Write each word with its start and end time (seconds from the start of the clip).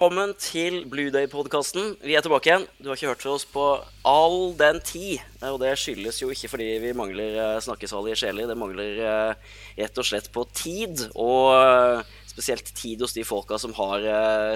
Velkommen 0.00 0.30
til 0.40 0.86
Blue 0.88 1.10
Day-podkasten. 1.12 1.90
Vi 2.00 2.14
er 2.16 2.22
tilbake 2.24 2.48
igjen. 2.48 2.62
Du 2.80 2.86
har 2.88 2.96
ikke 2.96 3.10
hørt 3.10 3.20
fra 3.20 3.34
oss 3.36 3.42
på 3.44 3.64
all 4.08 4.54
den 4.56 4.78
tid. 4.80 5.20
Og 5.44 5.58
det 5.60 5.74
skyldes 5.76 6.22
jo 6.22 6.30
ikke 6.32 6.48
fordi 6.54 6.68
vi 6.80 6.94
mangler 6.96 7.36
eh, 7.36 7.58
snakkesalige 7.60 8.16
sjeler. 8.16 8.48
Det 8.48 8.56
mangler 8.56 9.02
eh, 9.04 9.50
rett 9.82 10.00
og 10.00 10.08
slett 10.08 10.30
på 10.32 10.46
tid. 10.56 11.02
Og 11.20 11.52
eh, 11.52 12.16
spesielt 12.32 12.72
tid 12.80 13.04
hos 13.04 13.12
de 13.12 13.26
folka 13.28 13.60
som 13.60 13.76
har 13.76 14.08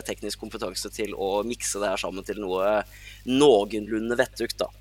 teknisk 0.09 0.41
kompetanse 0.41 0.88
til 0.96 1.12
å 1.12 1.43
mikse 1.45 1.76
det 1.83 1.92
her 1.92 2.01
sammen 2.01 2.24
til 2.24 2.40
noe 2.40 2.79
noenlunde 3.29 4.17
vettugt, 4.17 4.56
da. 4.65 4.72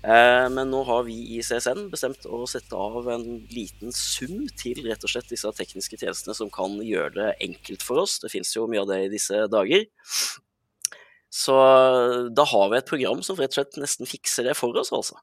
Eh, 0.00 0.46
men 0.48 0.70
nå 0.72 0.80
har 0.88 1.02
vi 1.04 1.14
i 1.36 1.40
CSN 1.44 1.90
bestemt 1.92 2.24
å 2.24 2.46
sette 2.48 2.76
av 2.76 3.08
en 3.12 3.24
liten 3.52 3.92
sum 3.92 4.46
til 4.56 4.80
rett 4.86 5.02
og 5.04 5.12
slett 5.12 5.28
disse 5.28 5.50
tekniske 5.58 5.98
tjenestene 6.00 6.36
som 6.36 6.52
kan 6.52 6.78
gjøre 6.80 7.12
det 7.18 7.32
enkelt 7.44 7.84
for 7.84 8.00
oss. 8.06 8.16
Det 8.22 8.30
fins 8.32 8.54
jo 8.56 8.64
mye 8.70 8.80
av 8.80 8.88
det 8.88 9.00
i 9.04 9.10
disse 9.12 9.44
dager. 9.52 9.84
Så 11.30 11.56
da 12.32 12.46
har 12.48 12.70
vi 12.70 12.78
et 12.80 12.88
program 12.88 13.20
som 13.22 13.36
rett 13.38 13.52
og 13.52 13.60
slett 13.60 13.76
nesten 13.82 14.08
fikser 14.08 14.48
det 14.48 14.56
for 14.58 14.74
oss, 14.80 14.90
altså. 14.96 15.20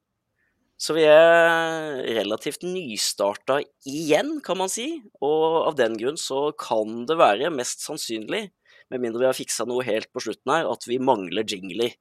Så 0.77 0.93
vi 0.93 1.07
er 1.09 2.03
relativt 2.19 2.61
nystarta 2.61 3.57
igjen, 3.89 4.35
kan 4.45 4.59
man 4.61 4.69
si. 4.69 4.91
Og 5.25 5.71
av 5.71 5.79
den 5.79 5.97
grunn 5.97 6.21
så 6.21 6.51
kan 6.53 7.01
det 7.09 7.17
være 7.17 7.49
mest 7.49 7.81
sannsynlig, 7.81 8.51
med 8.93 9.01
mindre 9.01 9.25
vi 9.25 9.27
har 9.31 9.35
fiksa 9.35 9.65
noe 9.67 9.83
helt 9.83 10.11
på 10.13 10.21
slutten 10.21 10.53
her, 10.53 10.69
at 10.69 10.85
vi 10.87 11.01
mangler 11.01 11.49
jingler. 11.49 11.97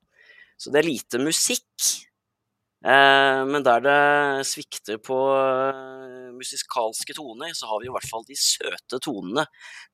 Så 0.61 0.69
det 0.71 0.83
er 0.83 0.91
lite 0.93 1.19
musikk 1.25 1.65
Eh, 1.73 2.06
men 2.85 3.65
der 3.65 3.81
det 3.83 4.01
svikter 4.47 4.99
på 5.03 5.17
eh, 5.33 6.27
musikalske 6.37 7.17
toner, 7.17 7.55
så 7.57 7.71
har 7.71 7.81
vi 7.81 7.89
i 7.89 7.95
hvert 7.95 8.11
fall 8.11 8.27
de 8.29 8.37
søte 8.39 9.01
tonene 9.03 9.47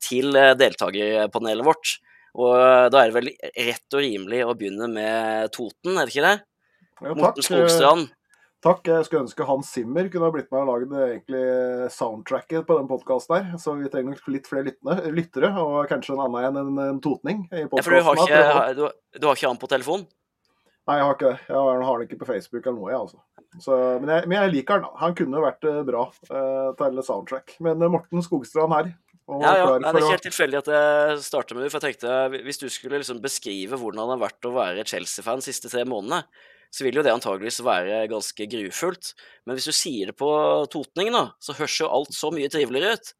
til 0.02 0.34
eh, 0.36 0.54
deltakerpanelet 0.58 1.66
vårt. 1.66 1.94
Og 2.32 2.56
da 2.92 3.02
er 3.02 3.10
det 3.10 3.16
vel 3.18 3.30
rett 3.68 3.94
og 3.96 4.00
rimelig 4.00 4.40
å 4.46 4.56
begynne 4.56 4.88
med 4.88 5.52
Toten, 5.52 5.98
er 5.98 6.08
det 6.08 6.14
ikke 6.14 6.28
det? 6.30 6.36
Ja, 7.02 7.14
Morten 7.18 7.44
Skogstrand. 7.44 8.10
Takk. 8.62 8.86
Jeg 8.86 9.06
skulle 9.08 9.24
ønske 9.24 9.46
Hans 9.46 9.72
Zimmer 9.74 10.06
kunne 10.10 10.28
ha 10.28 10.34
blitt 10.34 10.50
med 10.54 10.62
og 10.62 10.68
lagd 10.70 10.92
egentlig 10.94 11.90
soundtracket 11.90 12.66
på 12.68 12.76
den 12.78 12.88
podkasten 12.90 13.34
her. 13.34 13.58
Så 13.58 13.74
vi 13.74 13.90
trenger 13.90 14.14
nok 14.14 14.28
litt 14.30 14.46
flere 14.46 14.68
lyttene, 14.68 15.12
lyttere, 15.16 15.50
og 15.58 15.90
kanskje 15.90 16.14
en 16.14 16.22
annen 16.28 16.46
enn 16.46 16.60
en, 16.60 16.82
en 16.84 17.00
totning. 17.02 17.42
i 17.50 17.64
ja, 17.64 17.82
for 17.82 17.90
du 17.90 18.06
har, 18.06 18.22
ikke, 18.22 18.74
du, 18.78 18.84
du 19.18 19.26
har 19.26 19.40
ikke 19.40 19.50
han 19.50 19.60
på 19.60 19.70
telefon? 19.72 20.06
Nei, 20.88 20.96
jeg 20.98 21.06
har 21.06 21.14
ikke 21.14 21.28
det. 21.30 21.38
Jeg 21.46 21.86
har 21.86 22.00
den 22.00 22.08
ikke 22.08 22.18
på 22.18 22.28
Facebook 22.32 22.64
eller 22.66 22.78
noe, 22.80 22.90
jeg, 22.90 23.04
altså. 23.04 23.20
Så, 23.60 23.76
men, 24.00 24.08
jeg, 24.08 24.26
men, 24.26 24.36
jeg, 24.38 24.52
liker 24.56 24.80
den. 24.80 24.92
Han 24.98 25.14
kunne 25.16 25.42
vært 25.44 25.66
eh, 25.68 25.82
bra 25.86 26.06
uh, 26.08 26.70
til 26.78 27.02
soundtrack. 27.06 27.54
Men 27.62 27.84
uh, 27.84 27.90
Morten 27.92 28.24
Skogstrand 28.24 28.74
her. 28.74 28.90
Ja, 29.28 29.52
ja. 29.60 29.66
Det 29.78 29.86
er 29.86 30.00
ikke 30.00 30.16
helt 30.16 30.26
tilfeldig 30.26 30.58
at 30.58 30.70
jeg 30.72 31.20
starter 31.28 31.56
med 31.56 31.64
det. 31.64 31.70
For 31.70 31.78
jeg 31.78 31.94
tenkte, 31.94 32.40
hvis 32.48 32.58
du 32.58 32.66
skulle 32.72 32.98
liksom 33.02 33.20
beskrive 33.22 33.78
hvordan 33.78 34.02
det 34.08 34.16
har 34.16 34.24
vært 34.24 34.48
å 34.48 34.54
være 34.56 34.86
Chelsea-fan 34.88 35.42
de 35.42 35.46
siste 35.46 35.70
tre 35.72 35.84
månedene, 35.86 36.24
så 36.72 36.86
vil 36.86 36.98
jo 36.98 37.04
det 37.04 37.12
antageligvis 37.12 37.60
være 37.64 38.02
ganske 38.10 38.48
grufullt. 38.56 39.12
Men 39.46 39.58
hvis 39.58 39.68
du 39.68 39.76
sier 39.76 40.10
det 40.10 40.16
på 40.18 40.30
totning, 40.72 41.12
da, 41.14 41.28
så 41.42 41.54
høres 41.58 41.78
jo 41.78 41.90
alt 41.92 42.16
så 42.16 42.32
mye 42.34 42.50
triveligere 42.52 42.96
ut. 42.96 43.12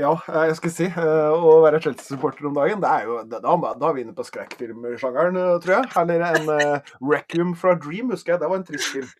Ja, 0.00 0.12
eh, 0.28 0.46
jeg 0.48 0.56
skal 0.56 0.72
si. 0.72 0.86
Eh, 0.88 1.34
å 1.36 1.58
være 1.60 1.80
Chelsea-supporter 1.84 2.48
om 2.48 2.56
dagen, 2.56 2.80
det 2.80 2.88
er 2.88 3.08
jo, 3.08 3.18
da, 3.28 3.40
da 3.44 3.88
er 3.90 3.96
vi 3.96 4.04
inne 4.06 4.14
på 4.16 4.24
skrekkfilmsjangeren, 4.24 5.36
eh, 5.36 5.56
tror 5.60 5.74
jeg. 5.74 5.90
Eller 6.00 6.24
en 6.30 6.48
uh, 6.48 6.92
Requiem 7.04 7.52
fra 7.58 7.74
Dream, 7.76 8.12
husker 8.14 8.34
jeg. 8.34 8.40
Det 8.40 8.48
var 8.48 8.60
en 8.60 8.64
trist 8.68 8.88
film. 8.94 9.10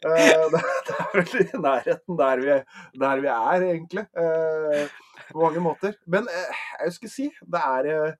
Uh, 0.00 0.46
det, 0.54 0.62
det, 0.88 0.96
er 0.96 1.18
vel 1.18 1.42
i 1.42 1.60
nærheten 1.60 2.20
der 2.20 2.44
vi, 2.44 2.56
der 3.02 3.24
vi 3.24 3.32
er, 3.34 3.66
egentlig. 3.68 4.06
Uh, 4.16 4.86
på 5.28 5.42
mange 5.44 5.64
måter. 5.66 5.98
Men 6.08 6.30
uh, 6.30 6.62
jeg 6.86 6.94
skal 6.96 7.12
si, 7.12 7.28
det 7.44 7.60
er 7.60 8.14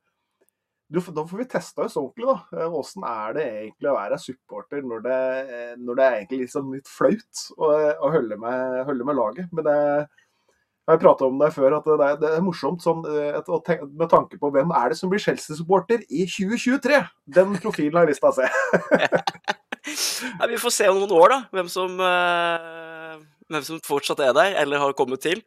du, 0.93 1.01
Da 1.01 1.25
får 1.25 1.41
vi 1.41 1.47
testa 1.49 1.87
oss 1.87 1.97
ordentlig, 1.97 2.29
da. 2.29 2.67
Åssen 2.69 3.07
er 3.09 3.33
det 3.39 3.47
egentlig 3.49 3.89
å 3.89 3.97
være 3.97 4.21
supporter 4.21 4.85
når 4.85 5.07
det, 5.09 5.23
når 5.81 5.97
det 5.97 6.05
er 6.05 6.19
egentlig 6.19 6.43
liksom 6.43 6.69
litt 6.77 6.91
flaut 6.93 7.47
å, 7.57 7.73
å 7.97 8.13
holde, 8.13 8.37
med, 8.45 8.93
med 9.01 9.17
laget? 9.17 9.49
Men 9.57 9.67
det 9.67 9.79
jeg 10.85 10.99
har 10.99 11.01
prata 11.01 11.25
om 11.25 11.39
det 11.41 11.49
før, 11.55 11.79
at 11.79 11.87
det 11.89 11.95
er, 12.05 12.17
det 12.21 12.31
er 12.37 12.43
morsomt 12.45 12.83
sånn, 12.85 13.05
et, 13.09 13.47
med 13.97 14.09
tanke 14.13 14.37
på 14.41 14.51
hvem 14.53 14.73
er 14.77 14.93
det 14.93 14.99
som 14.99 15.09
blir 15.09 15.23
Chelsea-supporter 15.23 16.03
i 16.13 16.27
2023. 16.29 16.99
Den 17.39 17.55
profilen 17.57 17.97
har 17.97 18.05
jeg 18.05 18.13
lyst 18.13 18.21
til 18.21 18.29
å 18.29 18.37
se. 18.37 18.51
ja, 20.41 20.49
vi 20.51 20.61
får 20.61 20.75
se 20.77 20.91
om 20.93 21.01
noen 21.01 21.15
år, 21.17 21.33
da, 21.33 21.39
hvem 21.57 21.71
som, 21.73 21.97
uh, 21.97 23.17
hvem 23.49 23.65
som, 23.65 23.81
fortsatt 23.89 24.21
er 24.27 24.37
der, 24.37 24.59
eller 24.61 24.85
har 24.85 24.93
kommet 24.99 25.25
til. 25.25 25.41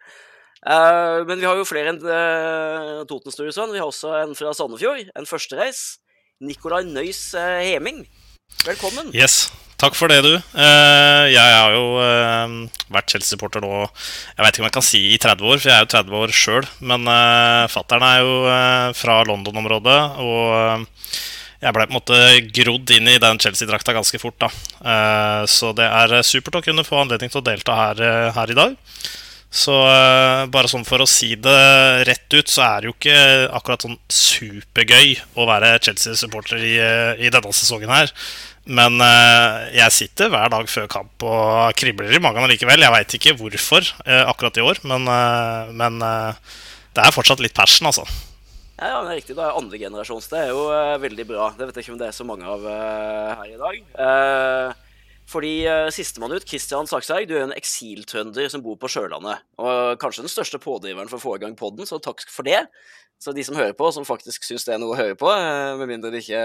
Uh, 0.65 1.21
men 1.29 1.37
vi 1.37 1.45
har 1.45 1.61
jo 1.61 1.69
flere 1.69 1.93
enn 1.93 2.01
uh, 2.01 3.05
Toten-Storesson. 3.05 3.75
Vi 3.77 3.83
har 3.83 3.93
også 3.93 4.17
en 4.23 4.33
fra 4.39 4.57
Sandefjord, 4.57 5.05
en 5.13 5.29
førstereis. 5.29 5.99
Nicolai 6.41 6.81
Nøys 6.89 7.21
Heming. 7.37 8.07
Velkommen. 8.65 9.13
Yes. 9.13 9.45
Takk 9.77 9.93
for 9.93 10.09
det, 10.09 10.23
du. 10.25 10.33
Eh, 10.33 11.23
jeg 11.29 11.53
har 11.53 11.75
jo 11.75 11.99
eh, 12.01 12.53
vært 12.89 13.11
Chelsea-supporter 13.13 13.61
nå 13.61 13.69
Jeg 13.83 14.41
vet 14.41 14.55
ikke 14.55 14.63
om 14.63 14.65
jeg 14.65 14.75
kan 14.79 14.85
si 14.87 15.01
i 15.11 15.19
30 15.21 15.51
år, 15.51 15.59
for 15.61 15.69
jeg 15.69 15.75
er 15.77 15.83
jo 15.85 15.91
30 15.93 16.15
år 16.17 16.33
sjøl. 16.33 16.69
Men 16.89 17.05
uh, 17.05 17.69
fattern 17.69 18.05
er 18.07 18.23
jo 18.23 18.39
fra 18.97 19.19
London-området, 19.29 19.99
og 20.23 20.97
jeg 21.61 21.73
ble 21.73 21.85
på 21.85 21.93
en 21.93 21.97
måte 21.99 22.17
grodd 22.57 22.95
inn 22.97 23.11
i 23.11 23.19
den 23.21 23.37
Chelsea-drakta 23.41 23.93
ganske 23.93 24.21
fort. 24.21 24.41
da. 24.41 24.49
Så 25.49 25.71
det 25.77 25.85
er 25.85 26.19
supert 26.25 26.59
å 26.59 26.65
kunne 26.65 26.85
få 26.85 26.99
anledning 27.01 27.31
til 27.33 27.41
å 27.41 27.45
delta 27.45 27.77
her, 27.77 28.01
her 28.33 28.53
i 28.53 28.57
dag. 28.57 28.75
Så 29.49 29.73
bare 30.53 30.69
sånn 30.69 30.85
for 30.85 31.01
å 31.01 31.09
si 31.09 31.31
det 31.39 31.57
rett 32.05 32.35
ut, 32.35 32.51
så 32.51 32.61
er 32.67 32.83
det 32.83 32.91
jo 32.91 32.93
ikke 32.93 33.17
akkurat 33.57 33.87
sånn 33.87 33.97
supergøy 34.11 35.15
å 35.33 35.47
være 35.49 35.79
Chelsea-supporter 35.81 36.61
i, 36.61 36.75
i, 37.25 37.33
denne 37.33 37.57
sesongen 37.57 37.93
her. 37.93 38.13
Men 38.67 38.99
uh, 38.99 39.67
jeg 39.71 39.95
sitter 39.95 40.31
hver 40.31 40.51
dag 40.51 40.67
før 40.67 40.87
kamp 40.91 41.23
og 41.23 41.75
kribler 41.79 42.11
i 42.11 42.19
magen 42.23 42.47
likevel. 42.51 42.83
Jeg 42.83 42.93
veit 42.93 43.15
ikke 43.15 43.35
hvorfor 43.39 43.85
uh, 44.03 44.25
akkurat 44.27 44.59
i 44.59 44.65
år, 44.65 44.81
men, 44.87 45.07
uh, 45.07 45.71
men 45.71 46.01
det 46.01 47.05
er 47.05 47.15
fortsatt 47.15 47.43
litt 47.43 47.55
passion, 47.55 47.87
altså. 47.87 48.03
Ja, 48.77 48.91
ja, 48.91 48.97
det 49.05 49.13
er 49.13 49.19
riktig. 49.21 49.37
Da 49.37 49.47
er 49.47 49.57
andregenerasjons. 49.57 50.27
Det 50.29 50.41
er 50.41 50.51
jo 50.51 50.67
veldig 51.01 51.25
bra. 51.29 51.47
Det 51.57 51.69
vet 51.69 51.79
jeg 51.79 51.87
ikke 51.87 51.95
om 51.95 52.01
det 52.01 52.11
er 52.11 52.17
så 52.17 52.27
mange 52.27 52.45
av 52.45 52.67
her 52.67 53.47
i 53.49 53.57
dag. 53.57 54.75
fordi 55.31 55.53
uh, 55.65 55.87
sistemann 55.93 56.35
ut, 56.35 56.45
Kristian 56.45 56.87
Sakshaug, 56.91 57.25
du 57.29 57.33
er 57.39 57.47
en 57.47 57.55
eksiltrønder 57.57 58.51
som 58.51 58.61
bor 58.65 58.77
på 58.77 58.91
Sjølandet. 58.91 59.47
Og 59.63 59.97
kanskje 60.03 60.27
den 60.27 60.33
største 60.33 60.59
pådriveren 60.61 61.09
for 61.09 61.17
å 61.17 61.23
få 61.23 61.39
i 61.39 61.43
gang 61.45 61.55
podden, 61.57 61.87
så 61.89 62.03
takk 62.03 62.27
for 62.29 62.45
det. 62.47 62.67
Så 63.17 63.33
de 63.33 63.43
som 63.45 63.57
hører 63.57 63.73
på, 63.77 63.89
som 63.93 64.05
faktisk 64.05 64.45
syns 64.45 64.65
det 64.67 64.75
er 64.75 64.81
noe 64.81 64.93
å 64.93 64.99
høre 64.99 65.17
på, 65.17 65.29
eh, 65.33 65.73
med 65.79 65.89
mindre 65.89 66.11
de 66.13 66.21
ikke 66.21 66.41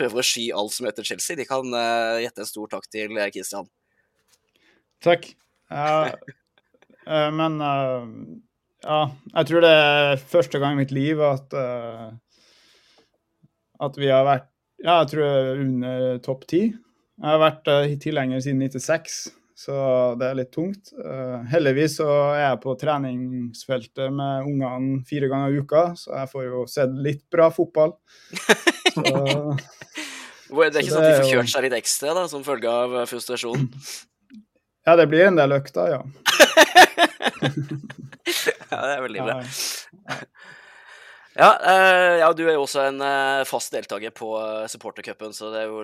prøver 0.00 0.18
å 0.18 0.26
sky 0.26 0.48
alt 0.58 0.74
som 0.74 0.88
heter 0.88 1.06
Chelsea, 1.06 1.38
de 1.38 1.46
kan 1.46 1.62
uh, 1.70 2.18
gjette 2.22 2.42
en 2.42 2.48
stor 2.48 2.70
takk 2.72 2.88
til 2.90 3.14
Kristian. 3.34 3.68
Takk. 5.02 5.28
Uh, 5.70 6.10
uh, 7.06 7.30
men 7.34 7.60
ja, 7.62 8.98
jeg 9.36 9.48
tror 9.48 9.62
det 9.62 9.70
er 9.78 10.24
første 10.34 10.58
gang 10.62 10.74
i 10.74 10.82
mitt 10.82 10.94
liv 10.94 11.22
at 11.22 11.54
at 13.82 13.98
vi 13.98 14.10
har 14.10 14.26
vært 14.26 14.48
ja, 14.82 14.96
jeg 15.04 15.12
tror 15.12 15.22
er 15.22 15.60
under 15.62 16.18
topp 16.26 16.42
ti. 16.50 16.64
Jeg 16.72 17.28
har 17.28 17.38
vært 17.38 17.70
tilhenger 18.02 18.42
siden 18.42 18.64
96 18.66 19.20
så 19.62 19.74
det 20.18 20.26
er 20.26 20.38
litt 20.40 20.50
tungt. 20.54 20.90
Uh, 20.96 21.42
heldigvis 21.52 22.00
så 22.00 22.08
er 22.32 22.40
jeg 22.40 22.60
på 22.64 22.72
treningsfeltet 22.80 24.14
med 24.14 24.48
ungene 24.50 25.02
fire 25.06 25.28
ganger 25.30 25.54
i 25.54 25.60
uka, 25.62 25.82
så 25.98 26.16
jeg 26.16 26.30
får 26.32 26.46
jo 26.48 26.62
sett 26.70 26.96
litt 27.04 27.22
bra 27.30 27.50
fotball. 27.54 27.94
Så, 28.92 29.00
det 30.68 30.76
er 30.76 30.82
ikke 30.82 30.92
sånn 30.92 31.00
at 31.00 31.06
de 31.06 31.20
får 31.22 31.30
kjørt 31.30 31.48
seg 31.48 31.64
litt 31.64 31.74
ekstra 31.78 32.12
da, 32.12 32.26
som 32.28 32.42
følge 32.44 32.68
av 32.68 32.92
eh, 32.98 33.06
frustrasjonen? 33.08 33.70
Ja, 34.84 34.98
det 35.00 35.06
blir 35.08 35.24
en 35.30 35.38
del 35.38 35.54
økter, 35.56 35.94
ja. 35.94 36.00
ja, 38.68 38.80
det 38.82 38.90
er 38.90 39.00
veldig 39.06 39.24
bra. 39.24 39.38
Ja, 41.38 41.48
ja, 42.20 42.28
du 42.36 42.42
er 42.44 42.58
jo 42.58 42.66
også 42.66 42.84
en 42.90 43.00
fast 43.48 43.72
deltaker 43.72 44.12
på 44.12 44.34
supportercupen, 44.68 45.32
så 45.32 45.48
det 45.54 45.62
er 45.62 45.72
jo 45.72 45.80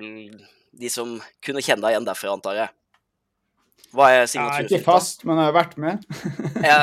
de 0.76 0.92
som 0.92 1.16
kunne 1.40 1.64
kjenne 1.64 1.86
deg 1.86 1.96
igjen 1.96 2.10
derfra, 2.10 2.36
antar 2.36 2.60
jeg. 2.60 2.74
Hva 3.96 4.10
er 4.12 4.26
signaturen? 4.28 4.68
Ikke 4.68 4.84
fast, 4.84 5.24
men 5.28 5.40
jeg 5.40 5.48
har 5.48 5.56
vært 5.56 5.78
med. 5.80 6.04
ja. 6.70 6.82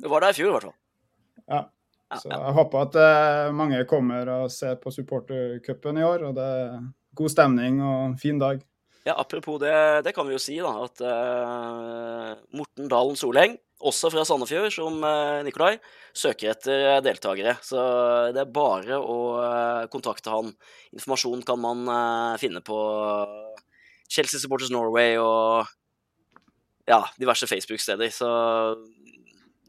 Du 0.00 0.08
var 0.08 0.24
der 0.24 0.32
i 0.32 0.38
fjor, 0.38 0.48
i 0.48 0.54
hvert 0.56 0.70
fall. 0.70 0.76
Ja. 1.50 1.60
Så 2.18 2.30
jeg 2.32 2.54
håper 2.56 2.88
at 2.88 2.96
uh, 2.98 3.52
mange 3.54 3.84
kommer 3.90 4.26
og 4.34 4.50
ser 4.50 4.80
på 4.80 4.90
supportercupen 4.94 6.00
i 6.00 6.06
år. 6.06 6.26
Og 6.30 6.34
det 6.38 6.46
er 6.64 6.76
god 7.20 7.32
stemning 7.32 7.78
og 7.84 7.96
en 8.08 8.18
fin 8.18 8.40
dag. 8.40 8.62
Ja, 9.06 9.14
Apropos 9.16 9.60
det, 9.62 9.72
det 10.04 10.12
kan 10.16 10.26
vi 10.28 10.34
jo 10.34 10.42
si, 10.42 10.58
da. 10.60 10.72
At 10.88 11.04
uh, 11.04 12.32
Morten 12.56 12.90
Dalen 12.90 13.18
Soleng, 13.18 13.54
også 13.80 14.10
fra 14.12 14.26
Sandefjord, 14.28 14.72
som 14.74 14.98
uh, 15.04 15.38
Nikolai, 15.46 15.76
søker 16.16 16.56
etter 16.56 16.98
deltakere. 17.04 17.54
Så 17.64 17.78
det 18.34 18.42
er 18.42 18.52
bare 18.58 18.98
å 18.98 19.20
kontakte 19.92 20.34
han. 20.34 20.50
Informasjon 20.96 21.46
kan 21.46 21.62
man 21.62 21.86
finne 22.42 22.64
på 22.66 22.80
Chelsea 24.10 24.40
Supporters 24.42 24.72
Norway 24.74 25.16
og 25.22 25.70
ja, 26.90 27.04
diverse 27.20 27.46
Facebook-steder. 27.46 28.10
Så 28.10 28.28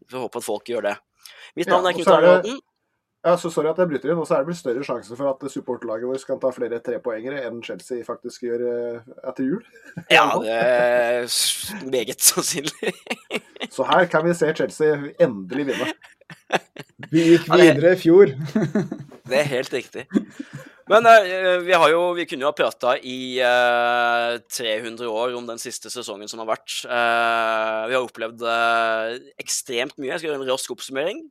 vi 0.01 0.09
får 0.11 0.25
håpe 0.25 0.41
at 0.41 0.47
folk 0.47 0.67
gjør 0.67 0.89
det. 0.89 0.97
Mitt 1.55 1.69
navn 1.69 1.85
ja, 1.85 1.91
er 1.91 1.97
Knut 1.99 2.13
Arne 2.15 2.35
Odden. 2.39 2.61
Ja, 3.21 3.35
så 3.37 3.51
Sorry 3.53 3.69
at 3.69 3.77
jeg 3.77 3.89
bryter 3.91 4.09
inn. 4.09 4.19
Og 4.19 4.25
så 4.25 4.35
er 4.35 4.41
det 4.41 4.49
vel 4.49 4.57
større 4.57 4.85
sjanse 4.85 5.17
for 5.17 5.29
at 5.29 5.43
supporterlaget 5.53 6.09
vårt 6.09 6.23
kan 6.25 6.39
ta 6.41 6.49
flere 6.55 6.79
trepoengere 6.81 7.43
enn 7.45 7.59
Chelsea 7.65 8.01
faktisk 8.07 8.47
gjør 8.47 8.63
eh, 8.71 9.11
etter 9.29 9.45
jul. 9.45 9.61
Ja, 10.15 10.25
det 10.41 10.55
er 10.55 11.27
meget 11.91 12.25
sannsynlig. 12.25 12.95
så 13.69 13.85
her 13.91 14.09
kan 14.09 14.25
vi 14.25 14.33
se 14.37 14.49
Chelsea 14.57 15.13
endelig 15.21 15.67
vinne. 15.69 15.91
Vi 17.11 17.23
gikk 17.33 17.47
videre 17.51 17.95
i 17.95 17.99
fjor. 17.99 18.35
det 19.29 19.39
er 19.41 19.49
helt 19.49 19.73
riktig. 19.73 20.05
Men 20.91 21.07
uh, 21.07 21.61
vi, 21.63 21.75
jo, 21.93 21.99
vi, 22.17 22.25
kunne 22.27 22.43
jo 22.43 22.49
ha 22.49 22.55
prata 22.55 22.95
i 22.97 23.39
uh, 23.39 24.35
eh, 24.35 24.41
300 24.51 25.07
år 25.07 25.37
om 25.37 25.45
den 25.47 25.61
siste 25.61 25.91
sesongen 25.93 26.27
som 26.31 26.41
har 26.43 26.49
vært. 26.49 26.81
Uh, 26.83 27.87
vi 27.87 27.95
har 27.95 28.01
opplevd 28.01 28.43
ekstremt 29.41 29.95
mye. 29.97 30.11
Jeg 30.13 30.23
skal 30.23 30.31
gjøre 30.31 30.41
en 30.43 30.51
rask 30.51 30.75
oppsummering. 30.75 31.23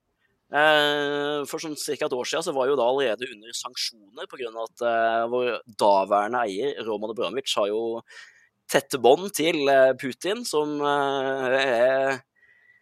for 1.47 1.63
sånn 1.63 1.77
ca. 1.79 2.07
et 2.07 2.15
år 2.17 2.27
siden 2.27 2.43
så 2.43 2.53
var 2.57 2.67
jo 2.67 2.79
da 2.79 2.87
allerede 2.91 3.29
under 3.31 3.53
sanksjoner 3.55 4.27
pga. 4.27 4.49
at 4.65 4.83
vår 5.31 5.61
daværende 5.79 6.41
eier 6.43 6.81
Roman 6.89 7.13
Abramovic 7.13 7.55
har 7.55 7.69
jo 7.71 8.01
tette 8.67 8.99
bånd 8.99 9.31
til 9.35 9.71
Putin, 10.01 10.43
som 10.45 10.81
er 10.83 12.19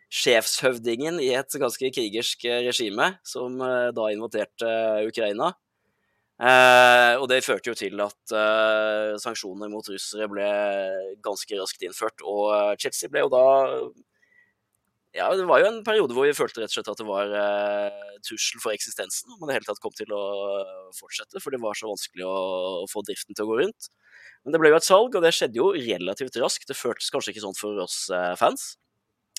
sjefshøvdingen 0.08 1.18
i 1.20 1.32
et 1.36 1.56
ganske 1.60 1.90
krigersk 1.92 2.46
regime, 2.68 3.12
som 3.28 3.58
da 3.58 4.06
inviterte 4.14 4.70
Ukraina. 5.08 5.52
Eh, 6.38 7.12
og 7.18 7.24
det 7.26 7.40
førte 7.42 7.72
jo 7.72 7.74
til 7.74 7.98
at 7.98 8.32
eh, 8.38 9.16
sanksjoner 9.18 9.70
mot 9.72 9.88
russere 9.90 10.28
ble 10.30 10.46
ganske 11.24 11.58
raskt 11.58 11.82
innført. 11.82 12.22
Og 12.22 12.52
eh, 12.54 12.76
Chelsea 12.78 13.10
ble 13.10 13.24
jo 13.24 13.32
da 13.32 13.46
Ja, 15.16 15.32
det 15.34 15.48
var 15.48 15.64
jo 15.64 15.66
en 15.66 15.80
periode 15.82 16.14
hvor 16.14 16.28
vi 16.28 16.36
følte 16.36 16.62
rett 16.62 16.70
og 16.70 16.76
slett 16.76 16.90
at 16.92 17.00
det 17.00 17.08
var 17.08 17.32
eh, 17.40 18.18
trussel 18.22 18.62
for 18.62 18.70
eksistensen 18.70 19.34
om 19.34 19.48
det 19.48 19.56
hele 19.56 19.66
tatt 19.66 19.82
kom 19.82 19.94
til 19.98 20.12
å 20.14 20.22
fortsette, 20.94 21.42
for 21.42 21.50
det 21.50 21.62
var 21.64 21.74
så 21.74 21.90
vanskelig 21.90 22.28
å, 22.28 22.36
å, 22.84 22.86
få 22.92 23.02
driften 23.08 23.34
til 23.34 23.48
å 23.48 23.50
gå 23.50 23.62
rundt. 23.64 23.90
Men 24.44 24.54
det 24.54 24.60
ble 24.62 24.70
jo 24.70 24.78
et 24.78 24.86
salg, 24.86 25.16
og 25.18 25.24
det 25.24 25.34
skjedde 25.34 25.58
jo 25.58 25.72
relativt 25.74 26.38
raskt. 26.38 26.68
Det 26.70 26.78
føltes 26.78 27.10
kanskje 27.10 27.34
ikke 27.34 27.48
sånn 27.48 27.58
for 27.58 27.82
oss 27.82 28.04
eh, 28.14 28.36
fans, 28.38 28.76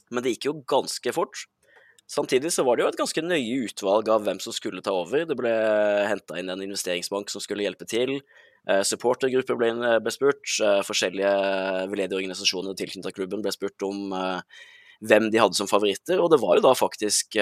men 0.09 0.25
det 0.25 0.35
gikk 0.35 0.49
jo 0.49 0.59
ganske 0.69 1.13
fort. 1.15 1.45
Samtidig 2.09 2.49
så 2.55 2.63
var 2.65 2.77
det 2.77 2.83
jo 2.83 2.89
et 2.89 2.97
ganske 2.97 3.21
nøye 3.21 3.65
utvalg 3.67 4.07
av 4.09 4.23
hvem 4.25 4.39
som 4.41 4.53
skulle 4.55 4.81
ta 4.81 4.95
over. 4.97 5.27
Det 5.29 5.37
ble 5.37 5.51
henta 6.09 6.39
inn 6.41 6.49
en 6.49 6.63
investeringsbank 6.65 7.29
som 7.29 7.43
skulle 7.43 7.67
hjelpe 7.67 7.85
til. 7.89 8.15
Eh, 8.69 8.81
supportergrupper 8.81 9.59
ble 9.59 9.69
bespurt. 10.03 10.41
Eh, 10.57 10.81
forskjellige 10.87 11.33
veldedige 11.91 12.17
organisasjoner 12.17 12.77
tilknyttet 12.77 13.15
klubben 13.15 13.45
ble 13.45 13.53
spurt 13.53 13.85
om 13.85 14.15
eh, 14.17 14.65
hvem 15.05 15.29
de 15.29 15.41
hadde 15.41 15.57
som 15.57 15.69
favoritter, 15.69 16.19
og 16.19 16.33
det 16.33 16.41
var 16.41 16.57
jo 16.57 16.65
da 16.65 16.73
faktisk 16.75 17.37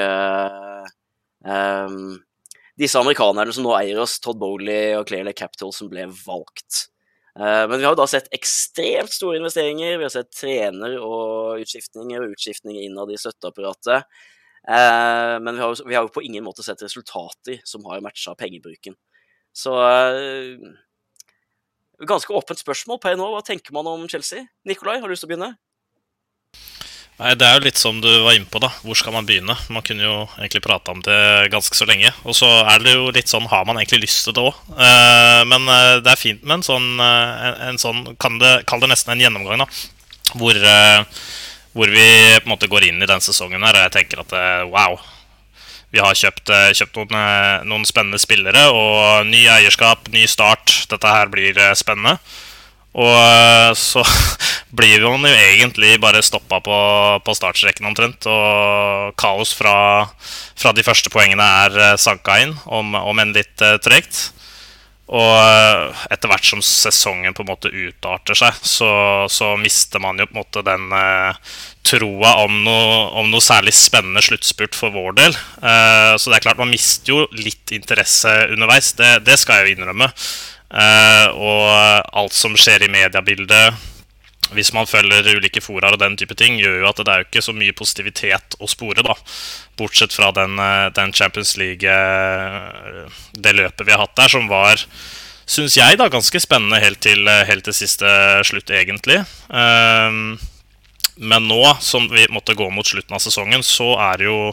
disse 2.78 3.00
amerikanerne 3.00 3.54
som 3.56 3.66
nå 3.66 3.72
eier 3.78 3.98
oss, 4.04 4.20
Todd 4.22 4.38
Bowley 4.42 4.92
og 4.98 5.08
Claire 5.10 5.34
Capital, 5.34 5.72
som 5.74 5.90
ble 5.90 6.06
valgt. 6.22 6.84
Men 7.38 7.76
vi 7.78 7.86
har 7.86 7.92
jo 7.94 8.00
da 8.00 8.08
sett 8.10 8.32
ekstremt 8.34 9.12
store 9.14 9.38
investeringer. 9.38 10.00
Vi 10.00 10.06
har 10.08 10.14
sett 10.14 10.32
trener 10.34 10.96
og 10.98 11.62
utskiftninger 11.62 12.24
og 12.24 12.34
utskiftninger 12.34 12.88
innad 12.88 13.12
i 13.14 13.20
støtteapparatet. 13.22 14.08
Eh, 14.68 15.40
men 15.40 15.56
vi 15.56 15.62
har, 15.62 15.88
vi 15.88 15.96
har, 15.96 16.04
jo 16.04 16.12
på 16.12 16.22
ingen 16.22 16.44
måte 16.44 16.64
sett 16.64 16.82
resultater 16.84 17.62
som 17.64 17.86
har 17.88 18.02
matcha 18.04 18.36
pengebruken. 18.36 18.98
Så 19.56 19.78
eh, 19.88 20.68
Ganske 22.08 22.34
åpent 22.34 22.60
spørsmål 22.62 23.00
per 23.02 23.16
nå. 23.18 23.26
Hva 23.34 23.42
tenker 23.42 23.74
man 23.74 23.88
om 23.90 24.04
Chelsea? 24.12 24.44
Nikolai, 24.70 25.00
har 25.02 25.10
du 25.10 25.16
lyst 25.16 25.24
til 25.26 25.32
å 25.32 25.34
begynne? 25.34 25.56
Nei, 27.18 27.34
Det 27.34 27.48
er 27.48 27.58
jo 27.58 27.66
litt 27.66 27.82
som 27.82 27.98
du 28.02 28.10
var 28.24 28.38
inne 28.38 28.46
på. 28.46 28.62
da. 28.62 28.70
Hvor 28.86 28.96
skal 28.96 29.16
man 29.16 29.26
begynne? 29.26 29.56
Man 29.74 29.84
kunne 29.84 30.06
jo 30.06 30.18
egentlig 30.38 30.62
prata 30.62 30.94
om 30.94 31.02
det 31.02 31.50
ganske 31.50 31.76
så 31.76 31.88
lenge. 31.90 32.12
Og 32.24 32.38
så 32.38 32.48
er 32.70 32.84
det 32.86 32.94
jo 32.94 33.10
litt 33.12 33.28
sånn, 33.32 33.50
har 33.50 33.66
man 33.66 33.78
egentlig 33.82 34.06
lyst 34.06 34.26
til 34.26 34.38
det 34.38 34.46
òg? 34.46 34.54
Eh, 34.78 35.42
men 35.50 35.68
eh, 35.68 35.98
det 36.06 36.14
er 36.14 36.22
fint 36.22 36.44
med 36.44 36.60
en 36.60 36.68
sånn, 36.70 36.88
en, 37.02 37.60
en 37.72 37.82
sånn 37.82 38.06
Kall 38.22 38.38
det, 38.40 38.54
det, 38.70 38.90
nesten 38.94 39.16
en 39.16 39.26
gjennomgang, 39.26 39.66
da. 39.66 39.70
Hvor 40.38 40.58
hvor 41.78 41.92
vi 41.94 42.08
på 42.40 42.48
en 42.48 42.54
måte 42.56 42.70
går 42.72 42.88
inn 42.90 43.04
i 43.04 43.10
den 43.10 43.22
sesongen 43.22 43.62
her 43.62 43.78
og 43.78 43.86
jeg 43.86 43.96
tenker 44.00 44.24
at 44.24 44.34
eh, 44.34 44.64
wow. 44.72 44.98
Vi 45.94 46.02
har 46.04 46.18
kjøpt, 46.18 46.50
eh, 46.52 46.72
kjøpt 46.76 46.98
noen, 46.98 47.14
eh, 47.16 47.66
noen, 47.70 47.86
spennende 47.88 48.20
spillere 48.20 48.66
og 48.74 49.30
ny 49.30 49.46
eierskap, 49.54 50.10
ny 50.12 50.26
start. 50.28 50.74
Dette 50.92 51.14
her 51.14 51.30
blir 51.32 51.56
spennende. 51.80 52.18
Og 52.96 53.76
så 53.78 54.04
blir 54.78 55.04
man 55.04 55.28
jo 55.28 55.34
egentlig 55.34 55.98
bare 56.02 56.24
stoppa 56.26 56.62
på, 56.64 56.78
på 57.26 57.36
startstreken 57.38 57.90
omtrent. 57.90 58.30
Og 58.30 59.14
kaos 59.20 59.54
fra, 59.58 59.76
fra, 60.56 60.74
de 60.74 60.86
første 60.86 61.12
poengene 61.14 61.52
er 61.68 62.00
sanka 62.02 62.40
inn, 62.46 62.56
om, 62.66 62.96
om 62.96 63.24
enn 63.24 63.36
litt 63.36 63.68
tregt. 63.84 64.28
Og 65.08 65.30
eh, 65.40 66.02
etter 66.12 66.28
hvert 66.28 66.44
som 66.44 66.62
sesongen 66.64 67.36
på 67.36 67.46
en 67.46 67.48
måte 67.48 67.72
utarter 67.72 68.36
seg, 68.36 68.58
så, 68.60 68.90
så 69.32 69.54
mister 69.60 70.04
man 70.04 70.20
jo 70.20 70.28
på 70.28 70.36
en 70.36 70.42
måte 70.42 70.64
den 70.68 70.92
eh, 70.92 71.40
troa 71.88 72.34
om 72.44 72.58
noe, 72.66 72.98
om 73.22 73.32
noe, 73.32 73.44
særlig 73.44 73.72
spennende 73.78 74.24
sluttspurt 74.26 74.76
for 74.76 74.92
vår 74.92 75.16
del. 75.22 75.38
Eh, 75.64 76.12
så 76.20 76.28
det 76.28 76.42
er 76.42 76.44
klart 76.50 76.60
man 76.60 76.74
mister 76.74 77.14
jo 77.14 77.24
litt 77.40 77.72
interesse 77.78 78.34
underveis. 78.52 78.92
Det, 79.00 79.14
det 79.24 79.40
skal 79.40 79.62
jeg 79.62 79.70
jo 79.70 79.78
innrømme. 79.78 80.12
Eh, 80.68 81.28
og 81.32 81.64
alt 82.12 82.36
som 82.36 82.58
skjer 82.60 82.84
i 82.84 82.92
mediebildet 82.92 83.94
hvis 84.56 84.70
man 84.72 84.88
følger 84.88 85.28
ulike 85.36 85.60
foraer 85.60 85.96
og 85.96 86.00
den 86.00 86.16
type 86.20 86.36
ting, 86.40 86.56
gjør 86.60 86.78
jo 86.80 86.88
at 86.88 87.00
det 87.02 87.12
er 87.12 87.20
jo 87.20 87.28
ikke 87.28 87.44
så 87.44 87.54
mye 87.56 87.76
positivitet 87.76 88.56
å 88.64 88.70
spore, 88.72 89.04
da. 89.04 89.16
Bortsett 89.80 90.16
fra 90.16 90.30
den, 90.36 90.56
eh, 90.60 90.88
den 90.96 91.12
Champions 91.12 91.58
League, 91.60 91.84
eh, 91.84 93.08
det 93.36 93.56
løpet 93.56 93.86
vi 93.86 93.92
har 93.92 94.06
hatt 94.06 94.16
der, 94.16 94.32
som 94.32 94.48
var 94.48 94.80
syns 95.48 95.76
jeg, 95.76 95.98
da, 96.00 96.08
ganske 96.08 96.40
spennende 96.40 96.80
helt 96.80 97.02
til, 97.04 97.28
helt 97.28 97.64
til 97.64 97.76
siste 97.76 98.08
slutt, 98.44 98.68
egentlig. 98.68 99.24
Men 99.48 101.48
nå 101.48 101.62
som 101.80 102.10
vi 102.12 102.26
måtte 102.28 102.56
gå 102.56 102.68
mot 102.70 102.86
slutten 102.86 103.16
av 103.16 103.24
sesongen, 103.24 103.64
så 103.64 103.96
er 104.12 104.18
det 104.18 104.26
jo 104.28 104.52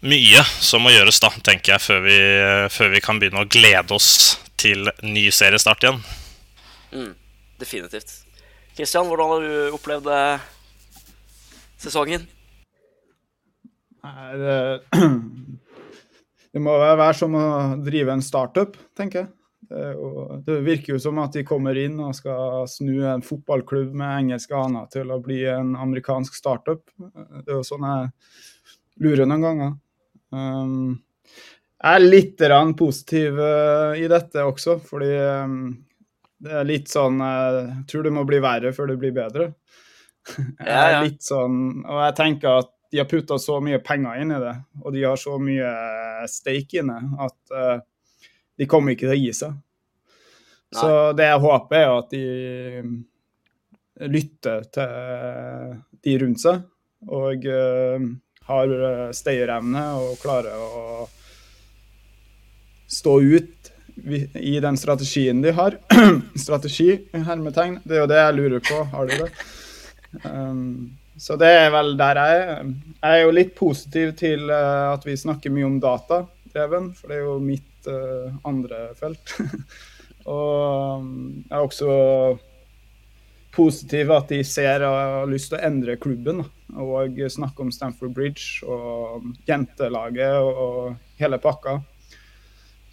mye 0.00 0.44
som 0.64 0.80
må 0.80 0.94
gjøres, 0.94 1.20
da, 1.20 1.28
tenker 1.44 1.74
jeg, 1.74 1.84
før 1.84 2.00
vi, 2.06 2.16
før 2.72 2.88
vi 2.88 3.02
kan 3.04 3.20
begynne 3.20 3.44
å 3.44 3.50
glede 3.52 3.92
oss 3.92 4.38
til 4.58 4.90
ny 5.06 5.28
seriestart 5.34 5.84
igjen. 5.84 6.00
Mm, 6.92 7.12
definitivt. 7.60 8.12
Kristian, 8.76 9.08
hvordan 9.10 9.32
har 9.32 9.46
du 9.46 9.76
opplevd 9.76 10.10
eh, 10.14 10.44
sesongen? 11.82 12.26
Nei, 14.06 14.28
det, 14.38 14.58
det 16.54 16.62
må 16.62 16.76
være 16.78 17.16
som 17.18 17.34
å 17.38 17.48
drive 17.82 18.14
en 18.14 18.24
startup, 18.24 18.78
tenker 18.98 19.24
jeg. 19.24 19.32
Det, 19.68 19.88
det, 20.46 20.54
virker 20.64 20.94
jo 20.94 21.00
som 21.02 21.18
at 21.20 21.34
de 21.36 21.42
kommer 21.44 21.76
inn 21.76 21.98
og 22.00 22.14
skal 22.16 22.62
snu 22.70 23.02
en 23.04 23.24
fotballklubb 23.24 23.90
med 23.92 24.22
engelske 24.22 24.56
aner 24.56 24.86
til 24.92 25.10
å 25.12 25.18
bli 25.20 25.42
en 25.50 25.74
amerikansk 25.76 26.38
startup. 26.38 26.86
Det 26.96 27.50
er 27.50 27.58
jo 27.58 27.66
sånn 27.66 27.84
jeg 27.84 28.08
lurer 29.04 29.28
noen 29.28 29.44
ganger. 29.44 29.76
Um, 30.32 30.96
er 31.78 32.00
litt 32.02 32.40
positiv 32.76 33.38
uh, 33.38 33.94
i 33.98 34.08
dette 34.10 34.42
også, 34.44 34.78
fordi 34.84 35.12
um, 35.44 35.76
det 36.38 36.54
er 36.54 36.66
litt 36.66 36.86
sånn 36.86 37.18
Jeg 37.18 37.62
eh, 37.64 37.78
tror 37.90 38.04
det 38.06 38.12
må 38.14 38.22
bli 38.22 38.38
verre 38.38 38.70
før 38.70 38.92
det 38.92 38.98
blir 39.02 39.14
bedre. 39.14 39.52
Ja, 40.60 40.90
ja. 40.92 41.00
litt 41.02 41.22
sånn, 41.24 41.84
og 41.86 42.02
jeg 42.04 42.14
tenker 42.18 42.60
at 42.60 42.70
de 42.92 42.98
har 43.00 43.08
putta 43.08 43.38
så 43.40 43.58
mye 43.64 43.80
penger 43.84 44.20
inn 44.20 44.32
i 44.36 44.40
det, 44.42 44.54
og 44.84 44.92
de 44.92 45.02
har 45.04 45.16
så 45.20 45.38
mye 45.40 45.70
stake 46.30 46.78
inne, 46.82 46.98
at 47.20 47.40
de 48.56 48.68
kommer 48.68 48.92
ikke 48.92 49.06
til 49.06 49.14
å 49.14 49.18
gi 49.18 49.32
seg. 49.36 49.56
Nei. 49.56 50.78
Så 50.78 50.90
det 51.16 51.26
jeg 51.28 51.42
håper, 51.44 51.76
er 51.80 51.90
at 51.96 52.12
de 52.12 52.24
lytter 54.08 54.68
til 54.76 54.88
de 56.06 56.16
rundt 56.24 56.44
seg, 56.44 56.64
og 57.08 57.48
har 58.48 58.76
stayerevne 59.16 59.84
og 60.00 60.16
klarer 60.22 60.56
å 60.60 61.08
stå 62.88 63.20
ut 63.20 63.72
i 64.34 64.60
den 64.60 64.76
strategien 64.76 65.42
de 65.42 65.52
har. 65.52 65.78
Strategi, 66.38 66.94
hermetegn. 67.12 67.78
Det 67.84 67.96
er 67.96 68.04
jo 68.04 68.10
det 68.10 68.20
jeg 68.20 68.36
lurer 68.38 68.64
på. 68.64 68.80
Har 68.92 69.10
de 69.10 69.20
det? 69.24 69.28
Um, 70.24 70.96
så 71.18 71.36
det 71.36 71.50
er 71.50 71.70
vel 71.74 71.96
der 71.98 72.20
jeg 72.22 72.42
er. 72.42 72.72
Jeg 73.02 73.18
er 73.18 73.24
jo 73.24 73.34
litt 73.34 73.54
positiv 73.58 74.14
til 74.18 74.48
uh, 74.50 74.94
at 74.94 75.06
vi 75.06 75.18
snakker 75.18 75.52
mye 75.52 75.66
om 75.68 75.80
data 75.82 76.22
datadreven, 76.48 76.92
for 76.94 77.10
det 77.10 77.18
er 77.18 77.26
jo 77.26 77.38
mitt 77.42 77.88
uh, 77.90 78.36
andre 78.48 78.88
felt. 78.98 79.34
og 80.38 81.02
um, 81.02 81.44
jeg 81.48 81.56
er 81.56 81.64
også 81.64 82.38
positiv 83.54 84.12
at 84.14 84.30
de 84.30 84.42
ser 84.46 84.84
og 84.86 84.94
har 84.94 85.30
lyst 85.30 85.50
til 85.50 85.58
å 85.58 85.66
endre 85.66 85.98
klubben. 86.00 86.44
Og 86.78 87.18
snakke 87.32 87.64
om 87.64 87.72
Stamford 87.72 88.12
Bridge 88.14 88.66
og 88.68 89.24
jentelaget 89.48 90.36
og 90.38 90.94
hele 91.18 91.40
pakka. 91.42 91.78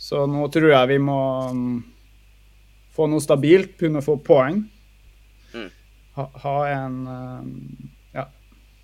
Så 0.05 0.21
nå 0.29 0.45
tror 0.53 0.69
jeg 0.69 0.91
vi 0.93 1.01
må 1.01 1.17
um, 1.49 1.81
få 2.93 3.07
noe 3.09 3.23
stabilt, 3.23 3.73
kunne 3.79 4.03
få 4.05 4.19
poeng. 4.21 4.61
Mm. 5.55 5.69
Ha, 6.19 6.25
ha, 6.43 6.55
en 6.69 6.99
um, 7.07 7.47
ja, 8.13 8.27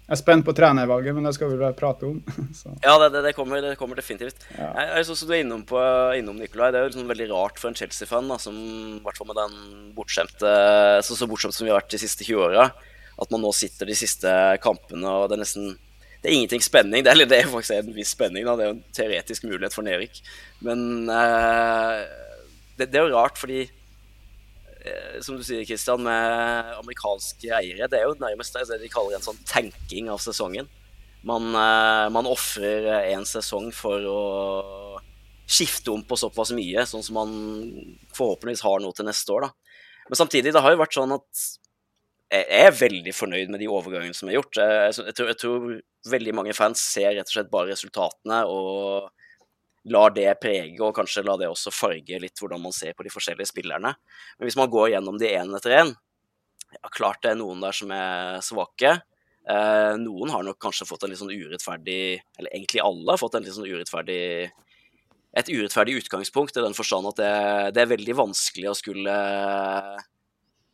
Jeg 0.08 0.16
er 0.16 0.20
spent 0.20 0.48
på 0.48 0.56
trenervalget, 0.58 1.14
men 1.14 1.28
det 1.28 1.36
skal 1.38 1.52
vi 1.54 1.60
vel 1.62 1.76
prate 1.78 2.10
om. 2.10 2.18
Så. 2.58 2.74
Ja, 2.82 2.96
det, 3.04 3.12
det, 3.14 3.22
det, 3.28 3.36
kommer, 3.38 3.62
det 3.62 3.76
kommer, 3.78 4.00
definitivt. 4.02 4.48
Ja. 4.56 4.72
Jeg, 4.80 4.90
jeg 4.98 5.10
så 5.12 5.30
du 5.30 5.36
er 5.36 5.44
innom, 5.44 5.62
på, 5.68 5.84
innom 6.18 6.42
Nikolai. 6.42 6.72
Det 6.74 6.82
er 6.82 6.88
jo 6.88 6.94
liksom 6.96 7.14
veldig 7.14 7.30
rart 7.36 7.62
for 7.62 7.70
en 7.70 7.78
Chelsea-fan, 7.78 8.34
som 8.42 8.58
i 8.58 9.04
hvert 9.06 9.22
fall 9.22 9.30
med 9.30 9.42
den 9.44 9.94
bortskjemte 9.98 10.58
så, 11.06 11.20
så 11.20 11.30
bortskjemt 11.30 11.60
som 11.60 11.70
vi 11.70 11.76
har 11.76 11.84
vært 11.84 11.94
de 11.94 12.02
siste 12.02 12.26
20 12.26 12.48
åra, 12.50 12.72
at 13.22 13.34
man 13.36 13.46
nå 13.46 13.54
sitter 13.54 13.94
de 13.94 14.00
siste 14.00 14.34
kampene, 14.66 15.06
og 15.06 15.30
det 15.30 15.38
er 15.38 15.46
nesten 15.46 15.76
det 16.22 16.30
er 16.30 16.38
ingenting 16.38 16.62
spenning. 16.62 17.02
Det 17.02 17.12
er, 17.12 17.26
det 17.26 17.38
er 17.40 17.50
faktisk 17.50 17.74
en 17.80 17.94
viss 17.96 18.14
spenning. 18.14 18.46
Da. 18.46 18.54
Det 18.58 18.66
er 18.66 18.70
jo 18.70 18.76
en 18.76 18.84
teoretisk 18.94 19.46
mulighet 19.48 19.74
for 19.74 19.86
nedrykk. 19.88 20.20
Men 20.68 21.10
uh, 21.10 22.04
det, 22.78 22.92
det, 22.92 23.00
er 23.00 23.08
jo 23.08 23.16
rart, 23.16 23.42
fordi 23.42 23.64
uh, 23.66 25.18
som 25.26 25.40
du 25.40 25.46
sier, 25.46 25.66
Christian, 25.66 26.04
med 26.06 26.76
amerikanske 26.78 27.50
eiere, 27.58 27.90
det 27.90 27.98
er 27.98 28.06
jo 28.06 28.20
nærmest 28.22 28.60
det 28.70 28.78
de 28.84 28.92
kaller 28.94 29.18
en 29.18 29.26
sånn 29.26 29.42
tenking 29.50 30.12
av 30.14 30.22
sesongen. 30.22 30.70
Man, 31.26 31.50
uh, 31.58 32.06
man 32.14 32.30
ofrer 32.30 32.86
en 33.02 33.26
sesong 33.26 33.72
for 33.74 34.06
å 34.06 34.22
skifte 35.52 35.90
om 35.92 36.06
på 36.06 36.20
såpass 36.22 36.54
mye, 36.56 36.86
sånn 36.88 37.04
som 37.04 37.18
man 37.18 37.34
forhåpentligvis 38.14 38.64
har 38.68 38.78
noe 38.86 38.94
til 38.96 39.10
neste 39.10 39.34
år. 39.34 39.50
Da. 39.50 39.82
Men 40.06 40.22
samtidig, 40.22 40.54
det 40.54 40.62
har 40.62 40.74
jo 40.76 40.84
vært 40.84 40.96
sånn 41.02 41.18
at 41.18 41.48
jeg 42.32 42.64
er 42.64 42.76
veldig 42.78 43.14
fornøyd 43.16 43.50
med 43.52 43.60
de 43.60 43.68
overgangene 43.68 44.16
som 44.16 44.30
er 44.30 44.38
gjort. 44.38 44.56
Jeg, 44.56 44.94
jeg, 45.02 45.16
tror, 45.18 45.32
jeg, 45.34 45.40
tror, 45.42 45.74
veldig 46.12 46.36
mange 46.38 46.56
fans 46.56 46.84
ser 46.94 47.18
rett 47.18 47.28
og 47.28 47.36
slett 47.36 47.52
bare 47.52 47.74
resultatene 47.74 48.38
og 48.48 49.10
lar 49.92 50.14
det 50.14 50.30
prege, 50.40 50.78
og 50.80 50.96
kanskje 50.96 51.26
la 51.26 51.36
det 51.42 51.50
også 51.50 51.74
farge 51.74 52.20
litt 52.22 52.40
hvordan 52.40 52.62
man 52.62 52.76
ser 52.76 52.94
på 52.96 53.04
de 53.04 53.12
forskjellige 53.12 53.50
spillerne. 53.50 53.94
Men 54.38 54.48
hvis 54.48 54.60
man 54.60 54.72
går 54.72 54.94
gjennom 54.94 55.18
de 55.20 55.32
én 55.34 55.56
etter 55.58 55.76
én, 55.82 55.94
ja, 56.72 56.92
klart 56.94 57.24
det 57.26 57.34
er 57.34 57.40
noen 57.42 57.64
der 57.64 57.76
som 57.76 57.92
er 57.96 58.40
svake. 58.46 58.94
Eh, 59.50 59.94
noen 60.00 60.32
har 60.32 60.46
nok 60.46 60.60
kanskje 60.62 60.88
fått 60.88 61.04
en 61.04 61.12
litt 61.12 61.18
sånn 61.18 61.32
urettferdig 61.34 62.22
Eller 62.38 62.52
egentlig 62.52 62.78
alle 62.86 63.10
har 63.10 63.18
fått 63.18 63.40
en 63.40 63.42
litt 63.42 63.56
sånn 63.56 63.66
urettferdig 63.66 64.52
et 65.32 65.48
urettferdig 65.50 65.96
utgangspunkt, 65.98 66.58
i 66.60 66.62
den 66.62 66.76
forstand 66.76 67.08
at 67.08 67.20
det, 67.22 67.32
det 67.76 67.82
er 67.82 67.92
veldig 67.94 68.16
vanskelig 68.20 68.68
å 68.68 68.76
skulle 68.76 69.16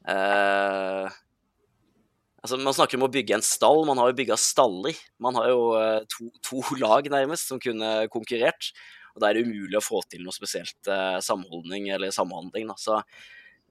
eh, 0.09 1.17
Altså, 2.43 2.59
man 2.61 2.75
snakker 2.75 2.99
om 2.99 3.07
å 3.07 3.11
bygge 3.11 3.37
en 3.37 3.45
stall. 3.45 3.81
Man 3.87 3.99
har 4.01 4.11
jo 4.11 4.17
bygga 4.19 4.37
staller. 4.39 4.97
Man 5.23 5.37
har 5.39 5.49
jo 5.49 5.63
uh, 5.73 6.03
to, 6.11 6.29
to, 6.45 6.61
lag, 6.83 7.09
nærmest, 7.11 7.49
som 7.49 7.61
kunne 7.61 8.05
konkurrert. 8.13 8.71
Og 9.15 9.23
da 9.23 9.31
er 9.31 9.39
det 9.39 9.47
umulig 9.47 9.79
å 9.79 9.85
få 9.85 10.03
til 10.11 10.21
noe 10.21 10.35
spesielt 10.35 10.89
eh, 10.93 11.15
samholdning 11.25 11.87
eller 11.89 12.11
samhandling. 12.13 12.67
Da. 12.69 12.75
Så 12.77 12.99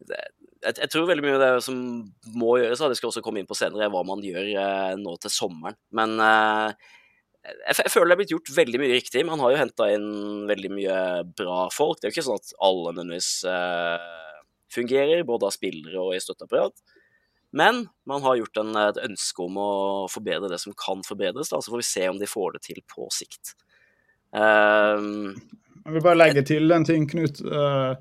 det, 0.03 0.19
jeg, 0.65 0.73
jeg, 0.73 0.89
tror 0.91 1.07
veldig 1.07 1.23
mye 1.23 1.37
av 1.37 1.45
det 1.45 1.51
som 1.63 1.77
må 2.35 2.57
gjøres, 2.59 2.83
og 2.83 2.91
det 2.91 2.99
skal 2.99 3.13
også 3.13 3.23
komme 3.23 3.39
inn 3.39 3.47
på 3.47 3.55
senere, 3.55 3.85
er 3.87 3.93
hva 3.95 4.03
man 4.09 4.25
gjør 4.27 4.51
eh, 4.51 4.97
nå 4.99 5.15
til 5.23 5.31
sommeren. 5.31 5.79
Men 5.95 6.19
jeg, 6.19 7.77
jeg, 7.77 7.93
føler 7.95 8.11
det 8.11 8.17
er 8.17 8.21
blitt 8.25 8.35
gjort 8.35 8.53
veldig 8.59 8.83
mye 8.83 8.97
riktig. 8.97 9.23
Man 9.31 9.45
har 9.45 9.55
jo 9.55 9.63
henta 9.63 9.89
inn 9.95 10.11
veldig 10.51 10.73
mye 10.75 10.99
bra 11.39 11.61
folk. 11.71 12.03
Det 12.03 12.09
er 12.09 12.11
jo 12.11 12.17
ikke 12.17 12.27
sånn 12.33 12.43
at 12.43 12.53
alle 12.67 12.97
nødvendigvis 12.99 13.33
fungerer, 14.75 15.23
både 15.31 15.47
av 15.47 15.55
spillere 15.55 16.03
og 16.03 16.17
i 16.19 16.23
støtteapparat. 16.27 16.75
Men 17.53 17.87
man 18.09 18.23
har 18.23 18.41
gjort 18.41 18.61
en, 18.63 18.75
et 18.81 18.99
ønske 19.05 19.45
om 19.45 19.59
å 19.61 19.71
forbedre 20.13 20.51
det 20.51 20.59
som 20.63 20.75
kan 20.77 21.05
forbedres. 21.07 21.53
Da. 21.53 21.61
Så 21.63 21.73
får 21.73 21.83
vi 21.83 21.89
se 21.89 22.09
om 22.11 22.19
de 22.21 22.29
får 22.29 22.57
det 22.57 22.65
til 22.67 22.83
på 22.91 23.09
sikt. 23.15 23.55
Uh, 24.37 25.33
jeg 25.87 25.95
vil 25.95 26.05
bare 26.05 26.19
legge 26.19 26.43
til 26.47 26.75
en 26.75 26.85
ting, 26.85 27.07
Knut. 27.09 27.41
Uh, 27.41 27.95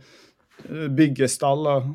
bygge 0.95 1.29
staller. 1.31 1.85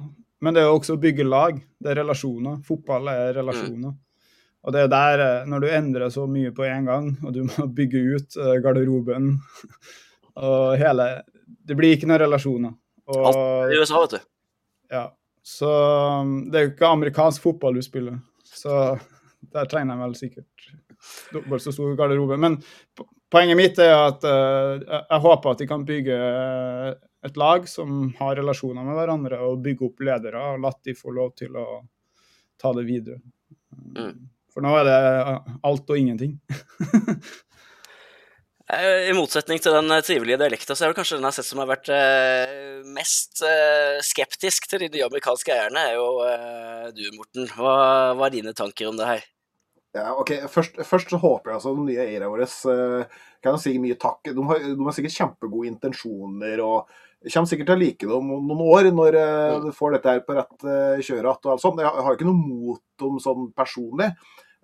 Men 0.40 0.56
det 0.56 0.62
er 0.62 0.72
også 0.72 0.96
å 0.96 1.00
bygge 1.00 1.26
lag. 1.26 1.58
Det 1.80 1.92
er 1.92 2.00
relasjoner. 2.00 2.60
Fotball 2.64 3.10
er 3.12 3.34
relasjoner. 3.36 3.92
Mm. 3.92 3.98
Og 4.60 4.74
det 4.76 4.84
er 4.84 4.90
der, 4.92 5.22
eh, 5.24 5.46
når 5.48 5.62
du 5.62 5.68
endrer 5.72 6.12
så 6.12 6.26
mye 6.28 6.52
på 6.52 6.66
en 6.68 6.88
gang, 6.88 7.06
og 7.24 7.32
du 7.32 7.42
må 7.48 7.66
bygge 7.76 8.02
ut 8.16 8.36
uh, 8.36 8.56
garderoben 8.60 9.32
og 10.48 10.76
hele 10.80 11.06
Det 11.46 11.76
blir 11.78 11.96
ikke 11.96 12.08
noen 12.10 12.20
relasjoner. 12.22 12.74
Og, 13.10 13.22
Alt 13.30 13.72
i 13.74 13.80
USA, 13.80 14.02
vet 14.02 14.18
du. 14.18 14.28
Ja. 14.92 15.04
Så 15.42 15.70
um, 16.20 16.34
det 16.50 16.58
er 16.58 16.66
jo 16.66 16.72
ikke 16.74 16.92
amerikansk 16.92 17.42
fotball 17.42 17.78
du 17.78 17.82
spiller. 17.84 18.18
Så 18.44 18.98
der 19.54 19.68
trenger 19.70 19.96
jeg 19.96 20.04
vel 20.04 20.16
sikkert 20.18 20.70
dobbelt 21.32 21.64
så 21.64 21.72
stor 21.72 21.94
garderobe. 21.96 22.36
Men 22.36 22.58
poenget 23.32 23.58
mitt 23.58 23.78
er 23.80 23.94
at 23.96 24.26
uh, 24.26 24.82
jeg 25.00 25.22
håper 25.26 25.54
at 25.54 25.62
de 25.62 25.68
kan 25.70 25.86
bygge 25.88 26.16
uh, 26.16 26.90
et 27.26 27.40
lag 27.40 27.68
som 27.68 28.10
har 28.18 28.36
relasjoner 28.38 28.84
med 28.84 28.96
hverandre, 28.96 29.40
og 29.44 29.62
bygge 29.64 29.88
opp 29.90 30.04
ledere, 30.04 30.44
og 30.52 30.64
latt 30.64 30.80
de 30.88 30.96
få 30.96 31.12
lov 31.16 31.34
til 31.38 31.56
å 31.60 31.66
ta 32.60 32.72
det 32.76 32.86
videre. 32.88 33.20
Mm. 33.96 34.28
For 34.50 34.64
nå 34.64 34.72
er 34.80 34.88
det 34.88 34.98
uh, 35.28 35.54
alt 35.68 35.92
og 35.92 36.00
ingenting. 36.00 36.36
Eh, 38.70 39.08
I 39.10 39.14
motsetning 39.16 39.58
til 39.62 39.74
den 39.74 39.90
eh, 39.90 40.02
trivelige 40.06 40.38
dialekta, 40.38 40.76
så 40.76 40.86
er 40.86 40.92
det 40.92 41.00
kanskje 41.00 41.16
den 41.16 41.24
jeg 41.26 41.32
har 41.32 41.36
sett 41.40 41.48
som 41.48 41.62
har 41.62 41.70
vært 41.72 41.90
eh, 41.94 42.54
mest 42.94 43.42
skeptisk 44.06 44.68
til 44.70 44.84
de 44.84 44.90
nye 44.94 45.08
amerikanske 45.08 45.52
eierne, 45.54 45.82
er 45.90 45.98
jo 45.98 46.08
du, 46.94 47.04
Morten. 47.16 47.48
Hva, 47.56 47.74
hva, 48.18 48.28
er 48.28 48.34
dine 48.34 48.54
tanker 48.56 48.90
om 48.90 48.98
det 48.98 49.08
her? 49.08 49.26
Ja, 49.96 50.12
ok. 50.14 50.32
Først, 50.52 50.78
først 50.86 51.10
så 51.10 51.18
håper 51.18 51.50
jeg 51.50 51.58
altså 51.58 51.72
de 51.74 51.86
nye 51.88 52.04
eierne 52.04 52.30
våre 52.30 52.46
kan 53.40 53.56
jeg 53.56 53.62
si 53.62 53.72
mye 53.82 53.96
takk. 53.98 54.30
De 54.36 54.44
har, 54.46 54.60
de 54.62 54.86
har, 54.86 54.94
sikkert 54.94 55.16
kjempegode 55.16 55.70
intensjoner 55.70 56.62
og 56.62 56.92
kommer 57.26 57.50
sikkert 57.50 57.70
til 57.72 57.76
å 57.76 57.80
like 57.80 58.06
det 58.06 58.16
om 58.16 58.30
noen 58.36 58.62
år, 58.66 58.90
når 58.94 59.18
mm. 59.18 59.66
du 59.66 59.72
får 59.76 59.96
dette 59.96 60.14
her 60.14 60.22
på 60.26 60.36
rett 60.36 60.68
kjøre 61.06 61.34
igjen. 61.34 61.82
Jeg 61.82 62.06
har 62.06 62.18
ikke 62.18 62.28
noe 62.28 62.44
mot 62.44 62.84
dem 63.02 63.18
sånn 63.24 63.50
personlig. 63.56 64.12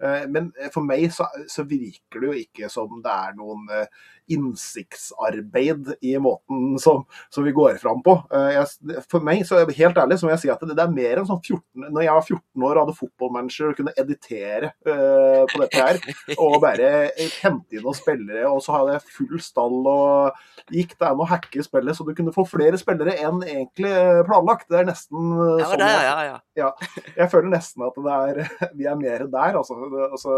Eh, 0.02 0.26
men 0.28 0.50
for 0.74 0.84
meg 0.84 1.08
så, 1.14 1.24
så, 1.48 1.64
virker 1.64 2.20
det 2.20 2.28
jo 2.28 2.40
ikke 2.42 2.68
som 2.72 2.98
det 3.04 3.12
er 3.12 3.36
noen 3.38 3.64
eh, 3.72 3.86
innsiktsarbeid 4.32 5.92
i 6.04 6.16
måten 6.22 6.78
som, 6.82 7.04
som 7.30 7.46
vi 7.46 7.54
går 7.56 7.78
fram 7.82 8.02
på. 8.04 8.16
Jeg, 8.32 9.02
for 9.10 9.24
meg, 9.24 9.44
så 9.46 9.62
helt 9.62 10.00
ærlig, 10.00 10.18
så 10.18 10.28
må 10.28 10.34
jeg 10.34 10.42
si 10.44 10.52
at 10.52 10.62
det, 10.64 10.76
det 10.76 10.84
er 10.84 10.94
mer 10.94 11.20
enn 11.20 11.28
sånn 11.28 11.42
14 11.42 11.86
Når 11.94 12.04
jeg 12.04 12.16
var 12.16 12.24
14 12.26 12.66
år 12.66 12.72
og 12.72 12.82
hadde 12.82 12.96
fotballmanager 12.98 13.70
og 13.70 13.78
kunne 13.78 13.94
editere 14.00 14.72
uh, 14.88 15.44
på 15.50 15.62
dette 15.62 15.82
her, 15.82 16.00
og 16.42 16.58
bare 16.64 16.90
hente 17.38 17.78
inn 17.78 17.84
noen 17.86 17.98
spillere, 17.98 18.46
og 18.50 18.62
så 18.64 18.76
hadde 18.76 18.96
jeg 18.96 19.16
full 19.16 19.42
stall 19.42 19.78
og 19.86 20.72
gikk 20.74 20.96
det 20.98 21.08
an 21.08 21.22
å 21.22 21.28
hacke 21.30 21.62
spillet 21.64 21.96
så 21.96 22.06
du 22.06 22.12
kunne 22.16 22.34
få 22.34 22.46
flere 22.48 22.78
spillere 22.80 23.16
enn 23.22 23.42
egentlig 23.44 23.92
planlagt. 24.26 24.68
Det 24.72 24.80
er 24.80 24.90
nesten 24.90 25.30
ja, 25.60 25.70
sånn. 25.70 25.82
Det, 25.82 25.90
ja, 25.92 26.16
ja. 26.26 26.38
ja, 26.58 26.72
jeg 27.14 27.30
føler 27.32 27.52
nesten 27.52 27.86
at 27.86 28.00
det 28.06 28.16
er, 28.16 28.42
vi 28.78 28.88
er 28.90 28.98
mer 29.00 29.26
der, 29.30 29.60
altså 29.60 29.76
altså, 30.10 30.30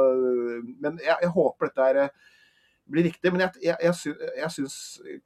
men 0.82 0.98
jeg, 1.02 1.16
jeg, 1.22 1.30
håper 1.34 1.70
dette 1.70 1.88
er, 1.92 2.00
eh, 2.04 2.36
blir 2.92 3.06
riktig. 3.08 3.32
Men 3.32 3.44
jeg, 3.44 3.74
jeg, 3.84 4.14
jeg 4.38 4.50
syns 4.54 4.76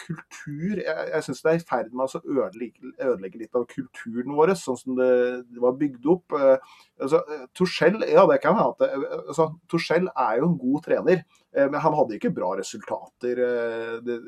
kultur 0.02 0.80
Jeg, 0.80 1.06
jeg 1.12 1.26
syns 1.26 1.42
det 1.42 1.52
er 1.52 1.60
i 1.60 1.66
ferd 1.68 1.92
med 1.92 2.06
å 2.06 2.22
ødelegge, 2.22 2.92
ødelegge, 2.96 3.42
litt 3.42 3.58
av 3.58 3.66
kulturen 3.70 4.36
vår, 4.36 4.54
sånn 4.58 4.78
som 4.80 4.96
det, 4.98 5.10
det 5.50 5.62
var 5.62 5.76
bygd 5.80 6.08
opp. 6.14 6.36
Eh, 6.38 6.72
altså, 7.02 7.22
Torskjell 7.58 8.00
ja, 8.08 8.24
det 8.30 8.40
kan 8.44 8.58
hende. 8.58 8.90
Altså, 9.22 9.50
Torskjell 9.70 10.08
er 10.10 10.40
jo 10.40 10.48
en 10.50 10.58
god 10.60 10.88
trener, 10.88 11.22
eh, 11.54 11.68
men 11.68 11.78
han 11.84 11.98
hadde 11.98 12.18
ikke 12.18 12.34
bra 12.34 12.54
resultater 12.58 13.44
det, 14.06 14.18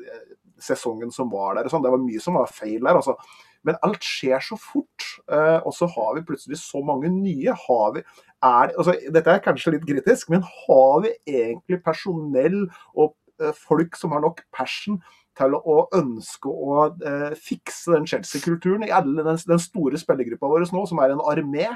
sesongen 0.61 1.11
som 1.11 1.29
var 1.31 1.57
der. 1.57 1.69
Sånn. 1.71 1.83
Det 1.83 1.91
var 1.93 2.01
mye 2.01 2.23
som 2.23 2.39
var 2.39 2.51
feil 2.51 2.79
der. 2.79 2.95
altså. 2.95 3.17
Men 3.65 3.79
alt 3.83 4.05
skjer 4.05 4.43
så 4.45 4.55
fort, 4.61 5.07
og 5.25 5.71
så 5.73 5.87
har 5.89 6.11
vi 6.13 6.21
plutselig 6.27 6.59
så 6.61 6.83
mange 6.85 7.09
nye. 7.09 7.55
Har 7.65 7.95
vi, 7.95 8.03
er, 8.45 8.71
altså, 8.77 8.93
Dette 9.11 9.33
er 9.33 9.41
kanskje 9.43 9.73
litt 9.73 9.87
kritisk, 9.89 10.29
men 10.29 10.45
har 10.45 11.01
vi 11.01 11.15
egentlig 11.25 11.81
personell 11.83 12.59
og 12.93 13.15
folk 13.59 13.97
som 13.99 14.13
har 14.15 14.23
nok 14.23 14.41
passion 14.55 14.99
til 15.35 15.57
å 15.57 15.79
ønske 15.95 16.51
å 16.51 16.85
uh, 17.01 17.33
fikse 17.39 17.95
den 17.95 18.07
Chelsea-kulturen 18.09 18.85
i 18.87 18.93
alle 18.95 19.25
den, 19.25 19.39
den 19.49 19.61
store 19.61 19.99
spillergruppa 19.99 20.49
vår 20.51 20.67
nå, 20.71 20.85
som 20.89 21.01
er 21.03 21.13
en 21.13 21.23
armé? 21.27 21.67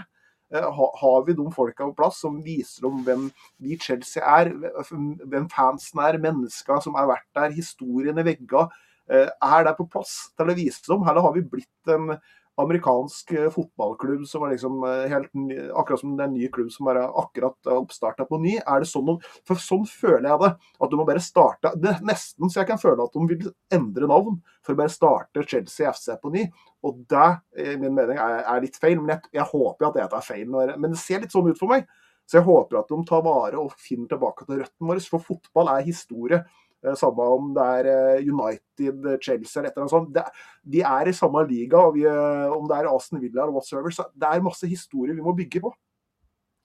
Uh, 0.50 0.70
har 1.01 1.25
vi 1.28 1.36
de 1.38 1.46
folka 1.54 1.86
på 1.89 1.98
plass 2.00 2.22
som 2.24 2.39
viser 2.46 2.88
om 2.89 3.04
hvem 3.06 3.28
vi 3.62 3.78
Chelsea 3.82 4.24
er, 4.24 4.54
hvem 4.89 5.50
fansen 5.51 6.01
er, 6.06 6.22
mennesker 6.22 6.82
som 6.86 6.98
har 6.98 7.10
vært 7.12 7.28
der, 7.38 7.56
historien 7.56 8.18
i 8.22 8.28
veggene? 8.32 8.70
Er 9.10 9.63
det 9.66 9.72
på 9.74 9.88
plass 9.89 10.30
til 10.38 10.51
å 10.51 10.54
vise 10.54 10.84
dem, 10.86 11.01
eller 11.01 11.24
har 11.25 11.32
vi 11.34 11.42
blitt 11.42 11.89
en 11.89 12.12
amerikansk 12.60 13.32
eh, 13.36 13.50
fotballklubb 13.54 14.25
som 14.28 14.44
er 14.46 14.54
liksom 14.54 14.84
eh, 14.88 15.06
helt 15.12 15.32
ny, 15.38 15.58
akkurat 15.72 16.01
som 16.01 16.16
det 16.18 16.25
er 16.25 16.32
en 16.32 16.36
ny 16.38 16.50
klubb 16.54 16.72
som 16.74 16.89
er 16.92 17.01
akkurat 17.08 17.72
oppstarta 17.74 18.28
på 18.30 18.39
ny. 18.44 18.58
Er 18.60 18.84
det 18.84 18.89
sånn, 18.92 19.16
for 19.48 19.62
sånn 19.63 19.86
føler 19.89 20.30
jeg 20.30 20.42
det. 20.44 20.51
At 20.80 20.92
du 20.92 20.98
må 21.00 21.08
bare 21.08 21.24
starte 21.24 21.74
det 21.80 21.94
er 21.94 22.04
Nesten 22.10 22.51
så 22.51 22.62
jeg 22.62 22.72
kan 22.72 22.82
føle 22.82 23.06
at 23.06 23.16
de 23.16 23.30
vil 23.30 23.50
endre 23.75 24.10
navn 24.10 24.39
for 24.66 24.75
å 24.75 24.82
bare 24.82 24.94
starte 24.94 25.46
Chelsea 25.48 25.89
FC 25.92 26.13
på 26.22 26.34
ny. 26.34 26.46
Og 26.86 27.01
det, 27.12 27.32
i 27.60 27.75
min 27.80 27.96
mening, 27.96 28.20
er, 28.20 28.44
er 28.48 28.62
litt 28.63 28.78
feil. 28.80 29.00
Men 29.01 29.16
jeg, 29.16 29.34
jeg 29.39 29.50
håper 29.51 29.89
at 29.89 29.98
det 29.98 30.06
er 30.08 30.25
feil. 30.25 30.46
Når, 30.51 30.75
men 30.80 30.96
det 30.96 31.01
ser 31.01 31.24
litt 31.24 31.36
sånn 31.36 31.50
ut 31.51 31.60
for 31.60 31.72
meg. 31.72 31.89
Så 32.30 32.38
jeg 32.38 32.46
håper 32.46 32.78
at 32.78 32.92
de 32.92 32.98
tar 33.10 33.24
vare 33.25 33.58
og 33.58 33.74
finner 33.82 34.10
tilbake 34.12 34.46
til 34.46 34.62
røttene 34.62 34.92
våre. 34.92 35.04
For 35.12 35.25
fotball 35.32 35.72
er 35.74 35.88
historie. 35.88 36.44
Eh, 36.86 36.95
samme 36.95 37.25
om 37.36 37.51
det 37.55 37.65
er 37.79 37.89
eh, 37.91 38.29
United, 38.29 39.03
Chelsea 39.21 39.59
eller 39.59 39.69
et 39.69 39.75
eller 39.75 39.83
annet 39.83 39.95
sånt. 39.95 40.17
De 40.63 40.83
er 40.86 41.09
i 41.09 41.15
samme 41.15 41.43
liga, 41.50 41.83
vi, 41.95 42.05
eh, 42.07 42.55
om 42.55 42.69
det 42.69 42.77
er 42.77 42.89
Aston 42.91 43.19
Villa 43.19 43.43
eller 43.43 43.57
whatsoever. 43.57 43.91
Så 43.91 44.07
det 44.15 44.29
er 44.29 44.45
masse 44.45 44.67
historier 44.67 45.17
vi 45.17 45.25
må 45.25 45.36
bygge 45.36 45.63
på. 45.65 45.74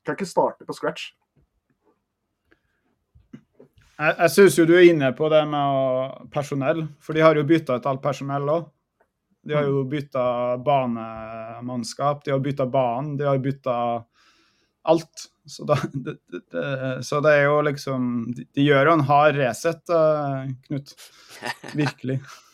Kan 0.06 0.18
ikke 0.18 0.30
starte 0.30 0.66
på 0.68 0.76
scratch. 0.76 1.10
Jeg, 3.94 4.14
jeg 4.18 4.30
syns 4.34 4.56
jo 4.58 4.66
du 4.66 4.74
er 4.74 4.88
inne 4.90 5.12
på 5.14 5.28
det 5.30 5.42
med 5.50 6.30
personell, 6.34 6.86
for 7.02 7.14
de 7.14 7.22
har 7.22 7.38
jo 7.38 7.46
bytta 7.46 7.78
ut 7.78 7.86
alt 7.86 8.02
personell 8.02 8.50
òg. 8.50 8.70
De 9.44 9.52
har 9.52 9.66
jo 9.68 9.82
bytta 9.84 10.56
banemannskap, 10.64 12.22
de 12.24 12.32
har 12.32 12.40
bytta 12.40 12.64
banen, 12.66 13.12
de 13.18 13.26
har 13.28 13.38
bytta 13.44 13.74
alt. 14.88 15.26
Så, 15.46 15.66
da, 15.68 15.76
det, 15.92 16.16
det, 16.32 16.68
så 17.04 17.18
det, 17.20 17.34
er 17.36 17.42
jo 17.50 17.58
liksom 17.66 18.06
De, 18.32 18.46
de 18.56 18.64
gjør 18.64 18.88
jo 18.88 18.94
en 18.96 19.04
hard 19.10 19.36
reset, 19.36 19.92
uh, 19.92 20.48
Knut. 20.68 20.94
Virkelig. 21.76 22.22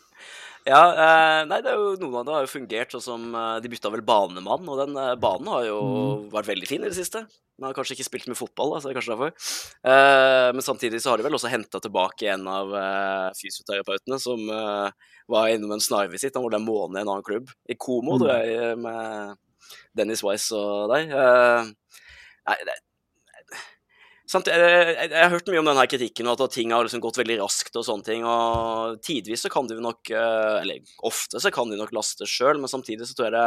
Ja, 0.61 0.81
eh, 0.93 1.39
nei, 1.49 1.57
det 1.65 1.71
er 1.71 1.79
jo 1.79 1.95
Noen 1.97 2.19
av 2.19 2.25
det 2.27 2.33
har 2.35 2.43
jo 2.45 2.51
fungert, 2.51 2.91
sånn 2.93 3.01
som 3.01 3.23
eh, 3.33 3.55
de 3.63 3.69
bytta 3.71 3.89
vel 3.93 4.03
banemann, 4.05 4.67
og 4.69 4.77
den 4.77 4.97
eh, 4.99 5.15
banen 5.21 5.49
har 5.49 5.63
jo 5.65 5.79
mm. 5.81 6.27
vært 6.35 6.49
veldig 6.51 6.69
fin 6.69 6.83
i 6.83 6.89
det 6.91 6.97
siste. 6.97 7.23
Den 7.57 7.65
har 7.65 7.73
kanskje 7.77 7.95
ikke 7.97 8.05
spilt 8.05 8.29
med 8.29 8.37
fotball, 8.37 8.75
da, 8.75 8.81
så 8.81 8.89
det 8.89 8.93
er 8.93 8.99
kanskje 8.99 9.15
derfor. 9.15 9.33
Eh, 9.89 10.49
men 10.53 10.65
samtidig 10.65 11.01
så 11.01 11.11
har 11.11 11.21
de 11.21 11.25
vel 11.25 11.37
også 11.37 11.49
henta 11.49 11.81
tilbake 11.81 12.29
en 12.29 12.45
av 12.51 12.75
eh, 12.77 13.27
fysioterapeutene 13.41 14.21
som 14.21 14.53
eh, 14.53 15.09
var 15.33 15.49
innom 15.49 15.73
en 15.73 15.81
snarvisitt. 15.81 16.37
Han 16.37 16.45
var 16.45 16.53
der 16.53 16.61
en 16.61 16.69
måned 16.69 16.99
i 16.99 17.01
en 17.01 17.09
annen 17.09 17.25
klubb, 17.25 17.49
i 17.65 17.77
Komo, 17.81 18.19
mm. 18.19 18.21
tror 18.21 18.31
jeg, 18.35 18.77
med 18.85 19.81
Dennis 19.97 20.21
Wise 20.27 20.61
og 20.61 20.93
deg. 20.93 21.15
Nei, 22.49 22.57
jeg, 24.31 25.09
jeg, 25.11 25.11
har 25.11 25.33
hørt 25.33 25.49
mye 25.51 25.59
om 25.59 25.67
denne 25.67 25.83
kritikken 25.91 26.29
og 26.31 26.39
at 26.39 26.53
ting 26.55 26.71
har 26.71 26.85
liksom 26.87 27.03
gått 27.03 27.19
veldig 27.19 27.41
raskt. 27.41 27.75
og 27.75 27.83
sånne 27.83 28.07
ting, 28.07 28.23
og 28.23 29.01
Tidvis 29.03 29.43
så 29.43 29.51
kan 29.51 29.67
de 29.67 29.75
nok, 29.83 30.07
eh, 30.13 30.55
eller 30.61 30.95
ofte 31.07 31.41
så 31.43 31.51
kan 31.51 31.69
de 31.71 31.79
nok 31.79 31.91
laste 31.95 32.27
sjøl, 32.29 32.61
men 32.61 32.71
samtidig 32.71 33.09
så 33.09 33.17
tror 33.17 33.27
jeg 33.27 33.35
det 33.35 33.45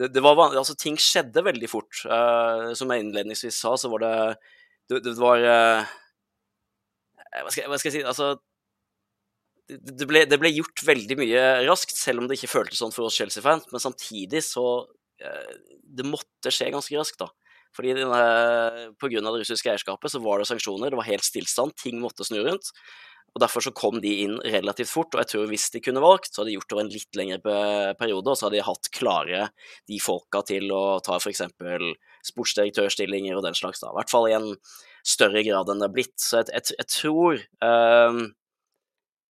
det, 0.00 0.08
det 0.14 0.22
var 0.24 0.40
altså 0.56 0.74
Ting 0.78 0.96
skjedde 1.00 1.44
veldig 1.44 1.68
fort. 1.70 1.92
Uh, 2.08 2.72
som 2.78 2.90
jeg 2.92 3.04
innledningsvis 3.04 3.58
sa, 3.60 3.74
så 3.76 3.90
var 3.92 4.04
det 4.04 4.14
Det, 4.88 5.02
det 5.04 5.12
var 5.20 5.44
uh, 5.44 5.92
hva, 7.42 7.52
skal, 7.52 7.68
hva, 7.68 7.78
skal, 7.80 7.92
jeg 7.92 8.00
si 8.00 8.06
Altså 8.08 8.32
ble, 10.08 10.24
det 10.28 10.36
ble, 10.40 10.50
gjort 10.52 10.82
veldig 10.84 11.16
mye 11.16 11.42
raskt, 11.68 11.94
selv 11.96 12.20
om 12.20 12.26
det 12.28 12.36
ikke 12.36 12.50
føltes 12.50 12.80
sånn 12.82 12.92
for 12.92 13.08
oss 13.08 13.16
Chelsea-fans. 13.16 13.68
Men 13.72 13.80
samtidig 13.80 14.42
så 14.44 14.64
Det 15.22 16.06
måtte 16.08 16.52
skje 16.52 16.72
ganske 16.74 16.98
raskt, 16.98 17.22
da. 17.22 17.30
Fordi 17.76 17.94
Pga. 19.00 19.22
det 19.22 19.38
russiske 19.40 19.70
eierskapet 19.72 20.12
så 20.12 20.20
var 20.20 20.40
det 20.40 20.50
sanksjoner, 20.50 20.92
det 20.92 20.98
var 20.98 21.08
helt 21.08 21.24
stillstand, 21.24 21.74
ting 21.80 22.00
måtte 22.02 22.26
snu 22.28 22.42
rundt. 22.44 22.68
og 23.32 23.40
Derfor 23.40 23.64
så 23.64 23.72
kom 23.72 24.00
de 24.04 24.12
inn 24.26 24.36
relativt 24.44 24.90
fort, 24.92 25.14
og 25.14 25.22
jeg 25.22 25.30
tror 25.32 25.48
hvis 25.48 25.70
de 25.72 25.80
kunne 25.80 26.02
valgt, 26.04 26.34
så 26.34 26.42
hadde 26.42 26.52
de 26.52 26.58
gjort 26.58 26.68
det 26.68 26.76
over 26.76 26.84
en 26.84 26.92
litt 26.92 27.16
lengre 27.16 27.56
periode, 27.96 28.28
og 28.28 28.36
så 28.36 28.46
hadde 28.46 28.58
de 28.58 28.66
hatt 28.66 28.92
klare 28.92 29.46
de 29.88 30.00
folka 30.04 30.42
til 30.50 30.68
å 30.76 31.00
ta 31.04 31.16
f.eks. 31.16 31.46
sportsdirektørstillinger 32.28 33.38
og 33.38 33.46
den 33.46 33.56
slags, 33.56 33.80
da. 33.80 33.88
I 33.88 34.00
hvert 34.02 34.12
fall 34.12 34.28
i 34.28 34.36
en 34.36 34.52
større 35.02 35.42
grad 35.46 35.72
enn 35.72 35.80
det 35.80 35.88
er 35.88 35.96
blitt. 35.96 36.16
Så 36.20 36.42
jeg, 36.42 36.52
jeg, 36.52 36.76
jeg 36.76 36.90
tror 36.92 37.40
um, 37.64 38.26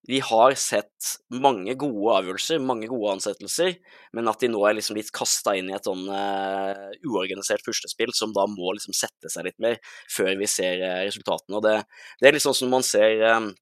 vi 0.09 0.18
har 0.25 0.54
sett 0.59 1.12
mange 1.30 1.76
gode 1.78 2.16
avgjørelser, 2.16 2.62
mange 2.62 2.88
gode 2.90 3.12
ansettelser, 3.14 3.76
men 4.16 4.30
at 4.30 4.40
de 4.42 4.49
nå 4.50 4.62
er 4.66 4.75
liksom 4.75 4.99
litt 4.99 5.12
kasta 5.14 5.54
inn 5.59 5.71
i 5.71 5.76
et 5.76 5.87
sånn 5.87 6.09
uh, 6.11 6.88
uorganisert 7.06 7.62
puslespill 7.66 8.11
som 8.16 8.35
da 8.35 8.49
må 8.50 8.75
liksom 8.75 8.97
sette 8.99 9.30
seg 9.30 9.47
litt 9.47 9.61
mer 9.62 9.78
før 10.11 10.35
vi 10.40 10.49
ser 10.50 10.82
uh, 10.82 11.04
resultatene. 11.06 11.54
Og 11.61 11.62
det, 11.68 11.76
det, 12.18 12.28
er 12.28 12.35
litt 12.35 12.44
sånn 12.44 12.59
som 12.59 12.75
man 12.75 12.87
ser 12.87 13.23
um, 13.30 13.52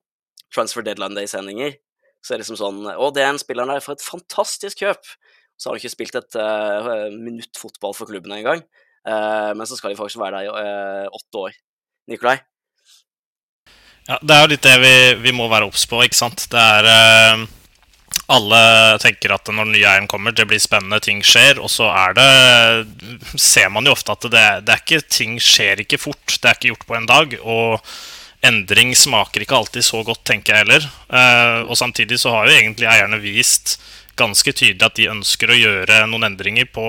Transfer 0.49 0.87
Deadline 0.87 1.18
Day-sendinger. 1.18 1.76
Så 2.25 2.32
er 2.32 2.40
det 2.40 2.47
liksom 2.47 2.61
sånn 2.61 2.88
Å, 2.88 3.12
det 3.16 3.25
er 3.25 3.35
en 3.35 3.40
spiller 3.40 3.68
der 3.68 3.85
for 3.85 3.97
et 3.97 4.04
fantastisk 4.04 4.80
kjøp! 4.80 5.12
Så 5.61 5.68
har 5.68 5.76
han 5.76 5.82
ikke 5.82 5.92
spilt 5.92 6.16
et 6.16 6.40
uh, 6.40 7.11
minutt 7.12 7.61
fotball 7.61 7.92
for 7.97 8.09
klubben 8.09 8.32
engang. 8.32 8.64
Uh, 9.04 9.52
men 9.52 9.68
så 9.68 9.76
skal 9.76 9.92
de 9.92 10.00
faktisk 10.00 10.25
være 10.25 10.40
der 10.40 10.49
i 10.49 11.11
åtte 11.20 11.44
år. 11.44 11.61
Nikolai? 12.09 12.40
Ja, 14.09 14.19
Det 14.23 14.37
er 14.37 14.45
jo 14.45 14.52
litt 14.52 14.66
det 14.66 14.76
vi, 14.83 14.95
vi 15.28 15.33
må 15.37 15.49
være 15.50 15.69
obs 15.71 15.87
på. 15.87 16.02
ikke 16.04 16.19
sant? 16.19 16.47
Det 16.52 16.61
er 16.61 16.88
eh, 16.90 17.45
Alle 18.30 18.62
tenker 19.02 19.35
at 19.35 19.50
når 19.50 19.66
den 19.66 19.75
nye 19.76 19.87
eieren 19.87 20.09
kommer, 20.11 20.35
det 20.35 20.47
blir 20.50 20.62
spennende, 20.62 21.00
ting 21.04 21.23
skjer. 21.26 21.61
Og 21.61 21.71
så 21.73 21.90
er 21.90 22.16
det 22.18 22.31
Ser 23.40 23.70
man 23.75 23.87
jo 23.87 23.96
ofte 23.96 24.16
at 24.16 24.31
det, 24.31 24.46
det 24.66 24.77
er 24.77 24.83
ikke 24.85 25.05
ting 25.09 25.37
skjer 25.42 25.85
ikke 25.85 26.01
fort. 26.01 26.25
Det 26.38 26.48
er 26.48 26.59
ikke 26.59 26.72
gjort 26.75 26.88
på 26.88 26.98
en 26.98 27.11
dag. 27.11 27.38
Og 27.42 27.94
endring 28.46 28.94
smaker 28.96 29.44
ikke 29.44 29.59
alltid 29.59 29.85
så 29.85 30.03
godt, 30.07 30.25
tenker 30.29 30.57
jeg 30.57 30.64
heller. 30.64 30.90
Eh, 31.12 31.59
og 31.66 31.77
samtidig 31.79 32.20
så 32.20 32.35
har 32.35 32.48
jo 32.48 32.57
egentlig 32.57 32.88
eierne 32.88 33.20
vist 33.22 33.79
ganske 34.20 34.53
tydelig 34.53 34.85
at 34.85 34.98
de 34.98 35.09
ønsker 35.11 35.51
å 35.51 35.59
gjøre 35.59 36.01
noen 36.11 36.29
endringer 36.31 36.68
på, 36.72 36.85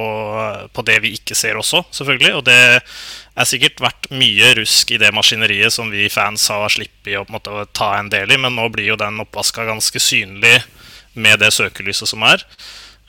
på, 0.73 0.85
det 0.87 0.97
vi 1.03 1.13
ikke 1.17 1.37
ser 1.37 1.59
også, 1.59 1.83
selvfølgelig. 1.95 2.33
Og 2.39 2.45
det 2.47 2.59
er 3.39 3.47
sikkert 3.47 3.81
vært 3.83 4.09
mye 4.11 4.51
rusk 4.59 4.91
i 4.91 4.99
det 5.01 5.11
maskineriet 5.15 5.73
som 5.73 5.91
vi 5.93 6.09
fans 6.11 6.49
har 6.51 6.71
sluppet 6.71 7.47
å 7.47 7.65
ta 7.71 7.93
en 7.97 8.11
del 8.11 8.33
i, 8.33 8.39
men 8.41 8.55
nå 8.57 8.67
blir 8.73 8.91
jo 8.91 8.99
den 8.99 9.21
oppvaska 9.23 9.65
ganske 9.69 10.01
synlig 10.03 10.57
med 11.13 11.39
det 11.39 11.51
søkelyset 11.55 12.11
som 12.11 12.23
er. 12.27 12.43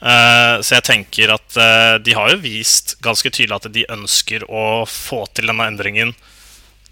Uh, 0.02 0.58
så 0.62 0.78
jeg 0.78 0.86
tenker 0.88 1.30
at 1.30 1.58
uh, 1.58 1.94
de 2.02 2.14
har 2.18 2.32
jo 2.32 2.42
vist 2.42 2.96
ganske 3.04 3.30
tydelig 3.30 3.54
at 3.60 3.70
de 3.70 3.86
ønsker 3.94 4.42
å 4.50 4.82
få 4.90 5.24
til 5.30 5.46
denne 5.50 5.68
endringen 5.70 6.10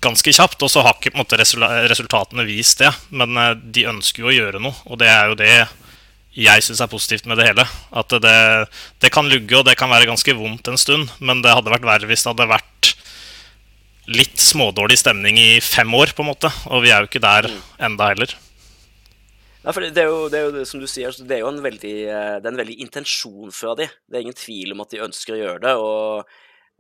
ganske 0.03 0.35
kjapt. 0.35 0.63
Og 0.63 0.71
så 0.71 0.85
har 0.87 0.95
ikke 0.95 1.17
måte, 1.19 1.39
resultatene 1.39 2.47
vist 2.47 2.83
det, 2.85 2.93
men 3.11 3.35
uh, 3.35 3.57
de 3.59 3.89
ønsker 3.91 4.23
jo 4.23 4.31
å 4.31 4.37
gjøre 4.37 4.63
noe. 4.63 4.79
Og 4.87 5.03
det 5.03 5.11
er 5.11 5.31
jo 5.31 5.39
det 5.43 5.55
jeg 6.39 6.63
syns 6.63 6.85
er 6.85 6.91
positivt 6.91 7.27
med 7.27 7.41
det 7.41 7.49
hele. 7.49 7.67
At 7.91 8.15
det, 8.23 8.37
det, 9.03 9.11
kan 9.11 9.27
lugge, 9.27 9.59
og 9.59 9.67
det 9.67 9.75
kan 9.79 9.91
være 9.91 10.07
ganske 10.07 10.37
vondt 10.39 10.71
en 10.71 10.79
stund. 10.79 11.11
Men 11.19 11.43
det 11.43 11.55
hadde 11.57 11.75
vært 11.75 11.89
verre 11.89 12.11
hvis 12.11 12.23
det 12.23 12.31
hadde 12.31 12.51
vært 12.53 12.93
litt 14.11 14.39
smådårlig 14.43 14.99
stemning 15.01 15.39
i 15.41 15.51
fem 15.65 15.91
år, 15.97 16.15
på 16.17 16.25
en 16.25 16.31
måte. 16.33 16.51
Og 16.71 16.85
vi 16.85 16.93
er 16.93 17.05
jo 17.05 17.11
ikke 17.11 17.23
der 17.23 17.51
mm. 17.51 17.59
enda 17.89 18.11
heller. 18.13 18.37
Nei, 19.61 19.73
for 19.77 19.85
det 19.85 20.03
er, 20.03 20.09
jo, 20.09 20.29
det 20.33 20.39
er 20.39 20.47
jo 20.49 20.67
som 20.69 20.81
du 20.81 20.89
sier, 20.89 21.13
det 21.29 21.37
er 21.37 21.43
jo 21.43 21.51
en 21.51 21.61
veldig, 21.63 21.97
det 22.41 22.47
er 22.49 22.53
en 22.53 22.63
veldig 22.63 22.79
intensjon 22.81 23.53
fra 23.53 23.75
de. 23.77 23.91
Det 24.09 24.17
er 24.17 24.25
ingen 24.25 24.39
tvil 24.39 24.73
om 24.73 24.81
at 24.87 24.95
de 24.95 25.03
ønsker 25.05 25.37
å 25.37 25.43
gjøre 25.43 25.67
det. 25.67 25.75
og 25.81 26.39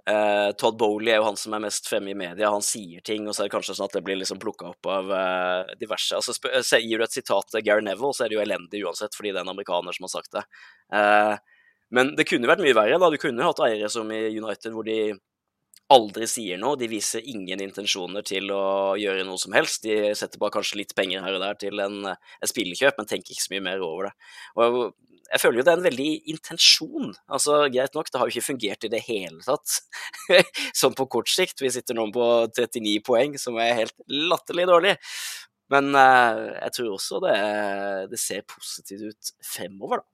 Uh, 0.08 0.50
Todd 0.56 0.78
Bowley 0.80 1.12
er 1.12 1.18
jo 1.20 1.26
han 1.26 1.36
som 1.38 1.52
er 1.54 1.62
mest 1.62 1.88
fremme 1.90 2.12
i 2.12 2.16
media. 2.16 2.50
Han 2.50 2.64
sier 2.64 3.02
ting, 3.04 3.26
og 3.28 3.34
så 3.36 3.42
er 3.42 3.48
det 3.48 3.54
kanskje 3.54 3.76
sånn 3.76 3.90
at 3.90 3.96
det 3.98 4.04
blir 4.06 4.18
liksom 4.18 4.40
plukka 4.40 4.70
opp 4.72 4.88
av 4.88 5.10
uh, 5.12 5.72
diverse. 5.80 6.16
Altså, 6.16 6.80
Gir 6.80 7.02
du 7.02 7.04
et 7.04 7.16
sitat 7.16 7.52
til 7.52 7.64
Gary 7.66 7.84
Neville, 7.84 8.14
så 8.16 8.24
er 8.24 8.32
det 8.32 8.38
jo 8.38 8.44
elendig 8.44 8.80
uansett, 8.86 9.16
fordi 9.16 9.34
det 9.34 9.42
er 9.42 9.46
en 9.46 9.52
amerikaner 9.52 9.96
som 9.96 10.08
har 10.08 10.14
sagt 10.14 10.38
det. 10.38 10.44
Uh, 10.94 11.36
men 11.94 12.14
det 12.16 12.26
kunne 12.30 12.48
vært 12.48 12.62
mye 12.64 12.76
verre. 12.76 13.00
da. 13.02 13.10
Du 13.12 13.20
kunne 13.20 13.44
hatt 13.44 13.62
eiere 13.66 13.90
som 13.92 14.10
i 14.14 14.22
United, 14.30 14.72
hvor 14.72 14.86
de 14.86 14.98
aldri 15.90 16.26
sier 16.30 16.60
noe. 16.60 16.78
De 16.78 16.88
viser 16.90 17.26
ingen 17.28 17.62
intensjoner 17.64 18.24
til 18.26 18.50
å 18.54 18.96
gjøre 19.00 19.26
noe 19.26 19.40
som 19.40 19.54
helst. 19.56 19.84
De 19.84 20.14
setter 20.18 20.40
bare 20.40 20.54
kanskje 20.58 20.80
litt 20.82 20.96
penger 20.98 21.24
her 21.24 21.36
og 21.36 21.44
der 21.44 21.60
til 21.60 21.82
en, 21.82 22.02
en 22.14 22.50
spillekjøp, 22.52 22.98
men 22.98 23.10
tenker 23.10 23.34
ikke 23.34 23.46
så 23.46 23.54
mye 23.54 23.66
mer 23.66 23.84
over 23.86 24.10
det. 24.10 24.14
Og 24.60 24.82
jeg 25.30 25.42
føler 25.44 25.60
jo 25.60 25.64
det 25.66 25.72
er 25.72 25.78
en 25.78 25.86
veldig 25.86 26.08
intensjon. 26.32 27.12
Altså, 27.30 27.58
Greit 27.70 27.94
nok, 27.94 28.10
det 28.10 28.18
har 28.18 28.26
jo 28.26 28.34
ikke 28.34 28.48
fungert 28.48 28.86
i 28.86 28.90
det 28.90 29.02
hele 29.06 29.38
tatt. 29.46 29.76
sånn 30.80 30.96
på 30.98 31.06
kort 31.12 31.30
sikt. 31.30 31.62
Vi 31.62 31.70
sitter 31.70 31.98
nå 31.98 32.08
på 32.14 32.26
39 32.50 32.96
poeng, 33.06 33.36
som 33.38 33.58
er 33.62 33.78
helt 33.78 33.94
latterlig 34.10 34.66
dårlig. 34.70 34.96
Men 35.70 35.92
uh, 35.94 36.56
jeg 36.56 36.74
tror 36.76 36.96
også 36.96 37.20
det, 37.22 37.36
det, 38.10 38.18
ser 38.18 38.46
positivt 38.50 39.12
ut 39.12 39.30
fremover, 39.46 40.02
da. 40.02 40.08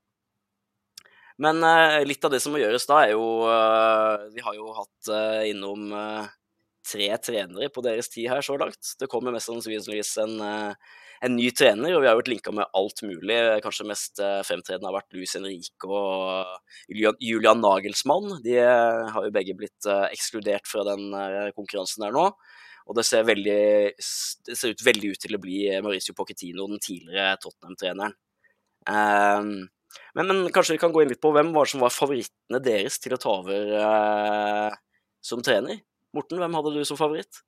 Men 1.42 1.60
uh, 1.60 2.00
litt 2.08 2.24
av 2.24 2.32
det 2.32 2.40
som 2.40 2.54
må 2.54 2.62
gjøres 2.62 2.88
da, 2.88 3.02
er 3.04 3.12
jo 3.12 3.24
uh, 3.44 4.26
Vi 4.32 4.44
har 4.44 4.56
jo 4.56 4.70
hatt 4.76 5.10
innom 5.48 5.90
tre 6.86 7.08
trenere 7.18 7.68
på 7.74 7.82
deres 7.82 8.08
tid 8.12 8.30
her 8.30 8.44
så 8.46 8.56
langt. 8.60 8.94
Det 9.00 9.10
kommer 9.10 9.34
mest 9.34 9.50
sannsynligvis 9.50 10.16
en 10.22 10.38
en 11.24 11.36
ny 11.36 11.48
trener, 11.56 11.94
og 11.94 12.02
vi 12.02 12.08
har 12.08 12.18
vært 12.18 12.30
linka 12.30 12.52
med 12.54 12.68
alt 12.76 13.02
mulig. 13.06 13.36
Kanskje 13.64 13.88
mest 13.88 14.20
eh, 14.22 14.40
fremtredende 14.46 14.90
har 14.90 14.96
vært 14.98 15.16
Luis 15.16 15.34
Henrique 15.36 15.88
og 15.88 16.92
Julian 17.22 17.62
Nagelsmann. 17.62 18.38
De 18.44 18.58
eh, 18.60 19.02
har 19.14 19.26
jo 19.26 19.34
begge 19.34 19.56
blitt 19.58 19.88
eh, 19.88 20.06
ekskludert 20.12 20.68
fra 20.68 20.84
den 20.88 21.08
konkurransen 21.56 22.06
der 22.06 22.14
nå. 22.16 22.28
Og 22.86 22.94
det 22.94 23.02
ser, 23.08 23.24
veldig, 23.26 23.62
det 24.46 24.54
ser 24.54 24.74
ut 24.76 24.84
veldig 24.86 25.08
ut 25.16 25.24
til 25.24 25.34
å 25.34 25.42
bli 25.42 25.56
Mauricio 25.82 26.14
Pochettino, 26.14 26.68
den 26.70 26.82
tidligere 26.82 27.32
Tottenham-treneren. 27.42 28.14
Um, 28.86 29.64
men, 30.16 30.28
men, 30.30 30.46
kanskje 30.54 30.76
vi 30.76 30.82
kan 30.82 30.94
gå 30.94 31.02
inn 31.02 31.12
litt 31.12 31.22
på 31.22 31.32
hvem 31.34 31.52
var 31.54 31.66
det 31.66 31.74
som 31.74 31.82
var 31.84 31.94
favorittene 31.94 32.60
deres 32.64 32.98
til 33.02 33.16
å 33.16 33.20
ta 33.20 33.34
over 33.40 33.74
eh, 33.80 34.78
som 35.24 35.42
trener? 35.44 35.82
Morten, 36.16 36.40
hvem 36.40 36.56
hadde 36.56 36.72
du 36.72 36.84
som 36.88 36.98
favoritt? 36.98 37.42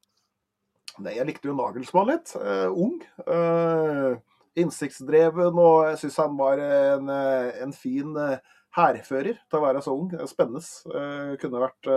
Nei, 0.99 1.15
jeg 1.15 1.29
likte 1.29 1.49
jo 1.49 1.57
Nagelsmann 1.57 2.11
litt. 2.11 2.33
Uh, 2.35 2.69
ung. 2.75 2.99
Uh, 3.23 4.19
innsiktsdreven, 4.59 5.59
og 5.63 5.85
jeg 5.87 6.01
syns 6.03 6.19
han 6.19 6.35
var 6.39 6.59
en, 6.59 7.11
eh, 7.15 7.61
en 7.63 7.75
fin 7.77 8.17
hærfører 8.75 9.39
til 9.39 9.59
å 9.59 9.63
være 9.63 9.83
så 9.85 9.95
ung. 9.95 10.11
Spennende. 10.27 10.65
Uh, 10.91 11.37
kunne 11.39 11.63
vært, 11.63 11.91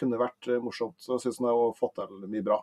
kunne 0.00 0.18
vært 0.20 0.50
morsomt. 0.64 0.98
Så 0.98 1.14
jeg 1.14 1.28
syns 1.28 1.38
han 1.44 1.52
har 1.52 1.78
fått 1.78 2.00
til 2.00 2.26
mye 2.26 2.46
bra. 2.50 2.58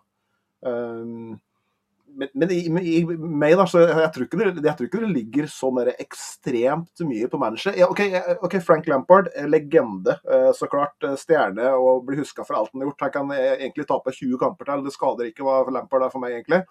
Men, 2.15 2.30
men 2.34 2.52
i, 2.54 2.60
i, 2.67 3.02
meg, 3.06 3.56
da, 3.60 3.65
så 3.70 3.84
jeg 3.84 4.10
tror 4.15 4.26
ikke 4.26 4.39
det, 4.39 4.63
jeg 4.65 4.78
tror 4.78 4.88
ikke 4.88 5.02
det 5.04 5.12
ligger 5.12 5.50
så 5.52 5.72
ekstremt 5.93 7.04
mye 7.06 7.30
på 7.30 7.39
manager. 7.41 7.76
Ja, 7.78 7.89
okay, 7.91 8.22
OK, 8.46 8.58
Frank 8.63 8.88
Lampard, 8.88 9.30
legende. 9.52 10.17
Så 10.58 10.70
klart 10.72 11.04
stjerne 11.22 11.70
og 11.78 12.06
blir 12.08 12.24
huska 12.24 12.46
for 12.48 12.58
alt 12.58 12.72
han 12.74 12.82
har 12.82 12.91
gjort. 12.91 13.06
Han 13.06 13.15
kan 13.15 13.34
egentlig 13.38 13.88
tape 13.89 14.13
20 14.15 14.39
kamper 14.41 14.70
til. 14.70 14.86
Det 14.86 14.96
skader 14.96 15.30
ikke 15.30 15.46
hva 15.46 15.60
Lampard 15.70 16.08
er 16.08 16.13
for 16.13 16.24
meg, 16.24 16.39
egentlig. 16.39 16.63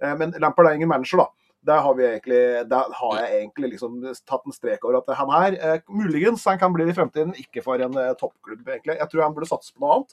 Men 0.00 0.32
Lampard 0.40 0.70
er 0.70 0.78
ingen 0.78 0.90
manager, 0.90 1.24
da. 1.24 1.28
Der 1.64 1.80
har, 1.80 2.00
egentlig, 2.00 2.68
der 2.68 2.92
har, 2.92 3.12
jeg 3.20 3.36
egentlig 3.38 3.68
liksom 3.72 4.00
tatt 4.28 4.42
en 4.44 4.52
strek 4.52 4.82
over 4.84 4.98
at 4.98 5.14
han 5.16 5.30
her 5.32 5.54
eh, 5.56 5.78
muligens 5.88 6.44
han 6.44 6.58
kan 6.60 6.74
bli 6.74 6.84
i 6.90 6.96
fremtiden, 6.96 7.32
ikke 7.40 7.62
for 7.64 7.80
en 7.80 7.96
eh, 7.96 8.12
toppklubb, 8.20 8.66
egentlig. 8.68 8.98
Jeg 8.98 9.08
tror 9.08 9.22
han 9.24 9.36
burde 9.36 9.48
satse 9.48 9.72
på 9.72 9.80
noe 9.80 9.94
annet. 9.96 10.12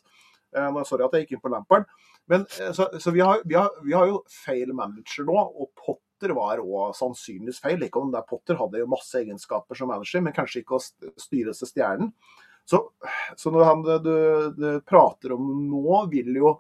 Eh, 0.58 0.84
sorry 0.88 1.06
at 1.06 1.16
jeg 1.16 1.26
gikk 1.26 1.38
inn 1.38 1.44
på 1.44 1.52
Lampard. 1.54 1.88
Men, 2.32 2.46
eh, 2.60 2.72
så, 2.76 2.88
så 3.00 3.14
vi, 3.16 3.24
har, 3.24 3.42
vi, 3.46 3.56
har, 3.56 3.72
vi, 3.84 3.96
har, 3.96 4.08
jo 4.10 4.22
feil 4.44 4.74
manager 4.78 5.28
nå, 5.28 5.38
og 5.38 5.72
Potter 5.78 6.36
var 6.38 6.62
òg 6.62 6.96
sannsynligvis 6.98 7.62
feil. 7.64 7.82
Ikke 7.88 8.02
om 8.02 8.12
det 8.14 8.22
er 8.22 8.30
Potter 8.30 8.60
hadde 8.60 8.82
jo 8.82 8.90
masse 8.92 9.20
egenskaper 9.22 9.78
som 9.78 9.92
manager, 9.92 10.24
men 10.26 10.36
kanskje 10.36 10.64
ikke 10.64 10.78
å 10.80 10.84
styre 11.20 11.56
seg 11.58 11.74
stjernen. 11.74 12.14
Så, 12.66 12.84
så 13.36 13.52
når 13.52 13.66
han 13.66 13.82
du, 14.04 14.12
du, 14.56 14.68
prater 14.88 15.34
om 15.36 15.48
nå, 15.66 16.04
vil 16.12 16.36
jo 16.38 16.54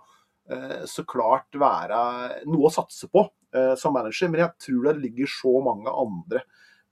eh, 0.49 0.81
så 0.89 1.05
klart 1.07 1.59
være 1.59 2.01
noe 2.49 2.67
å 2.67 2.73
satse 2.73 3.07
på 3.11 3.27
eh, 3.55 3.75
som 3.79 3.93
manager, 3.95 4.31
men 4.31 4.43
jeg 4.45 4.65
tror 4.65 4.89
det 4.89 4.97
ligger 5.05 5.29
så 5.29 5.53
mange 5.63 5.93
andre 5.93 6.43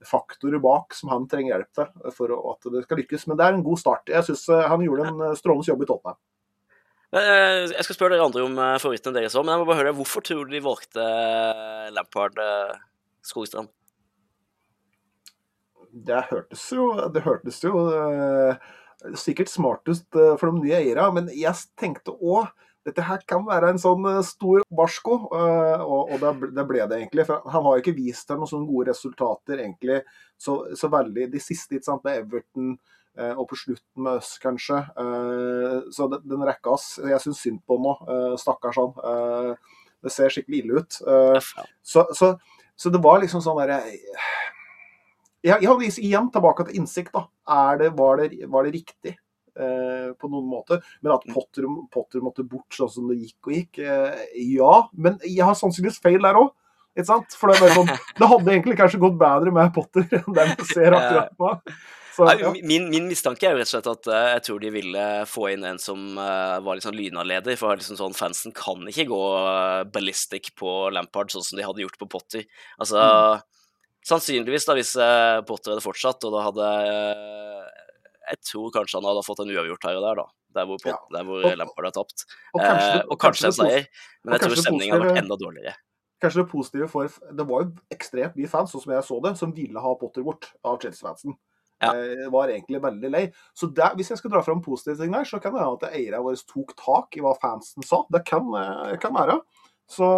faktorer 0.06 0.62
bak 0.64 0.94
som 0.96 1.10
han 1.12 1.26
trenger 1.28 1.58
hjelp 1.58 1.72
til 1.76 2.14
for 2.16 2.32
at 2.54 2.70
det 2.72 2.86
skal 2.86 3.02
lykkes. 3.02 3.26
Men 3.28 3.40
det 3.40 3.48
er 3.48 3.58
en 3.58 3.66
god 3.66 3.82
start. 3.82 4.12
Jeg 4.14 4.30
syns 4.30 4.46
eh, 4.54 4.68
han 4.72 4.86
gjorde 4.86 5.10
en 5.10 5.40
strålende 5.40 5.74
jobb 5.74 5.84
i 5.84 5.90
Tottenham. 5.90 6.20
Eh, 7.10 7.64
jeg 7.74 7.86
skal 7.88 7.96
spørre 7.98 8.14
dere 8.14 8.26
andre 8.28 8.44
om 8.46 8.58
eh, 8.62 8.76
favorittene 8.78 9.18
deres 9.18 9.34
òg, 9.34 9.46
men 9.46 9.56
jeg 9.56 9.64
må 9.64 9.68
bare 9.72 9.82
høre, 9.82 9.96
hvorfor 9.98 10.22
tror 10.26 10.46
du 10.46 10.54
de 10.54 10.62
valgte 10.62 11.02
eh, 11.02 11.88
Lampard 11.96 12.38
Skogstrand? 13.26 13.72
Det 15.90 16.20
hørtes 16.30 16.68
jo 16.70 16.92
Det 17.10 17.24
hørtes 17.26 17.64
jo 17.66 17.80
sikkert 19.18 19.50
smartest 19.50 20.06
for 20.14 20.52
de 20.52 20.62
nye 20.62 20.76
eierne, 20.78 21.08
men 21.16 21.32
jeg 21.34 21.56
tenkte 21.80 22.14
òg 22.14 22.52
dette 22.86 23.04
her 23.04 23.24
kan 23.28 23.42
være 23.46 23.72
en 23.74 23.82
sånn 23.82 24.06
stor 24.26 24.62
varsko, 24.74 25.16
og, 25.34 26.14
det, 26.22 26.64
ble 26.66 26.86
det 26.90 27.00
egentlig. 27.02 27.26
For 27.28 27.44
han 27.52 27.66
har 27.66 27.82
ikke 27.82 27.94
vist 27.98 28.26
til 28.30 28.40
noen 28.40 28.50
sånne 28.50 28.70
gode 28.70 28.94
resultater 28.94 29.60
egentlig 29.60 30.00
så, 30.40 30.62
så 30.80 30.90
veldig 30.90 31.28
de 31.34 31.42
siste, 31.44 31.76
ikke 31.76 31.90
sant, 31.90 32.06
med 32.08 32.22
Everton 32.22 32.78
og 33.36 33.48
på 33.50 33.58
slutten 33.60 34.04
med 34.06 34.20
oss, 34.22 34.36
kanskje. 34.42 34.80
Eh, 35.02 35.78
så 35.96 36.08
den 36.14 36.46
rekka 36.48 36.76
oss 36.76 37.00
Jeg 37.02 37.20
syns 37.24 37.42
synd 37.44 37.60
på 37.68 37.80
ham 37.80 38.06
eh, 38.06 38.36
stakkars 38.40 38.80
han. 38.80 38.94
Det 40.00 40.14
ser 40.14 40.32
skikkelig 40.32 40.62
ille 40.64 40.84
ut. 40.84 41.00
Så, 41.84 42.06
så, 42.16 42.34
så 42.80 42.92
det 42.94 43.02
var 43.04 43.20
liksom 43.20 43.42
sånn 43.44 43.58
derre 43.60 43.82
jeg, 45.46 45.64
jeg 45.64 45.92
igjen 46.04 46.30
tilbake 46.34 46.68
til 46.68 46.80
innsikt. 46.82 47.16
da. 47.16 47.26
Det, 47.80 47.90
var, 47.98 48.22
det, 48.22 48.48
var, 48.52 48.68
det, 48.68 48.74
riktig 48.76 49.16
eh, 49.16 50.10
på 50.20 50.32
noen 50.32 50.48
måte? 50.52 50.80
Men 51.04 51.16
at 51.16 51.28
Potter, 51.34 51.68
Potter, 51.94 52.24
måtte 52.24 52.48
bort 52.48 52.76
sånn 52.76 52.92
som 52.92 53.12
det 53.12 53.20
gikk 53.22 53.50
og 53.50 53.56
gikk, 53.56 53.84
eh, 53.84 54.26
ja. 54.56 54.74
Men 54.94 55.20
jeg 55.26 55.46
har 55.46 55.58
sannsynligvis 55.60 56.02
feil 56.04 56.22
der 56.24 56.40
òg. 56.40 56.52
For 57.00 57.52
det, 57.54 57.72
sånn, 57.72 57.88
det, 58.20 58.28
hadde 58.28 58.52
egentlig 58.52 58.76
kanskje 58.80 59.00
gått 59.00 59.16
bedre 59.20 59.54
med 59.56 59.72
Potter 59.76 60.04
enn 60.20 60.36
det 60.36 60.48
vi 60.52 60.68
ser 60.74 60.96
akkurat 60.98 61.36
nå. 61.40 61.54
Ja. 62.20 62.52
min, 62.64 62.90
min, 62.92 63.08
mistanke 63.10 63.48
er 63.48 63.56
jo 63.56 63.62
rett 63.62 63.70
og 63.70 63.74
slett 63.74 63.90
at 63.92 64.10
uh, 64.12 64.28
jeg 64.36 64.44
tror 64.48 64.62
de 64.64 64.72
ville 64.74 65.06
få 65.30 65.50
inn 65.54 65.66
en 65.68 65.80
som 65.82 66.18
uh, 66.20 66.60
var 66.66 66.78
litt 66.78 66.86
sånn 66.86 66.98
lynavleder. 66.98 67.58
For 67.60 67.80
liksom 67.80 68.00
sånn, 68.00 68.18
fansen 68.18 68.56
kan 68.56 68.84
ikke 68.90 69.08
gå 69.12 69.22
uh, 69.36 69.84
ballistic 69.94 70.52
på 70.60 70.90
Lampard 70.94 71.34
sånn 71.34 71.46
som 71.46 71.60
de 71.60 71.68
hadde 71.68 71.84
gjort 71.86 72.00
på 72.02 72.10
Potter. 72.12 72.46
Altså, 72.78 73.02
mm. 73.02 73.48
Sannsynligvis, 74.10 74.66
da, 74.66 74.78
hvis 74.78 74.94
Potter 75.46 75.74
hadde 75.74 75.84
fortsatt, 75.84 76.24
og 76.26 76.32
da 76.32 76.46
hadde 76.46 76.68
Jeg 78.30 78.40
tror 78.48 78.72
kanskje 78.74 79.02
han 79.02 79.10
hadde 79.10 79.26
fått 79.28 79.42
en 79.44 79.52
uavgjort 79.52 79.90
her 79.90 80.00
og 80.00 80.06
der, 80.08 80.22
da. 80.22 80.26
Der 80.60 80.70
hvor, 80.70 80.80
Pot, 80.82 80.94
ja. 80.96 81.02
der 81.18 81.28
hvor 81.28 81.44
og, 81.44 81.60
Lampard 81.60 81.90
har 81.90 81.98
tapt. 82.00 82.26
Og 82.56 82.64
kanskje, 82.64 83.04
og 83.04 83.20
kanskje, 83.20 83.22
kanskje 83.26 83.52
en 83.52 83.60
seier. 83.60 84.08
Men 84.24 84.36
jeg 84.38 84.46
tror 84.46 84.62
stemningen 84.64 84.96
hadde 84.96 85.12
vært 85.12 85.24
enda 85.26 85.38
dårligere 85.40 85.76
kanskje 86.22 86.44
det 86.44 86.52
positive 86.52 86.88
for 86.92 87.08
Det 87.38 87.46
var 87.48 87.64
jo 87.64 87.70
ekstremt 87.94 88.36
mye 88.36 88.52
fans, 88.52 88.74
sånn 88.74 88.84
som 88.84 88.94
jeg 88.94 89.06
så 89.08 89.20
det, 89.24 89.36
som 89.40 89.54
ville 89.56 89.84
ha 89.84 89.94
Potter 90.00 90.26
bort 90.26 90.52
av 90.64 90.80
Chelsea-fansen. 90.82 91.36
Ja. 91.80 91.94
Eh, 91.96 92.28
var 92.32 92.52
egentlig 92.52 92.82
veldig 92.84 93.12
lei. 93.12 93.24
Så 93.56 93.70
der, 93.76 93.96
hvis 93.96 94.12
jeg 94.12 94.20
skal 94.20 94.34
dra 94.34 94.42
fram 94.44 94.62
positive 94.64 95.00
ting 95.00 95.14
der, 95.16 95.28
så 95.28 95.40
kan 95.40 95.56
det 95.56 95.64
hende 95.64 95.78
at 95.80 95.94
eierne 95.94 96.24
våre 96.26 96.42
tok 96.50 96.76
tak 96.80 97.16
i 97.16 97.24
hva 97.24 97.36
fansen 97.40 97.86
sa. 97.88 98.04
Det 98.12 98.26
kan, 98.28 98.50
eh, 98.60 98.98
kan, 99.00 99.16
være. 99.16 99.40
Så 99.90 100.10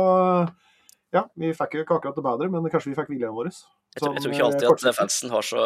ja, 1.14 1.28
vi 1.38 1.54
fikk 1.56 1.78
jo 1.78 1.86
ikke 1.86 2.00
akkurat 2.00 2.18
det 2.18 2.26
bedre, 2.26 2.50
men 2.52 2.72
kanskje 2.72 2.92
vi 2.92 2.98
fikk 2.98 3.14
viljen 3.14 3.36
vår. 3.36 3.52
Jeg 3.92 4.06
tror, 4.06 4.14
jeg 4.16 4.24
tror, 4.24 4.34
ikke 4.34 4.48
alltid 4.48 4.68
eh, 4.70 4.90
at 4.90 4.98
fansen 5.02 5.34
har 5.34 5.46
så 5.46 5.64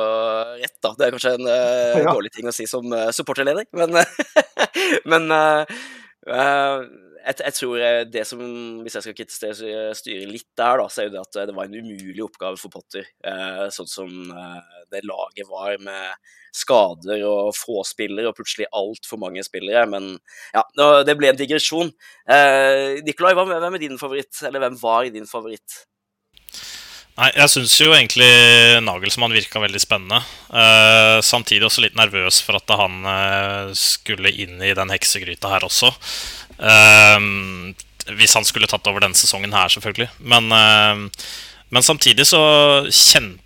rett, 0.58 0.78
da. 0.82 0.92
Det 0.98 1.06
er 1.06 1.16
kanskje 1.16 1.34
en 1.38 1.48
uh, 1.48 1.98
ja. 2.02 2.10
dårlig 2.10 2.32
ting 2.34 2.50
å 2.50 2.54
si 2.56 2.66
som 2.70 2.88
uh, 2.90 3.12
supporterleder, 3.14 3.68
men, 3.78 4.00
men 5.12 5.28
uh, 5.30 5.76
jeg, 6.26 7.38
jeg, 7.38 7.54
tror 7.60 7.84
det 8.10 8.24
som, 8.26 8.42
hvis 8.82 8.98
jeg 8.98 9.06
skal 9.06 9.18
kritisere 9.18 9.84
styret 9.98 10.32
litt 10.32 10.50
der, 10.58 10.82
da, 10.82 10.90
så 10.90 11.04
er 11.04 11.08
jo 11.08 11.14
det 11.14 11.22
at 11.22 11.40
det 11.52 11.56
var 11.58 11.70
en 11.70 11.78
umulig 11.78 12.26
oppgave 12.26 12.58
for 12.58 12.74
Potter. 12.74 13.06
Sånn 13.74 13.90
som 13.90 14.12
det 14.96 15.06
laget 15.08 15.52
var 15.52 15.78
med 15.84 16.34
skader 16.56 17.24
og 17.28 17.56
få 17.58 17.84
spillere, 17.88 18.30
og 18.30 18.38
plutselig 18.38 18.70
altfor 18.76 19.20
mange 19.22 19.44
spillere. 19.46 19.84
Men 19.92 20.14
ja, 20.56 20.64
det 21.06 21.18
ble 21.20 21.32
en 21.32 21.40
digresjon. 21.40 21.92
Eh, 22.32 23.02
Nikolai, 23.06 23.36
hvem 23.36 23.52
er 23.76 23.82
din 23.82 24.00
favoritt? 24.00 24.40
Eller 24.48 24.64
hvem 24.64 24.80
var 24.82 25.12
din 25.12 25.28
favoritt? 25.30 25.84
Nei, 27.16 27.30
Jeg 27.32 27.52
syns 27.54 27.74
jo 27.80 27.94
egentlig 27.96 28.28
Nagelsmann 28.84 29.36
virka 29.36 29.62
veldig 29.64 29.80
spennende. 29.80 30.20
Eh, 30.52 31.20
samtidig 31.24 31.64
også 31.68 31.86
litt 31.86 31.96
nervøs 31.96 32.42
for 32.44 32.60
at 32.60 32.76
han 32.76 33.08
eh, 33.08 33.72
skulle 33.80 34.34
inn 34.36 34.60
i 34.60 34.74
den 34.76 34.92
heksegryta 34.92 35.54
her 35.54 35.68
også. 35.68 35.94
Eh, 36.60 37.20
hvis 38.20 38.36
han 38.36 38.48
skulle 38.48 38.68
tatt 38.68 38.88
over 38.92 39.06
denne 39.06 39.18
sesongen 39.18 39.56
her, 39.56 39.72
selvfølgelig. 39.72 40.10
Men, 40.28 40.52
men 41.74 41.86
samtidig 41.88 42.28
så 42.30 42.42
kjente 42.86 43.42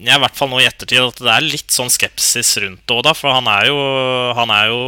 jeg 0.00 0.16
i 0.16 0.22
hvert 0.22 0.38
fall 0.38 0.50
nå 0.52 0.60
i 0.62 0.68
ettertid 0.68 1.02
at 1.02 1.20
det 1.20 1.32
er 1.32 1.44
litt 1.44 1.74
sånn 1.74 1.92
skepsis 1.92 2.54
rundt 2.62 2.84
det 2.86 2.96
òg, 2.96 3.02
da. 3.06 3.12
For 3.16 3.34
han 3.34 3.50
er 3.52 3.68
jo, 3.68 3.80
han 4.38 4.54
er 4.54 4.70
jo 4.70 4.80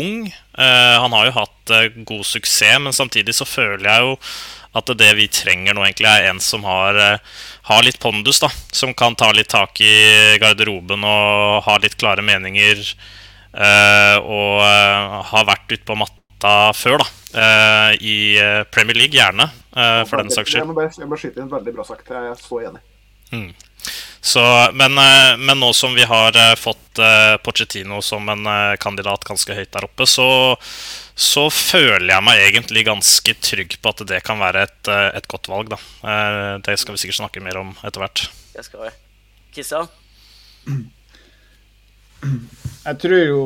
ung. 0.00 0.30
han 0.56 1.14
har 1.16 1.28
jo 1.28 1.36
hatt 1.36 1.74
god 2.08 2.24
suksess, 2.26 2.80
men 2.80 2.96
samtidig 2.96 3.34
så 3.36 3.46
føler 3.48 3.86
jeg 3.86 4.08
jo 4.08 4.16
at 4.78 4.90
det 4.98 5.08
vi 5.18 5.26
trenger 5.32 5.74
nå, 5.74 5.82
egentlig 5.82 6.06
er 6.06 6.28
en 6.30 6.38
som 6.42 6.62
har, 6.68 6.98
har, 7.66 7.82
litt 7.82 7.98
pondus. 8.02 8.38
da 8.42 8.50
Som 8.72 8.94
kan 8.94 9.16
ta 9.18 9.32
litt 9.34 9.50
tak 9.50 9.80
i 9.82 9.94
garderoben 10.42 11.02
og 11.04 11.64
ha 11.66 11.78
litt 11.82 11.98
klare 11.98 12.22
meninger. 12.22 12.84
Uh, 13.50 14.16
og 14.22 14.60
uh, 14.62 15.16
har 15.26 15.48
vært 15.48 15.72
ute 15.72 15.82
på 15.86 15.96
matta 15.98 16.54
før, 16.76 17.02
da. 17.02 17.08
Uh, 17.30 17.90
I 17.98 18.16
Premier 18.70 18.98
League, 18.98 19.16
gjerne, 19.16 19.48
for 20.06 20.22
den 20.22 20.30
saks 20.34 20.52
skyld. 20.52 20.62
Jeg 20.62 20.70
må 20.70 20.76
bare, 20.78 20.94
jeg 20.94 21.10
må 21.10 21.18
skyte 21.18 21.42
inn 21.42 21.50
veldig 21.50 21.74
bra 21.74 21.86
sagt. 21.86 22.10
Jeg 22.10 22.30
er 22.30 22.38
så 22.38 22.62
enig. 22.70 22.82
Mm. 23.30 23.50
Så, 24.20 24.42
men, 24.76 24.94
men, 25.40 25.56
nå 25.56 25.70
som 25.72 25.94
vi 25.96 26.04
har 26.04 26.36
fått 26.60 27.00
Pochettino 27.40 28.02
som 28.04 28.28
en 28.28 28.44
kandidat 28.82 29.24
ganske 29.24 29.54
høyt 29.56 29.70
der 29.72 29.86
oppe, 29.86 30.04
så, 30.04 30.26
så 31.20 31.42
føler 31.52 32.14
jeg 32.14 32.24
meg 32.24 32.42
egentlig 32.46 32.86
ganske 32.88 33.34
trygg 33.44 33.74
på 33.82 33.92
at 33.92 34.02
det 34.08 34.22
kan 34.24 34.40
være 34.40 34.62
et, 34.64 34.88
eh, 34.88 35.08
et 35.18 35.26
godt 35.28 35.50
valg. 35.52 35.74
Da. 35.74 35.78
Eh, 36.00 36.52
det 36.64 36.78
skal 36.80 36.96
vi 36.96 37.02
sikkert 37.02 37.18
snakke 37.18 37.42
mer 37.44 37.58
om 37.60 37.74
etter 37.84 38.00
hvert. 38.00 38.22
Det 38.54 38.64
skal 38.64 38.86
vi. 38.86 38.92
Kissa? 39.52 39.82
Jeg 42.86 42.96
tror 43.02 43.20
jo 43.20 43.42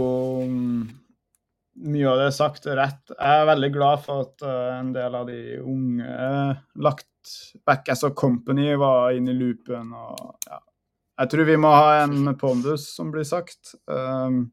mye 1.74 2.06
av 2.08 2.20
det 2.20 2.28
er 2.28 2.36
sagt 2.36 2.66
rett. 2.70 3.02
Jeg 3.14 3.40
er 3.40 3.48
veldig 3.50 3.70
glad 3.74 4.02
for 4.04 4.26
at 4.26 4.44
eh, 4.46 4.70
en 4.78 4.92
del 4.94 5.16
av 5.18 5.26
de 5.28 5.40
unge 5.60 6.18
lagt 6.86 7.08
back 7.66 7.88
as 7.92 8.04
a 8.04 8.12
company 8.14 8.74
var 8.78 9.14
inne 9.16 9.32
i 9.32 9.38
loopen. 9.38 9.92
Og, 9.92 10.36
ja. 10.48 10.60
Jeg 11.22 11.30
tror 11.30 11.48
vi 11.48 11.56
må 11.60 11.70
ha 11.70 12.02
en 12.02 12.34
pondus, 12.38 12.88
som 12.96 13.12
blir 13.14 13.26
sagt. 13.26 13.76
Um, 13.86 14.48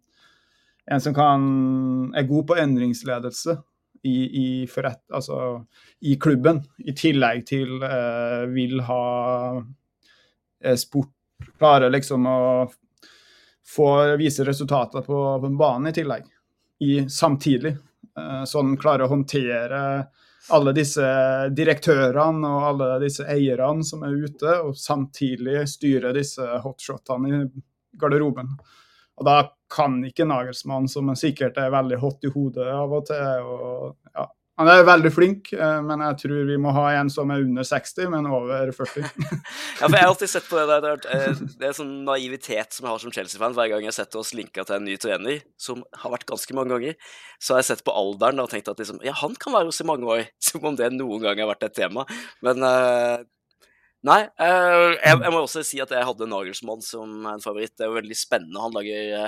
en 0.92 1.02
som 1.02 1.14
kan, 1.16 1.42
er 2.18 2.28
god 2.30 2.48
på 2.52 2.58
endringsledelse 2.62 3.58
i, 4.04 4.18
i, 4.44 4.46
forrett, 4.70 5.04
altså, 5.14 5.62
i 6.06 6.18
klubben, 6.22 6.62
i 6.82 6.94
tillegg 6.98 7.46
til 7.50 7.82
uh, 7.82 8.46
vil 8.54 8.82
ha 8.88 9.02
eh, 10.64 10.78
sport 10.78 11.14
Klare 11.58 11.88
liksom 11.90 12.26
å 12.30 12.40
få 13.66 13.88
vise 14.20 14.46
resultater 14.46 15.02
på, 15.02 15.18
på 15.42 15.50
banen 15.58 15.90
i 15.90 15.94
tillegg, 15.96 16.28
i, 16.82 17.06
samtidig. 17.10 17.76
Så 18.46 18.60
han 18.60 18.76
klarer 18.82 19.06
å 19.06 19.14
håndtere 19.14 19.82
alle 20.52 20.74
disse 20.74 21.06
direktørene 21.54 22.50
og 22.50 22.68
alle 22.72 22.88
disse 23.04 23.28
eierne 23.30 23.86
som 23.86 24.04
er 24.04 24.18
ute, 24.26 24.58
og 24.66 24.78
samtidig 24.78 25.64
styre 25.70 26.14
disse 26.18 26.44
hotshotene 26.66 27.32
i 27.32 27.42
garderoben. 28.02 28.50
Og 29.22 29.28
da 29.28 29.38
kan 29.72 30.00
ikke 30.08 30.26
Nagelsmann, 30.28 30.90
som 30.90 31.14
sikkert 31.16 31.60
er 31.62 31.72
veldig 31.72 32.00
hot 32.02 32.26
i 32.26 32.32
hodet 32.34 32.68
av 32.74 32.94
og 32.98 33.06
til, 33.08 33.46
og 33.46 34.16
ja, 34.18 34.26
Han 34.62 34.70
er 34.70 34.84
veldig 34.86 35.10
flink, 35.10 35.48
eh, 35.58 35.80
men 35.82 36.04
jeg 36.06 36.18
tror 36.22 36.42
vi 36.46 36.56
må 36.62 36.70
ha 36.76 36.84
en 37.00 37.08
som 37.10 37.32
er 37.34 37.42
under 37.42 37.66
60, 37.66 38.12
men 38.14 38.28
over 38.30 38.70
40. 38.78 39.08
ja, 39.80 39.88
for 39.88 39.96
Jeg 39.96 40.04
har 40.04 40.10
alltid 40.12 40.30
sett 40.30 40.50
på 40.52 40.60
det 40.60 40.76
der, 40.84 41.08
eh, 41.16 41.40
det 41.58 41.70
er 41.72 41.74
sånn 41.74 41.96
naivitet 42.06 42.78
som 42.78 42.86
jeg 42.86 42.94
har 42.94 43.02
som 43.02 43.14
Chelsea-fan. 43.16 43.56
Hver 43.58 43.72
gang 43.72 43.82
jeg 43.82 43.90
har 43.90 43.98
sett 43.98 44.18
oss 44.20 44.36
linka 44.38 44.62
til 44.68 44.78
en 44.78 44.86
ny 44.86 45.00
trener, 45.02 45.42
som 45.58 45.82
har 46.04 46.14
vært 46.14 46.28
ganske 46.30 46.58
mange 46.58 46.76
ganger, 46.76 47.16
så 47.42 47.56
har 47.56 47.64
jeg 47.64 47.72
sett 47.72 47.82
på 47.88 47.96
alderen 48.04 48.44
og 48.44 48.52
tenkt 48.54 48.70
at 48.70 48.84
liksom, 48.84 49.02
ja, 49.08 49.16
han 49.24 49.34
kan 49.42 49.56
være 49.58 49.72
hos 49.72 49.82
i 49.82 49.88
mange 49.90 50.06
år. 50.14 50.28
Som 50.52 50.68
om 50.68 50.78
det 50.78 50.92
noen 50.94 51.24
gang 51.24 51.40
har 51.42 51.50
vært 51.54 51.64
et 51.70 51.78
tema. 51.80 52.04
Men 52.46 52.62
uh, 52.66 53.24
nei. 54.06 54.20
Jeg, 54.38 55.18
må 55.32 55.42
også 55.42 55.64
si 55.66 55.80
at 55.82 55.94
jeg 55.96 56.06
hadde 56.06 56.28
Nagelsmann 56.28 56.84
som 56.86 57.26
en 57.32 57.42
favoritt. 57.42 57.74
Det 57.78 57.86
er 57.86 57.90
jo 57.90 57.98
veldig 57.98 58.18
spennende. 58.20 58.62
Han 58.62 58.76
lager 58.76 59.06
ja, 59.08 59.26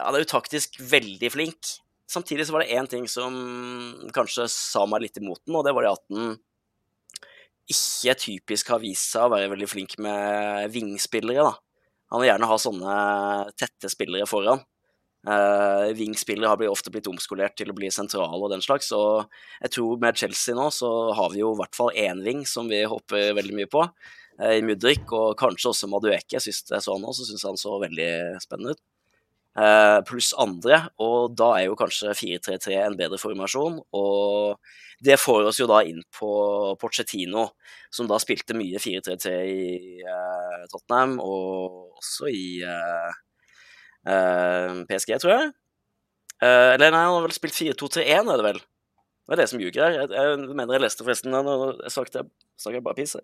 Han 0.00 0.16
er 0.16 0.24
jo 0.24 0.32
taktisk 0.34 0.80
veldig 0.82 1.30
flink. 1.32 1.76
Samtidig 2.10 2.46
så 2.46 2.54
var 2.54 2.62
det 2.62 2.76
én 2.78 2.86
ting 2.90 3.08
som 3.10 3.34
kanskje 4.14 4.46
sa 4.52 4.84
meg 4.86 5.06
litt 5.06 5.18
imot 5.18 5.40
den, 5.44 5.56
og 5.58 5.64
det 5.66 5.74
var 5.74 5.86
det 5.86 5.94
at 5.96 6.04
den 6.12 6.36
ikke 7.66 8.14
typisk 8.22 8.70
har 8.70 8.82
vist 8.82 9.10
seg 9.10 9.26
å 9.26 9.32
være 9.32 9.50
veldig 9.50 9.66
flink 9.66 9.96
med 9.98 10.70
vingspillere. 10.70 11.42
da. 11.42 11.56
Han 12.14 12.22
vil 12.22 12.30
gjerne 12.30 12.50
ha 12.50 12.58
sånne 12.62 12.96
tette 13.58 13.90
spillere 13.90 14.28
foran. 14.30 14.62
Uh, 15.26 15.90
Wingspillere 15.98 16.52
har 16.52 16.68
ofte 16.70 16.92
blitt 16.94 17.08
omskolert 17.10 17.56
til 17.58 17.72
å 17.72 17.74
bli 17.74 17.88
sentrale 17.90 18.38
og 18.38 18.52
den 18.52 18.62
slags. 18.62 18.92
Og 18.94 19.26
jeg 19.64 19.72
tror 19.74 19.98
med 20.02 20.20
Chelsea 20.20 20.54
nå 20.54 20.68
så 20.70 20.90
har 21.18 21.32
vi 21.32 21.42
jo 21.42 21.50
i 21.54 21.58
hvert 21.58 21.74
fall 21.74 21.90
én 21.98 22.22
wing 22.22 22.44
som 22.46 22.70
vi 22.70 22.84
håper 22.86 23.34
veldig 23.34 23.56
mye 23.58 23.70
på. 23.72 23.82
Uh, 24.38 24.52
I 24.54 24.62
Mudrik, 24.62 25.10
og 25.10 25.34
kanskje 25.40 25.72
også 25.72 25.90
Madueke. 25.90 26.38
Jeg 26.38 26.54
jeg 26.54 26.84
så 26.84 26.94
han 26.94 27.02
nå, 27.02 27.14
så 27.16 27.26
syns 27.26 27.46
han 27.48 27.58
så 27.58 27.74
veldig 27.82 28.10
spennende 28.44 28.76
ut. 28.76 28.84
Uh, 29.56 30.02
pluss 30.04 30.34
andre, 30.36 30.82
og 31.00 31.32
da 31.32 31.46
er 31.56 31.70
jo 31.70 31.76
kanskje 31.80 32.10
4-3-3 32.12 32.74
en 32.76 32.96
bedre 32.98 33.16
formasjon. 33.16 33.78
Og 33.96 34.58
det 35.00 35.16
får 35.20 35.48
oss 35.48 35.60
jo 35.62 35.68
da 35.70 35.78
inn 35.88 36.02
på 36.12 36.28
Porcetino, 36.80 37.46
som 37.92 38.08
da 38.10 38.18
spilte 38.20 38.56
mye 38.56 38.80
4-3-3 38.80 39.32
i 39.48 40.02
eh, 40.04 40.62
Tottenham, 40.72 41.18
og 41.20 41.96
også 42.00 42.28
i 42.32 42.46
uh, 42.64 43.12
PSG, 44.88 45.16
tror 45.20 45.32
jeg. 45.34 45.50
eller 46.44 46.92
nei, 46.92 47.04
han 47.04 47.16
har 47.16 47.24
vel 47.24 47.36
spilt 47.36 47.56
4-2-3-1, 47.56 48.32
er 48.32 48.40
det 48.40 48.48
vel? 48.50 48.60
Det 49.26 49.34
er 49.34 49.40
det 49.40 49.48
som 49.50 49.58
ljuger 49.62 49.82
her. 49.82 49.96
Jeg, 49.98 50.10
jeg, 50.14 50.50
mener 50.54 50.76
jeg 50.76 50.82
leste 50.84 51.02
forresten 51.02 51.34
Jeg 51.34 51.90
snakket 51.90 52.18
jeg, 52.20 52.28
snakket 52.62 52.84
bare 52.86 52.98
piss. 52.98 53.16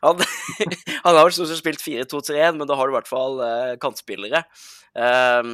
Han, 0.00 0.22
han 1.04 1.18
har 1.18 1.26
vel 1.26 1.34
stort 1.36 1.50
sett 1.50 1.60
spilt 1.60 1.84
4-2-3-1, 1.84 2.56
men 2.56 2.70
da 2.70 2.78
har 2.78 2.88
du 2.88 2.94
i 2.94 2.96
hvert 2.96 3.10
fall 3.10 3.42
eh, 3.44 3.74
kantspillere. 3.82 4.40
Um, 4.96 5.52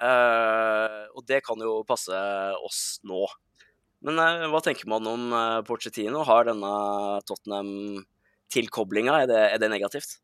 uh, 0.00 1.04
og 1.12 1.26
det 1.28 1.42
kan 1.44 1.60
jo 1.60 1.82
passe 1.88 2.22
oss 2.64 2.80
nå. 3.04 3.26
Men 4.08 4.22
hva 4.54 4.62
tenker 4.64 4.88
man 4.88 5.04
om 5.10 5.28
uh, 5.36 5.60
Porcetino? 5.68 6.22
Har 6.24 6.48
denne 6.48 6.72
Tottenham-tilkoblinga, 7.28 9.20
er, 9.26 9.34
er, 9.50 9.60
det 9.60 9.72
negativt? 9.74 10.16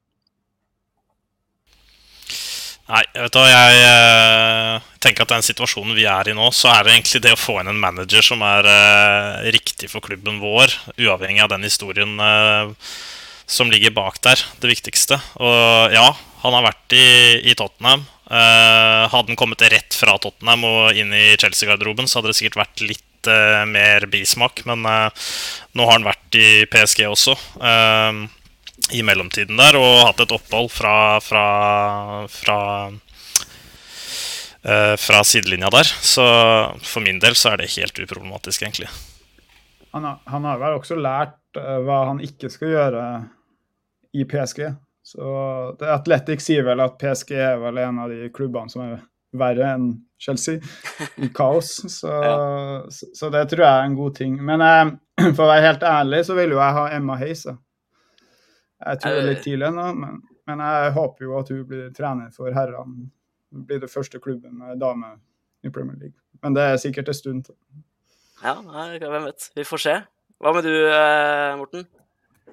Nei, 2.85 3.01
vet 3.16 3.33
du, 3.33 3.40
jeg 3.49 3.77
uh, 3.81 4.85
tenker 5.01 5.25
at 5.25 5.33
den 5.33 5.47
situasjonen 5.47 5.97
vi 5.97 6.05
er 6.05 6.29
i 6.29 6.35
nå, 6.37 6.51
så 6.53 6.68
er 6.68 6.85
det 6.85 6.92
egentlig 6.92 7.23
det 7.25 7.33
å 7.33 7.40
få 7.40 7.57
inn 7.62 7.70
en 7.73 7.81
manager 7.81 8.27
som 8.27 8.44
er 8.44 8.68
uh, 8.68 9.47
riktig 9.55 9.88
for 9.88 10.05
klubben 10.05 10.37
vår, 10.42 10.75
uavhengig 10.99 11.40
av 11.47 11.55
den 11.55 11.64
historien 11.64 12.12
uh, 12.20 12.75
som 13.49 13.73
ligger 13.73 13.94
bak 13.97 14.20
der, 14.25 14.42
det 14.61 14.68
viktigste. 14.68 15.16
Og 15.40 15.97
ja, 15.97 16.11
han 16.44 16.59
har 16.59 16.68
vært 16.68 16.97
i, 16.97 17.09
i 17.49 17.57
Tottenham. 17.57 18.05
hadde 18.29 19.29
han 19.29 19.37
kommet 19.37 19.64
rett 19.68 19.97
fra 19.97 20.16
Tottenham 20.20 20.64
og 20.64 20.97
inn 20.97 21.12
i 21.12 21.37
Chelsea-garderoben, 21.40 22.09
så 22.09 22.18
hadde 22.18 22.33
det 22.33 22.38
sikkert 22.38 22.62
vært 22.62 22.85
litt 22.85 23.29
mer 23.68 24.05
bismak, 24.12 24.62
men 24.68 24.85
nå 24.85 25.85
har 25.85 25.92
han 25.92 26.09
vært 26.09 26.40
i 26.40 26.49
PSG 26.73 27.05
også. 27.09 27.37
Uh, 27.61 28.25
i 28.92 29.03
mellomtiden 29.07 29.57
der 29.57 29.79
og 29.79 30.03
hatt 30.09 30.20
et 30.25 30.35
opphold 30.35 30.68
fra 30.73 30.97
fra, 31.25 31.44
fra, 32.29 32.59
uh, 34.66 34.94
fra 35.01 35.25
sidelinja 35.25 35.70
der. 35.73 35.88
Så 35.88 36.25
for 36.85 37.05
min 37.05 37.20
del 37.23 37.38
så 37.38 37.55
er 37.55 37.62
det 37.62 37.73
helt 37.79 37.99
uproblematisk, 38.05 38.66
egentlig. 38.66 38.90
Han 39.94 40.05
har, 40.05 40.20
han 40.27 40.44
har 40.44 40.61
vel 40.61 40.81
også 40.81 40.99
lært 40.99 41.38
uh, 41.61 41.79
hva 41.87 42.05
han 42.11 42.20
ikke 42.25 42.51
skal 42.53 42.75
gjøre 42.75 43.05
i 44.14 44.27
PSG. 44.29 44.66
Så 45.05 45.25
det 45.81 45.90
Athletic 45.92 46.40
sier 46.40 46.64
vel 46.64 46.81
at 46.81 46.97
PSG 47.01 47.35
er 47.37 47.59
vel 47.61 47.79
en 47.83 47.99
av 48.05 48.12
de 48.12 48.31
klubbene 48.33 48.73
som 48.73 48.87
er 48.87 49.03
verre 49.35 49.75
enn 49.75 49.88
Chelsea 50.20 50.61
i 51.20 51.29
kaos. 51.35 51.77
Så, 51.92 52.09
ja. 52.09 52.35
så, 52.88 53.11
så, 53.12 53.31
det 53.35 53.44
tror 53.51 53.66
jeg 53.66 53.73
er 53.73 53.88
en 53.88 53.99
god 53.99 54.16
ting. 54.16 54.38
Men 54.40 54.64
uh, 54.64 54.94
for 55.37 55.44
å 55.47 55.51
være 55.51 55.66
helt 55.68 55.87
ærlig 55.88 56.25
så 56.29 56.38
vil 56.38 56.55
jo 56.57 56.62
jeg 56.62 56.79
ha 56.79 56.88
Emma 56.97 57.18
Heise. 57.20 57.59
Jeg 58.80 59.00
tror 59.00 59.14
det 59.14 59.22
er 59.22 59.28
litt 59.28 59.38
eh. 59.38 59.44
tidlig 59.46 59.68
ennå, 59.68 59.87
men, 59.98 60.22
men, 60.48 60.62
jeg 60.66 60.94
håper 60.98 61.26
jo 61.26 61.37
at 61.38 61.52
hun 61.52 61.62
blir 61.68 61.90
trener 61.96 62.32
for 62.34 62.54
herrene. 62.54 63.08
Blir 63.54 63.82
det 63.84 63.90
første 63.90 64.18
klubben 64.18 64.58
med 64.58 64.80
dame 64.82 65.14
i 65.62 65.70
Premier 65.70 65.96
League. 66.00 66.18
Men 66.42 66.56
det 66.56 66.64
er 66.66 66.80
sikkert 66.82 67.08
en 67.08 67.16
stund 67.16 67.44
til. 67.46 67.56
Ja, 68.42 68.58
hvem 68.60 69.28
vet. 69.30 69.50
Vi 69.56 69.64
får 69.64 69.84
se. 69.84 69.98
Hva 70.42 70.52
med 70.52 70.66
du, 70.66 70.74
eh, 70.74 71.54
Morten? 71.56 71.87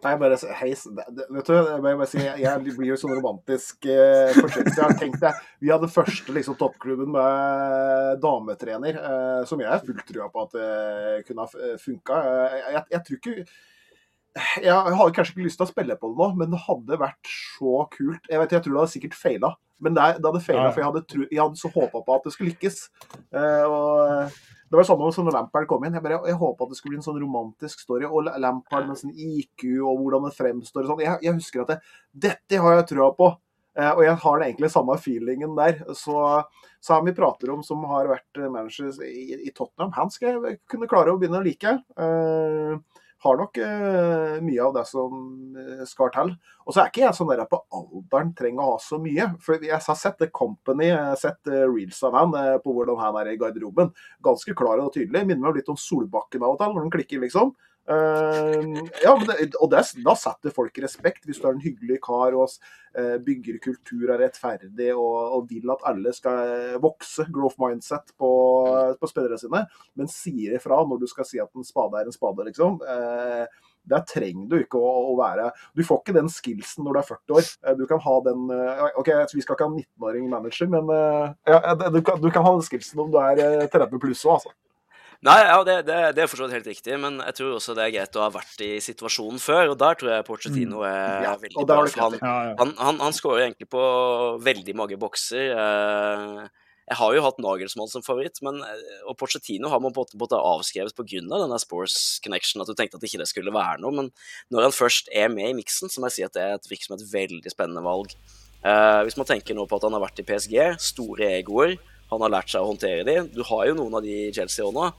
Nei, 0.02 0.14
bare 0.18 0.38
heis, 0.58 0.88
vet 0.90 1.10
du, 1.46 1.52
jeg, 1.54 1.82
bare 1.84 2.06
si, 2.10 2.22
jeg 2.24 2.62
blir 2.64 2.88
jo 2.90 2.96
sånn 2.98 3.14
romantisk 3.14 3.86
eh, 3.86 4.32
Jeg 4.34 4.74
har 4.80 4.96
tenkt 4.98 5.20
det. 5.22 5.34
Vi 5.62 5.70
hadde 5.70 5.92
første 5.94 6.34
liksom, 6.34 6.58
toppklubben 6.58 7.12
med 7.14 8.18
dametrener, 8.24 8.98
eh, 8.98 9.42
som 9.50 9.62
jeg 9.62 9.70
har 9.70 9.84
fullt 9.86 10.08
trua 10.08 10.30
på 10.34 10.48
at 10.48 10.56
det 10.58 10.70
eh, 10.72 11.20
kunne 11.28 11.46
ha 11.46 11.76
funka. 11.84 12.18
Jeg, 12.24 12.64
jeg, 12.64 12.84
jeg, 12.96 13.04
tror 13.06 13.20
ikke 13.20 13.36
jeg 14.64 14.72
hadde 14.72 15.12
kanskje 15.16 15.36
ikke 15.36 15.48
lyst 15.48 15.60
til 15.60 15.68
å 15.68 15.72
spille 15.72 15.98
på 16.00 16.12
det 16.12 16.22
nå, 16.22 16.30
men 16.40 16.54
det 16.54 16.62
hadde 16.64 17.02
vært 17.02 17.34
så 17.34 17.84
kult. 17.92 18.30
Jeg 18.32 18.40
vet, 18.40 18.56
jeg 18.56 18.64
tror 18.64 18.76
det 18.78 18.82
hadde 18.82 18.94
sikkert 18.94 19.18
feila, 19.20 19.52
men 19.82 19.98
det, 19.98 20.08
det 20.22 20.30
hadde 20.30 20.44
feila, 20.46 20.70
for 20.70 20.84
jeg 20.84 20.88
hadde, 20.88 21.04
tru, 21.10 21.26
jeg 21.26 21.42
hadde 21.42 21.60
så 21.60 21.72
håpa 21.74 22.04
på 22.06 22.16
at 22.16 22.28
det 22.28 22.34
skulle 22.36 22.54
lykkes. 22.54 22.82
Uh, 23.34 23.66
og 23.68 24.40
det 24.72 24.80
var 24.80 24.88
samme 24.88 25.12
som 25.12 25.28
når 25.28 25.36
Lampard 25.36 25.68
kom 25.68 25.84
inn. 25.84 25.98
Jeg, 25.98 26.06
bare, 26.06 26.22
jeg 26.30 26.40
håpa 26.40 26.64
at 26.64 26.72
det 26.72 26.80
skulle 26.80 26.94
bli 26.94 27.02
en 27.02 27.08
sånn 27.10 27.20
romantisk 27.20 27.84
story. 27.84 28.08
Og 28.08 28.30
Lampard 28.40 28.88
med 28.88 29.00
sånn 29.02 29.12
IQ 29.12 29.66
og 29.82 30.00
hvordan 30.00 30.30
det 30.30 30.36
fremstår. 30.38 30.88
Sånn. 30.88 31.02
Jeg, 31.04 31.18
jeg, 31.26 31.36
husker 31.42 31.66
at 31.66 31.74
det, 31.74 31.80
dette 32.30 32.62
har 32.64 32.78
jeg 32.78 32.92
trua 32.94 33.10
på. 33.18 33.34
Uh, 33.76 33.92
og 33.98 34.02
jeg 34.06 34.16
har 34.24 34.40
den 34.40 34.48
egentlig 34.48 34.72
samme 34.72 34.96
feelingen 35.02 35.60
der. 35.60 35.84
Så 35.98 36.24
vi 37.04 37.18
prater 37.18 37.52
om, 37.52 37.66
som 37.68 37.84
har 37.92 38.08
vært 38.14 38.44
manager 38.46 38.96
i, 39.04 39.42
i 39.50 39.52
Tottenham, 39.52 39.92
han 39.98 40.12
skal 40.14 40.40
jeg 40.40 40.62
kunne 40.72 40.88
klare 40.92 41.12
å 41.12 41.20
begynne 41.20 41.42
å 41.42 41.46
like. 41.46 41.76
Uh, 42.00 42.80
har 43.22 43.38
nok 43.38 43.58
uh, 43.62 44.38
mye 44.42 44.62
av 44.66 44.74
det 44.76 44.84
som 44.90 45.18
uh, 45.58 45.84
skal 45.90 46.12
til. 46.16 46.32
Og 46.66 46.74
så 46.74 46.82
er 46.82 46.92
ikke 46.92 47.04
jeg 47.04 47.18
sånn 47.18 47.30
der 47.30 47.44
på 47.50 47.60
alderen 47.78 48.32
trenger 48.38 48.64
å 48.64 48.76
ha 48.76 48.80
så 48.82 48.98
mye. 49.02 49.28
For 49.44 49.62
jeg 49.62 49.78
har 49.78 49.98
sett 50.00 50.18
The 50.22 50.32
Company, 50.34 50.90
jeg 50.90 51.00
har 51.00 51.20
sett 51.22 51.52
uh, 51.52 51.66
reels 51.70 52.02
av 52.08 52.18
han 52.18 52.34
på 52.64 52.76
hvordan 52.76 53.02
han 53.02 53.20
er 53.22 53.34
i 53.34 53.38
garderoben. 53.42 53.92
Ganske 54.26 54.56
klar 54.58 54.82
og 54.82 54.94
tydelig. 54.96 55.26
Minner 55.28 55.48
meg 55.48 55.62
litt 55.62 55.70
om 55.72 55.80
Solbakken 55.80 56.42
av 56.42 56.56
og 56.56 56.64
til, 56.64 56.74
når 56.74 56.88
den 56.88 56.96
klikker, 56.98 57.22
liksom. 57.26 57.54
Uh, 57.90 58.78
ja, 59.02 59.16
det, 59.26 59.56
og 59.58 59.72
det, 59.72 59.82
da 60.06 60.14
setter 60.16 60.54
folk 60.54 60.76
respekt, 60.84 61.26
hvis 61.26 61.40
du 61.42 61.48
er 61.50 61.56
en 61.56 61.64
hyggelig 61.64 61.98
kar 62.06 62.36
og 62.38 62.46
uh, 62.46 63.18
bygger 63.26 63.58
kultur 63.64 64.12
er 64.14 64.22
rettferdig 64.22 64.92
og, 64.94 65.18
og, 65.18 65.48
vil 65.50 65.74
at 65.74 65.88
alle 65.90 66.14
skal 66.14 66.78
vokse, 66.84 67.26
growth 67.34 67.58
mindset, 67.62 68.14
på, 68.22 68.30
på 69.02 69.10
spillerne 69.10 69.42
sine, 69.42 69.64
men 69.98 70.14
sier 70.14 70.56
ifra 70.60 70.78
når 70.86 71.02
du 71.02 71.10
skal 71.10 71.28
si 71.28 71.42
at 71.42 71.50
en 71.58 71.66
spade 71.66 71.98
er 71.98 72.08
en 72.08 72.16
spade, 72.16 72.46
liksom. 72.52 72.80
Uh, 72.86 73.70
der 73.90 74.06
trenger 74.06 74.46
du 74.46 74.60
ikke 74.62 74.78
å, 74.78 74.90
å, 75.10 75.14
være 75.18 75.48
Du 75.74 75.82
får 75.82 76.04
ikke 76.04 76.14
den 76.20 76.28
skillsen 76.30 76.86
når 76.86 76.94
du 76.94 77.00
er 77.00 77.08
40 77.08 77.40
år. 77.40 77.48
Du 77.80 77.88
kan 77.90 78.04
ha 78.04 78.18
den 78.28 78.44
OK, 79.02 79.10
vi 79.34 79.42
skal 79.42 79.58
ikke 79.58 79.66
ha 79.66 79.74
19-åring 79.74 80.28
manager, 80.30 80.70
men 80.70 80.92
ja, 81.50 81.74
du, 81.82 81.98
kan, 82.06 82.22
du, 82.22 82.30
kan, 82.30 82.46
ha 82.46 82.52
den 82.54 82.68
skillsen 82.68 83.02
om 83.02 83.10
du 83.10 83.18
er 83.18 83.66
30 83.74 83.98
pluss 83.98 84.22
òg, 84.28 84.38
altså. 84.38 84.54
Nei, 85.22 85.38
ja, 85.46 85.58
det, 85.62 85.76
det, 85.86 85.98
det 86.18 86.24
er 86.24 86.30
fortsatt 86.30 86.54
helt 86.56 86.66
riktig, 86.66 86.96
men 86.98 87.20
jeg 87.22 87.36
tror 87.38 87.58
også 87.60 87.76
det 87.78 87.84
er 87.84 87.92
greit 87.94 88.16
å 88.18 88.24
ha 88.24 88.32
vært 88.34 88.64
i 88.66 88.72
situasjonen 88.82 89.38
før. 89.42 89.76
Og 89.76 89.78
der 89.78 90.00
tror 90.00 90.16
jeg 90.16 90.26
Porcetino 90.26 90.80
mm. 90.82 90.88
er 90.90 91.28
ja, 91.28 91.34
veldig 91.44 91.66
bra. 91.70 91.84
Han, 92.02 92.16
ja, 92.18 92.32
han, 92.58 92.72
han, 92.80 93.02
han 93.06 93.14
skårer 93.14 93.46
egentlig 93.46 93.70
på 93.70 93.84
veldig 94.42 94.76
mange 94.80 94.98
bokser. 95.02 95.54
Eh, 95.54 96.40
jeg 96.90 96.98
har 96.98 97.14
jo 97.14 97.22
hatt 97.24 97.38
Nagelsmann 97.40 97.92
som 97.92 98.02
favoritt, 98.02 98.42
men, 98.42 98.58
eh, 98.66 99.04
og 99.06 99.14
Porcetino 99.20 99.70
har 99.70 99.84
man 99.86 99.94
på 99.94 100.08
en 100.08 100.24
måte 100.24 100.40
avskrevet 100.42 100.98
pga. 100.98 101.22
denne 101.30 101.62
Sports 101.62 102.18
Connection, 102.26 102.66
at 102.66 102.74
du 102.74 102.74
tenkte 102.74 102.98
at 102.98 103.06
ikke 103.06 103.22
det 103.22 103.30
skulle 103.30 103.54
være 103.54 103.78
noe. 103.86 103.94
Men 103.94 104.10
når 104.50 104.72
han 104.72 104.76
først 104.76 105.14
er 105.14 105.30
med 105.30 105.52
i 105.52 105.60
miksen, 105.62 105.94
så 105.94 106.02
må 106.02 106.10
jeg 106.10 106.18
si 106.18 106.26
at 106.26 106.34
det 106.34 106.66
virker 106.66 106.90
som 106.90 106.98
et 106.98 107.06
veldig 107.14 107.54
spennende 107.54 107.86
valg. 107.86 108.18
Uh, 108.66 109.02
hvis 109.06 109.18
man 109.18 109.26
tenker 109.26 109.58
nå 109.58 109.64
på 109.66 109.78
at 109.78 109.86
han 109.86 109.94
har 109.98 110.04
vært 110.04 110.20
i 110.22 110.26
PSG, 110.26 110.58
store 110.82 111.30
egoer, 111.38 111.78
han 112.12 112.22
har 112.26 112.34
lært 112.34 112.52
seg 112.52 112.62
å 112.62 112.74
håndtere 112.74 113.06
de. 113.08 113.16
Du 113.32 113.42
har 113.48 113.70
jo 113.70 113.78
noen 113.78 113.96
av 113.98 114.04
de 114.06 114.12
i 114.28 114.34
Chelsea 114.36 114.66
òg 114.66 114.76
nå. 114.76 114.90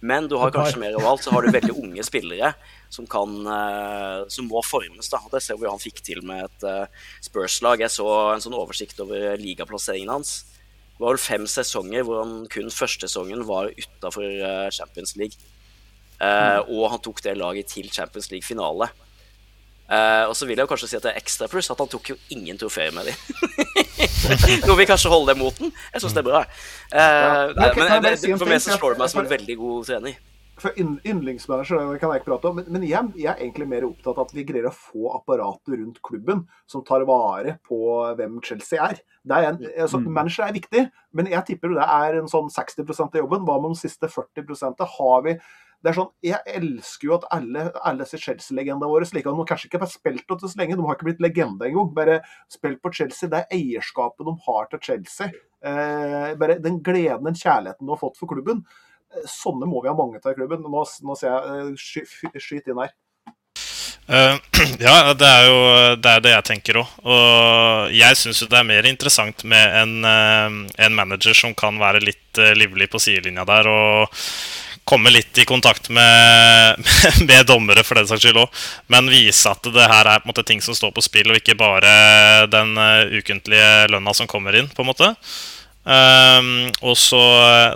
Men 0.00 0.28
du 0.28 0.36
har 0.36 0.52
kanskje 0.52 0.80
mer 0.80 0.96
av 0.98 1.06
alt, 1.08 1.24
så 1.24 1.32
har 1.32 1.42
du 1.42 1.54
veldig 1.54 1.76
unge 1.80 2.04
spillere 2.04 2.52
som, 2.92 3.06
kan, 3.08 3.32
uh, 3.48 4.26
som 4.28 4.48
må 4.50 4.60
formes. 4.66 5.08
da, 5.08 5.22
Det 5.32 5.40
ser 5.42 5.56
vi 5.60 5.70
han 5.70 5.82
fikk 5.82 6.02
til 6.04 6.20
med 6.26 6.44
et 6.44 6.66
uh, 6.68 7.08
Spurs-lag. 7.24 7.80
Jeg 7.80 7.94
så 7.94 8.06
en 8.34 8.44
sånn 8.44 8.56
oversikt 8.56 9.00
over 9.02 9.40
ligaplasseringen 9.40 10.12
hans. 10.12 10.42
Det 10.96 11.00
var 11.04 11.16
vel 11.16 11.20
fem 11.20 11.48
sesonger 11.48 12.04
hvor 12.04 12.22
han 12.22 12.36
kun 12.52 12.68
første 12.72 13.08
sesongen 13.08 13.44
var 13.48 13.72
utafor 13.72 14.70
Champions 14.72 15.16
League. 15.20 15.36
Uh, 16.20 16.60
og 16.72 16.90
han 16.94 17.02
tok 17.04 17.20
det 17.24 17.36
laget 17.36 17.72
til 17.72 17.90
Champions 17.92 18.30
League-finale. 18.32 18.88
Uh, 19.86 20.26
og 20.26 20.34
så 20.34 20.48
vil 20.48 20.58
jeg 20.58 20.66
jo 20.66 20.70
kanskje 20.72 20.88
si 20.90 20.96
at 20.98 21.04
det 21.04 21.12
er 21.12 21.20
ekstra 21.20 21.46
pluss 21.50 21.70
at 21.70 21.78
han 21.78 21.90
tok 21.90 22.08
jo 22.10 22.16
ingen 22.34 22.58
trofeer 22.58 22.94
med 22.94 23.06
dem. 23.06 23.18
Nå 24.66 24.74
vil 24.74 24.88
kanskje 24.88 25.12
holde 25.12 25.30
det 25.30 25.38
mot 25.38 25.60
den. 25.60 25.70
Jeg 25.94 26.02
syns 26.02 26.16
det 26.16 26.24
er 26.24 26.30
bra. 26.30 26.40
Uh, 26.90 27.52
nei, 27.54 27.68
men 27.76 28.08
det, 28.08 28.16
for 28.32 28.50
meg 28.50 28.64
så 28.64 28.74
slår 28.74 28.96
det 28.96 29.04
meg 29.04 29.12
som 29.12 29.22
en 29.22 29.30
veldig 29.30 29.56
god 29.60 29.92
trener. 29.92 30.16
For 30.56 30.72
yndlingsmanager 30.80 31.82
det 31.92 31.98
kan 32.00 32.14
jeg 32.14 32.22
ikke 32.22 32.30
prate 32.30 32.48
om, 32.48 32.56
men, 32.58 32.68
men 32.72 32.84
jeg, 32.88 33.10
jeg, 33.20 33.28
er 33.28 33.42
egentlig 33.44 33.66
mer 33.68 33.84
opptatt 33.90 34.16
av 34.16 34.24
at 34.24 34.32
vi 34.32 34.44
greier 34.48 34.70
å 34.70 34.72
få 34.72 35.10
apparatet 35.18 35.74
rundt 35.74 36.00
klubben 36.06 36.46
som 36.70 36.84
tar 36.86 37.04
vare 37.08 37.58
på 37.68 37.78
hvem 38.16 38.38
Chelsea 38.44 38.80
er. 38.80 39.02
er 39.28 39.50
en, 39.50 39.60
altså, 39.74 40.00
mm. 40.00 40.08
Manager 40.16 40.46
er 40.46 40.56
viktig, 40.56 40.86
men 41.12 41.28
jeg 41.28 41.46
tipper 41.50 41.76
det 41.76 41.84
er 41.84 42.18
en 42.22 42.32
sånn 42.32 42.48
60% 42.52 43.04
av 43.04 43.20
jobben. 43.20 43.44
Hva 43.44 43.58
med 43.60 43.76
de 43.76 43.82
siste 43.84 44.08
40% 44.08 44.82
har 44.96 45.28
vi 45.28 45.36
det 45.86 45.92
er 45.92 45.98
sånn, 46.00 46.08
Jeg 46.26 46.54
elsker 46.58 47.06
jo 47.06 47.12
at 47.14 47.26
alle, 47.36 47.68
alle 47.86 48.02
disse 48.02 48.18
Chelsea-legendene 48.18 48.88
våre 48.90 49.06
slik 49.06 49.28
at 49.28 49.36
De 49.38 49.44
kanskje 49.46 49.68
ikke 49.68 49.78
har 49.84 49.92
spilt 49.92 50.32
hos 50.32 50.48
oss 50.48 50.56
lenge, 50.58 50.74
de 50.74 50.82
har 50.82 50.98
ikke 50.98 51.06
blitt 51.06 51.22
legende 51.22 51.68
engang. 51.68 51.92
Bare 51.94 52.16
spilt 52.50 52.80
på 52.82 52.90
Chelsea. 52.96 53.30
Det 53.30 53.44
er 53.44 53.54
eierskapet 53.54 54.26
de 54.26 54.34
har 54.48 54.66
til 54.72 54.82
Chelsea. 54.88 55.30
Eh, 55.62 56.34
bare 56.40 56.58
Den 56.64 56.80
gleden, 56.82 57.28
den 57.28 57.38
kjærligheten 57.38 57.86
de 57.86 57.94
har 57.94 58.02
fått 58.02 58.18
for 58.18 58.32
klubben. 58.34 58.64
Eh, 59.14 59.30
sånne 59.30 59.70
må 59.70 59.84
vi 59.84 59.92
ha 59.92 59.94
mange 59.94 60.18
av 60.18 60.32
i 60.32 60.40
klubben. 60.40 60.66
Nå, 60.66 60.82
nå 61.06 61.18
ser 61.20 61.30
jeg 61.30 61.78
sky, 61.84 62.34
Skyt 62.34 62.74
inn 62.74 62.82
her. 62.82 62.94
Uh, 64.10 64.38
ja, 64.82 65.14
det 65.18 65.30
er 65.30 65.46
jo 65.46 65.56
det, 66.02 66.10
er 66.10 66.26
det 66.26 66.34
jeg 66.34 66.48
tenker 66.50 66.82
òg. 66.82 67.00
Og 67.06 67.94
jeg 67.94 68.18
syns 68.18 68.42
det 68.42 68.58
er 68.58 68.70
mer 68.74 68.90
interessant 68.90 69.46
med 69.46 69.80
en, 69.86 69.96
en, 70.02 70.94
manager 70.98 71.34
som 71.46 71.54
kan 71.54 71.78
være 71.78 72.02
litt 72.02 72.46
livlig 72.58 72.90
på 72.90 73.06
sidelinja 73.06 73.46
der. 73.46 73.70
og 73.70 74.22
komme 74.86 75.10
litt 75.10 75.38
i 75.38 75.44
kontakt 75.48 75.88
med, 75.90 76.86
med 77.28 77.46
dommere, 77.48 77.82
for 77.82 77.98
den 77.98 78.06
saks 78.06 78.22
skyld 78.22 78.38
òg. 78.44 78.64
Men 78.92 79.10
vise 79.10 79.50
at 79.50 79.66
det 79.74 79.90
her 79.90 80.12
er 80.12 80.26
måte 80.28 80.46
ting 80.46 80.62
som 80.62 80.76
står 80.78 80.94
på 80.94 81.04
spill, 81.04 81.32
og 81.32 81.40
ikke 81.40 81.58
bare 81.58 82.46
den 82.52 82.76
uh, 82.78 83.02
ukentlige 83.18 83.88
lønna 83.90 84.14
som 84.14 84.30
kommer 84.30 84.54
inn. 84.56 84.70
på 84.70 84.84
en 84.84 84.90
måte. 84.92 85.10
Um, 85.86 86.68
og 86.82 86.96
så, 86.98 87.22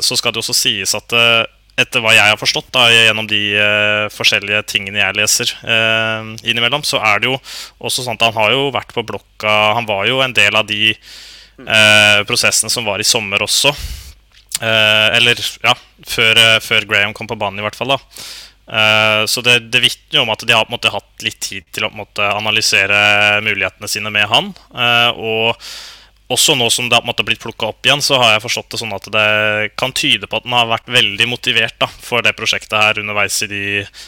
så, 0.03 0.17
skal 0.19 0.35
det 0.35 0.43
også 0.43 0.55
sies 0.57 0.95
at 0.99 1.15
uh, 1.15 1.47
etter 1.79 2.03
hva 2.03 2.13
jeg 2.15 2.27
har 2.33 2.39
forstått 2.39 2.71
da, 2.75 2.89
gjennom 2.91 3.29
de 3.31 3.41
uh, 3.55 4.07
forskjellige 4.13 4.65
tingene 4.71 5.03
jeg 5.03 5.17
leser 5.19 5.53
uh, 5.63 6.31
innimellom, 6.43 6.85
så 6.87 7.01
er 7.03 7.23
det 7.23 7.31
jo 7.31 7.39
også 7.79 8.05
sånn 8.07 8.19
at 8.19 8.27
han 8.29 8.37
har 8.37 8.55
jo 8.55 8.69
vært 8.75 8.95
på 8.97 9.07
blokka 9.07 9.57
Han 9.79 9.89
var 9.89 10.07
jo 10.11 10.21
en 10.25 10.35
del 10.37 10.59
av 10.59 10.67
de 10.69 10.93
uh, 10.95 12.21
prosessene 12.29 12.73
som 12.73 12.87
var 12.87 13.03
i 13.03 13.07
sommer 13.07 13.47
også. 13.47 13.75
Eh, 14.61 15.17
eller 15.17 15.41
ja, 15.65 15.75
før, 16.07 16.37
eh, 16.37 16.59
før, 16.61 16.85
Graham 16.89 17.15
kom 17.17 17.29
på 17.31 17.39
banen, 17.41 17.61
i 17.61 17.65
hvert 17.65 17.79
fall. 17.79 17.95
da 17.95 18.01
eh, 18.77 19.23
Så 19.31 19.45
det, 19.45 19.71
det 19.73 19.81
vitner 19.85 20.25
om 20.25 20.33
at 20.35 20.45
de 20.45 20.57
har 20.57 20.69
måte 20.73 20.93
hatt 20.93 21.25
litt 21.25 21.41
tid 21.41 21.65
til 21.73 21.89
å 21.89 21.95
måte, 21.95 22.27
analysere 22.29 23.41
mulighetene 23.45 23.89
sine 23.89 24.13
med 24.13 24.29
han. 24.29 24.53
og 25.17 25.57
også 26.31 26.55
nå 26.55 26.69
som 26.71 26.87
det 26.87 26.95
har 26.95 27.03
måte, 27.03 27.25
blitt 27.27 27.41
plukka 27.43 27.73
opp 27.73 27.87
igjen, 27.87 27.99
så 28.07 28.15
har 28.21 28.37
jeg 28.37 28.43
forstått 28.45 28.69
det 28.71 28.79
sånn 28.79 28.95
at 28.95 29.09
det 29.11 29.73
kan 29.81 29.91
tyde 29.91 30.29
på 30.31 30.39
at 30.39 30.45
den 30.45 30.55
har 30.55 30.69
vært 30.71 30.93
veldig 30.95 31.27
motivert 31.27 31.75
da, 31.83 31.89
for 31.91 32.23
det 32.23 32.37
prosjektet 32.39 32.77
her 32.79 33.01
underveis 33.03 33.41
i 33.43 33.49
de 33.51 33.63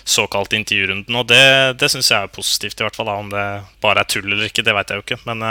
såkalte 0.07 0.55
intervjurundene. 0.61 1.19
Og 1.19 1.27
det, 1.33 1.43
det 1.83 1.91
syns 1.91 2.13
jeg 2.13 2.23
er 2.23 2.31
positivt, 2.31 2.79
i 2.79 2.87
hvert 2.87 2.95
fall. 2.95 3.11
Da. 3.11 3.17
Om 3.25 3.33
det 3.33 3.47
bare 3.83 4.05
er 4.05 4.13
tull 4.15 4.29
eller 4.29 4.47
ikke, 4.47 4.63
det 4.63 4.77
veit 4.77 4.95
jeg 4.95 5.03
jo 5.03 5.07
ikke. 5.09 5.19
Men 5.27 5.43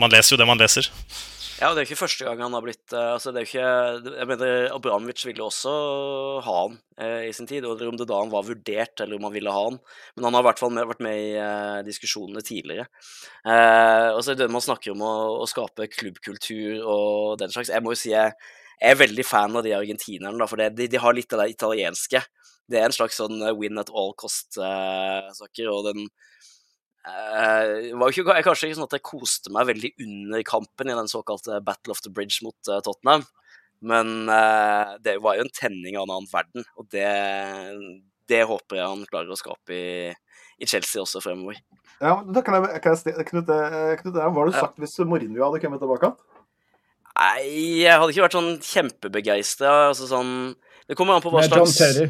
man 0.00 0.14
leser 0.14 0.32
jo 0.32 0.40
det 0.40 0.48
man 0.48 0.62
leser. 0.62 0.88
Ja, 1.58 1.72
og 1.72 1.74
det 1.74 1.80
er 1.80 1.86
jo 1.88 1.88
ikke 1.88 2.04
første 2.04 2.22
gang 2.22 2.38
han 2.38 2.54
har 2.54 2.62
blitt 2.62 2.92
uh, 2.94 3.16
altså 3.16 3.32
det 3.34 3.40
er 3.40 3.44
jo 3.44 3.48
ikke, 3.48 4.10
Jeg 4.14 4.26
mener, 4.30 4.52
Abramovic 4.76 5.24
ville 5.26 5.42
også 5.42 5.72
ha 6.46 6.54
han 6.60 6.76
eh, 7.02 7.24
i 7.26 7.32
sin 7.34 7.48
tid, 7.50 7.66
eller 7.66 7.90
om 7.90 7.98
det 7.98 8.06
da 8.06 8.20
han 8.20 8.30
var 8.30 8.46
vurdert, 8.46 9.02
eller 9.02 9.18
om 9.18 9.26
han 9.26 9.34
ville 9.34 9.54
ha 9.54 9.64
han. 9.64 9.80
Men 10.14 10.28
han 10.28 10.38
har 10.38 10.44
i 10.44 10.48
hvert 10.48 10.62
fall 10.62 10.70
med, 10.76 10.86
vært 10.86 11.02
med 11.02 11.18
i 11.18 11.32
eh, 11.42 11.80
diskusjonene 11.88 12.44
tidligere. 12.46 12.86
og 13.42 14.20
så 14.22 14.30
er 14.30 14.38
det 14.38 14.44
det 14.44 14.54
man 14.54 14.62
snakker 14.62 14.94
om 14.94 15.02
å, 15.02 15.12
å, 15.42 15.50
skape 15.50 15.90
klubbkultur 15.96 16.78
og 16.84 17.42
den 17.42 17.50
slags. 17.50 17.74
Jeg 17.74 17.82
må 17.82 17.96
jo 17.96 18.00
si 18.04 18.14
jeg, 18.14 18.38
er 18.78 18.94
veldig 18.94 19.26
fan 19.26 19.58
av 19.58 19.66
de 19.66 19.74
argentinerne, 19.74 20.38
da, 20.38 20.46
for 20.46 20.62
de, 20.62 20.86
de, 20.86 21.02
har 21.02 21.16
litt 21.16 21.34
av 21.34 21.42
det 21.42 21.50
italienske. 21.56 22.22
Det 22.70 22.78
er 22.78 22.86
en 22.86 22.94
slags 22.94 23.18
sånn 23.18 23.42
win 23.58 23.82
at 23.82 23.90
all 23.90 24.14
cost-saker, 24.14 25.72
og 25.74 25.90
den 25.90 26.06
var 27.06 28.10
jo 28.10 28.24
ikke, 28.24 28.42
kanskje 28.44 28.68
ikke 28.68 28.78
sånn 28.78 28.88
at 28.88 28.96
jeg 28.98 29.06
koste 29.06 29.52
meg 29.54 29.68
veldig 29.70 29.92
under 30.04 30.44
kampen 30.46 30.90
i 30.90 30.96
den 30.98 31.10
såkalte 31.10 31.60
Battle 31.64 31.94
of 31.94 32.02
the 32.04 32.12
Bridge 32.12 32.42
mot 32.46 32.56
uh, 32.70 32.80
Tottenham, 32.84 33.24
men 33.80 34.28
uh, 34.28 34.96
det 35.04 35.18
var 35.24 35.38
jo 35.38 35.46
en 35.46 35.54
tenning 35.54 35.96
av 35.96 36.08
en 36.08 36.16
annen 36.18 36.30
verden, 36.32 36.66
og 36.76 36.88
det, 36.92 37.08
det 38.28 38.42
håper 38.50 38.80
jeg 38.80 38.92
han 38.92 39.06
klarer 39.10 39.32
å 39.32 39.38
skape 39.38 39.76
i, 39.76 39.88
i 40.58 40.68
Chelsea 40.68 41.04
også 41.04 41.22
fremover. 41.24 41.60
Ja, 41.98 42.18
da 42.22 42.42
kan 42.46 42.58
jeg, 42.58 42.82
kan 42.84 42.94
jeg 42.94 43.26
Knut, 43.30 43.48
Knut, 44.02 44.14
hva 44.14 44.30
hadde 44.30 44.50
du 44.52 44.58
sagt 44.58 44.76
ja. 44.76 44.84
hvis 44.84 44.98
Mourinho 45.02 45.46
hadde 45.48 45.62
kommet 45.64 45.82
tilbake? 45.82 46.12
Nei, 47.18 47.82
jeg 47.82 47.98
hadde 47.98 48.14
ikke 48.14 48.26
vært 48.28 48.36
sånn 48.36 48.52
kjempebegeistra. 48.62 49.72
Altså 49.88 50.06
sånn 50.06 50.32
Det 50.86 50.94
kommer 50.98 51.16
an 51.16 51.24
på 51.24 51.32
hva 51.34 51.42
slags 51.42 51.74
John 51.74 51.74
Terry. 51.74 52.06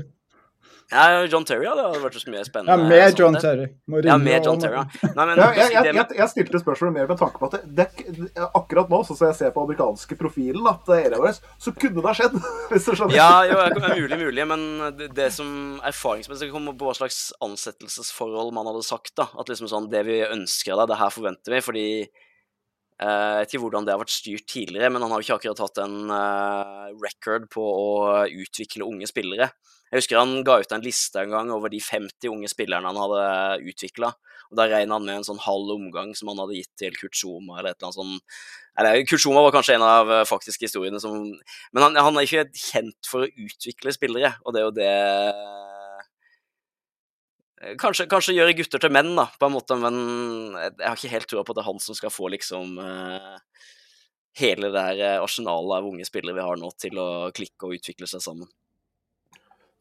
Ja, 0.89 1.25
John 1.29 1.45
Terry 1.45 1.67
hadde 1.69 1.83
ja, 1.85 2.01
vært 2.01 2.15
så 2.17 2.31
mye 2.33 2.43
spennende. 2.47 2.73
Ja, 2.73 2.89
med 2.89 3.11
sånn, 3.11 3.19
John 3.21 3.35
Terry. 3.37 3.67
ja, 4.09 4.15
med 4.17 4.47
John 4.47 4.61
Terry, 4.63 4.79
ja. 4.79 5.11
Nei, 5.19 5.25
men, 5.29 5.41
ja 5.43 5.49
jeg, 5.53 5.73
jeg, 5.75 5.93
jeg, 5.99 6.05
jeg, 6.17 6.29
stilte 6.33 6.61
spørsmålet 6.63 6.95
mer 6.97 7.11
med 7.11 7.21
tanke 7.21 7.37
på 7.43 7.51
at 7.51 7.59
det, 7.67 7.87
det, 8.07 8.31
akkurat 8.57 8.89
nå, 8.89 9.03
sånn 9.05 9.19
som 9.19 9.29
jeg 9.29 9.37
ser 9.37 9.53
på 9.53 9.67
amerikanske 9.67 10.17
profilen 10.17 10.65
at 10.71 10.89
vår, 10.89 11.43
så 11.61 11.75
kunne 11.77 12.01
det 12.01 12.09
ha 12.09 12.15
skjedd. 12.17 12.39
hvis 12.73 12.89
du 12.89 12.95
skjønner. 12.95 13.19
Ja, 13.19 13.29
jo, 13.45 13.61
det 13.77 13.85
er 13.85 14.01
mulig, 14.01 14.21
mulig, 14.25 14.49
men 14.55 14.65
det, 14.97 15.11
det 15.19 15.29
som 15.37 15.53
erfaringsmessig 15.93 16.49
kommer 16.55 16.73
på 16.73 16.89
hva 16.89 16.97
slags 16.97 17.21
ansettelsesforhold 17.45 18.57
man 18.57 18.73
hadde 18.73 18.89
sagt. 18.89 19.13
da, 19.21 19.29
At 19.37 19.53
liksom 19.53 19.69
sånn, 19.69 19.93
det 19.93 20.07
vi 20.09 20.23
ønsker 20.25 20.73
av 20.73 20.87
deg, 20.87 20.95
det 20.95 21.03
her 21.05 21.13
forventer 21.13 21.59
vi. 21.59 21.65
fordi 21.69 21.89
eh, 22.01 23.05
jeg 23.05 23.41
vet 23.43 23.53
ikke 23.53 23.67
hvordan 23.67 23.85
det 23.85 23.93
har 23.93 24.01
vært 24.07 24.17
styrt 24.17 24.49
tidligere, 24.49 24.89
men 24.95 25.05
han 25.05 25.13
har 25.13 25.21
jo 25.21 25.29
ikke 25.29 25.43
akkurat 25.43 25.67
hatt 25.69 25.85
en 25.85 25.99
uh, 26.09 26.89
record 27.05 27.51
på 27.53 27.61
å 27.77 28.23
utvikle 28.25 28.89
unge 28.89 29.13
spillere. 29.13 29.53
Jeg 29.89 30.03
husker 30.03 30.21
han 30.21 30.43
ga 30.45 30.59
ut 30.61 30.73
en 30.75 30.85
liste 30.85 31.21
en 31.23 31.33
gang 31.33 31.51
over 31.55 31.73
de 31.73 31.79
50 31.81 32.29
unge 32.29 32.51
spillerne 32.53 32.91
han 32.91 32.99
hadde 33.01 33.71
utvikla. 33.71 34.13
Da 34.53 34.67
regna 34.69 34.97
han 34.97 35.05
med 35.05 35.21
en 35.21 35.27
sånn 35.27 35.41
halv 35.41 35.71
omgang 35.75 36.15
som 36.17 36.31
han 36.33 36.41
hadde 36.43 36.59
gitt 36.59 36.73
til 36.81 36.97
Kutsjoma 36.97 37.59
eller 37.59 37.73
et 37.73 37.79
eller 37.79 37.89
annet 37.89 37.99
sånt. 37.99 38.39
Eller 38.81 39.01
Kutsjoma 39.09 39.43
var 39.45 39.55
kanskje 39.57 39.77
en 39.77 39.85
av 39.85 40.13
eh, 40.13 40.27
faktiske 40.29 40.69
historiene 40.69 41.01
som 41.03 41.17
Men 41.73 41.83
han, 41.83 41.97
han, 41.99 42.17
er 42.17 42.29
ikke 42.29 42.45
kjent 42.53 43.09
for 43.09 43.25
å 43.25 43.33
utvikle 43.33 43.93
spillere, 43.97 44.35
og 44.45 44.55
det 44.55 44.61
er 44.61 44.67
jo 44.67 44.77
det 44.77 44.93
eh, 44.93 45.75
Kanskje, 47.81 48.05
kanskje 48.07 48.37
gjøre 48.37 48.55
gutter 48.55 48.79
til 48.79 48.93
menn, 48.95 49.17
da, 49.19 49.25
på 49.35 49.49
en 49.49 49.57
måte, 49.57 49.75
men 49.83 49.97
jeg 50.55 50.85
har 50.85 50.95
ikke 50.95 51.11
helt 51.11 51.27
trua 51.27 51.43
på 51.43 51.51
at 51.51 51.59
det 51.59 51.65
er 51.65 51.67
han 51.73 51.81
som 51.83 51.97
skal 51.99 52.13
få 52.15 52.29
liksom 52.31 52.77
uh, 52.79 53.35
hele 54.39 54.71
det 54.71 54.85
her 54.87 55.25
arsenalet 55.25 55.81
av 55.81 55.89
unge 55.89 56.07
spillere 56.07 56.39
vi 56.39 56.45
har 56.47 56.61
nå, 56.61 56.71
til 56.79 57.03
å 57.03 57.09
klikke 57.35 57.67
og 57.67 57.75
utvikle 57.81 58.07
seg 58.07 58.23
sammen 58.23 58.47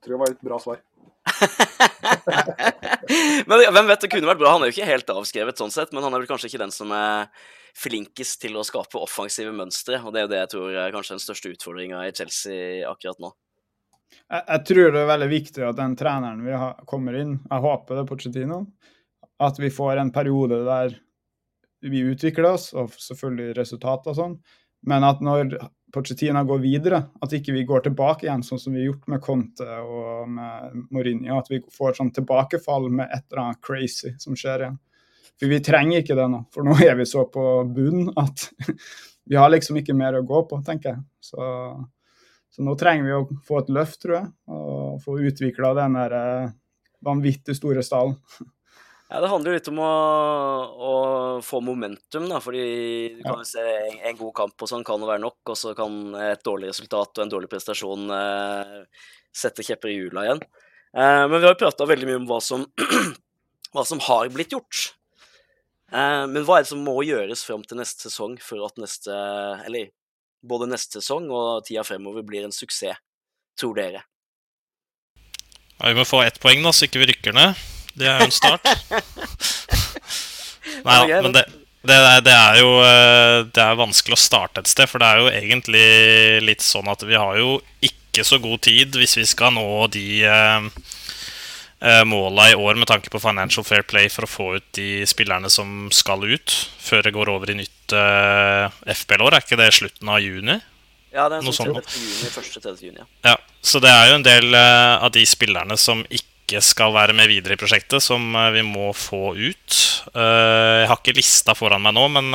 tror 0.03 0.15
det 0.15 0.23
var 0.23 0.33
et 0.33 0.45
bra 0.45 0.59
svar. 0.61 0.81
men 3.47 3.63
hvem 3.73 3.89
vet, 3.89 4.03
det 4.03 4.09
kunne 4.11 4.29
vært 4.29 4.41
bra. 4.41 4.53
Han 4.55 4.63
er 4.63 4.71
jo 4.71 4.77
ikke 4.77 4.89
helt 4.89 5.13
avskrevet 5.13 5.61
sånn 5.61 5.73
sett, 5.73 5.93
men 5.93 6.05
han 6.05 6.13
er 6.13 6.23
vel 6.23 6.29
kanskje 6.29 6.51
ikke 6.51 6.63
den 6.63 6.73
som 6.73 6.93
er 6.95 7.29
flinkest 7.77 8.39
til 8.41 8.57
å 8.57 8.65
skape 8.65 8.99
offensive 8.99 9.51
mønstre, 9.53 9.99
og 10.01 10.13
det 10.13 10.21
er 10.21 10.25
jo 10.25 10.31
det 10.31 10.39
jeg 10.39 10.51
tror 10.53 10.77
er 10.81 10.95
kanskje 10.95 11.17
den 11.17 11.25
største 11.25 11.51
utfordringa 11.53 12.05
i 12.07 12.13
Chelsea 12.15 12.87
akkurat 12.89 13.19
nå. 13.21 13.33
Jeg, 14.07 14.41
jeg, 14.41 14.61
tror 14.69 14.93
det 14.93 15.01
er 15.01 15.11
veldig 15.11 15.31
viktig 15.31 15.65
at 15.67 15.77
den 15.77 15.97
treneren 15.99 16.45
vi 16.45 16.55
har, 16.55 16.77
kommer 16.89 17.17
inn, 17.19 17.35
jeg 17.43 17.65
håper 17.65 17.97
det 17.97 18.03
er 18.03 18.09
Pochettino, 18.09 18.61
at 19.43 19.59
vi 19.61 19.69
får 19.73 20.01
en 20.01 20.13
periode 20.15 20.63
der 20.65 20.95
vi 21.85 22.01
utvikler 22.09 22.55
oss, 22.55 22.71
og 22.73 22.95
selvfølgelig 22.97 23.57
resultater 23.59 24.13
og 24.13 24.17
sånn, 24.17 24.37
men 24.89 25.05
at 25.05 25.21
når 25.21 25.57
Pochettino 25.93 26.43
går 26.43 26.59
videre. 26.59 27.01
At 27.23 27.33
ikke 27.33 27.55
vi 27.55 27.63
går 27.67 27.85
tilbake 27.85 28.27
igjen, 28.27 28.43
sånn 28.43 28.59
som 28.59 28.75
vi 28.75 28.81
har 28.81 28.89
gjort 28.91 29.07
med 29.11 29.21
Conte 29.23 29.67
og 29.83 30.27
med 30.31 30.81
Mourinho. 30.91 31.39
At 31.39 31.51
vi 31.51 31.61
får 31.73 31.99
sånn 31.99 32.11
tilbakefall 32.15 32.89
med 32.91 33.07
et 33.07 33.25
eller 33.29 33.43
annet 33.45 33.61
crazy 33.63 34.13
som 34.19 34.35
skjer 34.37 34.65
igjen. 34.65 34.79
For 35.37 35.53
vi 35.53 35.61
trenger 35.63 36.01
ikke 36.01 36.17
det 36.17 36.25
nå. 36.33 36.41
For 36.53 36.65
nå 36.65 36.75
er 36.83 36.97
vi 36.97 37.05
så 37.07 37.27
på 37.31 37.45
bunnen 37.69 38.11
at 38.17 38.49
vi 39.29 39.37
har 39.37 39.51
liksom 39.53 39.79
ikke 39.79 39.95
mer 39.97 40.17
å 40.17 40.25
gå 40.27 40.43
på, 40.49 40.59
tenker 40.65 40.95
jeg. 40.95 41.05
Så, 41.29 41.47
så 42.53 42.65
nå 42.65 42.75
trenger 42.79 43.07
vi 43.07 43.15
å 43.17 43.41
få 43.47 43.61
et 43.61 43.73
løft, 43.77 44.01
tror 44.03 44.19
jeg. 44.19 44.31
Og 44.51 45.01
få 45.03 45.19
utvikla 45.29 45.75
den 45.77 45.99
der 45.99 46.17
eh, 46.19 46.55
vanvittig 47.05 47.55
store 47.57 47.85
stallen. 47.85 48.17
Ja, 49.07 49.21
Det 49.23 49.29
handler 49.31 49.55
litt 49.55 49.67
om 49.71 49.77
å, 49.79 49.91
å, 50.67 50.93
få 51.45 51.61
momentum, 51.63 52.25
da. 52.27 52.41
Fordi 52.43 52.63
du 53.15 53.21
kan 53.23 53.39
jo 53.39 53.47
se 53.47 53.63
en, 53.63 54.01
en, 54.09 54.17
god 54.19 54.33
kamp 54.41 54.65
og 54.65 54.71
sånn 54.71 54.83
kan 54.87 54.99
jo 54.99 55.07
være 55.07 55.23
nok, 55.23 55.39
og 55.47 55.59
så 55.59 55.71
kan 55.77 55.95
et 56.25 56.43
dårlig 56.43 56.73
resultat 56.73 57.15
og 57.15 57.23
en 57.23 57.31
dårlig 57.31 57.49
prestasjon 57.51 58.11
eh, 58.11 58.73
sette 59.31 59.63
kjepper 59.63 59.93
i 59.93 59.95
hjula 59.95 60.25
igjen. 60.27 60.43
Eh, 60.91 61.23
men 61.23 61.37
vi 61.37 61.45
har 61.45 61.55
jo 61.55 61.61
prata 61.61 61.87
veldig 61.87 62.09
mye 62.09 62.19
om 62.19 62.27
hva 62.27 62.41
som, 62.43 62.65
hva 63.75 63.85
som 63.87 64.03
har 64.09 64.27
blitt 64.35 64.57
gjort. 64.57 64.89
Eh, 65.93 66.25
men 66.27 66.43
hva 66.43 66.59
er 66.59 66.67
det 66.67 66.71
som 66.73 66.83
må 66.83 66.97
gjøres 67.07 67.45
fram 67.47 67.63
til 67.63 67.79
neste 67.79 68.09
sesong 68.09 68.35
for 68.43 68.65
at 68.65 68.75
neste 68.81 69.13
Eller 69.69 69.93
både 70.43 70.67
neste 70.67 70.99
sesong 70.99 71.29
og 71.31 71.63
tida 71.67 71.85
fremover 71.87 72.27
blir 72.27 72.43
en 72.43 72.55
suksess, 72.55 72.99
tror 73.55 73.79
dere? 73.79 74.03
Ja, 75.77 75.87
vi 75.87 75.95
må 75.95 76.03
få 76.09 76.25
ett 76.25 76.41
poeng, 76.43 76.59
da, 76.65 76.75
så 76.75 76.89
ikke 76.89 77.05
vi 77.05 77.11
rykker 77.13 77.35
ned. 77.37 77.76
Det 77.97 78.09
er 78.09 78.21
jo 78.21 78.29
en 78.29 78.35
start. 78.35 78.67
Nei 80.87 80.97
da, 81.09 81.21
men 81.23 81.33
det, 81.33 81.43
det, 81.87 81.97
det, 82.27 82.33
er 82.33 82.57
jo 82.59 82.71
eh, 82.83 83.45
Det 83.49 83.63
er 83.63 83.79
vanskelig 83.79 84.17
å 84.17 84.19
starte 84.19 84.59
et 84.61 84.69
sted, 84.69 84.89
for 84.89 84.99
det 85.01 85.07
er 85.07 85.21
jo 85.21 85.31
egentlig 85.31 85.87
litt 86.45 86.63
sånn 86.65 86.89
at 86.91 87.03
vi 87.07 87.15
har 87.17 87.37
jo 87.39 87.61
ikke 87.85 88.25
så 88.27 88.37
god 88.41 88.61
tid 88.65 88.95
hvis 88.97 89.17
vi 89.19 89.25
skal 89.29 89.53
nå 89.55 89.87
de 89.93 90.23
eh, 90.25 90.69
eh 91.87 92.03
måla 92.09 92.49
i 92.51 92.57
år 92.57 92.75
med 92.77 92.89
tanke 92.89 93.09
på 93.13 93.21
Financial 93.21 93.65
Fair 93.65 93.83
Play 93.87 94.09
for 94.13 94.23
å 94.25 94.31
få 94.31 94.47
ut 94.57 94.67
de 94.77 95.05
spillerne 95.09 95.49
som 95.53 95.89
skal 95.93 96.25
ut, 96.25 96.55
før 96.81 97.05
det 97.05 97.15
går 97.17 97.29
over 97.33 97.53
i 97.53 97.59
nytt 97.61 97.93
eh, 97.93 98.65
FBL-år. 98.93 99.37
Er 99.37 99.45
ikke 99.45 99.61
det 99.61 99.77
slutten 99.77 100.09
av 100.09 100.21
juni? 100.21 100.59
Ja, 101.13 101.27
det 101.31 101.39
er 101.39 101.53
sånn 101.55 101.73
30. 101.73 101.97
juni, 101.97 102.29
1. 102.29 102.49
30. 102.61 102.81
juni. 102.83 103.01
Ja. 103.01 103.05
ja, 103.31 103.35
så 103.63 103.79
det 103.81 103.89
er 103.89 104.11
jo 104.11 104.17
en 104.19 104.25
del 104.25 104.53
uh, 104.53 105.05
av 105.05 105.11
de 105.15 105.23
spillerne 105.25 105.77
som 105.79 106.03
ikke 106.09 106.36
skal 106.63 106.93
være 106.95 107.15
med 107.17 107.27
videre 107.27 107.57
i 107.57 107.59
prosjektet, 107.59 108.03
som 108.03 108.23
uh, 108.35 108.47
vi 108.55 108.63
må 108.63 108.93
få 108.95 109.33
ut. 109.35 109.77
Uh, 110.15 110.83
jeg 110.83 110.87
har 110.87 111.01
ikke 111.01 111.17
lista 111.17 111.55
foran 111.57 111.83
meg 111.83 111.97
nå, 111.97 112.05
men 112.15 112.31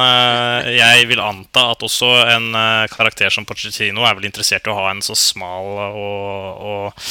jeg 0.69 1.09
vil 1.09 1.23
anta 1.25 1.71
at 1.73 1.87
også 1.87 2.11
en 2.35 2.53
karakter 2.93 3.33
som 3.33 3.47
Pochettino 3.49 4.05
er 4.05 4.19
vel 4.19 4.29
interessert 4.29 4.69
i 4.69 4.73
å 4.73 4.77
ha 4.77 4.91
en 4.93 5.03
så 5.05 5.17
smal 5.19 5.73
og, 5.89 6.63
og 6.69 7.07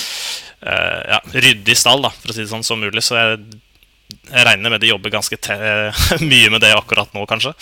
ja, 0.61 1.17
ryddig 1.33 1.75
stall 1.77 2.05
da, 2.05 2.11
for 2.13 2.29
å 2.29 2.35
si 2.37 2.43
det 2.43 2.51
sånn, 2.51 2.65
som 2.65 2.81
mulig. 2.83 3.01
Så 3.01 3.17
jeg, 3.17 3.39
jeg 4.11 4.47
regner 4.47 4.73
med 4.73 4.83
de 4.83 4.91
jobber 4.91 5.13
ganske 5.13 5.39
mye 6.31 6.53
med 6.53 6.63
det 6.63 6.73
akkurat 6.75 7.13
nå, 7.15 7.21
kanskje. 7.29 7.53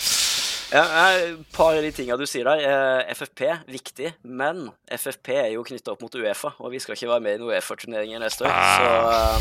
Ja, 0.70 0.84
Et 1.18 1.34
par 1.56 1.74
av 1.74 1.82
de 1.82 1.90
tinga 1.92 2.16
du 2.16 2.26
sier 2.30 2.44
der. 2.46 2.60
Eh, 2.62 3.10
FFP, 3.16 3.42
viktig. 3.72 4.12
Men 4.22 4.70
FFP 4.86 5.34
er 5.34 5.48
jo 5.56 5.64
knytta 5.66 5.92
opp 5.94 6.02
mot 6.04 6.14
Uefa, 6.14 6.50
og 6.62 6.70
vi 6.70 6.78
skal 6.82 6.94
ikke 6.94 7.08
være 7.10 7.24
med 7.24 7.32
i 7.34 7.38
noen 7.40 7.50
Uefa-turneringer 7.56 8.18
neste 8.22 8.40
år. 8.46 8.52
Så 8.54 8.86
uh, 8.86 9.36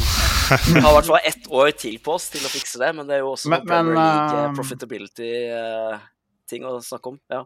vi 0.74 0.82
har 0.82 0.90
i 0.90 0.96
hvert 0.98 1.12
fall 1.12 1.28
ett 1.30 1.46
år 1.62 1.70
til 1.78 1.96
på 2.02 2.10
oss 2.18 2.26
til 2.34 2.44
å 2.46 2.50
fikse 2.50 2.78
det. 2.82 2.90
Men 2.98 3.06
det 3.10 3.16
er 3.20 3.22
jo 3.22 3.30
også 3.36 3.50
men, 3.54 3.62
men, 3.70 3.86
uh, 3.94 4.50
profitability-ting 4.58 6.62
uh, 6.66 6.70
å 6.74 6.76
snakke 6.86 7.10
om. 7.14 7.18
ja. 7.30 7.46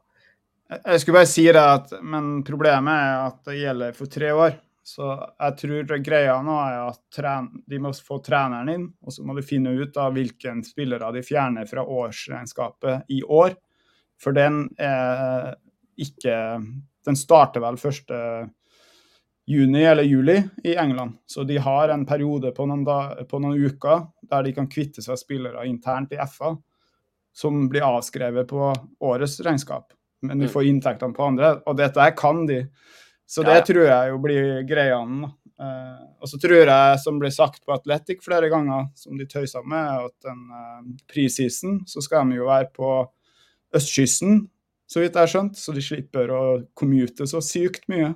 Jeg 0.74 1.00
skulle 1.02 1.20
bare 1.20 1.30
si 1.30 1.44
det 1.44 1.60
at 1.60 1.92
Men 2.02 2.44
problemet 2.48 2.94
er 2.96 3.28
at 3.28 3.36
det 3.46 3.60
gjelder 3.60 3.94
for 3.98 4.08
tre 4.10 4.32
år. 4.32 4.52
Så 4.84 5.08
jeg 5.16 5.56
tror 5.62 6.00
greia 6.04 6.36
nå 6.44 6.56
er 6.60 6.80
at 6.90 7.20
de 7.72 7.80
må 7.80 7.94
få 7.96 8.20
treneren 8.24 8.72
inn, 8.74 8.88
og 9.00 9.16
så 9.16 9.24
må 9.24 9.36
de 9.38 9.46
finne 9.46 9.72
ut 9.80 9.96
av 9.98 10.12
hvilke 10.16 10.58
spillere 10.68 11.12
de 11.16 11.24
fjerner 11.24 11.70
fra 11.70 11.86
årsregnskapet 11.88 13.08
i 13.16 13.22
år. 13.24 13.56
For 14.20 14.36
den 14.36 14.66
er 14.78 15.56
ikke 16.00 16.36
Den 17.04 17.18
starter 17.20 17.60
vel 17.60 17.76
1. 17.76 18.12
juni 19.46 19.82
eller 19.84 20.08
juli 20.08 20.38
i 20.64 20.76
England. 20.80 21.18
Så 21.28 21.44
de 21.44 21.58
har 21.60 21.90
en 21.92 22.06
periode 22.08 22.54
på 22.56 22.64
noen, 22.66 22.86
da, 22.88 23.26
på 23.28 23.42
noen 23.44 23.60
uker 23.60 24.06
der 24.32 24.46
de 24.46 24.54
kan 24.56 24.70
kvitte 24.72 25.04
seg 25.04 25.20
spillere 25.20 25.66
internt 25.68 26.16
i 26.16 26.20
FA 26.32 26.54
som 27.36 27.66
blir 27.68 27.84
avskrevet 27.84 28.48
på 28.48 28.70
årets 29.04 29.40
regnskap. 29.44 29.92
Men 30.24 30.40
de 30.40 30.48
mm. 30.48 30.54
får 30.54 30.70
inntektene 30.70 31.14
på 31.18 31.28
andre. 31.28 31.58
Og 31.68 31.76
dette 31.76 32.08
kan 32.16 32.46
de. 32.48 32.62
Så 33.34 33.42
det 33.42 33.56
ja, 33.56 33.62
ja. 33.62 33.66
tror 33.66 33.88
jeg 33.88 34.12
jo 34.12 34.18
blir 34.22 34.50
greia. 34.70 35.00
Uh, 35.02 36.02
og 36.22 36.30
så 36.30 36.38
tror 36.42 36.60
jeg, 36.60 36.98
som 37.02 37.18
ble 37.22 37.32
sagt 37.34 37.64
på 37.66 37.74
Atletic 37.74 38.22
flere 38.26 38.50
ganger, 38.52 38.92
som 39.00 39.18
de 39.18 39.26
tøysa 39.30 39.64
med, 39.66 40.10
at 40.10 40.28
den 40.28 40.44
uh, 40.54 40.84
preseason 41.10 41.80
så 41.90 42.04
skal 42.06 42.30
de 42.30 42.38
jo 42.38 42.50
være 42.50 42.70
på 42.76 42.92
østkysten, 43.74 44.44
så 44.86 45.02
vidt 45.02 45.18
jeg 45.18 45.26
har 45.26 45.32
skjønt, 45.32 45.58
så 45.58 45.74
de 45.74 45.82
slipper 45.82 46.30
å 46.30 46.44
commute 46.78 47.26
så 47.30 47.42
sykt 47.42 47.88
mye. 47.90 48.12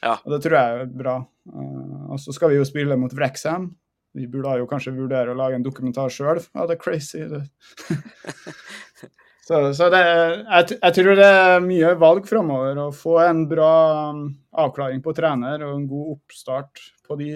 Ja. 0.00 0.16
Og 0.22 0.32
det 0.32 0.40
tror 0.46 0.56
jeg 0.56 0.80
er 0.86 0.96
bra. 1.02 1.18
Uh, 1.52 2.08
og 2.14 2.22
så 2.22 2.32
skal 2.32 2.54
vi 2.54 2.60
jo 2.62 2.68
spille 2.68 2.96
mot 2.96 3.12
Wrexham. 3.18 3.74
Vi 4.16 4.28
burde 4.28 4.56
jo 4.60 4.68
kanskje 4.68 4.94
vurdere 4.96 5.32
å 5.32 5.36
lage 5.36 5.60
en 5.60 5.64
dokumentar 5.64 6.12
sjøl. 6.12 6.40
Ja, 6.56 6.64
det 6.68 6.78
er 6.78 6.80
crazy. 6.80 7.26
Det. 7.28 7.44
så, 9.42 9.58
så 9.74 9.88
det, 9.90 10.00
jeg, 10.06 10.76
jeg, 10.76 10.94
tror 10.94 11.16
det 11.18 11.26
er 11.26 11.64
mye 11.64 11.92
valg 11.98 12.26
framover. 12.30 12.78
Å 12.78 12.94
få 12.94 13.16
en 13.24 13.42
bra 13.50 13.74
um, 14.12 14.24
avklaring 14.62 15.02
på 15.02 15.14
trener 15.18 15.64
og 15.66 15.80
en 15.80 15.86
god 15.90 16.12
oppstart 16.14 16.82
på 17.08 17.16
de 17.18 17.32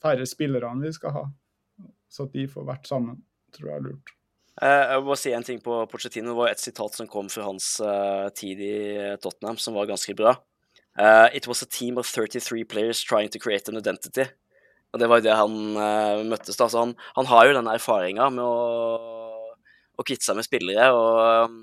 færre 0.00 0.26
spillerne 0.28 0.84
vi 0.84 0.92
skal 0.92 1.14
ha. 1.16 1.22
Så 2.10 2.26
at 2.26 2.34
de 2.36 2.44
får 2.50 2.66
vært 2.68 2.90
sammen, 2.90 3.22
tror 3.56 3.70
jeg 3.70 3.78
er 3.78 3.86
lurt. 3.86 4.12
Eh, 4.60 4.82
jeg 4.90 5.04
må 5.06 5.16
si 5.16 5.32
en 5.32 5.46
ting 5.46 5.62
på 5.64 5.78
Pochettino. 5.88 6.34
Det 6.34 6.36
var 6.36 6.52
et 6.52 6.60
sitat 6.60 6.98
som 6.98 7.08
kom 7.08 7.30
fra 7.32 7.46
hans 7.46 7.70
uh, 7.80 8.28
tid 8.36 8.60
i 8.60 8.74
Tottenham, 9.22 9.56
som 9.56 9.78
var 9.78 9.88
ganske 9.88 10.16
bra. 10.18 10.36
It 11.32 11.46
was 11.48 11.62
a 11.62 11.68
team 11.70 11.96
of 11.96 12.04
33 12.04 12.64
players 12.68 13.00
trying 13.06 13.30
to 13.32 13.38
create 13.40 13.70
an 13.70 13.78
identity. 13.78 14.26
Og 14.92 15.00
det 15.00 15.06
var 15.08 15.20
jo 15.20 15.24
det 15.24 15.36
han 15.38 15.54
møttes 16.28 16.58
da. 16.58 16.66
Så 16.68 16.82
han, 16.82 16.92
han, 17.14 17.28
har 17.30 17.46
jo 17.46 17.54
den 17.56 17.70
erfaringa 17.72 18.26
med 18.34 18.42
å, 18.44 19.19
å 20.00 20.06
kvitte 20.06 20.26
seg 20.26 20.38
med 20.38 20.48
spillere. 20.48 20.88
og 20.96 21.50
um, 21.50 21.60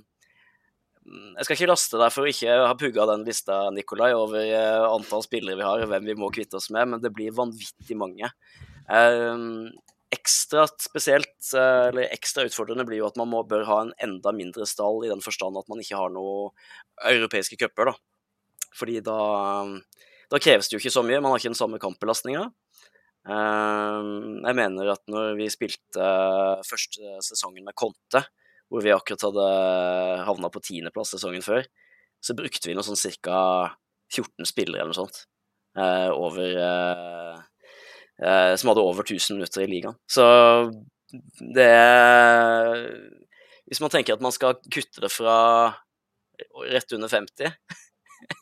jeg 1.08 1.48
skal 1.48 1.56
ikke 1.56 1.72
laste 1.72 2.00
deg 2.02 2.12
for 2.12 2.26
å 2.26 2.32
ikke 2.32 2.56
ha 2.68 2.78
pugga 2.78 3.06
den 3.08 3.24
lista 3.28 3.60
Nikolai, 3.72 4.12
over 4.18 4.44
antall 4.92 5.24
spillere 5.24 5.56
vi 5.56 5.68
har 5.68 5.84
og 5.84 5.92
hvem 5.92 6.10
vi 6.10 6.18
må 6.20 6.32
kvitte 6.36 6.60
oss 6.60 6.68
med, 6.76 6.92
men 6.92 7.04
det 7.04 7.14
blir 7.16 7.36
vanvittig 7.36 7.96
mange. 7.96 8.28
Um, 8.92 9.70
ekstra 10.14 10.66
spesielt, 10.80 11.54
eh, 11.54 11.88
eller 11.90 12.14
ekstra 12.16 12.46
utfordrende 12.48 12.86
blir 12.88 13.02
jo 13.02 13.08
at 13.10 13.18
man 13.20 13.30
må, 13.32 13.44
bør 13.48 13.66
ha 13.68 13.80
en 13.84 13.94
enda 14.04 14.32
mindre 14.36 14.68
stall, 14.70 15.04
i 15.04 15.12
den 15.12 15.24
forstand 15.24 15.60
at 15.60 15.68
man 15.72 15.82
ikke 15.84 16.00
har 16.00 16.14
noen 16.14 16.54
europeiske 17.12 17.60
cuper. 17.60 17.94
Fordi 18.78 19.02
da, 19.04 19.18
da 20.32 20.40
kreves 20.44 20.70
det 20.70 20.78
jo 20.78 20.82
ikke 20.84 20.94
så 20.94 21.04
mye, 21.04 21.20
man 21.20 21.34
har 21.34 21.42
ikke 21.42 21.52
den 21.52 21.60
samme 21.60 21.82
kampbelastninga. 21.82 22.48
Eh, 23.28 24.02
jeg 24.48 24.56
mener 24.56 24.94
at 24.94 25.04
når 25.12 25.36
vi 25.40 25.50
spilte 25.52 26.12
første 26.68 27.18
sesongen 27.26 27.66
med 27.68 27.76
Conte, 27.78 28.24
hvor 28.72 28.84
vi 28.84 28.94
akkurat 28.96 29.26
hadde 29.28 29.48
havna 30.28 30.52
på 30.52 30.64
tiendeplass 30.64 31.14
sesongen 31.16 31.44
før, 31.44 31.68
så 32.24 32.36
brukte 32.38 32.70
vi 32.70 32.76
noe 32.76 32.88
sånn 32.88 33.00
ca. 33.24 33.42
14 34.08 34.48
spillere 34.48 34.86
eller 34.86 34.94
noe 34.94 34.96
sånt 34.96 35.18
eh, 35.76 36.10
over 36.16 36.54
eh, 36.64 38.54
som 38.56 38.72
hadde 38.72 38.86
over 38.88 39.04
1000 39.04 39.36
minutter 39.36 39.66
i 39.66 39.68
ligaen. 39.68 39.98
Så 40.08 40.24
det 41.56 41.68
Hvis 43.68 43.82
man 43.84 43.92
tenker 43.92 44.16
at 44.16 44.24
man 44.24 44.32
skal 44.32 44.56
kutte 44.72 45.04
det 45.04 45.12
fra 45.12 45.36
rett 46.72 46.96
under 46.96 47.12
50 47.12 47.52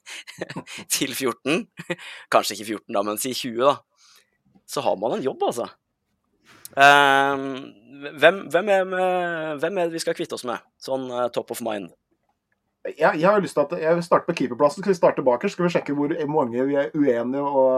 til 0.96 1.14
14, 1.16 1.66
kanskje 2.30 2.58
ikke 2.60 2.70
14 2.78 2.94
da, 2.94 3.04
men 3.10 3.22
si 3.22 3.34
20, 3.34 3.58
da, 3.66 3.76
så 4.70 4.84
har 4.86 4.96
man 5.02 5.18
en 5.18 5.26
jobb, 5.26 5.44
altså. 5.50 5.68
Um, 6.76 7.46
hvem, 8.20 8.42
hvem, 8.52 8.70
er 8.74 8.88
hvem, 9.62 9.78
er 9.78 9.86
det 9.86 9.96
vi 9.96 10.02
skal 10.04 10.18
kvitte 10.18 10.36
oss 10.36 10.48
med, 10.48 10.64
sånn 10.82 11.06
uh, 11.12 11.28
top 11.34 11.54
of 11.56 11.62
mind? 11.64 11.94
jeg, 12.86 13.20
jeg, 13.20 13.26
har 13.26 13.42
lyst 13.42 13.58
til 13.58 13.66
at 13.66 13.76
jeg 13.82 13.98
vil 13.98 14.06
starte 14.06 14.30
på 14.30 14.38
keeperplassen. 14.40 14.84
Skal 14.84 14.94
vi 14.94 15.00
starte 15.00 15.26
bakerst? 15.26 15.58
Skal 15.58 15.68
vi 15.68 15.74
sjekke 15.74 15.96
hvor 15.98 16.12
mange 16.32 16.66
vi 16.70 16.78
er 16.80 16.92
uenige 16.94 17.44
og 17.44 17.70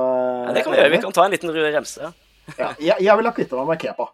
ja, 0.47 0.55
Det 0.55 0.63
kan 0.65 0.73
vi 0.73 0.79
gjøre. 0.81 0.93
Vi 0.93 1.01
kan 1.03 1.15
ta 1.15 1.25
en 1.25 1.35
liten 1.35 1.53
remse. 1.55 2.13
ja, 2.57 2.71
jeg, 2.79 2.95
jeg 3.03 3.19
vil 3.19 3.29
ha 3.29 3.35
kvitta 3.35 3.59
meg 3.61 3.69
med 3.71 3.83
Kepa. 3.83 4.09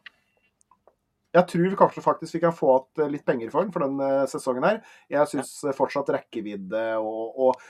Jeg 1.34 1.50
tror 1.50 1.64
vi 1.66 1.78
kanskje 1.78 2.04
faktisk 2.06 2.36
vi 2.38 2.44
kan 2.44 2.54
få 2.54 2.76
eh, 3.00 3.08
litt 3.10 3.24
penger 3.26 3.50
for 3.50 3.66
den 3.66 3.74
for 3.74 3.82
den 3.82 3.98
uh, 3.98 4.26
sesongen 4.30 4.68
her. 4.68 4.84
Jeg 5.10 5.32
syns 5.32 5.56
fortsatt 5.74 6.12
rekkevidde 6.14 6.84
og, 7.02 7.40
og 7.48 7.64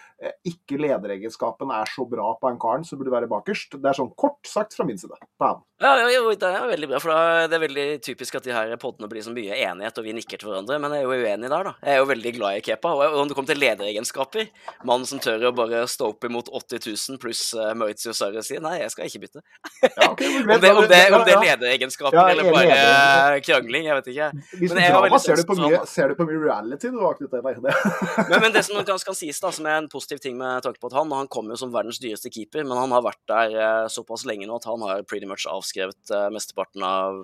ikke 0.47 0.79
lederegenskapen 0.81 1.71
er 1.73 1.89
så 1.89 2.05
bra 2.09 2.33
på 2.39 2.49
en 2.49 2.59
karen 2.61 2.85
som 2.87 2.99
burde 2.99 3.13
være 3.13 3.29
bakerst. 3.31 3.77
Det 3.79 3.89
er 3.89 3.97
sånn 3.97 4.13
kort 4.19 4.41
sagt 4.47 4.75
fra 4.77 4.85
min 4.87 4.99
side 4.99 5.17
på. 5.19 5.53
Ja, 5.83 5.97
ja, 5.99 6.07
det 6.07 6.47
er 6.47 6.67
veldig 6.69 6.87
bra, 6.93 6.99
for 7.03 7.11
det 7.51 7.57
er 7.57 7.61
veldig 7.65 7.85
typisk 8.05 8.37
at 8.39 8.45
de 8.45 8.53
her 8.55 8.71
podene 8.79 9.09
blir 9.11 9.23
så 9.25 9.33
mye 9.35 9.57
enighet, 9.57 9.97
og 9.99 10.05
vi 10.05 10.13
nikker 10.15 10.39
til 10.39 10.49
hverandre. 10.49 10.77
Men 10.79 10.95
jeg 10.95 11.03
er 11.03 11.09
jo 11.09 11.17
uenig 11.25 11.49
der, 11.51 11.67
da. 11.67 11.73
Jeg 11.83 11.95
er 11.95 11.99
jo 11.99 12.09
veldig 12.11 12.33
glad 12.37 12.59
i 12.59 12.63
Kepa. 12.63 12.93
Og 12.95 13.17
om 13.19 13.29
det 13.29 13.37
kommer 13.37 13.51
til 13.51 13.59
lederegenskaper, 13.59 14.47
mannen 14.87 15.09
som 15.09 15.19
tør 15.23 15.49
å 15.49 15.53
bare 15.55 15.83
stå 15.91 16.13
opp 16.13 16.27
imot 16.29 16.51
80 16.51 16.85
000 16.87 17.19
pluss 17.23 17.41
uh, 17.57 17.73
Maurizio 17.77 18.15
Sarri 18.15 18.43
sier 18.45 18.63
nei, 18.63 18.77
jeg 18.83 18.93
skal 18.93 19.09
ikke 19.09 19.23
bytte. 19.25 19.43
Ja, 19.83 20.09
okay, 20.11 20.29
om, 20.43 20.53
det, 20.63 20.71
om, 20.71 20.87
det, 20.87 21.01
om 21.11 21.25
det 21.27 21.35
er 21.35 21.43
lederegenskaper 21.49 22.31
eller 22.31 22.51
bare 22.53 23.41
krangling, 23.43 23.89
jeg 23.89 23.99
vet 23.99 24.11
ikke. 24.13 24.29
Hvis 24.61 24.75
men 24.77 24.87
drama, 24.87 25.19
ser, 25.25 25.41
du 25.41 25.49
på 25.49 25.59
mye, 25.59 25.83
ser 25.89 26.13
du 26.13 26.17
på 26.19 26.29
mye 26.29 26.43
reality 26.45 26.93
du 26.93 27.01
har 27.03 27.19
knyttet 27.19 27.43
deg 27.43 27.61
men, 27.63 28.37
men 28.39 28.55
det 28.55 28.63
som 28.67 28.79
ganske 28.87 29.07
kan 29.07 29.17
sies, 29.17 29.39
da, 29.43 29.51
som 29.53 29.67
er 29.67 29.81
en 29.81 29.89
positiv 29.91 30.12
ting 30.21 30.37
med 30.37 30.65
tanke 30.65 30.81
på 30.81 30.89
at 30.91 30.97
han 30.97 31.11
Han 31.13 31.29
kom 31.31 31.49
jo 31.49 31.57
som 31.59 31.73
verdens 31.73 32.01
dyreste 32.01 32.31
keeper, 32.33 32.65
men 32.67 32.77
han 32.77 32.91
har 32.91 33.03
vært 33.05 33.21
der 33.29 33.57
eh, 33.57 33.89
såpass 33.91 34.25
lenge 34.29 34.47
nå 34.49 34.57
at 34.59 34.67
han 34.69 34.81
har 34.85 35.03
pretty 35.07 35.29
much 35.29 35.47
avskrevet 35.49 36.13
eh, 36.13 36.29
mesteparten 36.33 36.83
av 36.85 37.23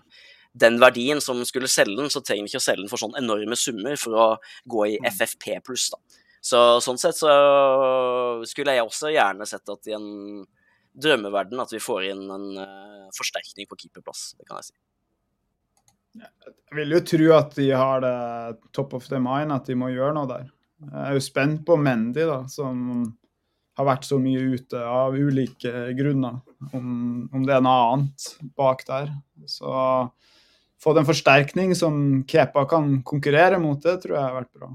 den 0.60 0.80
verdien 0.82 1.22
som 1.22 1.42
skulle 1.46 1.70
selge 1.70 1.98
den, 2.00 2.10
så 2.10 2.24
trenger 2.26 2.46
vi 2.46 2.54
ikke 2.54 2.62
å 2.62 2.66
selge 2.66 2.84
den 2.84 2.92
for 2.92 3.02
sånn 3.02 3.18
enorme 3.20 3.58
summer 3.60 4.00
for 4.02 4.18
å 4.18 4.28
gå 4.66 4.86
i 4.88 4.96
mm. 4.98 5.10
FFP 5.14 5.60
pluss, 5.66 5.90
da. 5.94 6.00
Så 6.42 6.60
sånn 6.82 6.98
sett 6.98 7.18
så 7.20 7.32
skulle 8.48 8.78
jeg 8.78 8.86
også 8.86 9.12
gjerne 9.12 9.46
sett 9.50 9.70
at 9.70 9.90
i 9.92 9.96
en 9.98 10.08
drømmeverden 11.00 11.60
at 11.62 11.74
vi 11.76 11.82
får 11.84 12.10
inn 12.14 12.24
en 12.32 12.48
uh, 12.58 13.10
forsterkning 13.16 13.68
på 13.70 13.78
keeperplass, 13.84 14.32
det 14.40 14.48
kan 14.48 14.62
jeg 14.62 14.72
si. 14.72 14.78
Jeg 16.20 16.78
vil 16.80 16.96
jo 16.96 17.02
tro 17.06 17.28
at 17.36 17.54
de 17.60 17.68
har 17.76 18.02
det 18.04 18.16
top 18.76 18.96
of 18.98 19.06
the 19.12 19.20
mind, 19.22 19.54
at 19.54 19.70
de 19.70 19.78
må 19.78 19.92
gjøre 19.94 20.16
noe 20.18 20.30
der. 20.32 20.48
Jeg 20.80 21.06
er 21.06 21.18
jo 21.18 21.24
spent 21.24 21.66
på 21.68 21.76
Mendy, 21.80 22.24
da, 22.28 22.44
som 22.52 23.10
har 23.80 23.88
vært 23.88 24.08
så 24.08 24.20
mye 24.20 24.42
ute 24.56 24.80
av 24.84 25.16
ulike 25.16 25.72
grunner. 25.96 26.40
Om, 26.76 26.88
om 27.32 27.46
det 27.48 27.56
er 27.56 27.64
noe 27.64 27.94
annet 27.94 28.30
bak 28.60 28.84
der. 28.88 29.12
Så 29.48 29.72
få 30.84 30.96
en 30.98 31.08
forsterkning 31.08 31.76
som 31.76 32.24
Kepa 32.28 32.66
kan 32.70 33.00
konkurrere 33.08 33.60
mot, 33.60 33.80
det 33.84 34.00
tror 34.04 34.18
jeg 34.18 34.26
har 34.26 34.38
vært 34.42 34.54
bra. 34.56 34.72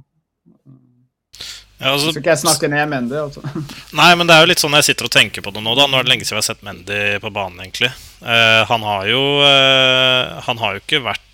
Ja, 1.84 1.90
altså, 1.90 2.12
skal 2.12 2.22
ikke 2.22 2.32
jeg 2.32 2.40
snakke 2.44 2.70
ned 2.70 2.88
Mendy, 2.88 3.16
altså. 3.18 3.42
Nei, 3.98 4.11
men 4.16 4.28
det 4.28 4.36
er 4.36 4.44
jo 4.44 4.50
litt 4.52 4.62
sånn 4.62 4.76
jeg 4.78 4.88
sitter 4.88 5.09
og 5.09 5.12
tenker 5.12 5.44
på 5.44 5.52
det 5.52 5.61
nå. 5.64 5.74
da 5.76 5.88
Nå 5.90 5.98
er 5.98 6.07
det 6.07 6.12
lenge 6.12 6.24
siden 6.24 6.38
vi 6.38 6.42
har 6.44 6.46
sett 6.46 6.64
Mendy 6.64 7.00
på 7.20 7.32
banen, 7.34 7.61
egentlig. 7.64 7.90
Uh, 8.22 8.62
han 8.70 8.86
har 8.86 9.09
jo 9.11 9.22
uh, 9.42 10.40
Han 10.46 10.61
har 10.62 10.76
jo 10.76 10.84
ikke 10.84 11.02
vært 11.05 11.26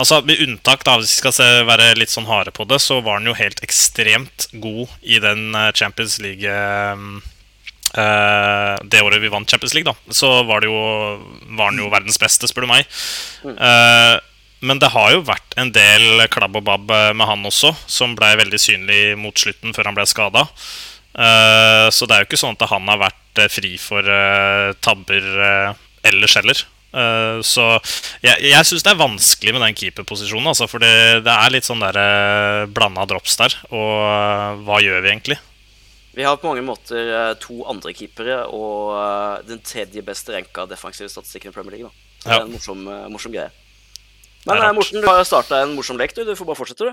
Altså 0.00 0.20
Med 0.26 0.40
unntak, 0.44 0.84
da 0.86 0.96
hvis 0.98 1.12
vi 1.16 1.20
skal 1.20 1.34
se, 1.36 1.48
være 1.68 1.92
litt 1.98 2.12
sånn 2.12 2.28
harde 2.28 2.52
på 2.54 2.66
det, 2.68 2.80
så 2.82 3.00
var 3.04 3.20
han 3.20 3.28
jo 3.28 3.36
helt 3.38 3.62
ekstremt 3.64 4.48
god 4.52 4.88
i 5.02 5.20
den 5.22 5.54
eh, 5.58 5.72
Champions 5.76 6.18
League 6.22 6.48
eh, 6.48 6.96
Det 8.88 9.02
året 9.04 9.22
vi 9.22 9.32
vant 9.32 9.48
Champions 9.48 9.74
League, 9.76 9.92
da, 9.92 10.14
så 10.14 10.42
var, 10.48 10.62
det 10.62 10.70
jo, 10.70 10.78
var 11.58 11.72
han 11.72 11.80
jo 11.82 11.90
verdens 11.92 12.20
beste, 12.20 12.48
spør 12.48 12.64
du 12.64 12.70
meg. 12.70 12.88
Uh, 13.44 14.16
men 14.64 14.78
det 14.80 14.92
har 14.94 15.10
jo 15.12 15.26
vært 15.26 15.56
en 15.60 15.72
del 15.74 16.22
klabb 16.32 16.56
og 16.56 16.64
babb 16.64 16.88
med 16.88 17.26
han 17.28 17.44
også, 17.44 17.74
som 17.90 18.14
ble 18.16 18.30
veldig 18.40 18.60
synlig 18.62 19.00
mot 19.20 19.36
slutten 19.36 19.74
før 19.76 19.90
han 19.90 19.98
ble 19.98 20.06
skada. 20.08 20.46
så 21.92 22.06
det 22.08 22.14
er 22.14 22.22
jo 22.22 22.28
ikke 22.30 22.40
sånn 22.40 22.56
at 22.56 22.70
han 22.70 22.88
har 22.88 23.02
vært 23.02 23.42
fri 23.52 23.74
for 23.82 24.06
tabber 24.80 25.26
ellers 26.08 26.38
heller. 26.38 26.62
Eh, 26.92 27.38
så 27.46 27.64
jeg, 28.22 28.36
jeg 28.50 28.66
syns 28.68 28.84
det 28.84 28.92
er 28.92 29.00
vanskelig 29.00 29.54
med 29.56 29.64
den 29.64 29.76
keeperposisjonen. 29.78 30.50
Altså, 30.52 30.68
for 30.68 30.82
det, 30.84 30.92
det 31.24 31.32
er 31.32 31.54
litt 31.54 31.64
sånn 31.68 31.80
der 31.80 31.96
uh, 31.96 32.66
blanda 32.68 33.06
drops 33.08 33.38
der. 33.40 33.56
Og 33.72 33.94
eh, 34.04 34.60
hva 34.66 34.80
gjør 34.84 35.00
vi 35.04 35.12
egentlig? 35.14 35.38
Vi 36.12 36.26
har 36.28 36.36
på 36.36 36.50
mange 36.50 36.64
måter 36.66 37.08
eh, 37.08 37.30
to 37.40 37.62
andre 37.72 37.94
keepere 37.96 38.42
og 38.52 38.92
eh, 38.98 39.46
den 39.48 39.62
tredje 39.64 40.02
beste 40.04 40.34
renka 40.34 40.66
defensive 40.68 41.08
statistikken 41.08 41.54
i 41.54 41.56
Premier 41.56 41.78
League. 41.78 41.88
Da. 41.88 41.94
Så 42.20 42.28
Det 42.28 42.36
er 42.36 42.44
en 42.44 42.52
morsom, 42.52 42.82
eh, 42.92 43.06
morsom 43.14 43.32
greie. 43.32 43.48
Men 44.44 44.58
er 44.58 44.68
eh. 44.68 44.74
Morten, 44.76 45.00
du 45.00 45.08
har 45.08 45.24
starta 45.24 45.62
en 45.64 45.72
morsom 45.78 45.96
lek. 45.96 46.12
Du 46.14 46.24
Du 46.28 46.34
får 46.36 46.50
bare 46.50 46.60
fortsette, 46.60 46.90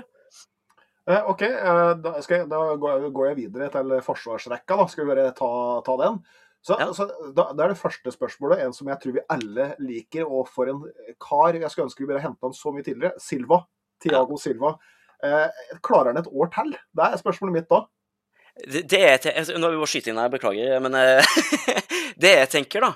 Eh, 1.10 1.20
OK, 1.28 1.42
eh, 1.42 1.92
da, 2.00 2.14
skal 2.24 2.38
jeg, 2.38 2.48
da 2.48 2.58
går 2.80 2.96
jeg- 3.04 3.12
går 3.12 3.26
jeg 3.28 3.36
videre 3.42 3.68
til 3.76 3.92
forsvarsrekka. 4.06 4.76
da, 4.80 4.86
Skal 4.86 5.04
vi 5.04 5.14
bare 5.14 5.32
ta, 5.36 5.50
ta 5.84 5.96
den? 6.00 6.18
Så, 6.60 6.76
Ja. 6.78 6.92
så 6.92 7.06
da, 7.34 7.52
Det 7.52 7.64
er 7.64 7.68
det 7.68 7.78
første 7.78 8.10
spørsmålet, 8.12 8.60
en 8.64 8.72
som 8.72 8.88
jeg 8.88 8.98
tror 9.00 9.12
vi 9.16 9.20
alle 9.30 9.76
liker. 9.80 10.24
Og 10.28 10.48
for 10.48 10.68
en 10.68 10.92
kar 11.20 11.54
Jeg 11.54 11.70
skulle 11.70 11.86
ønske 11.88 12.00
vi 12.04 12.12
bare 12.12 12.20
henta 12.22 12.46
han 12.46 12.52
så 12.52 12.72
mye 12.72 12.82
tidligere. 12.84 13.12
Silva. 13.18 13.66
Tiago 14.00 14.36
Silva. 14.36 14.78
Eh, 15.22 15.48
klarer 15.82 16.06
han 16.12 16.16
et 16.20 16.28
år 16.32 16.46
til? 16.52 16.70
Det 16.96 17.04
er 17.04 17.16
spørsmålet 17.20 17.52
mitt 17.52 17.68
da. 17.68 17.80
Det, 18.66 18.88
det 18.90 19.00
jeg 19.00 19.36
altså, 19.36 19.52
Nå 19.56 19.66
må 19.66 19.70
vi 19.74 19.80
bare 19.80 19.92
skyte 19.92 20.10
inn 20.12 20.20
her, 20.20 20.32
beklager, 20.32 20.80
men 20.84 20.92
eh, 20.98 21.24
det 22.22 22.32
jeg 22.34 22.52
tenker, 22.56 22.80
da, 22.84 22.90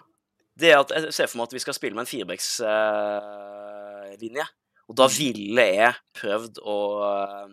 det 0.59 0.69
er 0.73 0.79
at 0.81 0.91
jeg 0.97 1.03
ser 1.15 1.29
for 1.31 1.39
meg 1.41 1.49
at 1.49 1.57
vi 1.57 1.63
skal 1.63 1.77
spille 1.77 1.97
med 1.97 2.05
en 2.05 2.13
firebeckslinje. 2.13 4.47
og 4.89 4.95
da 4.99 5.05
ville 5.09 5.65
jeg 5.65 5.93
prøvd 6.21 6.55
å 6.61 6.79
eh, 7.09 7.49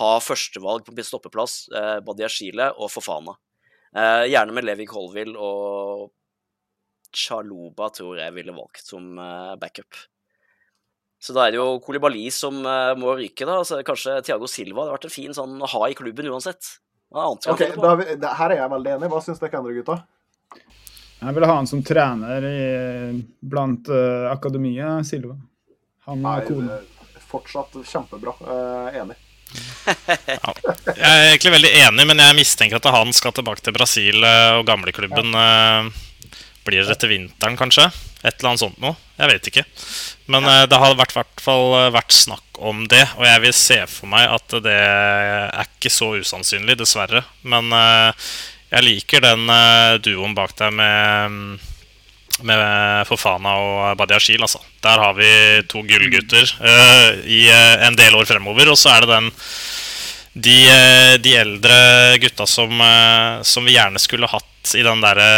ha 0.00 0.10
førstevalg 0.22 0.80
på 0.86 0.92
stoppeplass, 1.06 1.54
eh, 1.74 1.98
Badia 2.06 2.28
Chile 2.30 2.66
og 2.76 2.88
Fofana. 2.92 3.32
Eh, 3.96 4.24
gjerne 4.30 4.54
med 4.54 4.66
Levi 4.68 4.86
Colville 4.86 5.34
og 5.34 6.10
Chaluba 7.10 7.88
tror 7.90 8.20
jeg 8.20 8.34
ville 8.36 8.54
valgt 8.54 8.84
som 8.86 9.16
uh, 9.18 9.56
backup. 9.58 9.98
Så 11.20 11.34
da 11.34 11.48
er 11.48 11.52
det 11.52 11.58
jo 11.58 11.80
Kolibali 11.82 12.28
som 12.32 12.62
uh, 12.62 12.94
må 12.96 13.16
ryke, 13.18 13.48
da. 13.48 13.58
Så 13.66 13.80
kanskje 13.86 14.20
Thiago 14.28 14.46
Silva 14.48 14.84
hadde 14.84 14.94
vært 14.94 15.08
en 15.08 15.14
fin 15.16 15.34
sånn 15.34 15.58
ha 15.58 15.82
i 15.90 15.96
klubben 15.98 16.30
uansett. 16.30 16.76
Hva 17.10 17.26
annet 17.26 17.48
kan 17.48 17.58
Ok, 17.58 17.64
da, 17.82 18.30
er 18.30 18.38
Her 18.38 18.54
er 18.54 18.62
jeg 18.62 18.72
veldig 18.76 18.94
enig. 18.94 19.10
Hva 19.10 19.22
syns 19.26 19.42
dere 19.42 19.58
andre 19.58 19.74
gutta? 19.80 19.98
Jeg 21.20 21.36
vil 21.36 21.44
ha 21.44 21.56
han 21.58 21.68
som 21.68 21.82
trener 21.84 22.46
i, 22.48 22.60
blant 23.42 23.90
uh, 23.92 24.30
akademiet, 24.30 25.04
Silva. 25.08 25.34
Han 26.06 26.24
er 26.24 26.46
eh, 26.48 26.86
fortsatt 27.28 27.76
kjempebra. 27.84 28.32
Eh, 28.40 29.00
enig. 29.54 30.76
Jeg 30.90 31.08
er 31.08 31.26
egentlig 31.30 31.54
veldig 31.56 31.72
enig, 31.86 32.06
men 32.10 32.22
jeg 32.22 32.38
mistenker 32.38 32.78
at 32.80 32.92
han 32.94 33.12
skal 33.16 33.34
tilbake 33.36 33.64
til 33.64 33.74
Brasil 33.76 34.22
eh, 34.26 34.52
og 34.58 34.66
gamleklubben. 34.68 35.34
Ja. 35.34 35.88
Blir 36.66 36.84
det 36.86 36.98
til 37.00 37.14
vinteren, 37.14 37.56
kanskje? 37.56 37.88
Et 38.20 38.34
eller 38.34 38.50
annet 38.50 38.62
sånt 38.62 38.80
noe. 38.82 38.98
Jeg 39.16 39.30
vet 39.30 39.48
ikke. 39.48 39.64
Men 40.30 40.44
ja. 40.44 40.66
det 40.68 40.78
har 40.80 40.96
vært, 40.98 41.16
hvert 41.16 41.42
fall 41.42 41.74
eh, 41.78 41.90
vært 41.94 42.14
snakk 42.14 42.60
om 42.60 42.84
det, 42.92 43.06
og 43.16 43.24
jeg 43.24 43.42
vil 43.46 43.56
se 43.56 43.78
for 43.88 44.10
meg 44.12 44.28
at 44.28 44.56
det 44.64 44.76
er 44.76 45.64
ikke 45.64 45.92
så 45.92 46.12
usannsynlig, 46.20 46.76
dessverre. 46.82 47.24
Men 47.48 47.72
eh, 47.72 48.30
jeg 48.70 48.86
liker 48.86 49.24
den 49.24 49.48
eh, 49.50 49.96
duoen 50.04 50.36
bak 50.36 50.52
deg 50.60 50.76
med 50.76 51.68
med 52.46 53.06
Fofana 53.08 53.54
og 53.60 53.98
Badiashil, 53.98 54.42
altså. 54.42 54.60
Der 54.84 55.02
har 55.02 55.16
vi 55.16 55.30
to 55.70 55.82
gullgutter 55.86 56.46
uh, 56.60 57.20
i 57.24 57.44
uh, 57.50 57.86
en 57.86 57.98
del 57.98 58.16
år 58.16 58.28
fremover. 58.28 58.72
Og 58.72 58.78
så 58.80 58.94
er 58.94 59.04
det 59.04 59.10
den 59.12 59.30
de, 60.34 60.56
uh, 60.70 61.14
de 61.22 61.34
eldre 61.40 61.80
gutta 62.22 62.46
som, 62.48 62.82
som 63.46 63.66
vi 63.66 63.76
gjerne 63.76 64.02
skulle 64.02 64.30
hatt 64.30 64.74
i 64.76 64.84
den 64.86 65.02
derre 65.02 65.30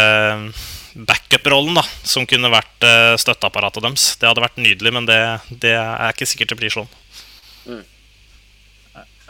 backup-rollen, 0.93 1.79
da. 1.79 1.85
Som 2.05 2.27
kunne 2.29 2.51
vært 2.53 2.85
støtteapparatet 3.21 3.85
deres. 3.85 4.11
Det 4.21 4.29
hadde 4.29 4.43
vært 4.43 4.61
nydelig, 4.61 4.93
men 4.93 5.09
det, 5.09 5.21
det 5.49 5.73
er 5.79 6.13
ikke 6.13 6.29
sikkert 6.29 6.53
det 6.53 6.61
blir 6.61 6.75
sånn. 6.75 6.91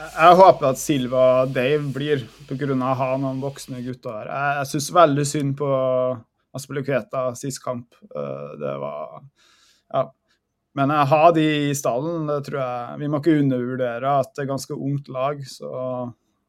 Jeg 0.03 0.35
håper 0.35 0.71
at 0.73 0.81
Silva 0.81 1.23
og 1.43 1.53
Dave 1.55 1.85
blir 1.93 2.25
pga. 2.49 2.67
å 2.73 2.93
ha 2.97 3.09
noen 3.21 3.39
voksne 3.43 3.81
gutter 3.85 4.11
her. 4.17 4.29
Jeg, 4.29 4.55
jeg 4.59 4.71
syns 4.71 4.89
veldig 4.97 5.25
synd 5.29 5.55
på 5.59 5.69
Aspeluketa 6.53 7.31
sist 7.37 7.63
kamp. 7.63 7.95
Eh, 8.15 8.49
Det 8.59 8.75
var 8.81 9.23
Ja. 9.93 10.11
Men 10.75 10.89
å 10.89 11.03
ha 11.05 11.31
de 11.31 11.69
i 11.69 11.73
stallen, 11.77 12.25
det 12.25 12.39
tror 12.47 12.59
jeg 12.59 12.99
Vi 12.99 13.07
må 13.07 13.19
ikke 13.21 13.35
undervurdere 13.43 14.13
at 14.23 14.31
det 14.33 14.41
er 14.43 14.49
ganske 14.55 14.73
ungt 14.73 15.07
lag. 15.13 15.43
Så, 15.45 15.69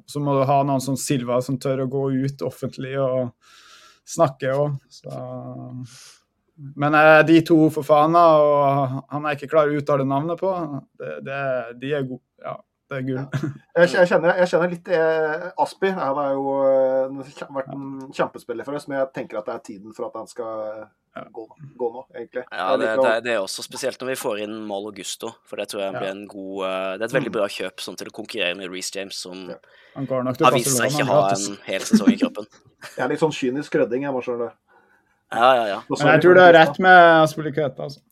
så 0.07 0.21
må 0.21 0.39
du 0.39 0.45
ha 0.49 0.63
noen 0.65 0.81
som 0.81 0.97
Silva 0.97 1.43
som 1.45 1.59
tør 1.61 1.85
å 1.85 1.91
gå 1.93 2.05
ut 2.25 2.45
offentlig 2.47 2.97
og 3.01 3.35
snakke 4.09 4.53
òg. 4.57 4.79
Men 6.77 6.95
eh, 6.95 7.23
de 7.27 7.41
to 7.43 7.57
for 7.75 7.87
faen, 7.87 8.15
og 8.15 9.01
han 9.11 9.27
er 9.27 9.35
ikke 9.37 9.51
klar 9.51 9.69
å 9.71 9.81
uttale 9.81 10.07
navnet 10.07 10.39
på, 10.41 10.53
det, 11.01 11.17
det, 11.27 11.41
de 11.83 11.93
er 11.99 12.07
gode. 12.07 12.23
Ja, 12.45 12.55
det 12.95 13.01
er 13.03 13.07
gull. 13.11 13.53
Jeg, 13.75 13.91
jeg, 13.93 14.09
kjenner, 14.11 14.37
jeg 14.41 14.51
kjenner 14.55 14.71
litt 14.73 14.91
eh, 14.95 15.47
Aspi. 15.65 15.91
Han 15.95 16.19
har 16.23 16.35
jo 16.37 16.53
eh, 16.65 17.33
vært 17.59 17.73
en 17.75 17.89
kjempespiller 18.15 18.67
for 18.67 18.79
oss, 18.79 18.87
men 18.91 19.01
jeg 19.03 19.11
tenker 19.19 19.41
at 19.43 19.49
det 19.51 19.57
er 19.59 19.65
tiden 19.73 19.97
for 19.97 20.07
at 20.09 20.21
han 20.21 20.31
skal 20.31 20.87
gå, 21.35 21.45
gå 21.79 21.89
nå, 21.95 22.01
egentlig. 22.15 22.43
Ja, 22.51 22.71
Jeg 22.73 22.81
det, 22.81 22.87
liker 22.89 23.07
det, 23.07 23.19
det 23.27 23.33
er 23.37 23.43
også 23.45 23.63
spesielt 23.67 24.01
når 24.03 24.13
vi 24.13 24.17
får 24.19 24.41
inn 24.47 24.57
Mal 24.67 24.89
Augusto. 24.91 25.31
For 25.47 25.61
det 25.61 25.69
tror 25.71 25.85
jeg 25.85 25.95
blir 25.99 26.09
Ja. 26.09 26.15
en 26.17 26.25
god 26.31 26.65
eh, 26.71 26.89
Det 26.95 27.03
er 27.03 27.09
et 27.11 27.17
veldig 27.19 27.35
bra 27.37 27.47
kjøp 27.59 27.85
sånn 27.85 27.99
til 28.01 28.11
å 28.11 28.15
konkurrere 28.17 28.57
med 28.59 28.73
Reece 28.73 28.97
James, 28.99 29.21
som 29.27 29.45
Ja. 29.53 29.59
Har 29.95 30.57
vist 30.57 30.75
seg 30.75 30.91
ikke 30.91 31.07
ha 31.11 31.21
en 31.37 31.59
hel 31.69 31.87
sesong 31.87 32.11
i 32.15 32.19
kroppen. 32.19 32.49
Jeg 32.97 33.05
er 33.07 33.13
litt 33.15 33.23
sånn 33.23 33.33
kynisk 33.35 33.75
rødding, 33.79 34.03
jeg 34.05 34.13
må 34.13 34.21
skjønner 34.27 34.51
det. 34.51 34.57
Ja, 35.35 35.51
ja, 35.57 35.63
ja. 35.71 35.79
Men 35.89 36.11
jeg 36.15 36.21
tror 36.23 36.35
du 36.37 36.41
har 36.43 36.53
rett 36.53 36.77
med 36.85 36.99
Aspeluketa. 37.25 37.87
Altså. 37.89 38.03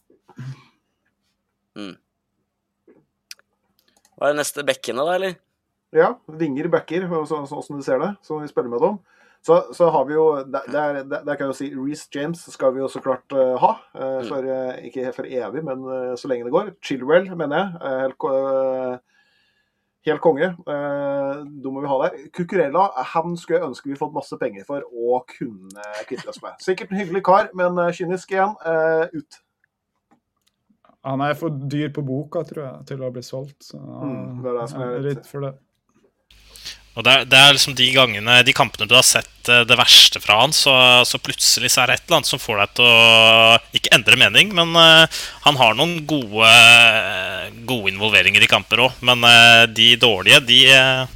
Hva 4.22 4.28
er 4.30 4.36
det 4.36 4.44
neste 4.44 4.62
bekkene, 4.62 5.02
da, 5.02 5.14
eller? 5.18 5.32
Ja, 5.90 6.12
vinger, 6.30 6.68
så- 7.26 7.42
sånn 7.44 7.62
som 7.66 7.76
du 7.76 7.82
ser 7.82 7.98
det, 7.98 8.16
som 8.22 8.40
vi 8.40 8.46
spiller 8.46 8.70
med 8.70 8.80
dem. 8.80 9.00
Så, 9.42 9.74
så 9.74 9.90
har 9.90 10.04
vi 10.04 10.14
jo 10.14 10.44
Der, 10.44 10.62
der, 10.70 11.02
der 11.02 11.34
kan 11.34 11.48
jeg 11.48 11.50
jo 11.50 11.52
si 11.58 11.74
Reece 11.74 12.08
James 12.14 12.38
skal 12.38 12.72
vi 12.72 12.78
jo 12.78 12.86
så 12.86 13.02
klart 13.02 13.26
uh, 13.32 13.58
ha. 13.58 13.72
Mm. 13.98 14.28
for, 14.28 14.46
uh, 14.46 14.78
ikke 14.86 15.12
for 15.12 15.26
evig, 15.26 15.64
men 15.64 15.82
så 16.16 16.28
lenge 16.28 16.44
det 16.44 16.52
går. 16.52 16.70
Chilwell, 16.80 17.26
mener 17.34 17.56
jeg. 17.56 17.82
helt, 18.04 19.02
helt 20.06 20.20
konge. 20.22 20.54
Da 20.66 21.68
må 21.74 21.80
vi 21.82 21.90
ha 21.90 21.98
der. 22.04 22.30
Cucurella 22.30 22.92
han 22.94 23.36
skulle 23.36 23.58
jeg 23.58 23.72
ønske 23.72 23.90
vi 23.90 23.98
fått 23.98 24.14
masse 24.14 24.38
penger 24.38 24.62
for 24.64 24.86
å 24.86 25.24
kunne 25.26 25.82
kvitte 26.06 26.30
oss 26.30 26.38
med. 26.42 26.54
Sikkert 26.62 26.92
en 26.92 27.02
hyggelig 27.02 27.24
kar, 27.26 27.50
men 27.58 27.74
kynisk 27.90 28.30
igjen. 28.30 28.54
ut. 29.10 29.42
Han 31.04 31.20
er 31.26 31.34
for 31.34 31.50
dyr 31.50 31.88
på 31.90 32.04
boka, 32.06 32.44
tror 32.46 32.62
jeg, 32.64 32.86
til 32.92 33.00
å 33.02 33.10
bli 33.12 33.22
solgt. 33.26 33.58
Så 33.72 33.78
Mm, 33.80 34.42
det 34.42 34.50
er 34.52 34.58
det 34.60 34.70
som 34.70 34.82
er 34.82 34.98
litt- 35.02 35.26
for 35.26 35.40
det. 35.48 35.54
Og 36.94 37.04
det 37.04 37.12
er, 37.12 37.24
det 37.24 37.38
er 37.40 37.54
liksom 37.56 37.74
de 37.74 37.86
gangene, 37.94 38.34
de 38.44 38.52
kampene 38.52 38.84
du 38.86 38.92
har 38.94 39.02
sett 39.02 39.48
eh, 39.48 39.62
det 39.64 39.78
verste 39.80 40.20
fra 40.20 40.42
han, 40.42 40.52
så, 40.52 40.74
så 41.08 41.16
plutselig 41.18 41.70
så 41.72 41.80
er 41.82 41.86
det 41.88 41.94
et 41.96 42.02
eller 42.06 42.18
annet 42.18 42.28
som 42.28 42.38
får 42.42 42.58
deg 42.60 42.74
til 42.76 42.84
å 42.84 43.56
ikke 43.78 43.94
endre 43.96 44.18
mening, 44.20 44.52
men 44.54 44.76
uh, 44.76 45.06
han 45.46 45.56
har 45.56 45.72
noen 45.74 46.02
gode, 46.06 46.50
gode 47.64 47.94
involveringer 47.94 48.44
i 48.44 48.50
kamper 48.50 48.84
òg. 48.84 49.00
Men 49.08 49.24
uh, 49.24 49.64
de 49.72 49.94
dårlige, 49.96 50.42
de, 50.44 50.60
eh, 50.68 51.06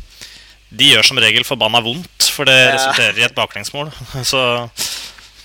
de 0.80 0.91
gjør 0.95 1.05
som 1.11 1.20
regel 1.20 1.45
forbanna 1.45 1.84
vondt, 1.84 2.30
for 2.32 2.49
det 2.49 2.57
Ja. 2.57 2.72
resulterer 2.78 3.20
i 3.20 3.26
et 3.28 3.37
baklengsmål. 3.37 3.93
Så 4.32 4.41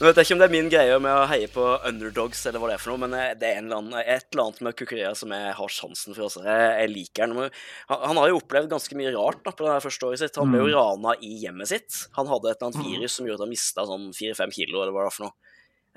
Nå 0.01 0.09
vet 0.09 0.17
ikke 0.23 0.33
om 0.33 0.39
det 0.41 0.45
er 0.47 0.53
min 0.55 0.69
greie 0.73 0.95
med 1.03 1.13
å 1.13 1.25
heie 1.29 1.45
på 1.51 1.61
underdogs, 1.85 2.39
eller 2.49 2.57
hva 2.63 2.71
det 2.71 2.75
er 2.79 2.81
for 2.81 2.89
noe, 2.95 3.01
men 3.03 3.11
eh, 3.13 3.33
det 3.37 3.51
er 3.51 3.59
eller 3.61 3.77
annen, 3.77 3.99
et 4.01 4.23
eller 4.33 4.47
annet 4.47 4.61
med 4.65 4.75
Kukurea 4.79 5.11
som 5.19 5.29
jeg 5.35 5.51
har 5.59 5.69
sjansen 5.75 6.15
for. 6.17 6.23
Også. 6.25 6.41
Jeg, 6.47 6.71
jeg 6.79 6.89
liker 6.95 7.27
han. 7.27 7.51
han. 7.91 7.99
Han 8.09 8.17
har 8.17 8.31
jo 8.31 8.39
opplevd 8.39 8.71
ganske 8.71 8.97
mye 8.97 9.11
rart 9.13 9.43
da, 9.45 9.53
på 9.53 9.67
det 9.67 9.75
første 9.85 10.07
året 10.09 10.23
sitt. 10.23 10.39
Han 10.41 10.49
ble 10.55 10.63
jo 10.63 10.71
Mm. 10.71 10.73
rana 10.79 11.13
i 11.21 11.29
hjemmet 11.43 11.69
sitt. 11.69 11.99
Han 12.17 12.31
hadde 12.31 12.49
et 12.49 12.57
eller 12.57 12.71
annet 12.71 12.87
virus 12.89 13.13
som 13.19 13.27
gjorde 13.29 13.43
at 13.43 13.45
han 13.45 13.53
mista 13.53 13.85
sånn 13.91 14.07
fire-fem 14.17 14.55
kilo, 14.57 14.81
eller 14.81 14.95
hva 14.95 15.03
det 15.03 15.11
var 15.11 15.15
for 15.19 15.27
noe. 15.27 15.37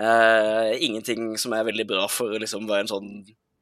Eh, 0.04 0.74
ingenting 0.84 1.38
som 1.40 1.54
er 1.56 1.64
veldig 1.70 1.86
bra 1.88 2.04
for 2.10 2.34
å 2.34 2.42
liksom 2.42 2.68
være 2.68 2.84
en 2.84 2.92
sånn 2.92 3.10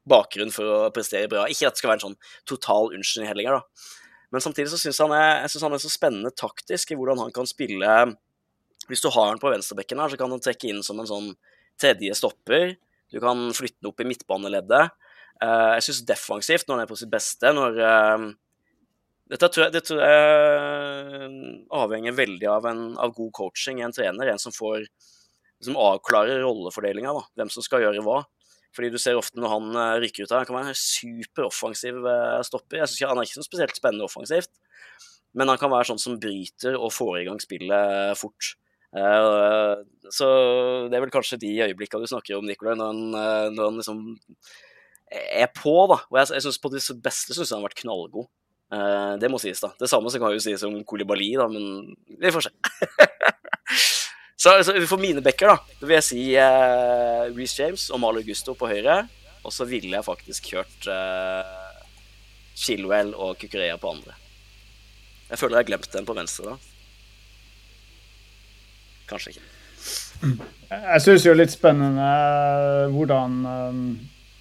bakgrunn 0.09 0.51
for 0.51 0.65
å 0.65 0.91
prestere 0.91 1.29
bra. 1.31 1.45
Ikke 1.47 1.69
at 1.71 1.77
det 1.77 1.83
skal 1.85 1.93
være 1.93 2.01
en 2.01 2.07
sånn 2.09 2.19
total 2.49 2.91
unnskyldning 2.97 3.31
heller, 3.31 3.61
da. 3.61 3.87
Men 4.33 4.41
samtidig 4.43 4.73
så 4.73 4.81
syns 4.81 4.99
han, 4.99 5.15
er- 5.15 5.41
jeg 5.45 5.53
synes 5.55 5.67
han 5.69 5.73
er 5.79 5.83
så 5.87 5.93
spennende 5.93 6.35
taktisk 6.35 6.91
i 6.91 6.99
hvordan 6.99 7.21
han 7.23 7.31
kan 7.31 7.45
spille 7.47 7.87
Hvis 8.89 9.03
du 9.03 9.09
har 9.13 9.31
den 9.31 9.41
på 9.41 9.51
venstrebekken 9.53 10.01
her, 10.01 10.11
så 10.11 10.19
kan 10.19 10.33
den 10.33 10.43
trekke 10.43 10.69
inn 10.71 10.83
som 10.85 10.99
en 10.99 11.09
sånn 11.09 11.31
tredje 11.79 12.15
stopper. 12.19 12.75
Du 13.13 13.19
kan 13.23 13.47
flytte 13.55 13.79
den 13.79 13.91
opp 13.91 14.03
i 14.03 14.07
midtbaneleddet. 14.07 14.93
Uh, 15.43 15.73
jeg 15.77 15.87
syns 15.87 16.03
defensivt, 16.07 16.67
når 16.67 16.77
han 16.77 16.85
er 16.85 16.91
på 16.91 16.99
sitt 16.99 17.11
beste, 17.11 17.51
når 17.55 17.79
uh, 17.81 18.27
dette 19.33 19.49
tror 19.49 19.65
jeg, 19.65 19.73
det 19.73 19.81
tror 19.87 20.01
jeg 20.03 21.31
avhenger 21.73 22.15
veldig 22.15 22.49
av, 22.51 22.67
en, 22.69 22.85
av 23.01 23.15
god 23.15 23.31
coaching 23.33 23.79
i 23.79 23.85
en 23.87 23.95
trener. 23.95 24.29
En 24.29 24.41
som 24.41 24.53
får 24.53 24.85
som 25.63 25.79
avklarer 25.79 26.43
rollefordelinga. 26.43 27.13
Hvem 27.39 27.51
som 27.53 27.65
skal 27.65 27.85
gjøre 27.85 28.03
hva. 28.05 28.21
Fordi 28.73 28.89
du 28.89 28.97
ser 29.01 29.19
ofte 29.19 29.39
når 29.41 29.51
han 29.53 29.77
eh, 29.77 29.95
rykker 30.03 30.25
ut 30.25 30.31
her, 30.33 30.41
han 30.41 30.49
kan 30.49 30.57
være 30.57 30.73
en 30.73 30.79
superoffensiv 30.79 31.99
eh, 32.09 32.41
stopper. 32.47 32.79
Jeg 32.81 32.89
synes 32.89 32.99
ikke 32.99 33.11
Han 33.11 33.21
er 33.21 33.27
ikke 33.27 33.39
så 33.39 33.45
spesielt 33.45 33.77
spennende 33.77 34.07
offensivt, 34.07 34.49
men 35.37 35.51
han 35.51 35.59
kan 35.61 35.71
være 35.73 35.91
sånn 35.91 36.01
som 36.01 36.17
bryter 36.21 36.77
og 36.79 36.93
får 36.93 37.19
i 37.21 37.27
gang 37.29 37.41
spillet 37.41 38.17
fort. 38.17 38.55
Eh, 38.93 39.73
så 40.13 40.27
det 40.91 40.97
er 40.97 41.03
vel 41.05 41.13
kanskje 41.13 41.41
de 41.41 41.51
øyeblikkene 41.65 42.05
du 42.05 42.11
snakker 42.11 42.37
om, 42.37 42.45
Nicolai, 42.45 42.77
når 42.77 42.91
han, 42.91 43.03
eh, 43.17 43.49
når 43.55 43.69
han 43.69 43.81
liksom 43.81 44.01
er 45.13 45.49
på, 45.53 45.75
da. 45.89 45.99
Og 46.11 46.19
jeg, 46.19 46.33
jeg 46.37 46.45
synes 46.45 46.61
på 46.61 46.71
det 46.73 46.83
beste 47.03 47.33
syns 47.33 47.49
jeg 47.49 47.55
han 47.55 47.63
har 47.63 47.69
vært 47.71 47.81
knallgod. 47.81 48.29
Eh, 48.73 49.13
det 49.21 49.29
må 49.31 49.39
sies, 49.41 49.61
da. 49.63 49.73
Det 49.79 49.89
samme 49.89 50.11
så 50.13 50.21
kan 50.21 50.33
jo 50.33 50.41
sies 50.43 50.65
om 50.67 50.79
Kolibali, 50.87 51.33
da, 51.39 51.47
men 51.51 51.93
vi 52.21 52.33
får 52.33 52.47
se. 52.47 52.53
så, 54.43 54.57
så 54.65 54.77
for 54.89 55.01
mine 55.01 55.23
backer, 55.25 55.53
da 55.53 55.85
vil 55.85 55.97
jeg 55.99 56.07
si 56.09 56.23
uh, 56.37 57.29
Reece 57.33 57.59
James 57.61 57.89
og 57.93 58.01
Malo 58.03 58.23
Gusto 58.25 58.57
på 58.57 58.69
høyre. 58.71 59.03
Og 59.43 59.51
så 59.51 59.67
ville 59.67 59.91
jeg 59.91 60.07
faktisk 60.07 60.53
kjørt 60.53 60.85
uh, 60.87 61.73
Chilwell 62.55 63.11
og 63.13 63.35
Kukureya 63.41 63.75
på 63.81 63.91
andre. 63.91 64.15
Jeg 65.29 65.39
føler 65.41 65.57
jeg 65.57 65.65
har 65.65 65.71
glemt 65.73 65.91
den 65.97 66.07
på 66.07 66.15
venstre, 66.15 66.53
da. 66.53 66.72
Kanskje 69.09 69.35
ikke. 69.35 69.49
Jeg 70.71 71.03
syns 71.03 71.25
jo 71.27 71.35
litt 71.35 71.51
spennende 71.51 72.07
hvordan 72.93 73.33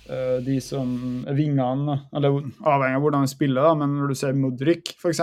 eh, 0.06 0.38
de 0.46 0.60
som 0.62 0.92
vingene 1.34 1.96
Eller 2.14 2.38
avhengig 2.62 3.00
av 3.00 3.02
hvordan 3.02 3.26
de 3.26 3.32
spiller, 3.32 3.66
da, 3.66 3.74
men 3.80 3.98
når 3.98 4.12
du 4.12 4.18
ser 4.18 4.38
Modric, 4.38 4.94
f.eks. 5.00 5.22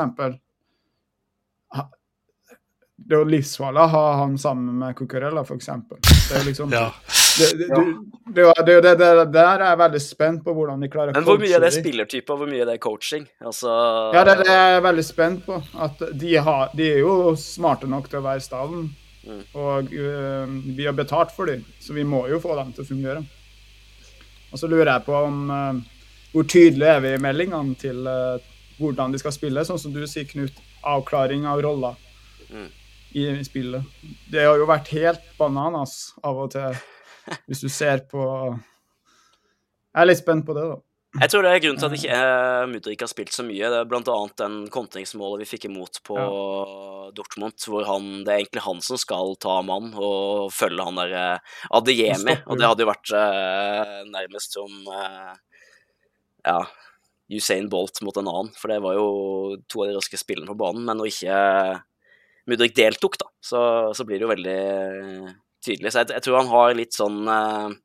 Det 3.00 3.16
er 3.16 3.22
jo 3.24 3.30
livsfarlig 3.32 3.80
å 3.80 3.90
ha 3.94 4.04
han 4.20 4.36
sammen 4.38 4.76
med 4.82 4.96
Cucurella, 4.98 5.42
f.eks. 5.48 5.70
Det 5.88 6.36
er 6.36 6.42
jo 6.42 6.48
liksom 6.50 6.74
Ja. 6.76 6.90
det, 7.40 7.48
det, 7.56 7.70
det, 8.36 8.76
det, 8.84 8.92
det, 9.00 9.08
er 9.08 9.22
der 9.32 9.64
er 9.64 9.68
jeg 9.70 9.80
veldig 9.80 10.02
spent 10.04 10.44
på 10.46 10.54
hvordan 10.58 10.84
de 10.84 10.90
klarer 10.92 11.14
å 11.14 11.18
Men 11.18 11.26
hvor 11.26 11.40
mye 11.42 11.56
er 11.56 11.64
det 11.64 11.72
spillertype, 11.78 12.36
og 12.36 12.44
hvor 12.44 12.52
mye 12.52 12.66
er 12.66 12.74
det 12.74 12.80
coaching? 12.84 13.26
Altså 13.40 13.72
Ja, 14.14 14.26
det 14.28 14.36
er 14.44 14.76
jeg 14.76 14.84
veldig 14.86 15.06
spent 15.08 15.46
på. 15.48 15.62
At 15.80 16.04
de, 16.12 16.36
har, 16.36 16.74
de 16.76 16.90
er 16.98 17.00
jo 17.06 17.16
smarte 17.40 17.90
nok 17.90 18.12
til 18.12 18.20
å 18.20 18.26
være 18.28 18.44
i 18.44 18.46
stallen. 18.46 18.90
Mm. 19.26 19.42
Og 19.60 19.94
uh, 19.94 20.58
vi 20.78 20.86
har 20.88 20.96
betalt 20.98 21.34
for 21.36 21.52
dem, 21.52 21.66
så 21.84 21.94
vi 21.94 22.06
må 22.08 22.24
jo 22.32 22.40
få 22.44 22.56
dem 22.60 22.74
til 22.74 22.86
å 22.86 22.90
fungere. 22.90 23.24
Og 24.50 24.62
så 24.62 24.70
lurer 24.70 24.94
jeg 24.94 25.06
på 25.06 25.16
om 25.18 25.42
uh, 25.52 25.82
hvor 26.34 26.48
tydelig 26.50 26.88
er 26.88 27.04
vi 27.04 27.14
i 27.16 27.22
meldingene 27.22 27.76
til 27.80 28.08
uh, 28.08 28.40
hvordan 28.80 29.14
de 29.14 29.20
skal 29.22 29.36
spille, 29.36 29.66
sånn 29.68 29.82
som 29.82 29.94
du 29.96 30.06
sier, 30.08 30.28
Knut. 30.30 30.66
Avklaring 30.88 31.44
av 31.44 31.60
roller 31.60 31.98
Mm. 32.50 32.70
i 33.12 33.44
spillet. 33.46 33.84
Det 34.32 34.42
har 34.42 34.58
jo 34.58 34.66
vært 34.66 34.88
helt 34.96 35.26
bananas 35.38 36.16
av 36.26 36.38
og 36.46 36.52
til, 36.54 36.78
hvis 37.46 37.62
du 37.62 37.70
ser 37.70 38.06
på 38.10 38.24
Jeg 39.90 40.02
er 40.02 40.08
litt 40.10 40.22
spent 40.22 40.46
på 40.46 40.54
det, 40.58 40.64
da. 40.70 40.78
Jeg 41.18 41.32
tror 41.32 41.42
det 41.42 41.52
er 41.52 41.62
grunnen 41.64 41.80
til 41.82 41.90
at 41.90 41.96
ikke 41.98 42.18
eh, 42.22 42.92
ikke 42.94 43.06
har 43.08 43.10
spilt 43.10 43.34
så 43.34 43.42
mye. 43.46 43.70
Det 43.72 43.78
er 43.80 43.88
blant 43.90 44.10
annet 44.14 44.36
den 44.38 44.58
kontringsmålet 44.70 45.42
vi 45.42 45.48
fikk 45.50 45.66
imot 45.66 46.04
på 46.06 46.18
Dortmund, 47.18 47.58
hvor 47.66 47.88
han, 47.88 48.22
det 48.28 48.34
er 48.34 48.44
egentlig 48.44 48.62
han 48.62 48.84
som 48.86 49.00
skal 49.02 49.34
ta 49.42 49.56
mann 49.66 49.90
og 49.98 50.52
følge 50.54 50.86
han 50.86 51.00
der 51.02 51.16
eh, 51.18 51.56
Adeyemi. 51.80 52.38
Og 52.46 52.62
det 52.62 52.70
hadde 52.70 52.86
jo 52.86 52.92
vært 52.92 53.16
eh, 53.18 53.96
nærmest 54.14 54.60
som 54.60 54.94
eh, 54.94 55.34
ja, 56.46 56.60
Usain 57.34 57.70
Bolt 57.74 58.04
mot 58.06 58.22
en 58.22 58.30
annen. 58.30 58.54
For 58.60 58.70
det 58.70 58.78
var 58.86 59.00
jo 59.00 59.10
to 59.66 59.84
av 59.84 59.90
de 59.90 59.98
raske 59.98 60.22
spillene 60.22 60.54
på 60.54 60.60
banen. 60.62 60.86
Men 60.86 61.02
når 61.02 61.10
ikke 61.10 61.42
Mudrik 62.50 62.78
deltok, 62.78 63.18
da, 63.22 63.28
så, 63.42 63.62
så 63.98 64.06
blir 64.06 64.22
det 64.22 64.26
jo 64.26 64.34
veldig 64.36 64.62
tydelig. 65.66 65.92
Så 65.92 66.04
jeg, 66.04 66.14
jeg 66.16 66.26
tror 66.26 66.40
han 66.44 66.54
har 66.54 66.78
litt 66.78 66.96
sånn 66.98 67.24
eh, 67.30 67.80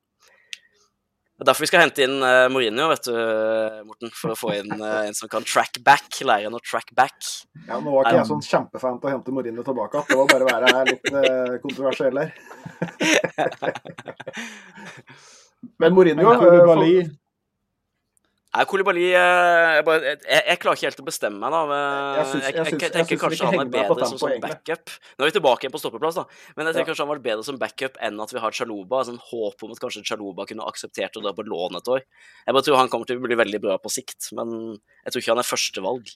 det 1.45 1.51
er 1.51 1.53
derfor 1.53 1.67
vi 1.67 1.69
skal 1.69 1.83
hente 1.85 2.05
inn 2.07 2.23
uh, 2.25 2.49
Mourinho, 2.49 2.87
vet 2.89 3.05
du, 3.05 3.13
Morten. 3.85 4.09
For 4.17 4.33
å 4.33 4.37
få 4.39 4.55
inn 4.57 4.73
uh, 4.81 5.05
en 5.05 5.13
som 5.17 5.29
kan 5.29 5.45
track 5.45 5.77
back. 5.85 6.09
Lære 6.25 6.49
han 6.49 6.57
å 6.57 6.61
track 6.65 6.89
back. 6.97 7.21
Ja, 7.67 7.77
Nå 7.77 7.93
var 7.93 8.09
ikke 8.09 8.23
jeg 8.23 8.31
sånn 8.31 8.41
kjempefan 8.47 8.97
til 9.03 9.09
å 9.11 9.13
hente 9.13 9.31
Mourinho 9.35 9.63
tilbake. 9.67 10.01
Det 10.09 10.17
var 10.23 10.29
bare 10.33 10.45
å 10.47 10.49
være 10.49 10.85
litt 10.89 11.05
uh, 11.13 11.61
kontroversiell 11.61 12.17
her. 12.23 12.31
Men 15.85 15.91
Mourinho 15.97 16.33
eh, 16.33 16.39
Nei, 18.55 18.65
Kolibali 18.71 19.09
jeg, 19.11 19.83
jeg, 19.83 20.43
jeg 20.47 20.59
klarer 20.63 20.79
ikke 20.79 20.87
helt 20.87 21.01
å 21.03 21.07
bestemme 21.09 21.41
meg, 21.43 21.51
da. 21.51 21.79
Jeg 22.21 22.27
synes, 22.31 22.45
jeg, 22.45 22.55
jeg 22.55 22.67
jeg, 22.69 22.81
jeg 22.85 22.93
tenker 22.95 23.19
kanskje 23.19 23.49
han 23.51 23.63
er 23.65 23.71
bedre 23.73 24.07
som 24.07 24.21
sånn 24.21 24.37
backup. 24.45 24.93
Nå 25.19 25.25
er 25.27 25.31
vi 25.31 25.35
tilbake 25.35 25.65
igjen 25.67 25.73
på 25.75 25.81
stoppeplass, 25.83 26.19
da. 26.21 26.25
Men 26.55 26.69
jeg 26.71 26.77
tenker 26.77 26.85
Ja. 26.85 26.89
kanskje 26.93 27.03
han 27.07 27.11
var 27.11 27.23
bedre 27.25 27.47
som 27.49 27.59
backup 27.59 27.99
enn 27.99 28.21
at 28.23 28.35
vi 28.37 28.43
har 28.45 28.55
Chaluba. 28.55 29.01
Sånn 29.09 29.19
håp 29.19 29.65
om 29.67 29.73
at 29.75 29.81
kanskje 29.83 30.05
Chaluba 30.07 30.47
kunne 30.47 30.69
akseptert 30.71 31.19
å 31.19 31.25
dra 31.25 31.33
på 31.35 31.43
lån 31.51 31.81
et 31.81 31.91
år. 31.97 32.05
Jeg 32.47 32.55
bare 32.55 32.63
tror 32.69 32.79
han 32.79 32.93
kommer 32.95 33.11
til 33.11 33.19
å 33.19 33.27
bli 33.27 33.41
veldig 33.43 33.61
bra 33.67 33.75
på 33.83 33.91
sikt, 33.91 34.31
men 34.39 34.55
jeg 34.79 35.11
tror 35.17 35.25
ikke 35.25 35.35
han 35.35 35.43
er 35.43 35.51
førstevalg. 35.51 36.15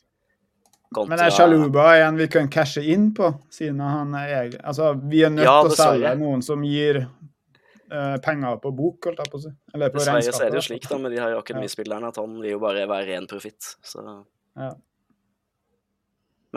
Kontra- 0.95 1.09
Men 1.16 1.20
er 1.26 1.34
Chaluba 1.34 1.89
en 2.07 2.16
vi 2.22 2.28
kan 2.32 2.47
cashe 2.49 2.80
inn 2.86 3.11
på, 3.18 3.32
siden 3.53 3.82
han 3.82 4.14
er 4.14 4.30
egen 4.45 4.61
Altså, 4.64 4.95
vi 5.11 5.24
er 5.26 5.34
nødt 5.34 5.45
Ja, 5.45 5.59
til 5.66 5.74
å 5.74 5.76
selge 5.76 6.14
noen 6.22 6.41
som 6.47 6.62
gir 6.64 7.03
eh, 7.03 7.11
penger 8.24 8.59
på 8.62 8.70
bok, 8.76 9.07
holdt 9.09 9.22
jeg 9.22 9.30
på 9.32 9.39
å 9.39 9.43
si. 9.47 9.53
Eller 9.74 9.91
på 9.95 9.99
Dessverre 10.01 10.32
så 10.36 10.45
er 10.45 10.51
det 10.53 10.61
jo 10.61 10.66
slik 10.68 10.89
da, 10.91 10.99
med 11.01 11.14
de 11.14 11.20
her 11.22 11.36
akademispillerne 11.39 12.11
at 12.12 12.20
han 12.20 12.34
vil 12.43 12.51
jo 12.57 12.61
bare 12.62 12.84
være 12.91 13.07
ren 13.14 13.26
profitt. 13.30 13.74
Så. 13.86 14.05
Ja. 14.59 14.72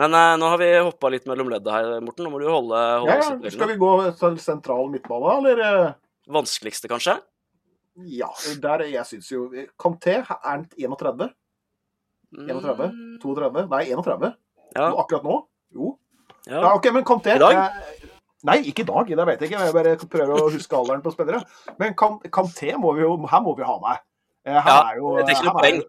Men 0.00 0.14
eh, 0.16 0.34
nå 0.40 0.48
har 0.48 0.60
vi 0.60 0.70
hoppa 0.78 1.10
litt 1.12 1.26
mellom 1.28 1.50
ledda 1.52 1.74
her, 1.74 1.90
Morten. 2.04 2.24
Nå 2.24 2.32
må 2.32 2.40
du 2.40 2.46
holde, 2.48 2.78
holde 3.02 3.12
Ja, 3.12 3.26
ja. 3.44 3.50
Skal 3.52 3.68
vi 3.74 3.76
gå 3.80 3.90
til 4.20 4.38
sentral 4.40 4.88
midtbane, 4.92 5.34
eller? 5.40 5.60
eh? 5.66 5.92
Vanskeligste, 6.32 6.88
kanskje? 6.88 7.18
Ja, 8.08 8.30
der 8.62 8.86
jeg 8.88 9.04
syns 9.04 9.26
jo 9.28 9.50
Kanté 9.80 10.14
er 10.22 10.28
han 10.46 10.62
31? 10.80 11.26
31? 12.32 12.86
Mm, 12.94 13.18
32? 13.20 13.66
Nei, 13.68 13.82
31. 13.92 14.30
Ja, 14.72 14.86
Nå, 14.88 15.02
Akkurat 15.02 15.26
nå? 15.26 15.34
Jo. 15.76 15.90
ja. 16.48 16.62
Ja, 16.62 16.70
OK, 16.78 16.88
men 16.96 17.04
Kanté 17.04 17.34
I 17.36 17.42
dag? 17.42 17.58
eh, 17.60 18.01
Nei, 18.44 18.58
ikke 18.66 18.82
i 18.82 18.88
dag. 18.88 19.06
Det 19.06 19.26
vet 19.26 19.40
jeg 19.44 19.50
ikke. 19.52 19.64
Jeg 19.68 19.74
bare 19.76 19.96
prøver 20.10 20.40
å 20.42 20.50
huske 20.50 20.74
alderen 20.78 21.02
på 21.04 21.12
spillere. 21.14 21.42
Men 21.78 21.94
Kanté 21.94 22.74
må 22.80 22.94
vi 22.96 23.04
jo 23.04 23.16
Her 23.30 23.40
må 23.44 23.56
vi 23.56 23.62
ha 23.68 23.78
med. 23.78 24.02
Her 24.46 24.66
Ja, 24.66 24.78
er 24.90 24.96
jo 24.98 25.16
det 25.20 25.28
er 25.28 25.36
ikke 25.36 25.46
noe 25.52 25.60
poeng. 25.62 25.82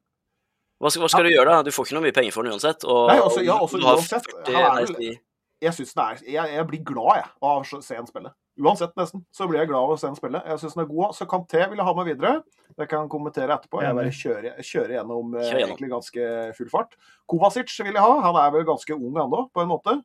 Hva 0.83 0.91
skal, 0.91 1.01
hva 1.05 1.09
skal 1.09 1.23
du 1.23 1.31
gjøre, 1.31 1.49
da? 1.49 1.63
Du 1.63 1.71
får 1.71 1.85
ikke 1.87 1.95
noe 1.97 2.03
mye 2.05 2.13
penger 2.13 2.33
for 2.35 2.43
den 2.43 2.53
uansett. 2.53 2.83
Og, 2.85 3.07
Nei, 3.09 3.19
også- 3.23 3.43
ja, 3.45 3.55
også 3.57 3.79
du 3.79 3.85
uansett. 3.87 4.27
40, 4.45 5.09
er 5.09 5.19
Jeg 5.63 5.71
synes 5.73 5.93
den 5.93 6.03
er 6.03 6.17
jeg, 6.27 6.53
jeg 6.57 6.67
blir 6.67 6.83
glad 6.83 7.15
jeg, 7.21 7.27
av 7.41 7.61
å 7.63 7.83
se 7.83 7.95
en 7.95 8.05
spille. 8.05 8.33
Uansett, 8.59 8.91
nesten, 8.95 9.23
så 9.33 9.47
blir 9.47 9.59
jeg 9.61 9.69
glad 9.69 9.79
av 9.81 9.89
å 9.95 9.97
se 9.97 10.07
en 10.07 10.15
spille. 10.15 10.41
Jeg 10.45 10.59
syns 10.59 10.75
den 10.75 10.83
er 10.83 10.89
god. 10.91 11.15
Så 11.15 11.25
Kanté 11.25 11.69
vil 11.69 11.77
jeg 11.77 11.85
ha 11.87 11.93
med 11.93 12.05
videre. 12.05 12.43
Det 12.77 12.89
kan 12.89 13.01
jeg 13.07 13.09
kommentere 13.09 13.49
etterpå. 13.55 13.81
Jeg 13.81 13.95
bare 13.95 14.11
kjører, 14.11 14.59
kjører 14.59 14.93
gjennom, 14.99 15.33
eh, 15.39 15.41
Kjør 15.41 15.57
gjennom. 15.57 15.69
egentlig 15.71 15.89
ganske 15.89 16.55
full 16.57 16.69
fart. 16.69 16.93
Kovacic 17.31 17.71
vil 17.81 17.93
jeg 17.93 18.01
ha. 18.03 18.19
Han 18.21 18.35
er 18.35 18.51
vel 18.51 18.65
ganske 18.65 18.91
ung 18.93 19.13
ennå, 19.15 19.49
på 19.55 19.61
en 19.63 19.69
måte. 19.69 20.03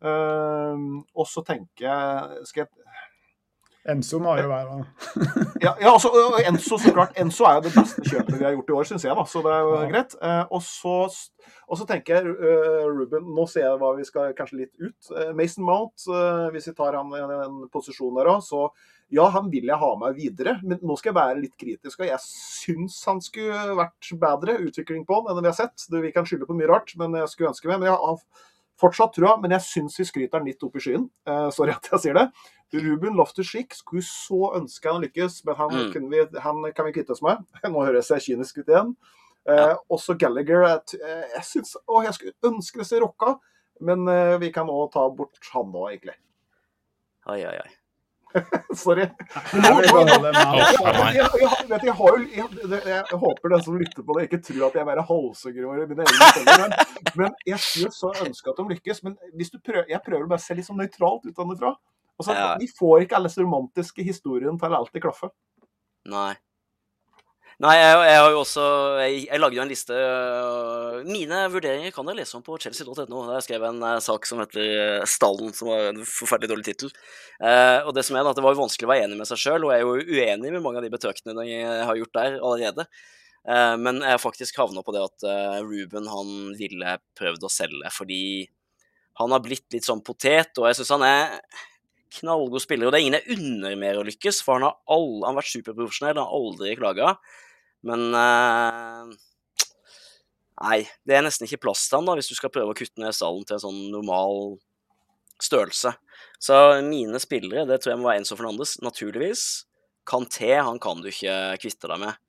Ehm, 0.00 1.02
og 1.14 1.26
så 1.28 1.42
tenker 1.44 1.84
jeg 1.86 2.46
skal 2.48 2.64
jeg 2.66 2.76
Enzo 3.88 4.18
må 4.20 4.34
jo 4.36 4.48
være 4.50 4.74
ja, 5.64 5.70
ja, 5.80 5.88
altså, 5.94 6.10
Enzo, 6.44 6.76
så 6.78 6.90
klart. 6.92 7.14
Enzo 7.16 7.46
er 7.48 7.54
jo 7.56 7.62
det 7.64 7.70
beste 7.72 8.02
kjøpet 8.04 8.36
vi 8.36 8.44
har 8.44 8.52
gjort 8.52 8.68
i 8.68 8.74
år, 8.76 8.88
syns 8.90 9.06
jeg. 9.06 9.16
da, 9.16 9.24
Så 9.24 9.40
det 9.46 9.54
er 9.56 9.62
jo 9.64 9.70
Ja. 9.78 9.86
greit. 9.88 10.16
Uh, 10.20 10.44
og, 10.52 10.60
så, 10.62 10.92
og 11.64 11.80
så 11.80 11.86
tenker 11.88 12.18
jeg, 12.18 12.34
uh, 12.36 12.84
Ruben 12.92 13.24
Nå 13.38 13.46
ser 13.48 13.64
jeg 13.64 13.80
hva 13.80 13.94
vi 13.96 14.04
skal 14.04 14.34
kanskje 14.36 14.58
litt 14.60 14.74
ut. 14.84 15.10
Eh, 15.16 15.32
Mason 15.32 15.64
Mount, 15.64 16.04
hvis 16.52 16.68
vi 16.68 16.74
tar 16.76 16.98
han 17.00 17.08
i 17.16 17.22
en 17.24 17.56
posisjon 17.72 18.20
der 18.20 18.28
òg, 18.34 18.44
så 18.44 18.66
ja, 19.10 19.24
han 19.32 19.48
vil 19.50 19.72
jeg 19.72 19.80
ha 19.80 19.90
med 19.98 20.14
videre. 20.20 20.58
Men 20.62 20.78
nå 20.84 20.98
skal 21.00 21.14
jeg 21.14 21.18
være 21.22 21.40
litt 21.40 21.56
kritisk. 21.58 22.04
og 22.04 22.06
Jeg 22.12 22.20
syns 22.22 23.00
han 23.08 23.24
skulle 23.24 23.78
vært 23.80 24.12
bedre 24.20 24.60
utvikling 24.68 25.08
på 25.08 25.22
han 25.22 25.32
enn 25.32 25.40
vi 25.42 25.50
har 25.50 25.56
sett. 25.56 25.88
Det, 25.88 26.04
vi 26.04 26.12
kan 26.14 26.28
skylde 26.28 26.46
på 26.46 26.54
mye 26.60 26.68
rart, 26.70 26.92
men 27.00 27.16
jeg 27.18 27.32
skulle 27.32 27.50
ønske 27.54 27.72
meg. 27.72 27.80
Men 27.80 27.88
jeg 27.88 27.96
har 27.96 28.12
Fortsatt 28.80 29.12
trua, 29.16 29.34
men 29.40 29.52
jeg 29.52 29.60
syns 29.66 29.98
vi 30.00 30.06
skryter 30.08 30.38
den 30.40 30.48
litt 30.48 30.62
opp 30.64 30.76
i 30.76 30.80
skyen. 30.80 31.04
Uh, 31.28 31.50
sorry 31.52 31.74
at 31.76 31.88
jeg 31.92 32.00
sier 32.06 32.16
det. 32.16 32.26
Ruben 32.72 33.16
Loftus-Schick 33.18 33.74
skulle 33.74 34.04
så 34.06 34.52
ønske 34.56 34.88
han 34.88 35.02
lykkes, 35.02 35.40
men 35.44 35.56
han, 35.58 35.70
Mm. 35.74 35.92
kunne 35.92 36.10
vi, 36.12 36.38
han 36.40 36.62
kan 36.72 36.86
vi 36.86 36.92
kvitte 36.96 37.12
oss 37.16 37.22
med. 37.22 37.42
Nå 37.68 37.82
høres 37.84 38.08
jeg 38.14 38.24
kynisk 38.30 38.62
ut 38.62 38.68
igjen. 38.70 38.94
Eh, 39.48 39.74
også 39.90 40.14
Gallagher. 40.20 40.64
Jeg, 40.68 41.00
uh, 41.02 41.28
jeg 41.36 41.44
synes, 41.48 41.76
Å, 41.88 42.02
jeg 42.04 42.14
skulle 42.14 42.52
ønske 42.52 42.78
det 42.78 42.86
seg 42.86 43.02
rocka, 43.02 43.34
men 43.80 44.06
eh, 44.08 44.36
vi 44.38 44.50
kan 44.52 44.68
òg 44.68 44.92
ta 44.92 45.06
bort 45.08 45.38
han 45.54 45.70
nå, 45.72 45.86
egentlig. 45.90 46.16
Oi, 47.26 47.40
oi, 47.48 47.56
oi. 47.56 47.70
Sorry. 48.82 49.06
Jeg 52.86 53.18
håper 53.22 53.54
den 53.54 53.62
som 53.64 53.78
lytter 53.80 54.06
på 54.06 54.16
det, 54.16 54.26
ikke 54.28 54.40
tror 54.46 54.66
at 54.68 54.78
jeg 54.80 54.88
bare 54.90 55.06
halshugger 55.10 55.68
over 55.68 55.86
mine 55.90 56.06
egne 56.06 56.28
steder. 56.34 56.60
Men, 56.62 56.70
men 57.22 57.38
jeg 57.48 57.62
skulle 57.64 57.94
så 57.96 58.12
ønske 58.26 58.52
at 58.52 58.60
de 58.60 58.68
lykkes. 58.74 59.02
Men 59.06 59.16
hvis 59.38 59.52
du 59.54 59.58
prøver, 59.58 59.88
jeg 59.90 60.02
prøver 60.06 60.28
bare 60.30 60.42
å 60.42 60.46
se 60.46 60.58
litt 60.58 60.68
sånn 60.68 60.80
nøytralt 60.82 61.26
utenfra. 61.30 61.74
Altså, 62.20 62.36
Ja. 62.36 62.52
Vi 62.60 62.68
får 62.78 63.06
ikke 63.06 63.16
alle 63.16 63.30
disse 63.30 63.42
romantiske 63.42 64.04
historiene 64.04 64.58
til 64.60 64.74
å 64.74 64.82
alltid 64.82 65.04
klaffe. 65.06 65.30
Nei. 66.10 66.34
Nei, 67.60 67.74
jeg, 67.76 67.96
jeg 68.08 68.20
har 68.22 68.30
jo 68.32 68.38
også 68.40 68.62
Jeg, 69.02 69.16
jeg 69.26 69.40
lagde 69.42 69.56
jo 69.58 69.60
en 69.60 69.68
liste 69.68 69.92
øh, 69.92 71.02
Mine 71.04 71.42
vurderinger 71.52 71.92
kan 71.92 72.06
dere 72.08 72.22
lese 72.22 72.38
om 72.38 72.44
på 72.44 72.56
chelsea.no. 72.62 72.94
Der 73.04 73.34
jeg 73.36 73.44
skrev 73.44 73.66
en 73.68 73.82
eh, 73.84 73.98
sak 74.00 74.24
som 74.28 74.40
heter 74.40 74.64
eh, 74.64 75.04
'Stallen', 75.04 75.52
som 75.56 75.68
var 75.68 75.90
en 75.90 76.00
forferdelig 76.08 76.48
dårlig 76.54 76.64
tittel. 76.70 76.92
Eh, 77.36 77.84
og 77.84 77.92
det 77.96 78.06
som 78.06 78.16
er 78.16 78.30
at 78.30 78.38
det 78.38 78.44
var 78.46 78.54
jo 78.56 78.62
vanskelig 78.62 78.88
å 78.88 78.92
være 78.94 79.04
enig 79.08 79.18
med 79.20 79.28
seg 79.28 79.42
sjøl, 79.42 79.66
og 79.66 79.74
jeg 79.74 79.82
er 79.82 79.84
jo 79.84 80.16
uenig 80.16 80.52
med 80.54 80.64
mange 80.64 80.80
av 80.80 80.86
de 80.86 80.92
betøkene 80.94 81.44
jeg 81.50 81.82
har 81.90 82.00
gjort 82.00 82.16
der 82.16 82.38
allerede. 82.38 82.86
Eh, 83.44 83.74
men 83.82 84.00
jeg 84.06 84.14
har 84.16 84.22
faktisk 84.22 84.62
havna 84.62 84.84
på 84.86 84.96
det 84.96 85.04
at 85.04 85.26
Ruben 85.66 86.08
han 86.08 86.32
ville 86.56 86.96
prøvd 87.20 87.44
å 87.44 87.52
selge 87.52 87.92
fordi 87.92 88.22
han 89.20 89.36
har 89.36 89.44
blitt 89.44 89.68
litt 89.76 89.84
sånn 89.84 90.00
potet, 90.06 90.56
og 90.56 90.70
jeg 90.70 90.80
syns 90.80 90.94
han 90.96 91.04
er 91.04 91.36
knallgod 92.20 92.64
spiller. 92.64 92.88
Og 92.88 92.96
det 92.96 93.02
er 93.02 93.04
ingen 93.04 93.20
jeg 93.20 93.36
unner 93.36 93.76
mer 93.84 94.00
å 94.00 94.08
lykkes, 94.08 94.40
for 94.46 94.56
han 94.56 94.70
har, 94.70 94.80
all, 94.88 95.20
han 95.20 95.34
har 95.34 95.42
vært 95.42 95.52
superprofesjonell, 95.52 96.16
han 96.16 96.24
har 96.24 96.40
aldri 96.40 96.74
klaga. 96.80 97.12
Men 97.86 98.14
eh, 98.16 99.12
Nei, 100.60 100.82
det 101.08 101.16
er 101.16 101.24
nesten 101.24 101.46
ikke 101.46 101.62
plass 101.64 101.86
til 101.88 102.00
han 102.00 102.08
da, 102.10 102.18
hvis 102.18 102.28
du 102.28 102.36
skal 102.36 102.52
prøve 102.52 102.74
å 102.74 102.76
kutte 102.76 103.00
ned 103.00 103.16
stallen 103.16 103.46
til 103.48 103.56
en 103.56 103.62
sånn 103.62 103.78
normal 103.94 104.58
størrelse. 105.40 105.94
Så 106.36 106.56
mine 106.84 107.20
spillere, 107.22 107.64
det 107.68 107.78
tror 107.80 107.94
jeg 107.94 108.00
må 108.02 108.10
være 108.10 108.20
Enzo 108.20 108.36
Fernandes, 108.36 108.74
naturligvis. 108.84 109.44
Kanté, 110.08 110.52
han 110.60 110.76
kan 110.82 111.00
du 111.00 111.08
ikke 111.08 111.56
kvitte 111.62 111.88
deg 111.88 112.02
med. 112.02 112.20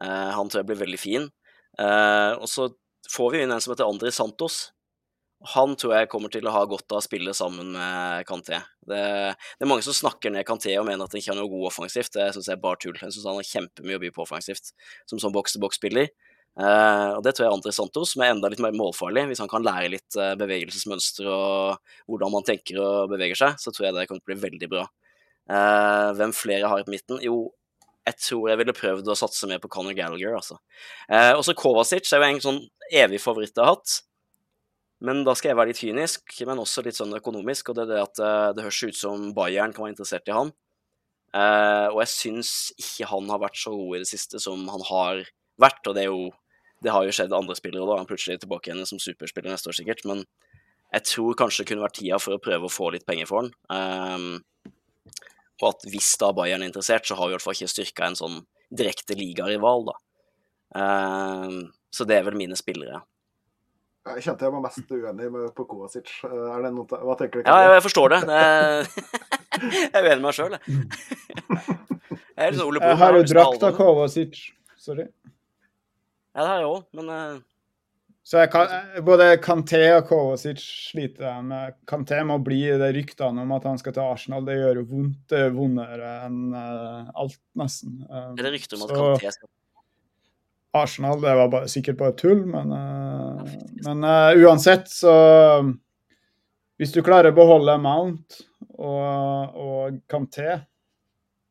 Uh, 0.00 0.32
han 0.32 0.48
tror 0.48 0.62
jeg 0.62 0.70
blir 0.70 0.80
veldig 0.80 1.00
fin. 1.00 1.28
Uh, 1.76 2.40
og 2.40 2.48
så 2.48 2.70
får 3.12 3.34
vi 3.34 3.44
inn 3.44 3.52
en 3.52 3.60
som 3.60 3.74
heter 3.74 3.88
Andri 3.88 4.12
Santos. 4.16 4.73
Han 5.52 5.74
tror 5.76 5.94
jeg 5.96 6.08
kommer 6.12 6.32
til 6.32 6.46
å 6.48 6.52
ha 6.54 6.62
godt 6.68 6.92
av 6.94 7.02
å 7.02 7.04
spille 7.04 7.34
sammen 7.36 7.74
med 7.74 8.24
Kanté. 8.28 8.60
Det, 8.80 9.00
det 9.34 9.66
er 9.66 9.70
mange 9.70 9.84
som 9.84 9.96
snakker 9.96 10.32
ned 10.32 10.46
Kanté 10.48 10.72
og 10.80 10.86
mener 10.88 11.04
at 11.04 11.12
han 11.12 11.20
ikke 11.20 11.32
har 11.34 11.40
noe 11.40 11.52
god 11.52 11.66
offensivt. 11.72 12.14
Det 12.16 12.30
syns 12.34 12.48
jeg 12.48 12.56
er 12.56 12.62
bare 12.62 12.80
tull. 12.80 12.96
Jeg 12.96 13.12
syns 13.12 13.26
han 13.28 13.40
har 13.40 13.50
kjempemye 13.50 13.98
å 13.98 14.02
by 14.04 14.12
på 14.14 14.24
offensivt 14.24 14.72
som 15.10 15.20
sånn 15.20 15.34
boks-til-boks-spiller. 15.34 16.08
Uh, 16.54 17.18
og 17.18 17.24
det 17.26 17.32
tror 17.34 17.48
jeg 17.48 17.56
André 17.56 17.72
Santos, 17.74 18.12
som 18.14 18.22
er 18.22 18.30
enda 18.30 18.46
litt 18.46 18.62
mer 18.62 18.76
målfarlig, 18.78 19.24
hvis 19.26 19.40
han 19.42 19.50
kan 19.50 19.64
lære 19.66 19.90
litt 19.96 20.18
uh, 20.20 20.36
bevegelsesmønster 20.38 21.26
og 21.26 21.96
hvordan 22.06 22.30
man 22.30 22.46
tenker 22.46 22.78
og 22.78 23.10
beveger 23.10 23.40
seg, 23.40 23.58
så 23.58 23.74
tror 23.74 23.88
jeg 23.88 23.96
det 23.96 24.06
kommer 24.06 24.22
til 24.22 24.28
å 24.28 24.30
bli 24.30 24.44
veldig 24.44 24.70
bra. 24.70 24.84
Uh, 25.50 26.14
hvem 26.14 26.32
flere 26.36 26.70
har 26.70 26.86
på 26.86 26.94
midten? 26.94 27.18
Jo, 27.26 27.48
jeg 28.04 28.20
tror 28.20 28.50
jeg 28.50 28.60
ville 28.60 28.76
prøvd 28.76 29.08
å 29.08 29.16
satse 29.16 29.48
mer 29.48 29.60
på 29.62 29.70
Conor 29.72 29.96
Gallagher, 29.96 30.36
altså. 30.36 30.58
Eh, 31.08 31.32
også 31.32 31.54
Kovacic 31.56 32.10
er 32.12 32.20
jo 32.20 32.26
en 32.28 32.42
sånn 32.44 32.60
evig 32.92 33.20
favoritt 33.22 33.54
jeg 33.54 33.64
har 33.64 33.78
hatt. 33.78 33.94
Men 35.04 35.20
da 35.26 35.34
skal 35.36 35.52
jeg 35.52 35.58
være 35.58 35.72
litt 35.72 35.80
kynisk, 35.82 36.36
men 36.48 36.60
også 36.62 36.84
litt 36.86 36.96
sånn 36.96 37.12
økonomisk. 37.18 37.70
Og 37.70 37.76
det 37.76 37.84
er 37.84 37.90
det 37.92 38.02
at 38.02 38.20
eh, 38.24 38.50
det 38.56 38.64
høres 38.64 38.84
ut 38.88 38.98
som 38.98 39.26
Bayern 39.36 39.74
kan 39.74 39.84
være 39.84 39.94
interessert 39.96 40.30
i 40.30 40.36
han. 40.36 40.52
Eh, 41.34 41.88
og 41.90 41.98
jeg 42.04 42.12
syns 42.12 42.52
ikke 42.78 43.10
han 43.10 43.28
har 43.32 43.42
vært 43.42 43.58
så 43.58 43.74
god 43.74 43.98
i 43.98 44.02
det 44.04 44.08
siste 44.08 44.40
som 44.42 44.64
han 44.70 44.86
har 44.88 45.24
vært. 45.60 45.82
Og 45.90 45.96
det 45.96 46.06
er 46.06 46.10
jo 46.12 46.32
Det 46.84 46.92
har 46.92 47.06
jo 47.06 47.12
skjedd 47.16 47.32
andre 47.32 47.54
spillere 47.56 47.86
da. 47.88 47.94
Han 47.96 48.04
er 48.04 48.10
plutselig 48.10 48.42
tilbake 48.42 48.68
igjen 48.68 48.84
som 48.84 48.98
superspiller 49.00 49.48
neste 49.48 49.70
år 49.70 49.76
sikkert. 49.78 50.02
Men 50.04 50.18
jeg 50.92 51.06
tror 51.08 51.36
kanskje 51.38 51.62
det 51.62 51.68
kunne 51.70 51.84
vært 51.86 51.96
tida 51.96 52.18
for 52.20 52.36
å 52.36 52.42
prøve 52.44 52.68
å 52.68 52.72
få 52.72 52.90
litt 52.92 53.06
penger 53.08 53.30
for 53.30 53.40
han. 53.40 53.54
Eh, 53.72 54.74
og 55.62 55.68
at 55.70 55.86
hvis 55.88 56.10
da 56.20 56.28
Bayern 56.36 56.60
er 56.60 56.68
interessert, 56.68 57.06
så 57.08 57.16
har 57.16 57.28
vi 57.28 57.32
i 57.32 57.36
hvert 57.38 57.46
fall 57.46 57.56
ikke 57.56 57.72
styrka 57.72 58.08
en 58.08 58.18
sånn 58.18 58.36
direkte 58.68 59.16
ligarival, 59.16 59.88
da. 59.88 59.96
Eh, 60.82 61.56
så 61.94 62.04
det 62.08 62.18
er 62.18 62.28
vel 62.28 62.36
mine 62.36 62.58
spillere. 62.58 63.00
Jeg 64.04 64.20
kjente 64.26 64.44
jeg 64.44 64.52
var 64.52 64.60
mest 64.66 64.90
uenig 64.92 65.28
med 65.32 65.46
på 65.56 65.64
Kovacic. 65.68 66.10
Eh, 66.28 66.32
Er 66.54 66.66
det 66.66 66.72
noe, 66.76 66.84
hva 67.08 67.14
tenker 67.16 67.40
du? 67.40 67.46
Ja, 67.48 67.54
jeg, 67.64 67.70
jeg 67.78 67.84
forstår 67.86 68.12
det. 68.12 68.18
det 68.28 68.40
er, 68.44 68.90
jeg 69.86 69.94
er 69.94 70.04
uenig 70.10 70.18
med 70.18 70.26
meg 70.28 70.36
sjøl, 70.36 70.58
jeg. 70.58 70.60
Jeg 72.34 72.48
er 72.48 72.50
litt 72.50 72.58
sånn 72.58 72.66
Ole 72.72 72.80
Jeg 72.82 72.98
har 72.98 73.14
jo 73.14 73.24
drakt 73.30 73.62
av. 73.62 73.74
Kovacic. 73.76 74.38
Sorry. 74.82 75.04
Ja, 76.34 76.40
det 76.42 76.46
har 76.50 76.62
jeg 76.64 76.66
òg, 76.72 76.80
men 76.98 77.10
eh, 77.14 77.36
Så 78.26 78.40
jeg 78.42 78.50
kan, 78.50 78.72
både 79.06 79.28
Kanté 79.44 79.80
og 79.94 80.08
Kovacic 80.10 80.58
sliter 80.90 81.28
jeg 81.28 81.44
med. 81.46 81.76
Kanté 81.88 82.18
må 82.26 82.40
bli 82.42 82.58
det 82.82 82.90
ryktene 82.96 83.44
om 83.46 83.54
at 83.54 83.68
han 83.70 83.78
skal 83.80 83.94
til 83.94 84.02
Arsenal. 84.02 84.42
Det 84.48 84.56
gjør 84.58 84.80
jo 84.82 84.84
vondt. 84.90 85.20
Det 85.30 85.44
er 85.46 85.54
vondere 85.54 86.10
enn 86.26 86.40
eh, 86.58 87.12
alt, 87.22 87.38
nesten. 87.62 88.00
Er 88.10 88.34
det 88.42 88.52
rykter 88.58 88.80
om 88.80 88.88
at 88.88 88.96
Kanté 88.98 89.32
skal 89.38 89.52
Arsenal, 90.74 91.20
det 91.22 91.34
var 91.38 91.50
bare, 91.52 91.70
sikkert 91.70 91.98
bare 92.00 92.16
tull, 92.18 92.44
men, 92.50 92.72
uh, 92.74 93.42
men 93.86 94.04
uh, 94.06 94.34
uansett 94.42 94.88
så 94.90 95.14
Hvis 96.80 96.90
du 96.90 97.02
klarer 97.06 97.30
å 97.30 97.36
beholde 97.36 97.76
Mount 97.78 98.40
og, 98.74 99.54
og 99.54 100.00
Kanté, 100.10 100.56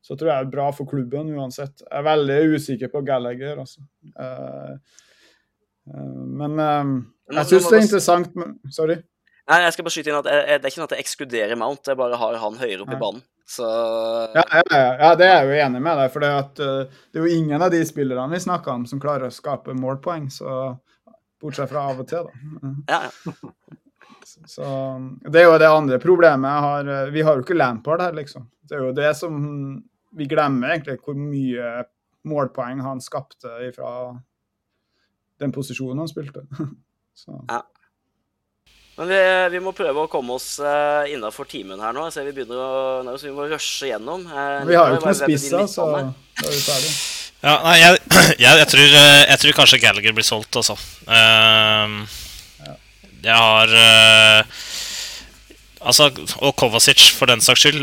så 0.04 0.12
tror 0.12 0.28
jeg 0.28 0.36
det 0.36 0.48
er 0.50 0.52
bra 0.52 0.66
for 0.76 0.84
klubben 0.84 1.30
uansett. 1.32 1.80
Jeg 1.80 1.96
er 1.96 2.04
veldig 2.04 2.36
usikker 2.58 2.90
på 2.92 3.00
Gallagher, 3.08 3.62
altså. 3.62 3.80
Eh, 4.20 4.74
men 5.88 6.60
jeg 6.60 7.48
syns 7.48 7.70
det 7.70 7.78
er 7.78 7.86
interessant 7.86 8.36
men, 8.36 8.52
Sorry. 8.68 8.98
Nei, 9.48 9.62
jeg 9.64 9.74
skal 9.76 9.86
bare 9.86 9.94
skyte 9.96 10.12
inn 10.12 10.18
at 10.18 10.28
jeg, 10.28 10.44
jeg, 10.44 10.60
det 10.60 10.68
er 10.68 10.74
ikke 10.74 10.82
noe 10.82 10.90
at 10.90 10.94
jeg 10.94 11.06
ekskluderer 11.06 11.60
Mount, 11.60 11.88
jeg 11.88 12.00
bare 12.00 12.20
har 12.20 12.36
han 12.40 12.60
høyere 12.60 12.84
opp 12.84 12.92
i 12.92 13.00
banen. 13.00 13.24
Så 13.46 13.64
Ja, 14.34 14.42
ja, 14.50 14.62
ja, 14.70 14.96
ja, 15.00 15.10
det 15.20 15.26
er 15.28 15.34
jeg 15.44 15.48
jo 15.50 15.66
enig 15.66 15.82
med 15.84 15.98
deg. 16.00 16.10
For 16.14 16.24
det, 16.24 16.30
at, 16.38 16.60
eh, 16.64 17.00
det 17.12 17.20
er 17.20 17.26
jo 17.26 17.36
ingen 17.38 17.62
av 17.62 17.70
de 17.74 17.82
spillerne 17.86 18.32
vi 18.32 18.40
snakker 18.40 18.72
om, 18.72 18.86
som 18.88 19.00
klarer 19.02 19.28
å 19.28 19.34
skape 19.34 19.74
målpoeng. 19.76 20.30
Så 20.32 20.78
Bortsett 21.44 21.68
fra 21.68 21.82
av 21.90 21.98
og 22.00 22.08
til, 22.08 22.24
da. 22.24 22.74
ja, 22.88 23.00
ja. 23.04 23.34
Så 24.48 24.64
Det 25.28 25.42
er 25.42 25.50
jo 25.50 25.58
det 25.60 25.68
andre 25.68 25.98
problemet 26.00 26.48
jeg 26.48 26.64
har. 26.64 26.88
eh, 26.88 27.10
Vi 27.12 27.22
har 27.26 27.36
jo 27.36 27.44
ikke 27.44 27.56
Lampard 27.58 28.00
her, 28.00 28.12
liksom. 28.16 28.46
Det 28.64 28.78
er 28.78 28.86
jo 28.86 28.94
det 28.96 29.10
som 29.16 29.82
Vi 30.16 30.26
glemmer 30.30 30.70
egentlig 30.72 31.00
hvor 31.04 31.16
mye 31.18 31.84
målpoeng 32.24 32.80
han 32.80 33.00
skapte 33.04 33.50
fra 33.76 33.90
den 35.42 35.52
posisjonen 35.52 35.98
han 35.98 36.08
spilte. 36.08 36.46
Så. 37.14 37.34
Men 38.94 39.08
vi, 39.10 39.18
vi 39.56 39.60
må 39.64 39.72
prøve 39.74 40.04
å 40.04 40.10
komme 40.10 40.36
oss 40.36 40.60
uh, 40.62 41.02
innafor 41.10 41.48
timen 41.50 41.80
her 41.82 41.94
nå. 41.96 42.04
Jeg 42.06 42.14
ser 42.14 42.28
vi 42.28 42.34
begynner 42.36 42.60
å 42.62 43.02
nei, 43.02 43.16
så 43.18 43.26
vi 43.26 43.34
må 43.34 43.48
rushe 43.50 43.90
gjennom. 43.90 44.22
Uh, 44.30 44.62
Vi 44.68 44.76
har 44.78 44.92
jo 44.92 45.00
ikke 45.00 45.10
noe 45.10 45.18
spissa, 45.18 45.64
så 45.70 45.88
da 45.90 46.04
er 46.04 46.52
vi 46.54 46.60
ferdig. 46.62 46.92
Ja, 47.44 47.58
nei, 47.60 47.74
jeg, 47.80 47.98
jeg, 48.44 48.60
jeg, 48.62 48.68
tror, 48.72 48.94
eh, 49.00 49.24
jeg 49.28 49.40
tror 49.42 49.56
kanskje 49.58 49.80
Gallagher 49.82 50.14
blir 50.16 50.24
solgt, 50.24 50.56
altså. 50.56 50.78
Ehm, 51.12 51.98
jeg 53.24 53.34
har 53.36 53.74
uh, 53.74 54.62
Altså, 55.84 56.06
og 56.40 56.54
Kovacic, 56.56 57.10
for 57.12 57.28
den 57.28 57.42
saks 57.44 57.60
skyld, 57.66 57.82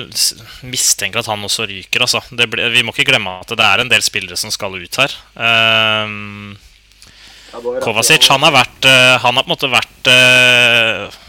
mistenker 0.65 1.21
at 1.21 1.27
han 1.29 1.43
også 1.45 1.67
ryker, 1.69 2.01
altså. 2.01 2.23
Det 2.33 2.47
ble, 2.49 2.65
vi 2.73 2.81
må 2.81 2.95
ikke 2.95 3.11
glemme 3.11 3.35
at 3.43 3.53
det 3.53 3.67
er 3.67 3.83
en 3.83 3.91
del 3.91 4.01
spillere 4.01 4.39
som 4.41 4.49
skal 4.53 4.73
ut 4.79 4.97
her. 5.03 5.13
Ehm, 5.37 6.55
Ja, 6.55 6.55
da 6.55 6.55
er 6.55 6.57
det- 6.57 7.40
Kovacic 7.51 8.29
han 8.31 8.45
har 8.45 8.53
vært 8.55 8.87
eh, 8.87 9.17
Han 9.23 9.35
har 9.35 9.43
på 9.43 9.49
en 9.49 9.53
måte 9.55 9.71
vært 9.71 10.09
eh, 10.11 11.19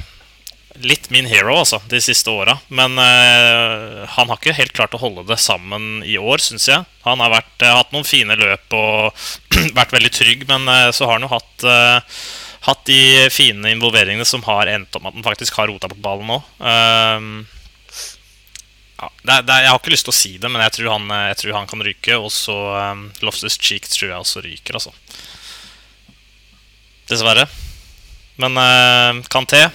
litt 0.82 1.10
min 1.14 1.28
hero 1.30 1.56
altså, 1.60 1.78
de 1.90 2.00
siste 2.02 2.30
åra. 2.32 2.56
Men 2.68 2.96
eh, 2.98 4.02
han 4.16 4.30
har 4.30 4.38
ikke 4.38 4.56
helt 4.56 4.74
klart 4.76 4.94
å 4.96 5.02
holde 5.02 5.26
det 5.28 5.38
sammen 5.42 6.00
i 6.06 6.16
år, 6.18 6.42
syns 6.42 6.68
jeg. 6.70 6.86
Han 7.06 7.22
har 7.22 7.34
vært, 7.34 7.66
hatt 7.66 7.92
noen 7.94 8.06
fine 8.08 8.38
løp 8.38 8.78
og 8.78 9.26
vært 9.78 9.94
veldig 9.94 10.14
trygg, 10.14 10.46
men 10.50 10.66
så 10.94 11.06
har 11.06 11.18
han 11.18 11.28
jo 11.28 11.34
hatt 11.34 11.68
Hatt 12.62 12.84
de 12.86 13.26
fine 13.34 13.72
involveringene 13.74 14.24
som 14.26 14.44
har 14.46 14.68
endt 14.70 14.94
om 14.94 15.08
at 15.08 15.16
han 15.16 15.24
faktisk 15.26 15.56
har 15.58 15.66
rota 15.66 15.88
bort 15.90 16.02
ballen 16.04 16.28
nå. 16.30 16.36
Ehm, 16.62 17.32
ja, 19.00 19.08
det, 19.26 19.38
det, 19.48 19.56
jeg 19.64 19.72
har 19.72 19.80
ikke 19.80 19.94
lyst 19.96 20.06
til 20.06 20.14
å 20.14 20.14
si 20.14 20.30
det, 20.38 20.46
men 20.46 20.62
jeg 20.62 20.76
tror 20.76 20.92
han, 20.92 21.08
jeg 21.26 21.40
tror 21.40 21.56
han 21.56 21.66
kan 21.72 21.82
ryke. 21.82 22.20
Og 22.22 22.30
så 22.30 22.54
um, 22.54 23.08
Loftus 23.26 23.58
Cheek 23.58 23.88
tror 23.90 24.12
jeg 24.12 24.18
også 24.20 24.44
ryker, 24.46 24.78
altså. 24.78 24.94
Dessverre. 27.10 27.46
Men 28.42 28.58
uh, 28.58 29.22
Kanté 29.32 29.66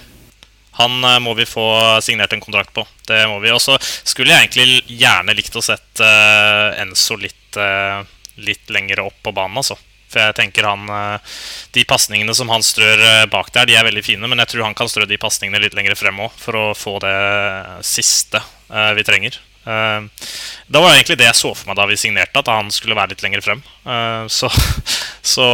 han 0.78 1.04
uh, 1.04 1.18
må 1.22 1.34
vi 1.38 1.46
få 1.48 1.66
signert 2.04 2.32
en 2.32 2.42
kontrakt 2.42 2.72
på. 2.74 2.86
Det 3.08 3.24
må 3.30 3.40
vi. 3.42 3.50
Og 3.54 3.62
så 3.62 3.76
skulle 3.82 4.32
jeg 4.32 4.46
egentlig 4.46 4.98
gjerne 5.00 5.34
likt 5.34 5.58
å 5.58 5.64
sett 5.64 6.02
uh, 6.04 6.74
Enzo 6.78 7.18
litt, 7.18 7.58
uh, 7.58 8.02
litt 8.38 8.70
lenger 8.70 9.02
opp 9.08 9.18
på 9.26 9.34
banen, 9.34 9.58
altså. 9.58 9.78
For 10.08 10.22
jeg 10.22 10.36
tenker 10.38 10.68
han 10.68 10.88
eh, 10.88 11.34
De 11.76 11.84
pasningene 11.88 12.34
som 12.36 12.48
han 12.52 12.64
strør 12.64 13.02
eh, 13.04 13.26
bak 13.30 13.52
der, 13.54 13.68
de 13.68 13.76
er 13.76 13.86
veldig 13.86 14.04
fine, 14.04 14.30
men 14.30 14.40
jeg 14.42 14.54
tror 14.54 14.68
han 14.68 14.76
kan 14.78 14.88
strø 14.90 15.06
de 15.08 15.20
pasningene 15.20 15.60
litt 15.62 15.76
lenger 15.76 15.98
frem 15.98 16.20
òg, 16.24 16.32
for 16.40 16.56
å 16.56 16.64
få 16.76 16.96
det 17.04 17.18
siste 17.86 18.40
eh, 18.40 18.92
vi 18.98 19.06
trenger. 19.06 19.42
Det 19.68 20.80
var 20.80 20.94
egentlig 20.94 21.18
det 21.20 21.26
jeg 21.26 21.36
så 21.36 21.50
for 21.52 21.68
meg 21.68 21.76
da 21.76 21.84
vi 21.90 21.98
signerte, 22.00 22.40
at 22.40 22.48
han 22.48 22.70
skulle 22.72 22.96
være 22.96 23.12
litt 23.12 23.20
lenger 23.20 23.42
frem. 23.44 23.58
Så, 24.32 24.48
så 25.34 25.48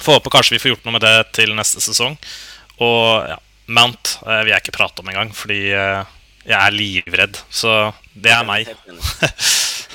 får 0.00 0.18
håpe 0.18 0.32
kanskje 0.32 0.56
vi 0.56 0.62
får 0.62 0.74
gjort 0.74 0.86
noe 0.88 0.96
med 0.96 1.04
det 1.04 1.16
til 1.36 1.54
neste 1.56 1.82
sesong. 1.84 2.18
Og 2.82 3.30
ja, 3.30 3.38
Mount 3.74 4.16
vil 4.26 4.52
jeg 4.52 4.64
ikke 4.64 4.76
prate 4.76 5.00
om 5.00 5.08
engang, 5.08 5.30
fordi 5.36 5.60
jeg 5.70 6.58
er 6.58 6.74
livredd. 6.74 7.38
Så 7.48 7.92
det 8.12 8.34
er 8.34 8.44
meg. 8.50 8.68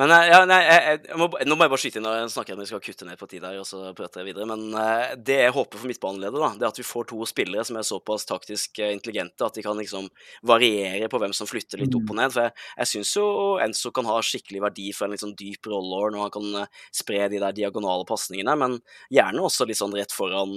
Men 0.00 0.10
eh, 0.10 0.24
ja, 0.26 0.40
nei, 0.48 0.58
jeg, 0.66 1.02
jeg 1.06 1.18
må, 1.20 1.28
Nå 1.46 1.54
må 1.54 1.66
jeg 1.66 1.72
bare 1.72 1.80
skyte 1.82 2.00
inn 2.00 2.08
og 2.10 2.32
snakke 2.32 2.54
om 2.56 2.62
vi 2.62 2.66
skal 2.66 2.82
kutte 2.82 3.06
ned 3.06 3.18
på 3.20 3.28
tid 3.30 3.44
her. 3.46 3.60
og 3.62 3.66
så 3.68 3.92
prate 3.94 4.24
videre, 4.26 4.46
Men 4.50 4.64
uh, 4.74 5.12
det 5.14 5.36
jeg 5.44 5.54
håper 5.54 5.78
for 5.78 5.90
midtbaneleder, 5.90 6.40
da, 6.42 6.48
det 6.58 6.66
er 6.66 6.72
at 6.72 6.80
vi 6.80 6.86
får 6.86 7.06
to 7.12 7.20
spillere 7.30 7.62
som 7.68 7.78
er 7.78 7.86
såpass 7.86 8.26
taktisk 8.26 8.80
uh, 8.82 8.90
intelligente 8.90 9.46
at 9.46 9.54
de 9.54 9.62
kan 9.66 9.78
liksom 9.78 10.08
variere 10.50 11.06
på 11.10 11.20
hvem 11.22 11.34
som 11.36 11.48
flytter 11.50 11.84
litt 11.84 11.94
opp 11.94 12.10
og 12.10 12.18
ned. 12.18 12.34
For 12.34 12.48
jeg, 12.48 12.56
jeg 12.80 12.90
syns 12.90 13.12
jo 13.20 13.26
Enzo 13.62 13.92
kan 13.94 14.08
ha 14.10 14.16
skikkelig 14.24 14.64
verdi 14.66 14.88
for 14.96 15.06
en 15.06 15.14
litt 15.14 15.22
sånn 15.22 15.36
dyp 15.38 15.70
rolle 15.70 16.10
når 16.14 16.26
han 16.26 16.34
kan 16.34 16.48
uh, 16.64 16.82
spre 16.94 17.28
de 17.30 17.42
der 17.42 17.54
diagonale 17.54 18.06
pasningene, 18.08 18.56
men 18.58 18.80
gjerne 19.14 19.46
også 19.46 19.68
litt 19.68 19.78
sånn 19.78 19.94
rett 19.94 20.12
foran 20.14 20.56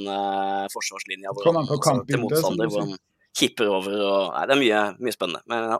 forsvarslinja 0.72 1.32
hvor 1.36 1.52
han, 1.52 1.60
altså, 1.62 1.94
til 2.10 2.22
motstander, 2.22 2.70
hvor 2.72 2.88
han 2.88 2.98
kipper 3.38 3.70
over 3.70 4.02
og 4.02 4.34
Nei, 4.34 4.44
det 4.50 4.56
er 4.56 4.62
mye, 4.62 4.82
mye 5.04 5.14
spennende. 5.14 5.44
Men 5.50 5.70
ja. 5.76 5.80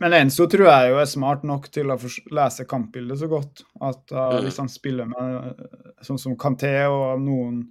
Men 0.00 0.14
Enzo 0.16 0.46
tror 0.50 0.66
jeg 0.68 0.90
jo 0.92 0.98
er 1.00 1.08
smart 1.08 1.44
nok 1.48 1.70
til 1.72 1.92
å 1.92 1.96
lese 2.36 2.66
kampbildet 2.68 3.20
så 3.22 3.28
godt 3.30 3.62
at 3.86 4.12
uh, 4.12 4.36
hvis 4.44 4.58
han 4.60 4.68
spiller 4.68 5.08
med 5.08 5.62
sånn 6.04 6.20
som 6.20 6.36
Kanté 6.40 6.74
og 6.90 7.22
noen 7.22 7.62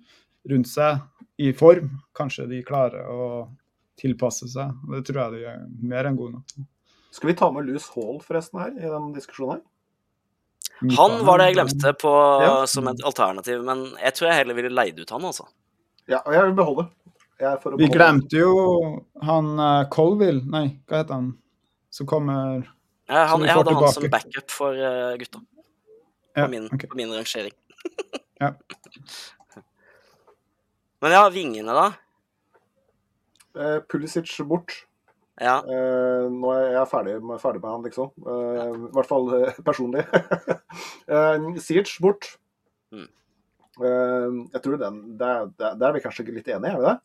rundt 0.49 0.69
seg 0.71 1.03
i 1.39 1.51
form, 1.55 1.91
kanskje 2.17 2.47
de 2.49 2.63
klarer 2.65 3.05
å 3.07 3.47
tilpasse 3.99 4.49
seg. 4.51 4.73
Det 4.93 5.03
tror 5.07 5.21
jeg 5.21 5.37
de 5.37 5.49
er 5.51 5.65
mer 5.91 6.09
enn 6.09 6.17
gode 6.19 6.39
nok. 6.39 6.67
Skal 7.15 7.31
vi 7.31 7.37
ta 7.39 7.49
med 7.53 7.67
Louis 7.67 7.85
Hall 7.95 8.19
forresten 8.23 8.61
her 8.61 8.73
i 8.77 8.89
den 8.89 9.11
diskusjonen 9.15 9.59
her? 9.59 9.65
Han 10.95 11.17
var 11.27 11.41
det 11.41 11.49
jeg 11.49 11.57
glemte 11.57 11.91
på, 11.99 12.11
ja. 12.43 12.53
som 12.69 12.87
et 12.87 13.01
alternativ, 13.03 13.63
men 13.67 13.83
jeg 13.99 14.15
tror 14.15 14.29
jeg 14.29 14.39
heller 14.39 14.55
ville 14.55 14.71
leid 14.71 14.99
ut 15.01 15.11
han, 15.11 15.25
altså. 15.27 15.49
Ja, 16.07 16.21
og 16.21 16.31
jeg 16.35 16.45
vil 16.47 16.55
beholde. 16.55 16.85
Jeg 17.39 17.59
beholde. 17.59 17.79
Vi 17.81 17.89
glemte 17.91 18.39
jo 18.39 18.53
han 19.27 19.51
uh, 19.59 19.89
Colville, 19.91 20.45
nei, 20.47 20.65
hva 20.87 21.01
heter 21.01 21.17
han? 21.17 21.33
Som 21.89 22.07
kommer 22.09 22.61
ja, 23.09 23.23
han, 23.31 23.41
Jeg 23.41 23.57
hadde 23.57 23.73
han 23.73 23.93
som 23.95 24.05
backup 24.13 24.53
for 24.53 24.77
uh, 24.77 25.15
gutta. 25.17 25.41
På, 25.41 26.43
ja, 26.43 26.47
min, 26.47 26.67
okay. 26.69 26.89
på 26.89 26.99
min 26.99 27.13
rangering. 27.13 27.55
ja. 28.43 28.53
Men 30.99 31.15
ja, 31.15 31.23
vingene, 31.33 31.73
da? 31.73 31.87
Eh, 33.59 33.79
Pulisic 33.89 34.29
bort. 34.47 34.75
Ja. 35.39 35.61
Eh, 35.63 36.25
nå 36.31 36.51
er 36.51 36.73
jeg 36.75 36.89
ferdig 36.91 37.15
med, 37.23 37.39
ferdig 37.39 37.61
med 37.63 37.71
han, 37.71 37.85
liksom. 37.87 38.11
Uh, 38.25 38.89
I 38.89 38.91
hvert 38.97 39.07
fall 39.07 39.29
personlig. 39.65 40.03
eh, 41.13 41.47
Siege 41.63 41.95
bort. 42.03 42.33
Mm. 42.89 43.05
jeg 43.79 44.59
tror 44.63 44.79
den 44.81 44.95
Der, 45.19 45.45
der, 45.59 45.75
der 45.77 45.87
er 45.87 45.93
vi 45.93 46.01
kanskje 46.03 46.25
litt 46.25 46.47
enige, 46.49 46.71
er 46.73 46.79
vi 46.81 46.87
det? 46.87 46.95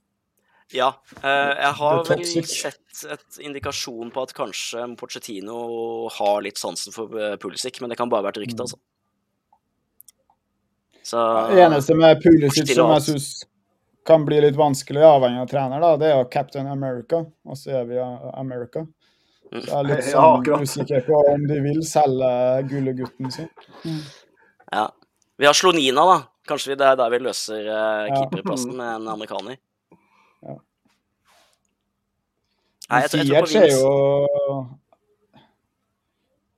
Ja. 0.73 0.89
Eh, 1.23 1.53
jeg 1.61 1.73
har 1.79 2.03
vel 2.09 2.25
sett 2.49 3.05
et 3.13 3.39
indikasjon 3.45 4.11
på 4.15 4.25
at 4.25 4.33
kanskje 4.37 4.87
Pochettino 4.99 5.59
har 6.15 6.43
litt 6.47 6.61
sansen 6.61 6.95
for 6.95 7.13
eh, 7.21 7.37
Pulisic, 7.41 7.81
men 7.83 7.93
det 7.93 7.99
kan 8.01 8.11
bare 8.13 8.27
være 8.27 8.39
et 8.39 8.45
rykte, 8.47 8.67
altså. 8.67 8.81
Så, 11.05 11.21
det 11.51 11.61
eneste 11.67 11.97
med 12.01 12.23
Pulisic 12.25 12.71
som 12.73 12.95
jeg 12.95 13.05
syns 13.11 13.27
kan 14.09 14.25
bli 14.25 14.39
litt 14.41 14.57
vanskelig, 14.57 15.03
avhengig 15.05 15.43
av 15.43 15.49
trener, 15.49 15.81
da, 15.81 15.95
det 16.01 16.11
er 16.11 16.19
jo 16.19 16.29
Captain 16.33 16.69
America. 16.69 17.23
Og 17.49 17.59
så 17.61 17.81
er 17.81 17.89
vi 17.89 18.01
America. 18.01 18.85
Så 19.49 19.61
jeg 19.61 19.79
er 19.79 19.89
litt 19.89 20.09
sånn 20.11 20.49
ja, 20.49 20.61
usikker 20.61 21.05
på 21.07 21.21
om 21.33 21.47
de 21.49 21.61
vil 21.65 21.81
selge 21.89 22.31
gullegutten 22.73 23.33
sin. 23.33 23.51
Mm. 23.85 24.01
Ja. 24.73 24.89
Vi 25.41 25.49
har 25.49 25.57
Slonina, 25.57 26.05
da. 26.09 26.19
Kanskje 26.49 26.77
det 26.77 26.89
er 26.89 26.99
der 27.01 27.13
vi 27.13 27.23
løser 27.25 27.65
uh, 27.65 28.11
keeperplassen 28.11 28.75
med 28.77 28.91
en 28.99 29.09
amerikaner. 29.15 29.57
Nei, 32.91 33.01
jeg, 33.05 33.25
jeg, 33.25 33.49
jeg, 33.49 33.63
er 33.63 33.71
jo 33.73 33.93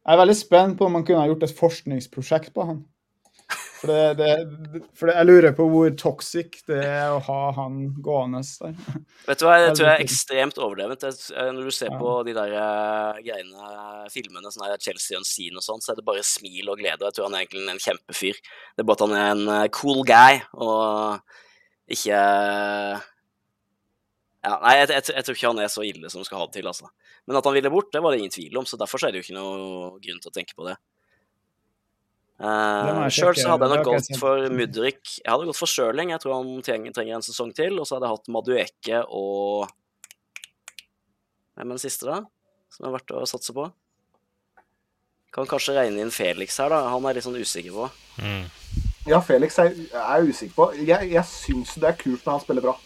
Jeg 0.02 0.14
er 0.14 0.20
veldig 0.20 0.36
spent 0.38 0.78
på 0.78 0.88
om 0.88 0.96
man 0.98 1.06
kunne 1.06 1.22
ha 1.22 1.30
gjort 1.30 1.46
et 1.46 1.58
forskningsprosjekt 1.58 2.54
på 2.54 2.66
han. 2.66 2.84
For, 3.76 3.90
det, 3.92 4.14
det, 4.18 4.80
for 4.96 5.10
det, 5.10 5.14
jeg 5.18 5.28
lurer 5.28 5.54
på 5.54 5.66
hvor 5.68 5.90
toxic 6.00 6.56
det 6.68 6.78
er 6.80 7.12
å 7.12 7.20
ha 7.26 7.40
han 7.58 7.80
gående 8.02 8.40
der. 8.42 8.76
Vet 9.28 9.42
du 9.42 9.44
hva, 9.46 9.58
jeg 9.60 9.74
tror 9.76 9.88
jeg 9.90 9.92
er 9.92 10.04
ekstremt 10.04 10.60
overdrevent. 10.62 11.04
Når 11.36 11.68
du 11.68 11.74
ser 11.74 11.92
ja. 11.92 11.98
på 12.00 12.14
de 12.26 12.34
der 12.36 12.54
uh, 12.56 13.20
greiene, 13.20 14.06
filmene, 14.12 14.52
sånn 14.54 14.70
Chelsea 14.82 15.20
Unseen 15.20 15.60
og 15.60 15.66
sånn, 15.66 15.84
så 15.84 15.92
er 15.92 16.00
det 16.00 16.06
bare 16.08 16.24
smil 16.26 16.72
og 16.72 16.80
glede. 16.80 17.04
Jeg 17.04 17.18
tror 17.18 17.28
han 17.28 17.36
er 17.36 17.44
egentlig 17.44 17.66
en 17.74 17.84
kjempefyr. 17.84 18.40
Det 18.72 18.84
er 18.84 18.88
bare 18.88 18.98
at 18.98 19.04
han 19.06 19.18
er 19.18 19.28
en 19.34 19.44
uh, 19.52 19.66
cool 19.76 20.02
guy 20.08 20.40
og 20.56 21.92
ikke 21.92 22.22
ja, 24.46 24.56
nei, 24.62 24.74
jeg, 24.78 24.90
jeg, 24.92 25.04
jeg, 25.10 25.26
tror 25.26 25.36
ikke 25.36 25.50
han 25.50 25.60
er 25.64 25.70
så 25.72 25.82
ille 25.82 26.10
som 26.12 26.22
skal 26.26 26.38
ha 26.38 26.44
det 26.46 26.60
til, 26.60 26.68
altså. 26.70 26.90
Men 27.26 27.38
at 27.40 27.46
han 27.48 27.56
ville 27.56 27.72
bort, 27.72 27.88
det 27.90 28.02
var 28.04 28.14
det 28.14 28.20
ingen 28.22 28.34
tvil 28.34 28.60
om, 28.60 28.68
så 28.68 28.78
derfor 28.78 29.02
er 29.02 29.10
det 29.10 29.18
jo 29.18 29.26
ikke 29.26 29.38
noe 29.38 29.96
grunn 30.02 30.20
til 30.22 30.30
å 30.30 30.36
tenke 30.36 30.54
på 30.54 30.68
det. 30.68 30.76
Uh, 32.36 33.06
Sjøl 33.08 33.32
så 33.38 33.54
hadde 33.54 33.64
jeg 33.64 33.80
nok 33.80 33.88
gått 33.88 34.20
for 34.20 34.44
Mudrik. 34.52 35.00
Jeg 35.22 35.30
hadde 35.30 35.48
gått 35.48 35.58
for 35.58 35.72
Sjøling, 35.72 36.12
jeg 36.12 36.20
tror 36.22 36.36
han 36.36 36.52
trenger, 36.64 36.92
trenger, 36.94 37.16
en 37.16 37.24
sesong 37.24 37.52
til. 37.56 37.78
Og 37.80 37.88
så 37.88 37.96
hadde 37.96 38.10
jeg 38.10 38.18
hatt 38.18 38.32
Madueke 38.32 39.02
og 39.08 39.72
Hvem 41.56 41.70
er 41.70 41.72
den 41.72 41.80
siste, 41.80 42.04
da? 42.04 42.20
Som 42.68 42.84
er 42.84 42.92
verdt 42.98 43.14
å 43.16 43.22
satse 43.24 43.54
på? 43.56 43.64
Kan 45.32 45.48
kanskje 45.48 45.72
regne 45.78 46.02
inn 46.04 46.12
Felix 46.12 46.58
her, 46.60 46.68
da. 46.68 46.82
Han 46.92 47.08
er 47.08 47.16
litt 47.16 47.24
sånn 47.24 47.38
usikker 47.40 47.72
på. 47.72 47.88
Mm. 48.20 48.44
Ja, 49.08 49.22
Felix 49.24 49.56
er 49.62 49.72
jeg 49.72 50.28
usikker 50.28 50.54
på. 50.58 50.66
Jeg, 50.76 51.08
jeg 51.14 51.24
syns 51.30 51.72
det 51.80 51.88
er 51.88 51.96
kult 51.96 52.20
når 52.26 52.36
han 52.36 52.44
spiller 52.44 52.68
bra. 52.68 52.76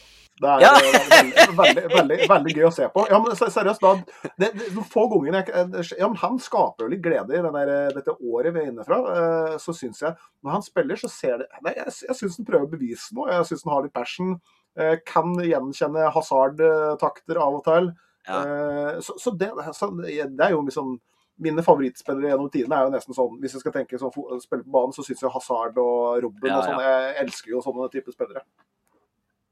Det 0.40 0.48
er 0.48 0.62
ja. 0.64 0.70
veldig, 0.80 1.56
veldig, 1.58 1.82
veldig, 1.92 2.18
veldig, 2.30 2.52
gøy 2.56 2.66
å 2.68 2.72
se 2.72 2.86
på. 2.94 3.02
Ja, 3.10 3.18
men 3.20 3.36
seriøst, 3.36 3.82
da, 3.84 4.28
det, 4.40 4.48
det, 4.56 4.68
de 4.72 4.84
få 4.88 5.04
gangene 5.12 5.42
ja, 5.44 6.06
men 6.08 6.16
Han 6.22 6.38
skaper 6.40 6.86
jo 6.86 6.92
litt 6.94 7.02
glede 7.04 7.36
i 7.36 7.42
der, 7.44 7.72
dette 7.92 8.14
året 8.16 8.54
vi 8.54 8.62
er 8.62 8.70
inne 8.72 8.86
fra. 8.86 9.00
Eh, 9.16 9.58
så 9.60 9.74
syns 9.76 10.00
jeg 10.00 10.16
Når 10.16 10.56
han 10.56 10.64
spiller, 10.64 11.00
så 11.00 11.10
ser 11.12 11.42
det 11.42 11.50
nei, 11.66 11.74
Jeg, 11.76 11.92
jeg 12.08 12.18
syns 12.22 12.40
han 12.40 12.48
prøver 12.48 12.70
å 12.70 12.72
bevise 12.72 13.18
noe. 13.18 13.28
Jeg 13.34 13.50
syns 13.50 13.66
han 13.66 13.74
har 13.74 13.84
litt 13.84 13.96
passion. 13.96 14.32
Eh, 14.80 14.96
kan 15.04 15.36
gjenkjenne 15.44 16.08
hasard-takter 16.14 17.42
av 17.42 17.60
og 17.60 17.62
til. 17.68 17.92
Ja. 18.28 18.40
Eh, 18.40 18.98
så, 19.04 19.18
så, 19.20 19.36
det, 19.36 19.52
så, 19.76 19.92
det, 20.00 20.24
er 20.24 20.54
jo 20.54 20.64
liksom 20.64 20.96
mine 21.40 21.64
favorittspillere 21.64 22.32
gjennom 22.32 22.50
tidene 22.52 22.76
er 22.76 22.88
jo 22.88 22.92
nesten 22.92 23.16
sånn 23.16 23.38
Hvis 23.40 23.54
jeg 23.56 23.62
skal 23.62 23.72
tenke 23.72 24.00
sånn 24.00 24.12
spille 24.42 24.64
på 24.64 24.74
banen, 24.74 24.92
så 24.92 25.04
syns 25.04 25.22
jeg 25.24 25.32
Hazard 25.32 25.78
og 25.80 26.20
Robben 26.24 26.52
ja, 26.52 26.58
og 26.58 26.68
sånn 26.68 26.84
Jeg 26.84 27.14
elsker 27.24 27.54
jo 27.54 27.62
sånne 27.64 27.88
type 27.92 28.12
spillere. 28.12 28.44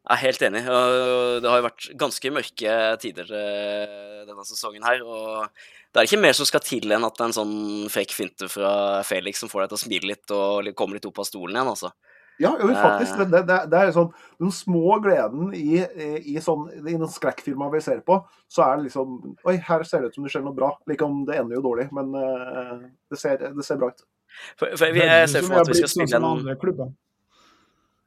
Jeg 0.08 0.16
er 0.16 0.22
helt 0.22 0.42
enig. 0.46 0.60
Det 0.64 1.50
har 1.52 1.58
jo 1.60 1.64
vært 1.66 1.86
ganske 2.00 2.30
mørke 2.32 2.76
tider 3.02 3.32
eh, 3.36 4.22
denne 4.24 4.44
sesongen 4.48 4.86
her. 4.88 5.02
Og 5.04 5.48
det 5.92 6.00
er 6.00 6.08
ikke 6.08 6.22
mer 6.22 6.36
som 6.36 6.48
skal 6.48 6.64
til 6.64 6.94
enn 6.96 7.04
at 7.04 7.18
det 7.18 7.26
er 7.26 7.28
en 7.28 7.36
sånn 7.36 7.58
fake 7.92 8.16
finte 8.16 8.48
fra 8.48 8.70
Felix 9.04 9.42
som 9.44 9.52
får 9.52 9.66
deg 9.66 9.72
til 9.72 9.78
å 9.78 9.82
smile 9.82 10.10
litt 10.14 10.32
og 10.32 10.70
komme 10.78 10.96
litt 10.96 11.08
opp 11.10 11.20
av 11.20 11.28
stolen 11.28 11.58
igjen, 11.58 11.72
altså. 11.74 11.92
Ja, 12.38 12.52
jo, 12.60 12.68
faktisk. 12.70 13.18
Det, 13.18 13.40
det, 13.48 13.56
det 13.66 13.78
er 13.78 13.88
sånn 13.90 14.12
Den 14.38 14.52
små 14.54 15.00
gleden 15.02 15.48
i, 15.58 15.80
i, 16.22 16.36
sånn, 16.42 16.68
i 16.78 16.94
den 16.94 17.10
skrekkfilma 17.10 17.66
vi 17.72 17.80
ser 17.82 17.98
på, 18.06 18.20
så 18.46 18.62
er 18.62 18.78
det 18.78 18.86
liksom 18.86 19.16
Oi, 19.42 19.56
her 19.66 19.82
ser 19.88 20.04
det 20.04 20.12
ut 20.12 20.20
som 20.20 20.28
det 20.28 20.32
skjer 20.32 20.44
noe 20.46 20.54
bra. 20.56 20.70
Like 20.88 21.04
om 21.04 21.24
det 21.28 21.40
ender 21.40 21.58
jo 21.58 21.64
dårlig, 21.66 21.88
men 21.98 22.14
uh, 22.14 22.86
det, 23.10 23.18
ser, 23.18 23.42
det, 23.42 23.66
ser, 23.66 23.82
bra 23.82 23.90
ut. 23.90 24.06
For, 24.54 24.70
for 24.70 24.94
vi, 24.94 25.02
jeg 25.02 25.28
ser 25.34 25.44
for 25.44 25.56
meg 25.56 25.64
at 25.64 25.72
vi 25.72 25.80
skal 25.82 25.92
spille 25.96 26.22
en? 26.22 26.94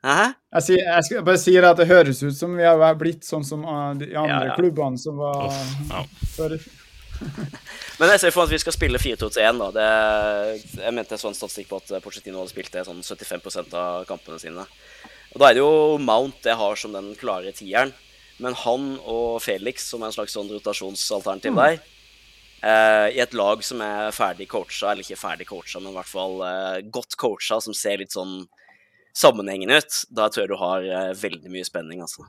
Jeg, 0.01 0.63
sier, 0.65 0.81
jeg 0.81 1.07
skal 1.07 1.25
bare 1.25 1.39
sier 1.41 1.65
at 1.67 1.77
det 1.77 1.85
høres 1.91 2.23
ut 2.25 2.33
som 2.33 2.55
vi 2.57 2.65
har 2.65 2.95
blitt 2.97 3.25
sånn 3.27 3.45
som 3.45 3.65
uh, 3.67 3.91
de 3.93 4.09
andre 4.17 4.47
ja, 4.47 4.47
ja. 4.49 4.55
klubbene 4.57 4.97
som 4.97 5.19
var 5.21 5.51
før. 6.33 6.57
Men 7.99 8.09
jeg 8.15 8.21
ser 8.23 8.33
for 8.33 8.41
meg 8.41 8.49
at 8.49 8.55
vi 8.55 8.61
skal 8.63 8.75
spille 8.75 9.01
4-2-1. 9.01 9.61
da. 9.61 9.69
Det, 9.75 9.89
jeg 10.81 10.95
mente 10.97 11.19
sånn 11.21 11.37
så 11.37 11.45
statistikk 11.45 11.69
på 11.69 11.81
at 11.83 11.93
Porcetino 12.01 12.41
hadde 12.41 12.53
spilt 12.53 12.73
det 12.73 12.85
sånn 12.87 13.03
75 13.05 13.75
av 13.77 14.07
kampene 14.09 14.41
sine. 14.41 14.65
Og 15.31 15.39
Da 15.39 15.49
er 15.49 15.57
det 15.57 15.61
jo 15.61 15.99
Mount 16.01 16.49
jeg 16.49 16.57
har 16.59 16.79
som 16.79 16.97
den 16.97 17.13
klare 17.19 17.53
tieren. 17.55 17.93
Men 18.41 18.57
han 18.57 18.95
og 19.05 19.41
Felix, 19.45 19.85
som 19.91 20.01
er 20.01 20.09
en 20.09 20.15
slags 20.15 20.33
sånn 20.33 20.49
rotasjonsalternativ 20.49 21.53
mm. 21.53 21.59
der, 21.61 21.75
eh, 22.65 23.07
i 23.13 23.21
et 23.21 23.35
lag 23.37 23.61
som 23.65 23.83
er 23.85 24.09
ferdig 24.15 24.47
coacha, 24.49 24.89
eller 24.89 25.05
ikke 25.05 25.19
ferdig 25.19 25.45
coacha, 25.51 25.77
men 25.77 25.93
i 25.93 25.97
hvert 25.99 26.09
fall 26.09 26.41
eh, 26.47 26.79
godt 26.89 27.19
coacha, 27.21 27.59
som 27.61 27.77
ser 27.77 28.01
litt 28.01 28.17
sånn 28.17 28.39
sammenhengende 29.13 29.81
ut, 29.81 30.03
da 30.09 30.29
tror 30.29 30.45
jeg 30.45 30.53
du 30.53 30.59
har 30.61 30.85
eh, 30.85 31.09
veldig 31.21 31.51
mye 31.53 31.67
spenning, 31.67 32.03
altså. 32.05 32.27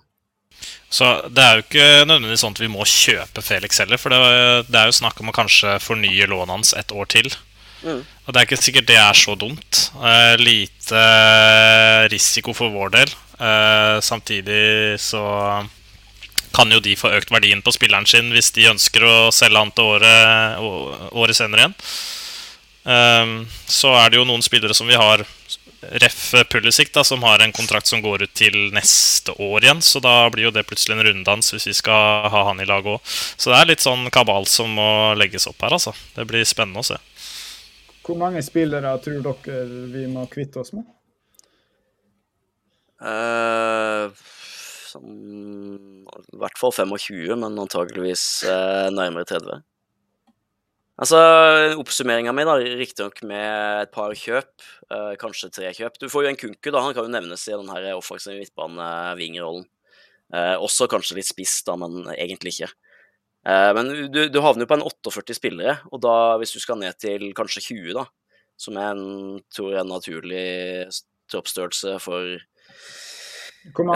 Så 0.92 1.06
det 1.32 1.42
er 1.42 1.56
jo 1.56 1.64
ikke 1.64 1.86
nødvendigvis 2.04 2.42
sånn 2.44 2.54
at 2.54 2.60
vi 2.60 2.70
må 2.70 2.84
kjøpe 2.88 3.42
Felix 3.44 3.80
heller, 3.80 4.00
for 4.00 4.12
det, 4.12 4.20
det 4.68 4.78
er 4.78 4.90
jo 4.90 4.98
snakk 5.00 5.22
om 5.22 5.32
å 5.32 5.36
kanskje 5.36 5.78
fornye 5.82 6.28
lånet 6.28 6.52
hans 6.52 6.74
et 6.76 6.92
år 6.92 7.08
til. 7.12 7.32
Mm. 7.82 8.02
Og 8.04 8.30
det 8.30 8.38
er 8.38 8.46
ikke 8.46 8.60
sikkert 8.60 8.88
det 8.90 8.98
er 9.00 9.18
så 9.18 9.34
dumt. 9.38 9.84
Eh, 9.98 10.34
lite 10.38 11.04
risiko 12.12 12.54
for 12.56 12.74
vår 12.74 12.92
del. 12.94 13.14
Eh, 13.42 13.98
samtidig 14.04 15.00
så 15.02 15.24
kan 16.52 16.70
jo 16.70 16.82
de 16.84 16.94
få 16.98 17.10
økt 17.16 17.32
verdien 17.32 17.62
på 17.64 17.72
spilleren 17.72 18.06
sin 18.06 18.28
hvis 18.34 18.52
de 18.54 18.68
ønsker 18.70 19.06
å 19.08 19.16
selge 19.32 19.58
han 19.58 19.72
til 19.72 19.94
året, 19.96 20.60
året 21.16 21.38
senere 21.38 21.64
igjen. 21.64 21.76
Eh, 22.92 23.34
så 23.66 23.96
er 23.98 24.12
det 24.12 24.20
jo 24.20 24.28
noen 24.28 24.44
spillere 24.44 24.76
som 24.76 24.90
vi 24.90 24.98
har 24.98 25.24
Ref 25.82 26.34
Pulisic, 26.50 26.92
da, 26.94 27.04
som 27.04 27.22
har 27.22 27.42
en 27.42 27.52
kontrakt 27.52 27.86
som 27.90 28.02
går 28.02 28.22
ut 28.22 28.34
til 28.38 28.56
neste 28.74 29.34
år 29.34 29.64
igjen. 29.64 29.82
Så 29.82 30.00
da 30.02 30.30
blir 30.30 30.46
jo 30.48 30.54
det 30.54 30.64
plutselig 30.68 30.96
en 30.96 31.04
runddans 31.08 31.52
hvis 31.54 31.66
vi 31.70 31.74
skal 31.76 32.28
ha 32.32 32.44
han 32.48 32.62
i 32.62 32.68
lag 32.68 32.86
òg. 32.86 33.00
Så 33.04 33.50
det 33.50 33.58
er 33.58 33.70
litt 33.72 33.84
sånn 33.84 34.06
kabal 34.14 34.46
som 34.50 34.70
må 34.78 34.90
legges 35.18 35.48
opp 35.50 35.62
her, 35.64 35.74
altså. 35.78 35.94
Det 36.14 36.26
blir 36.30 36.46
spennende 36.48 36.84
å 36.84 36.90
se. 36.92 37.00
Hvor 38.02 38.18
mange 38.18 38.42
spillere 38.42 38.94
tror 39.02 39.22
dere 39.26 39.86
vi 39.92 40.06
må 40.10 40.26
kvitte 40.30 40.62
oss 40.62 40.72
med? 40.74 40.86
Uh, 43.02 44.14
sånn, 44.86 46.06
I 46.06 46.38
hvert 46.38 46.58
fall 46.60 46.74
25, 46.74 47.34
men 47.42 47.58
antageligvis 47.62 48.24
uh, 48.46 48.88
nærmere 48.94 49.26
30. 49.26 49.62
Altså, 51.01 51.18
Oppsummeringa 51.80 52.34
mi, 52.36 52.45
riktignok 52.76 53.22
med 53.24 53.86
et 53.86 53.93
par 53.95 54.12
kjøp, 54.12 54.51
eh, 54.93 55.14
kanskje 55.20 55.49
tre 55.51 55.70
kjøp. 55.72 55.97
Du 55.99 56.09
får 56.12 56.26
jo 56.26 56.28
en 56.32 56.36
Kunku, 56.36 56.70
da, 56.70 56.82
han 56.84 56.93
kan 56.95 57.07
jo 57.09 57.12
nevnes 57.14 57.47
i 57.49 57.55
den 57.57 57.70
offensive 57.97 58.36
midtbane-vingerrollen. 58.38 59.64
Eh, 60.32 60.57
også 60.61 60.88
kanskje 60.93 61.16
litt 61.16 61.28
spiss, 61.28 61.62
da, 61.64 61.76
men 61.80 62.05
egentlig 62.12 62.53
ikke. 62.55 62.68
Eh, 63.49 63.70
men 63.74 63.88
du, 64.12 64.28
du 64.28 64.40
havner 64.45 64.66
jo 64.66 64.70
på 64.70 64.76
en 64.78 64.84
48 64.86 65.34
spillere, 65.40 65.78
og 65.90 66.01
da, 66.05 66.36
hvis 66.40 66.53
du 66.55 66.61
skal 66.62 66.78
ned 66.78 66.97
til 67.01 67.32
kanskje 67.36 67.64
20, 67.72 67.95
da, 67.97 68.05
som 68.61 68.76
er 68.76 68.93
en- 68.93 69.40
tror 69.53 69.72
jeg, 69.72 69.80
en 69.80 69.93
naturlig 69.97 70.45
troppsstørrelse 71.32 71.97
for 72.05 72.36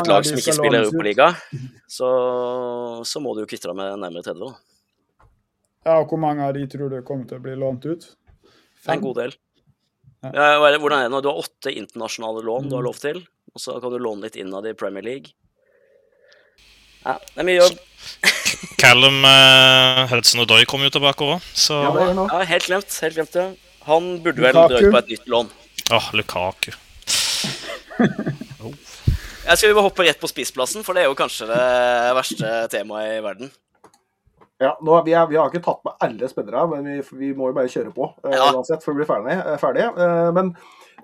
et 0.01 0.09
lag 0.09 0.25
som 0.25 0.39
ikke 0.41 0.57
spiller? 0.57 0.81
Europaliga, 0.89 1.29
så, 1.93 2.09
så 3.05 3.21
må 3.23 3.35
du 3.37 3.45
jo 3.45 3.51
kvitte 3.53 3.69
deg 3.69 3.77
med 3.77 3.99
nærmere 4.01 4.25
30. 4.25 4.41
da. 4.49 4.76
Ja, 5.87 6.01
og 6.03 6.11
hvor 6.11 6.18
mange 6.18 6.43
av 6.43 6.55
de 6.57 6.64
tror 6.66 6.91
du 6.91 6.99
kommer 7.07 7.28
til 7.30 7.39
å 7.39 7.45
bli 7.45 7.55
lånt 7.59 7.84
ut? 7.87 8.07
Er 8.87 8.97
en 8.97 9.03
god 9.05 9.16
del. 9.20 9.34
Ja. 10.26 10.57
Hvordan 10.59 10.99
er 10.99 11.05
det 11.07 11.12
nå? 11.14 11.20
Du 11.22 11.28
har 11.30 11.39
åtte 11.39 11.70
internasjonale 11.70 12.43
lån 12.43 12.66
du 12.70 12.74
har 12.74 12.82
Mm. 12.82 12.89
lov 12.89 12.99
til, 12.99 13.20
og 13.55 13.61
så 13.62 13.76
kan 13.80 13.93
du 13.95 13.99
låne 14.03 14.22
litt 14.26 14.37
innad 14.41 14.66
i 14.66 14.72
Premier 14.74 15.05
League. 15.07 15.30
Ja, 17.07 17.14
det 17.34 17.39
er 17.39 17.47
mye 17.47 17.61
jobb. 17.61 17.78
Callum 18.82 19.22
uh, 19.24 20.07
Hudson 20.11 20.41
Odoi 20.43 20.64
kom 20.66 20.82
jo 20.82 20.91
tilbake 20.91 21.22
òg, 21.22 21.41
så 21.55 21.78
Ja. 21.84 22.11
Ja, 22.32 22.43
helt 22.51 22.66
glemt. 22.66 22.91
Helt 23.03 23.14
glemt 23.14 23.32
det. 23.37 23.47
Han 23.87 24.18
burde 24.24 24.43
vel 24.43 24.57
ut 24.57 24.91
på 24.91 24.99
et 24.99 25.09
nytt 25.14 25.26
lån. 25.30 25.51
Åh, 25.95 26.11
Lukaku. 26.18 26.72
Jeg 29.47 29.59
skal 29.61 29.70
vi 29.70 29.74
bare 29.76 29.87
hoppe 29.87 30.03
rett 30.03 30.18
på 30.18 30.26
spiseplassen, 30.26 30.82
for 30.82 30.97
det 30.97 31.05
er 31.05 31.07
jo 31.07 31.14
kanskje 31.18 31.47
det 31.47 32.14
verste 32.18 32.49
temaet 32.72 33.12
i 33.20 33.22
verden. 33.22 33.53
Ja, 34.63 34.71
nå, 34.81 35.03
vi, 35.05 35.13
er, 35.13 35.27
vi 35.29 35.37
har 35.37 35.51
ikke 35.51 35.61
tatt 35.67 35.83
med 35.85 35.99
alle 36.01 36.29
spillere, 36.33 36.63
men 36.71 36.87
vi, 36.89 37.01
vi 37.19 37.33
må 37.37 37.51
jo 37.51 37.57
bare 37.59 37.69
kjøre 37.69 37.91
på 37.93 38.07
eh, 38.25 38.33
Ja. 38.39 38.47
uansett 38.57 38.83
for 38.85 38.95
å 38.95 38.97
bli 38.97 39.05
ferdig. 39.09 39.35
eh, 39.37 39.57
ferdig. 39.61 39.85
Eh, 39.85 40.31
men 40.37 40.55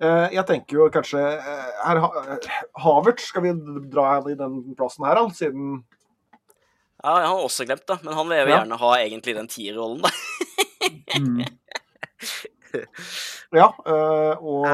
jeg 0.03 0.43
tenker 0.49 0.79
jo 0.79 0.87
kanskje 0.91 1.21
her, 1.21 1.99
Havertz, 2.01 2.47
Havert, 2.83 3.21
skal 3.23 3.45
vi 3.45 3.53
dra 3.93 4.07
i 4.27 4.35
den 4.41 4.57
plassen 4.75 5.05
her, 5.07 5.15
da? 5.21 5.27
Siden 5.37 5.83
Ja, 7.05 7.13
jeg 7.21 7.29
har 7.29 7.43
også 7.45 7.67
glemt 7.69 7.85
det, 7.87 7.99
men 8.03 8.15
han 8.17 8.29
vil 8.31 8.39
jo 8.41 8.47
Ja. 8.49 8.57
gjerne 8.63 8.79
ha 8.81 8.91
egentlig 8.97 9.35
den 9.37 9.49
tierrollen, 9.53 10.01
da. 10.03 10.11
Mm. 11.19 11.45
Ja, 13.53 13.69
og 14.41 14.67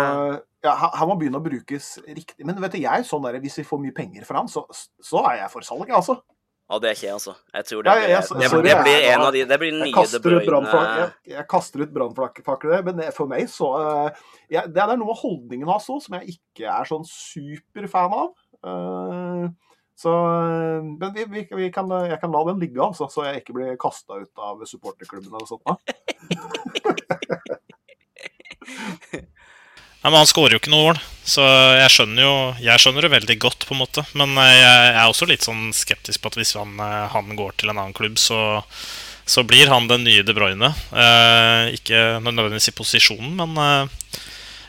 Ja. 0.64 0.74
han 0.94 1.08
må 1.10 1.16
begynne 1.18 1.38
å 1.40 1.44
brukes 1.44 1.98
riktig. 2.06 2.46
Men 2.46 2.60
vet 2.62 2.72
du, 2.72 2.78
jeg 2.78 3.04
sånn 3.06 3.24
der, 3.26 3.40
hvis 3.42 3.58
vi 3.58 3.64
får 3.66 3.80
mye 3.82 3.94
penger 3.96 4.24
for 4.24 4.38
han, 4.38 4.48
så, 4.50 4.62
så 5.02 5.24
er 5.32 5.40
jeg 5.42 5.50
for 5.50 5.66
salg, 5.66 5.90
altså. 5.90 6.20
Ja, 6.68 6.76
det 6.78 6.88
er 6.90 6.94
ikke 6.98 7.06
jeg, 7.06 7.14
altså. 7.16 7.32
Jeg 7.54 7.64
tror 7.64 7.82
det 7.82 7.88
Nei, 7.88 7.98
blir, 7.98 8.08
jeg- 8.08 8.20
det, 8.20 8.26
sorry, 8.50 8.62
det 8.68 8.76
blir 8.84 9.00
en 9.08 9.20
av 9.24 9.32
de 9.32 9.44
Det 9.48 9.58
blir 9.60 9.70
den 9.72 9.80
nye 9.80 9.88
De 9.88 9.92
kaster 9.96 10.18
ut 10.18 10.22
Bruyne 10.26 10.46
brannfakler, 10.50 11.12
jeg, 11.24 11.32
jeg 11.32 11.46
kaster 11.48 11.78
ut 11.80 11.92
brannfakler, 11.94 12.82
men 12.84 12.96
det- 12.98 13.14
for 13.16 13.26
meg 13.30 13.48
så 13.48 13.68
eh, 13.80 14.10
jeg, 14.50 14.68
Det 14.74 14.82
er 14.82 14.86
noe 14.96 15.06
med 15.08 15.16
holdningen 15.22 15.68
hans 15.72 15.88
òg 15.88 16.02
som 16.04 16.14
jeg 16.20 16.28
ikke 16.36 16.64
er 16.68 16.84
sånn 16.90 17.04
superfan 17.08 18.12
av. 18.12 18.28
Eh, 18.68 19.48
så 19.96 20.12
eh, 20.12 20.82
Men 20.84 21.12
vi, 21.16 21.24
vi, 21.24 21.48
vi 21.56 21.70
kan, 21.72 21.88
jeg 21.88 22.20
kan 22.20 22.32
la 22.36 22.44
den 22.52 22.60
ligge, 22.60 22.76
altså, 22.84 23.08
så 23.10 23.24
jeg 23.30 23.40
ikke 23.42 23.54
blir 23.56 23.72
kasta 23.80 24.20
ut 24.20 24.32
av 24.36 24.60
supporterklubben 24.68 25.32
eller 25.32 25.48
sånt. 25.48 25.64
Nei, 29.98 30.10
men 30.12 30.20
Han 30.20 30.30
skårer 30.30 30.54
jo 30.54 30.60
ikke 30.62 30.70
noe 30.70 30.92
mål, 30.92 31.00
så 31.26 31.44
jeg 31.80 31.90
skjønner 31.90 32.22
jo 32.22 32.34
Jeg 32.62 32.82
skjønner 32.82 33.04
det 33.04 33.12
veldig 33.16 33.36
godt, 33.42 33.66
på 33.66 33.74
en 33.74 33.82
måte. 33.82 34.04
Men 34.18 34.36
eh, 34.38 34.54
jeg 34.60 34.94
er 34.94 35.04
også 35.10 35.28
litt 35.28 35.46
sånn 35.46 35.68
skeptisk 35.76 36.22
på 36.22 36.30
at 36.30 36.38
hvis 36.38 36.54
han, 36.58 36.78
eh, 36.78 37.04
han 37.12 37.34
går 37.38 37.56
til 37.58 37.72
en 37.72 37.80
annen 37.80 37.96
klubb, 37.96 38.18
så, 38.22 38.62
så 39.28 39.44
blir 39.44 39.70
han 39.72 39.90
den 39.90 40.06
nye 40.06 40.22
De 40.26 40.36
Bruyne. 40.36 40.70
Eh, 40.92 41.74
ikke 41.80 42.04
nødvendigvis 42.22 42.70
i 42.70 42.76
posisjonen, 42.78 43.34
men 43.42 43.58
eh, 43.64 44.22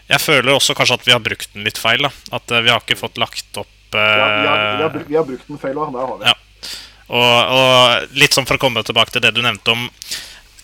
jeg 0.10 0.24
føler 0.24 0.56
også 0.56 0.74
kanskje 0.78 0.98
at 0.98 1.06
vi 1.06 1.14
har 1.14 1.22
brukt 1.22 1.54
den 1.54 1.68
litt 1.68 1.78
feil. 1.78 2.08
da 2.08 2.12
At 2.40 2.50
eh, 2.52 2.64
vi 2.66 2.74
har 2.74 2.82
ikke 2.82 2.98
fått 3.00 3.22
lagt 3.22 3.62
opp 3.62 3.70
Ja, 3.94 4.02
vi, 4.02 4.22
har, 4.22 4.34
vi, 4.42 4.84
har, 4.84 4.96
eh, 4.98 5.06
vi 5.08 5.18
har 5.18 5.28
brukt 5.30 5.48
den 5.50 5.62
feil, 5.62 5.78
og 5.78 5.94
der 5.94 6.06
har 6.10 6.18
vi 6.18 6.32
Ja. 6.32 6.36
Og, 7.10 7.54
og 7.58 8.18
litt 8.22 8.36
sånn 8.36 8.46
for 8.46 8.60
å 8.60 8.62
komme 8.62 8.84
tilbake 8.86 9.14
til 9.14 9.24
det 9.24 9.32
du 9.34 9.40
nevnte 9.42 9.74
om 9.74 9.88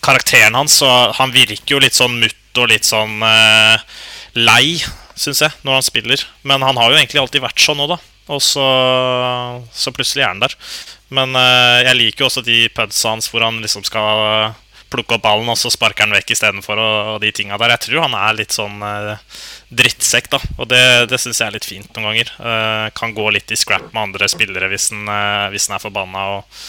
karakteren 0.06 0.54
hans, 0.54 0.76
så 0.78 0.90
han 1.18 1.32
virker 1.34 1.74
jo 1.74 1.80
litt 1.82 1.96
sånn 1.96 2.20
mutt 2.22 2.60
og 2.60 2.70
litt 2.70 2.86
sånn 2.86 3.16
eh, 3.26 3.82
lei, 4.38 4.76
syns 5.16 5.42
jeg, 5.44 5.56
når 5.66 5.80
han 5.80 5.86
spiller. 5.86 6.26
Men 6.46 6.64
han 6.66 6.78
har 6.80 6.92
jo 6.92 7.00
egentlig 7.00 7.22
alltid 7.22 7.44
vært 7.44 7.62
sånn 7.62 7.82
òg, 7.84 7.96
da. 7.96 7.98
Og 8.34 8.42
så, 8.42 8.66
så 9.70 9.92
plutselig 9.94 10.24
er 10.24 10.32
han 10.32 10.42
der. 10.42 10.54
Men 11.14 11.36
uh, 11.38 11.82
jeg 11.86 11.98
liker 12.00 12.24
jo 12.24 12.30
også 12.30 12.42
de 12.46 12.64
pudsa 12.74 13.12
hans 13.12 13.28
hvor 13.30 13.44
han 13.46 13.60
liksom 13.62 13.84
skal 13.86 14.54
plukke 14.90 15.16
opp 15.16 15.22
ballen, 15.24 15.48
og 15.50 15.58
så 15.58 15.70
sparker 15.70 16.06
han 16.06 16.14
vekk 16.14 16.32
istedenfor, 16.34 16.78
og, 16.78 17.12
og 17.14 17.20
de 17.22 17.30
tinga 17.34 17.58
der. 17.58 17.74
Jeg 17.74 17.86
tror 17.86 18.06
han 18.06 18.18
er 18.18 18.38
litt 18.38 18.54
sånn 18.54 18.82
uh, 18.82 19.14
drittsekk, 19.68 20.28
da. 20.30 20.40
Og 20.60 20.68
det, 20.70 20.82
det 21.10 21.18
syns 21.20 21.40
jeg 21.40 21.48
er 21.48 21.56
litt 21.56 21.66
fint 21.66 21.88
noen 21.96 22.10
ganger. 22.10 22.30
Eh, 22.38 22.86
kan 22.96 23.14
gå 23.16 23.26
litt 23.34 23.50
i 23.50 23.58
scrap 23.58 23.88
med 23.90 24.02
andre 24.08 24.28
spillere 24.30 24.70
hvis 24.70 24.90
han, 24.92 25.08
eh, 25.10 25.56
er 25.56 25.82
forbanna. 25.82 26.26
Og, 26.36 26.62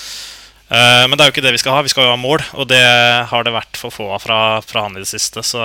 eh, 0.71 1.05
men 1.05 1.13
det 1.13 1.23
er 1.23 1.29
jo 1.29 1.35
ikke 1.35 1.45
det 1.45 1.53
vi 1.57 1.61
skal 1.61 1.77
ha. 1.77 1.85
Vi 1.85 1.93
skal 1.93 2.07
jo 2.07 2.15
ha 2.15 2.19
mål, 2.21 2.43
og 2.57 2.67
det 2.71 2.81
har 3.29 3.45
det 3.45 3.53
vært 3.53 3.77
for 3.77 3.93
få 3.93 4.09
av 4.15 4.25
fra, 4.25 4.39
fra 4.65 4.87
han 4.87 4.97
i 4.97 5.03
det 5.03 5.11
siste. 5.11 5.45
Så 5.45 5.61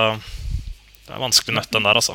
det 1.13 1.19
er 1.19 1.27
vanskelig 1.27 1.59
nøtt, 1.59 1.69
den 1.75 1.85
der, 1.85 1.99
altså. 2.01 2.15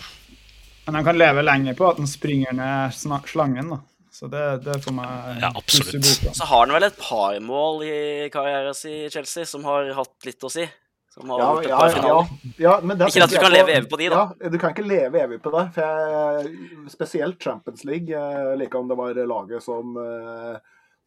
Men 0.87 0.95
han 0.97 1.05
kan 1.05 1.17
leve 1.19 1.43
lenger 1.45 1.75
på 1.77 1.85
at 1.85 1.99
han 2.01 2.07
springer 2.09 2.55
ned 2.57 2.95
slangen, 3.29 3.69
da. 3.75 3.77
Så 4.17 4.25
det, 4.31 4.43
det 4.65 4.79
får 4.81 4.95
meg 4.97 5.41
Ja, 5.43 5.51
absolutt. 5.53 6.07
Så 6.33 6.45
har 6.49 6.63
han 6.63 6.73
vel 6.73 6.87
et 6.87 6.95
par 6.97 7.35
mål 7.45 7.83
i 7.85 7.97
karrieren 8.33 8.73
sin 8.73 9.03
i 9.05 9.09
Chelsea 9.13 9.45
som 9.45 9.67
har 9.69 9.91
hatt 9.93 10.25
litt 10.25 10.41
å 10.41 10.49
si. 10.49 10.65
Som 11.13 11.29
har 11.29 11.43
Ja, 11.43 11.49
gjort 11.51 11.67
et 11.67 11.69
ja, 11.69 11.77
par 11.77 11.91
ja, 11.91 11.93
finaler. 11.99 12.55
ja, 12.63 12.73
men 12.81 13.03
Ikke 13.05 13.27
at 13.27 13.35
du 13.35 13.37
kan 13.43 13.53
leve 13.53 13.75
evig 13.75 13.91
på 13.91 13.99
de, 14.01 14.09
da. 14.09 14.23
Ja, 14.41 14.49
du 14.53 14.57
kan 14.63 14.73
ikke 14.73 14.87
leve 14.87 15.21
evig 15.27 15.37
på 15.43 15.53
det. 15.53 15.63
For 15.75 16.01
jeg, 16.07 16.89
spesielt 16.95 17.37
Champions 17.45 17.85
League, 17.85 18.09
jeg 18.09 18.57
like 18.63 18.81
om 18.81 18.89
det 18.89 18.97
var 18.97 19.21
laget 19.29 19.65
som, 19.67 19.93
eh, 20.01 20.57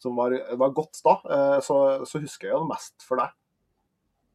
som 0.03 0.14
var, 0.22 0.36
var 0.62 0.76
godt 0.78 1.03
da, 1.03 1.16
eh, 1.34 1.59
så, 1.66 1.80
så 2.07 2.22
husker 2.22 2.47
jeg 2.53 2.55
jo 2.55 2.62
det 2.62 2.74
mest 2.76 3.09
for 3.09 3.24
det. 3.24 3.30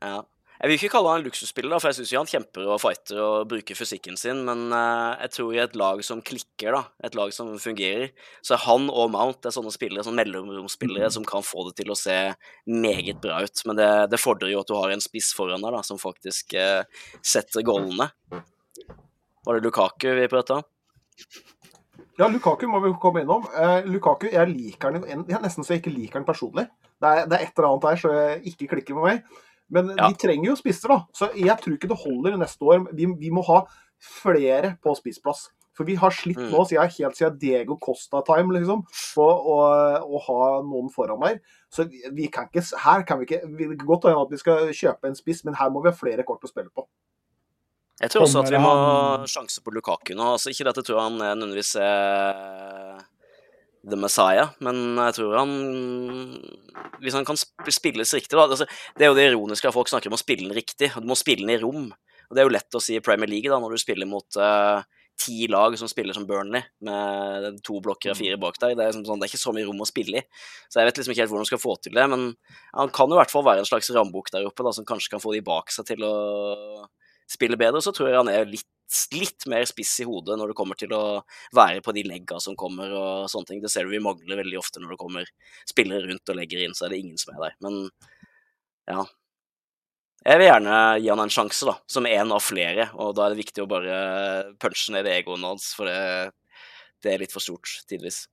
Ja. 0.03 0.19
Jeg 0.55 0.69
vil 0.71 0.77
ikke 0.77 0.91
kalle 0.93 1.11
han 1.11 1.19
en 1.19 1.25
luksusspiller, 1.27 1.81
for 1.81 1.91
jeg 1.91 1.97
syns 1.97 2.13
han 2.15 2.29
kjemper 2.31 2.69
og 2.71 2.79
fighter 2.79 3.19
og 3.19 3.47
bruker 3.51 3.75
fysikken 3.75 4.15
sin, 4.19 4.43
men 4.47 4.69
eh, 4.71 5.23
jeg 5.25 5.33
tror 5.35 5.49
i 5.51 5.61
et 5.63 5.75
lag 5.79 6.03
som 6.07 6.21
klikker, 6.23 6.71
da, 6.77 6.81
et 7.03 7.17
lag 7.19 7.33
som 7.35 7.49
fungerer, 7.59 8.13
så 8.45 8.55
er 8.55 8.63
han 8.63 8.87
og 8.87 9.11
Mount 9.11 9.47
er 9.47 9.55
sånne 9.55 9.73
spillere, 9.75 10.05
sånne 10.07 10.23
mellomromsspillere 10.23 11.09
som 11.11 11.27
kan 11.27 11.43
få 11.43 11.67
det 11.67 11.75
til 11.81 11.91
å 11.91 11.99
se 11.99 12.17
meget 12.71 13.19
bra 13.23 13.41
ut. 13.43 13.65
Men 13.67 13.81
det, 13.81 13.89
det 14.13 14.21
fordrer 14.21 14.53
jo 14.53 14.61
at 14.63 14.71
du 14.71 14.77
har 14.79 14.95
en 14.95 15.03
spiss 15.03 15.33
foran 15.35 15.65
deg 15.65 15.75
da, 15.75 15.83
som 15.83 15.99
faktisk 15.99 16.55
eh, 16.59 16.87
setter 17.19 17.65
goalene. 17.67 18.07
Var 19.45 19.59
det 19.59 19.67
Lukaku 19.67 20.07
vi 20.17 20.31
prata 20.31 20.61
om? 20.61 20.71
Ja, 22.15 22.29
Lukaku 22.31 22.67
må 22.71 22.79
vi 22.79 22.93
komme 23.01 23.25
innom. 23.25 23.43
Eh, 23.59 23.89
Lukaku, 23.91 24.29
jeg 24.31 24.51
liker 24.53 24.95
han 24.95 25.03
jo 25.03 25.39
nesten 25.43 25.67
så 25.67 25.75
jeg 25.75 25.83
ikke 25.83 25.95
liker 25.97 26.21
han 26.21 26.27
personlig. 26.27 26.69
Det 26.95 27.11
er, 27.11 27.27
det 27.27 27.37
er 27.37 27.43
et 27.43 27.59
eller 27.59 27.73
annet 27.73 27.89
her 27.89 27.99
så 27.99 28.13
jeg 28.15 28.53
ikke 28.53 28.69
klikker 28.71 28.97
med 28.97 29.09
meg. 29.09 29.43
Men 29.71 29.89
Ja. 29.97 30.07
de 30.09 30.13
trenger 30.21 30.45
jo 30.51 30.55
spisser, 30.55 30.87
da. 30.89 31.05
Så 31.13 31.31
jeg 31.35 31.57
tror 31.57 31.73
ikke 31.77 31.89
det 31.89 31.97
holder 31.97 32.37
neste 32.37 32.61
år. 32.61 32.87
Vi, 32.93 33.05
vi 33.17 33.29
må 33.33 33.43
ha 33.47 33.63
flere 33.99 34.77
på 34.83 34.93
spissplass. 34.95 35.49
For 35.75 35.83
vi 35.83 35.95
har 35.99 36.09
slitt 36.11 36.37
Mm. 36.37 36.51
nå, 36.51 36.61
så 36.63 36.69
jeg 36.77 36.83
er 36.85 36.93
helt 37.03 37.17
siden 37.17 37.39
Diego 37.39 37.75
Costa-time, 37.75 38.53
liksom, 38.53 38.83
på 39.15 39.25
å, 39.25 39.57
å 40.07 40.21
ha 40.23 40.61
noen 40.63 40.87
foran 40.93 41.19
der. 41.19 41.41
Så 41.69 41.83
vi, 41.89 41.99
vi 42.13 42.27
kan 42.31 42.47
ikke, 42.47 42.63
her 42.79 43.03
kan 43.03 43.19
vi 43.19 43.25
ikke 43.25 43.41
vi, 43.57 43.67
kan 43.75 43.85
Godt 43.87 44.03
hende 44.07 44.21
at 44.21 44.31
vi 44.31 44.37
skal 44.37 44.69
kjøpe 44.71 45.09
en 45.09 45.15
spiss, 45.15 45.43
men 45.43 45.53
her 45.55 45.69
må 45.69 45.81
vi 45.83 45.89
ha 45.89 45.95
flere 45.97 46.23
kort 46.23 46.45
å 46.45 46.47
spille 46.47 46.69
på. 46.71 46.85
Jeg 47.99 48.09
tror 48.11 48.23
også 48.23 48.43
at 48.45 48.51
vi 48.51 48.57
må 48.59 48.71
sjanse 49.27 49.59
på 49.63 49.71
Lukaku 49.73 50.13
nå. 50.15 50.23
Altså, 50.35 50.51
ikke 50.51 50.65
jeg 50.67 50.83
tror 50.85 50.99
han 51.01 51.19
er 51.21 51.35
nødvendigvis 51.35 51.75
er 51.79 53.03
the 53.89 53.99
Messiah, 53.99 54.49
men 54.65 54.97
jeg 54.97 55.17
tror 55.19 55.37
han 55.37 55.51
Hvis 57.03 57.13
han 57.13 57.27
kan 57.27 57.37
spilles 57.37 58.13
riktig, 58.17 58.33
da 58.33 58.47
altså, 58.47 58.67
Det 58.97 59.05
er 59.05 59.11
jo 59.11 59.17
det 59.17 59.29
ironiske 59.29 59.69
at 59.69 59.75
folk 59.75 59.91
snakker 59.91 60.09
om 60.09 60.17
å 60.17 60.21
spille 60.21 60.47
den 60.47 60.57
riktig. 60.57 60.91
Du 60.95 61.07
må 61.09 61.17
spille 61.19 61.45
den 61.45 61.55
i 61.55 61.61
rom. 61.61 61.91
Og 62.25 62.35
Det 62.35 62.41
er 62.41 62.47
jo 62.47 62.55
lett 62.55 62.77
å 62.77 62.81
si 62.81 62.97
i 62.97 63.03
Premier 63.05 63.29
League 63.29 63.51
da, 63.51 63.59
når 63.61 63.75
du 63.75 63.81
spiller 63.81 64.09
mot 64.09 64.39
uh, 64.41 64.81
ti 65.19 65.45
lag 65.51 65.77
som 65.79 65.89
spiller 65.89 66.15
som 66.17 66.25
Burnley, 66.27 66.65
med 66.83 67.61
to 67.65 67.77
blokker 67.83 68.11
av 68.11 68.19
fire 68.19 68.39
bak 68.41 68.57
der. 68.59 68.73
Det 68.73 68.83
er, 68.83 68.91
liksom 68.91 69.05
sånn, 69.07 69.21
det 69.21 69.27
er 69.27 69.33
ikke 69.33 69.43
så 69.43 69.53
mye 69.55 69.67
rom 69.67 69.83
å 69.85 69.87
spille 69.87 70.21
i. 70.21 70.25
Så 70.67 70.81
jeg 70.81 70.89
vet 70.89 70.99
liksom 70.99 71.13
ikke 71.13 71.23
helt 71.23 71.33
hvordan 71.33 71.45
han 71.45 71.51
skal 71.51 71.61
få 71.61 71.77
til 71.79 71.95
det. 71.95 72.07
Men 72.11 72.27
han 72.73 72.93
kan 72.95 73.11
jo 73.11 73.17
i 73.17 73.21
hvert 73.21 73.33
fall 73.33 73.45
være 73.47 73.63
en 73.63 73.69
slags 73.69 73.91
rambukk 73.95 74.33
der 74.33 74.49
oppe, 74.49 74.65
da, 74.65 74.73
som 74.75 74.87
kanskje 74.87 75.13
kan 75.13 75.23
få 75.23 75.35
de 75.35 75.43
bak 75.45 75.71
seg 75.73 75.87
til 75.93 76.03
å 76.07 76.15
spille 77.29 77.59
bedre. 77.59 77.81
Så 77.83 77.93
tror 77.95 78.11
jeg 78.11 78.21
han 78.21 78.31
er 78.31 78.47
litt, 78.49 78.67
litt 79.15 79.47
mer 79.51 79.65
spiss 79.69 79.93
i 80.03 80.07
hodet 80.07 80.37
når 80.39 80.51
det 80.51 80.57
kommer 80.57 80.79
til 80.79 80.93
å 80.95 81.03
være 81.55 81.83
på 81.85 81.95
de 81.95 82.05
legga 82.07 82.39
som 82.43 82.57
kommer 82.59 82.93
og 82.93 83.29
sånne 83.31 83.51
ting. 83.51 83.61
Det 83.63 83.71
ser 83.73 83.85
du 83.85 83.95
vi 83.95 84.03
mangler 84.03 84.43
veldig 84.43 84.61
ofte 84.61 84.83
når 84.83 84.95
det 84.95 85.01
kommer 85.01 85.35
spillere 85.67 86.09
rundt 86.09 86.33
og 86.33 86.39
legger 86.39 86.65
inn, 86.65 86.77
så 86.77 86.87
er 86.87 86.95
det 86.95 87.03
ingen 87.03 87.21
som 87.21 87.35
er 87.35 87.47
der. 87.47 87.59
Men 87.65 87.85
ja, 88.85 89.05
jeg 90.25 90.41
vil 90.41 90.47
gjerne 90.49 90.77
gi 91.03 91.09
han 91.11 91.21
en 91.21 91.33
sjanse, 91.33 91.65
da, 91.67 91.75
som 91.89 92.07
en 92.09 92.31
av 92.33 92.41
flere. 92.41 92.87
Og 92.97 93.11
da 93.17 93.27
er 93.27 93.35
det 93.35 93.43
viktig 93.43 93.61
å 93.61 93.69
bare 93.69 93.97
punche 94.61 94.93
ned 94.95 95.09
egoen 95.11 95.45
hans, 95.45 95.67
for 95.77 95.89
det, 95.89 96.31
det, 97.05 97.11
er 97.11 97.21
litt 97.21 97.35
for 97.35 97.45
stort 97.45 97.69
tidvis. 97.89 98.23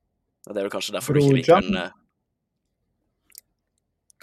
Og 0.47 0.55
det 0.55 0.63
er 0.63 0.67
vel 0.69 0.73
kanskje 0.73 0.97
derfor 0.97 1.19
du 1.19 1.21
ikke 1.21 1.37
liker 1.37 1.69
uh... 1.77 1.91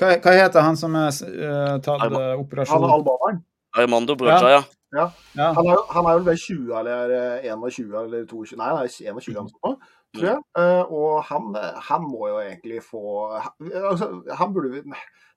hva, 0.02 0.16
hva, 0.18 0.34
heter 0.40 0.66
han 0.66 0.80
som 0.80 0.98
er 0.98 1.14
uh, 1.14 1.76
tatt 1.86 2.08
uh, 2.10 2.42
operasjon? 2.42 2.74
Han 2.74 2.88
er 2.90 2.96
albaneren. 2.98 3.40
Armando 3.78 4.16
Brocha, 4.18 4.50
ja. 4.50 4.64
ja. 4.96 5.06
ja. 5.38 5.52
Han, 5.54 5.70
er, 5.70 5.86
han 5.94 6.10
er 6.10 6.20
vel 6.20 6.28
vel 6.32 6.42
20 6.42 6.76
eller 6.80 7.16
21 7.46 7.96
eller 8.04 8.26
22 8.26 8.58
Nei, 8.58 8.70
nei 8.74 8.88
21 8.90 9.30
eller 9.30 9.46
noe 9.46 9.54
sånt, 9.54 9.90
tror 10.18 10.30
jeg. 10.32 10.44
Uh, 10.58 10.94
og 11.00 11.24
han, 11.30 11.54
han, 11.90 12.06
må 12.10 12.32
jo 12.32 12.40
egentlig 12.42 12.82
få 12.82 13.04
altså, 13.30 14.10
Han 14.40 14.56
burde 14.56 14.82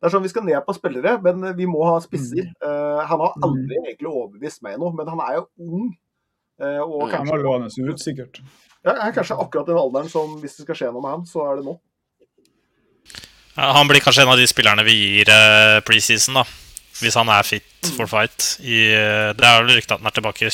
det 0.02 0.08
er 0.08 0.14
sånn 0.16 0.24
Vi 0.24 0.32
skal 0.32 0.46
ned 0.48 0.58
på 0.66 0.74
spillere, 0.74 1.14
men 1.22 1.52
vi 1.54 1.66
må 1.70 1.84
ha 1.86 1.98
spisser. 2.02 2.48
Uh, 2.58 3.04
han 3.06 3.20
har 3.22 3.36
aldri 3.38 3.76
mm. 3.76 3.84
egentlig 3.84 4.10
overbevist 4.10 4.64
meg 4.66 4.80
noe, 4.82 4.90
men 4.98 5.06
han 5.06 5.22
er 5.22 5.36
jo 5.36 5.44
ung. 5.62 5.92
Uh, 6.58 6.80
og 6.82 7.04
kanskje, 7.04 7.20
han 7.20 7.30
må 7.30 7.38
lånes 7.38 7.78
ut, 7.78 8.02
sikkert. 8.02 8.40
Ja, 8.82 8.96
er 8.96 9.14
kanskje 9.14 9.38
akkurat 9.38 9.70
den 9.70 9.78
alderen 9.78 10.10
som 10.10 10.34
hvis 10.42 10.58
det 10.58 10.66
skal 10.66 10.78
skje 10.80 10.90
noe 10.90 11.04
med 11.04 11.14
han, 11.14 11.22
så 11.30 11.44
er 11.46 11.60
det 11.60 11.68
nå. 11.68 11.76
Ja, 13.54 13.68
han 13.76 13.86
blir 13.86 14.02
kanskje 14.02 14.26
en 14.26 14.32
av 14.34 14.42
de 14.42 14.48
spillerne 14.50 14.82
vi 14.88 14.96
gir 14.98 15.30
uh, 15.30 15.78
preseason, 15.86 16.40
da. 16.40 16.44
Hvis 17.02 17.18
han 17.18 17.30
er 17.32 17.46
fit 17.46 17.66
mm. 17.82 17.96
for 17.96 18.10
fight. 18.10 18.54
I, 18.62 18.94
det 19.34 19.46
er 19.48 19.62
vel 19.62 19.74
ryktet 19.76 19.96
at 19.96 20.00
han 20.00 20.10
er 20.10 20.16
tilbake 20.16 20.50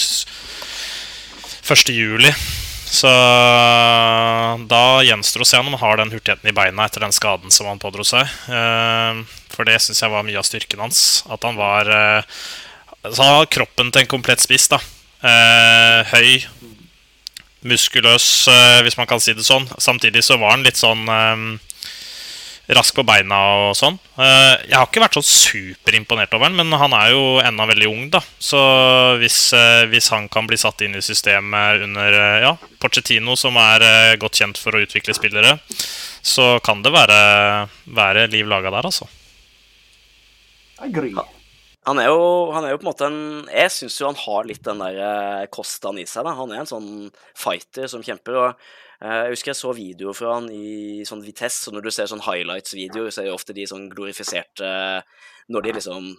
1. 1.68 1.92
juli. 1.92 2.32
Så 2.88 3.10
da 4.68 4.84
gjenstår 5.04 5.42
det 5.42 5.44
å 5.44 5.48
se 5.50 5.58
om 5.60 5.68
han 5.68 5.80
har 5.82 5.98
den 6.00 6.12
hurtigheten 6.14 6.48
i 6.48 6.54
beina 6.56 6.86
etter 6.88 7.04
den 7.04 7.12
skaden 7.12 7.52
som 7.52 7.68
han 7.68 7.80
pådro 7.82 8.06
seg. 8.06 8.24
Uh, 8.48 9.20
for 9.52 9.68
det 9.68 9.76
syns 9.84 10.00
jeg 10.00 10.12
var 10.12 10.24
mye 10.24 10.40
av 10.40 10.46
styrken 10.48 10.80
hans. 10.86 11.02
At 11.28 11.44
han 11.44 11.58
var 11.58 11.90
uh, 11.92 12.38
Så 13.04 13.20
han 13.20 13.42
har 13.42 13.52
kroppen 13.52 13.92
til 13.92 14.04
en 14.04 14.10
komplett 14.16 14.40
spiss. 14.44 14.70
da 14.72 14.80
Høy, 15.18 16.46
muskuløs, 17.66 18.46
hvis 18.86 18.96
man 18.96 19.08
kan 19.10 19.20
si 19.20 19.34
det 19.34 19.42
sånn. 19.44 19.66
Samtidig 19.82 20.22
så 20.24 20.38
var 20.38 20.54
han 20.54 20.62
litt 20.62 20.78
sånn 20.78 21.02
rask 22.76 22.96
på 22.96 23.04
beina 23.06 23.36
og 23.68 23.76
sånn. 23.78 23.96
Eh, 24.20 24.66
jeg 24.68 24.76
har 24.76 24.86
ikke 24.86 25.00
vært 25.00 25.16
sånn 25.16 25.26
superimponert 25.26 26.34
over 26.36 26.50
han, 26.50 26.56
men 26.58 26.74
han 26.76 26.94
er 26.96 27.12
jo 27.14 27.22
ennå 27.40 27.66
veldig 27.70 27.88
ung, 27.88 28.02
da. 28.12 28.20
Så 28.42 28.60
hvis, 29.22 29.38
eh, 29.56 29.86
hvis, 29.88 30.10
han 30.12 30.28
kan 30.32 30.48
bli 30.48 30.58
satt 30.60 30.84
inn 30.84 30.98
i 30.98 31.04
systemet 31.04 31.86
under 31.86 32.18
eh, 32.18 32.42
ja, 32.44 32.52
Porcetino, 32.82 33.38
som 33.40 33.56
er 33.60 34.18
godt 34.20 34.40
kjent 34.42 34.60
for 34.60 34.76
å 34.76 34.82
utvikle 34.84 35.16
spillere, 35.16 35.56
så 36.20 36.58
kan 36.64 36.84
det 36.84 36.92
være, 36.92 37.18
være 37.96 38.28
liv 38.32 38.48
laga 38.50 38.72
der, 38.74 38.90
altså. 38.90 39.08
Han 41.88 41.98
er, 42.02 42.10
jo, 42.10 42.50
han 42.52 42.66
er 42.66 42.74
jo 42.74 42.78
på 42.82 42.84
en 42.84 42.90
måte 42.90 43.06
en 43.06 43.22
Jeg 43.48 43.70
syns 43.72 43.94
jo 43.96 44.10
han 44.10 44.18
har 44.20 44.44
litt 44.44 44.60
den 44.66 44.82
der 44.82 45.46
Kostaen 45.48 45.96
i 45.98 46.04
seg. 46.06 46.26
da 46.26 46.34
Han 46.36 46.52
er 46.52 46.60
en 46.60 46.68
sånn 46.68 46.90
fighter 47.32 47.88
som 47.88 48.04
kjemper. 48.04 48.36
og 48.36 48.68
jeg 48.98 49.34
husker 49.34 49.52
jeg 49.52 49.60
så 49.60 49.72
videoer 49.76 50.16
fra 50.16 50.38
han 50.38 50.48
i 50.50 51.04
sånn 51.06 51.22
Vitesse, 51.22 51.68
og 51.68 51.76
når 51.76 51.86
du 51.86 51.90
ser 51.94 52.08
sånn 52.10 52.24
highlights-videoer, 52.24 53.12
så 53.14 53.22
er 53.22 53.30
jo 53.30 53.36
ofte 53.38 53.54
de 53.54 53.66
sånn 53.70 53.86
glorifiserte 53.92 54.72
når 55.48 55.64
de 55.64 55.76
liksom 55.78 56.16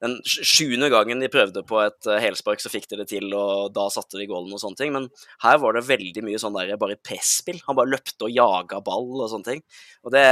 den 0.00 0.14
sjuende 0.24 0.88
gangen 0.88 1.20
de 1.20 1.28
prøvde 1.28 1.60
på 1.68 1.76
et 1.82 2.06
uh, 2.08 2.16
helspark, 2.22 2.62
så 2.62 2.70
fikk 2.72 2.86
de 2.88 2.98
det 3.02 3.06
til, 3.10 3.26
og 3.36 3.72
da 3.76 3.84
satte 3.92 4.16
de 4.16 4.24
gålen 4.30 4.54
og 4.56 4.62
sånne 4.62 4.80
ting. 4.80 4.94
Men 4.94 5.08
her 5.42 5.58
var 5.60 5.76
det 5.76 5.82
veldig 5.90 6.22
mye 6.24 6.40
sånn 6.40 6.56
der 6.56 6.72
bare 6.80 6.96
presspill. 7.04 7.60
Han 7.66 7.76
bare 7.76 7.92
løpte 7.92 8.24
og 8.24 8.32
jaga 8.32 8.80
ball 8.86 9.10
og 9.18 9.28
sånne 9.32 9.48
ting. 9.50 9.60
Og 10.06 10.14
det, 10.14 10.24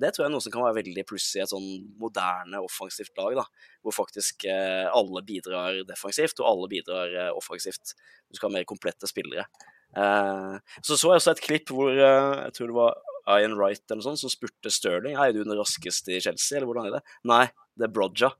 det, 0.00 0.14
tror 0.14 0.24
jeg 0.24 0.30
er 0.30 0.32
noe 0.32 0.44
som 0.44 0.54
kan 0.54 0.64
være 0.64 0.78
veldig 0.80 1.04
pluss 1.08 1.28
i 1.36 1.42
et 1.44 1.52
sånn 1.52 1.68
moderne, 2.00 2.62
offensivt 2.64 3.12
lag, 3.20 3.36
da. 3.42 3.68
Hvor 3.84 3.98
faktisk 3.98 4.46
alle 4.48 5.24
bidrar 5.28 5.82
defensivt, 5.84 6.40
og 6.40 6.48
alle 6.48 6.72
bidrar 6.72 7.36
offensivt. 7.36 7.92
Du 8.30 8.40
skal 8.40 8.48
ha 8.48 8.56
mer 8.56 8.68
komplette 8.68 9.10
spillere. 9.10 9.44
Uh, 9.92 10.56
så 10.80 10.96
så 10.96 11.10
jeg 11.12 11.20
også 11.20 11.34
et 11.34 11.42
klipp 11.44 11.68
hvor 11.68 11.90
uh, 11.92 12.46
jeg 12.46 12.54
tror 12.56 12.70
det 12.70 12.76
var 12.78 12.94
Ian 13.28 13.58
Wright 13.58 13.82
eller 13.84 14.00
noe 14.00 14.06
sånt, 14.06 14.22
som 14.22 14.32
spurte 14.32 14.72
Sterling 14.72 15.18
er 15.20 15.34
du 15.34 15.42
den 15.42 15.58
raskeste 15.58 16.14
i 16.16 16.22
Chelsea, 16.24 16.56
eller 16.56 16.70
hvordan 16.70 16.88
er 16.88 16.96
det? 16.96 17.02
Nei, 17.28 17.44
det 17.76 17.86
er 17.86 17.92
Brodja. 17.92 18.32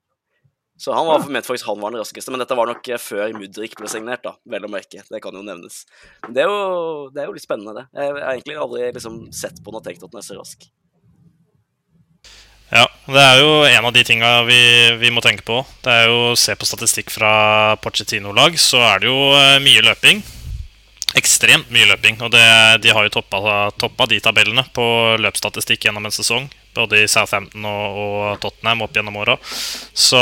Så 0.80 0.94
han 0.96 1.06
var 1.06 1.28
mente 1.28 1.46
faktisk 1.46 1.68
han 1.68 1.78
var 1.78 1.92
den 1.92 2.00
raskeste, 2.00 2.32
men 2.32 2.40
dette 2.42 2.56
var 2.58 2.70
nok 2.70 2.88
uh, 2.88 2.98
før 2.98 3.36
Mudrik 3.36 3.76
ble 3.78 3.90
signert, 3.92 4.24
da, 4.24 4.34
vel 4.48 4.66
å 4.66 4.72
merke. 4.72 5.04
Det 5.04 5.22
kan 5.22 5.36
jo 5.36 5.44
nevnes. 5.44 5.82
Men 6.24 6.38
det 6.38 6.46
er 6.46 6.50
jo, 6.50 7.08
det 7.12 7.22
er 7.22 7.28
jo 7.28 7.36
litt 7.36 7.46
spennende, 7.46 7.76
det. 7.82 7.86
Jeg 8.00 8.16
har 8.16 8.32
egentlig 8.32 8.60
aldri 8.64 8.88
liksom, 8.96 9.24
sett 9.36 9.60
på 9.60 9.70
den 9.70 9.82
og 9.82 9.86
tenkt 9.86 10.02
at 10.02 10.14
den 10.14 10.24
er 10.24 10.26
så 10.26 10.40
rask. 10.40 10.70
Ja, 12.72 12.86
det 13.04 13.20
er 13.20 13.42
jo 13.44 13.56
en 13.68 13.84
av 13.84 13.92
de 13.92 14.02
tinga 14.08 14.28
vi, 14.48 14.62
vi, 14.96 15.12
må 15.12 15.20
tenke 15.20 15.44
på. 15.44 15.60
Det 15.84 15.92
er 15.92 16.06
jo 16.08 16.30
Se 16.40 16.56
på 16.56 16.64
statistikk 16.64 17.12
fra 17.12 17.76
Pochettino-lag, 17.84 18.56
så 18.56 18.80
er 18.94 19.02
det 19.02 19.12
jo 19.12 19.26
mye 19.60 19.84
løping 19.84 20.24
ekstremt 21.18 21.70
mye 21.72 21.86
løping. 21.90 22.18
Og 22.24 22.32
det, 22.32 22.44
de 22.84 22.92
har 22.94 23.06
jo 23.06 23.14
toppa, 23.18 23.70
toppa, 23.80 24.06
de 24.10 24.20
tabellene 24.22 24.64
på 24.74 24.84
løpsstatistikk 25.20 25.86
gjennom 25.86 26.08
en 26.08 26.14
sesong. 26.14 26.48
Både 26.72 27.02
i 27.02 27.08
Southampton 27.10 27.66
og, 27.68 27.98
og 28.02 28.40
Tottenham 28.40 28.84
opp 28.86 28.96
gjennom 28.96 29.18
åra. 29.20 29.36
Så 29.44 30.20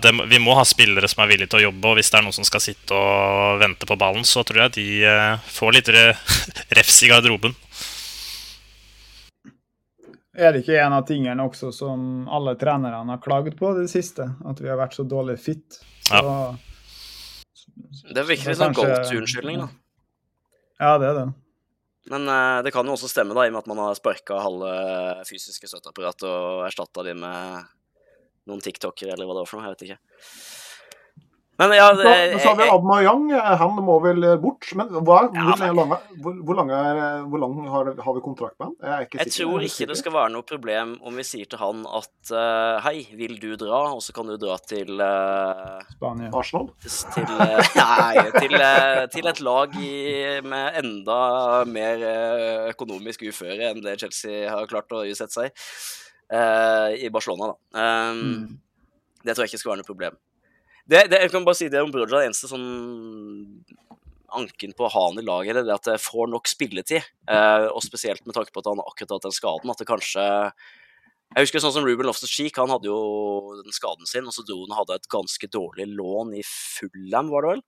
det, 0.00 0.14
vi 0.30 0.40
må 0.40 0.56
ha 0.56 0.64
spillere 0.64 1.10
som 1.10 1.24
er 1.24 1.32
villige 1.34 1.52
til 1.52 1.60
å 1.60 1.66
jobbe. 1.68 1.92
Og 1.92 2.00
hvis 2.00 2.12
det 2.12 2.20
er 2.20 2.26
noen 2.26 2.38
som 2.38 2.48
skal 2.48 2.64
sitte 2.64 2.96
og 2.96 3.60
vente 3.60 3.88
på 3.88 3.98
ballen, 4.00 4.24
så 4.24 4.44
tror 4.46 4.64
jeg 4.64 4.76
de 4.78 4.88
uh, 5.04 5.50
får 5.52 5.76
litt 5.76 5.92
refs 6.78 7.02
i 7.04 7.12
garderoben. 7.12 7.56
Er 10.40 10.54
det 10.54 10.62
ikke 10.62 10.78
en 10.80 10.94
av 10.94 11.04
tingene 11.08 11.44
også 11.44 11.72
som 11.74 12.28
alle 12.30 12.54
trenerne 12.56 13.12
har 13.12 13.20
klaget 13.20 13.58
på 13.58 13.74
det 13.76 13.88
siste? 13.92 14.24
At 14.48 14.62
vi 14.62 14.70
har 14.70 14.78
vært 14.80 14.96
så 14.96 15.04
dårlig 15.04 15.36
fit? 15.42 15.80
Så, 16.06 16.16
ja. 16.16 16.54
Det 18.14 18.24
virker 18.28 18.54
litt 18.54 18.62
en 18.64 18.76
goat-unnskyldning, 18.76 19.64
da. 19.64 19.68
Ja, 20.80 20.96
det 21.00 21.10
er 21.10 21.18
det. 21.18 21.26
Men 22.10 22.24
uh, 22.26 22.62
det 22.64 22.72
kan 22.72 22.88
jo 22.88 22.94
også 22.96 23.10
stemme, 23.12 23.36
da, 23.36 23.44
i 23.44 23.50
og 23.52 23.58
med 23.58 23.62
at 23.62 23.68
man 23.70 23.82
har 23.84 23.98
sparka 23.98 24.38
halve 24.40 24.70
fysiske 25.28 25.68
støtteapparat 25.68 26.24
og 26.26 26.64
erstatta 26.64 27.04
de 27.06 27.14
med 27.20 27.68
noen 28.48 28.64
tiktokere 28.64 29.12
eller 29.14 29.28
hva 29.28 29.36
det 29.36 29.44
var 29.44 29.50
for 29.50 29.60
noe. 29.60 29.68
Jeg 29.68 29.76
vet 29.76 29.86
ikke. 29.90 30.00
Men 31.60 31.74
ja, 31.76 31.90
det, 31.92 32.32
så, 32.32 32.38
så 32.40 32.48
har 32.48 32.56
vi 32.56 32.66
Ademayang. 32.72 33.24
Han 33.60 33.80
må 33.84 33.98
vel 34.00 34.24
bort. 34.40 34.64
Men 34.78 34.88
hva, 35.04 35.18
ja, 35.34 35.42
hvor, 35.60 35.82
men... 35.90 36.06
Hvor, 36.24 36.38
hvor, 36.48 36.56
lange, 36.56 36.78
hvor 37.28 37.42
lang 37.42 37.58
har, 37.68 37.90
har, 38.00 38.14
vi 38.16 38.22
kontrakt 38.24 38.56
med 38.56 38.70
han? 38.70 38.76
Jeg, 38.94 39.08
jeg 39.18 39.34
tror 39.34 39.66
ikke 39.66 39.88
det 39.90 39.96
skal 40.00 40.14
være 40.14 40.32
noe 40.32 40.46
problem 40.48 40.94
om 41.04 41.20
vi 41.20 41.26
sier 41.28 41.50
til 41.50 41.60
han 41.60 41.82
at 41.84 42.32
uh, 42.32 42.80
hei, 42.86 43.02
vil 43.18 43.36
du 43.42 43.50
dra? 43.60 43.82
Og 43.92 44.00
så 44.04 44.14
kan 44.16 44.30
du 44.30 44.38
dra 44.40 44.56
til 44.64 45.04
uh, 45.04 45.82
Spania. 45.92 46.30
Arsenal? 46.40 46.70
Til, 46.86 47.28
uh, 47.28 47.60
nei, 47.76 48.24
til, 48.38 48.56
til, 49.18 49.30
et 49.34 49.44
lag 49.44 49.76
i, 49.76 49.92
med 50.40 50.80
enda 50.80 51.20
mer 51.68 52.06
økonomisk 52.72 53.26
uføre 53.28 53.68
enn 53.74 53.84
det 53.84 53.98
Chelsea 54.00 54.48
har 54.48 54.70
klart 54.70 54.96
å 54.96 55.04
utsette 55.04 55.36
seg 55.36 55.68
i 56.30 57.08
Barcelona, 57.10 57.50
da. 57.50 57.84
Um, 58.14 58.18
mm. 58.22 58.58
Det 59.26 59.34
tror 59.34 59.44
jeg 59.44 59.50
ikke 59.50 59.60
skal 59.64 59.74
være 59.74 59.82
noe 59.82 59.88
problem. 59.88 60.20
Det, 60.90 61.04
det, 61.06 61.20
jeg 61.22 61.30
kan 61.30 61.46
bare 61.46 61.58
si 61.58 61.68
det 61.70 61.82
om 61.84 61.92
Broja. 61.94 62.08
Det 62.10 62.26
eneste 62.26 62.50
sånn 62.50 62.66
anken 64.34 64.74
på 64.76 64.86
å 64.86 64.92
ha 64.92 65.06
han 65.08 65.20
i 65.20 65.26
laget, 65.26 65.58
er 65.58 65.72
at 65.74 65.86
det 65.86 65.96
får 66.02 66.30
nok 66.32 66.50
spilletid. 66.50 67.06
Eh, 67.30 67.66
og 67.70 67.82
spesielt 67.84 68.24
med 68.26 68.36
tanke 68.36 68.54
på 68.54 68.62
at 68.62 68.70
han 68.70 68.82
akkurat 68.82 69.14
har 69.14 69.20
hatt 69.20 69.28
den 69.28 69.36
skaden, 69.36 69.72
at 69.72 69.82
det 69.82 69.90
kanskje 69.90 70.26
Jeg 71.30 71.46
husker 71.46 71.62
sånn 71.62 71.74
som 71.76 71.84
Ruben 71.86 72.08
Loftus-Cheek, 72.08 72.56
han 72.58 72.72
hadde 72.74 72.88
jo 72.88 73.52
den 73.60 73.70
skaden 73.70 74.08
sin, 74.10 74.26
og 74.26 74.34
så 74.34 74.42
dro 74.42 74.64
han 74.64 74.72
og 74.74 74.80
hadde 74.80 74.96
et 74.98 75.06
ganske 75.12 75.46
dårlig 75.46 75.86
lån 75.94 76.32
i 76.34 76.42
Fulham, 76.42 77.30
var 77.30 77.46
det 77.46 77.52
vel? 77.52 77.62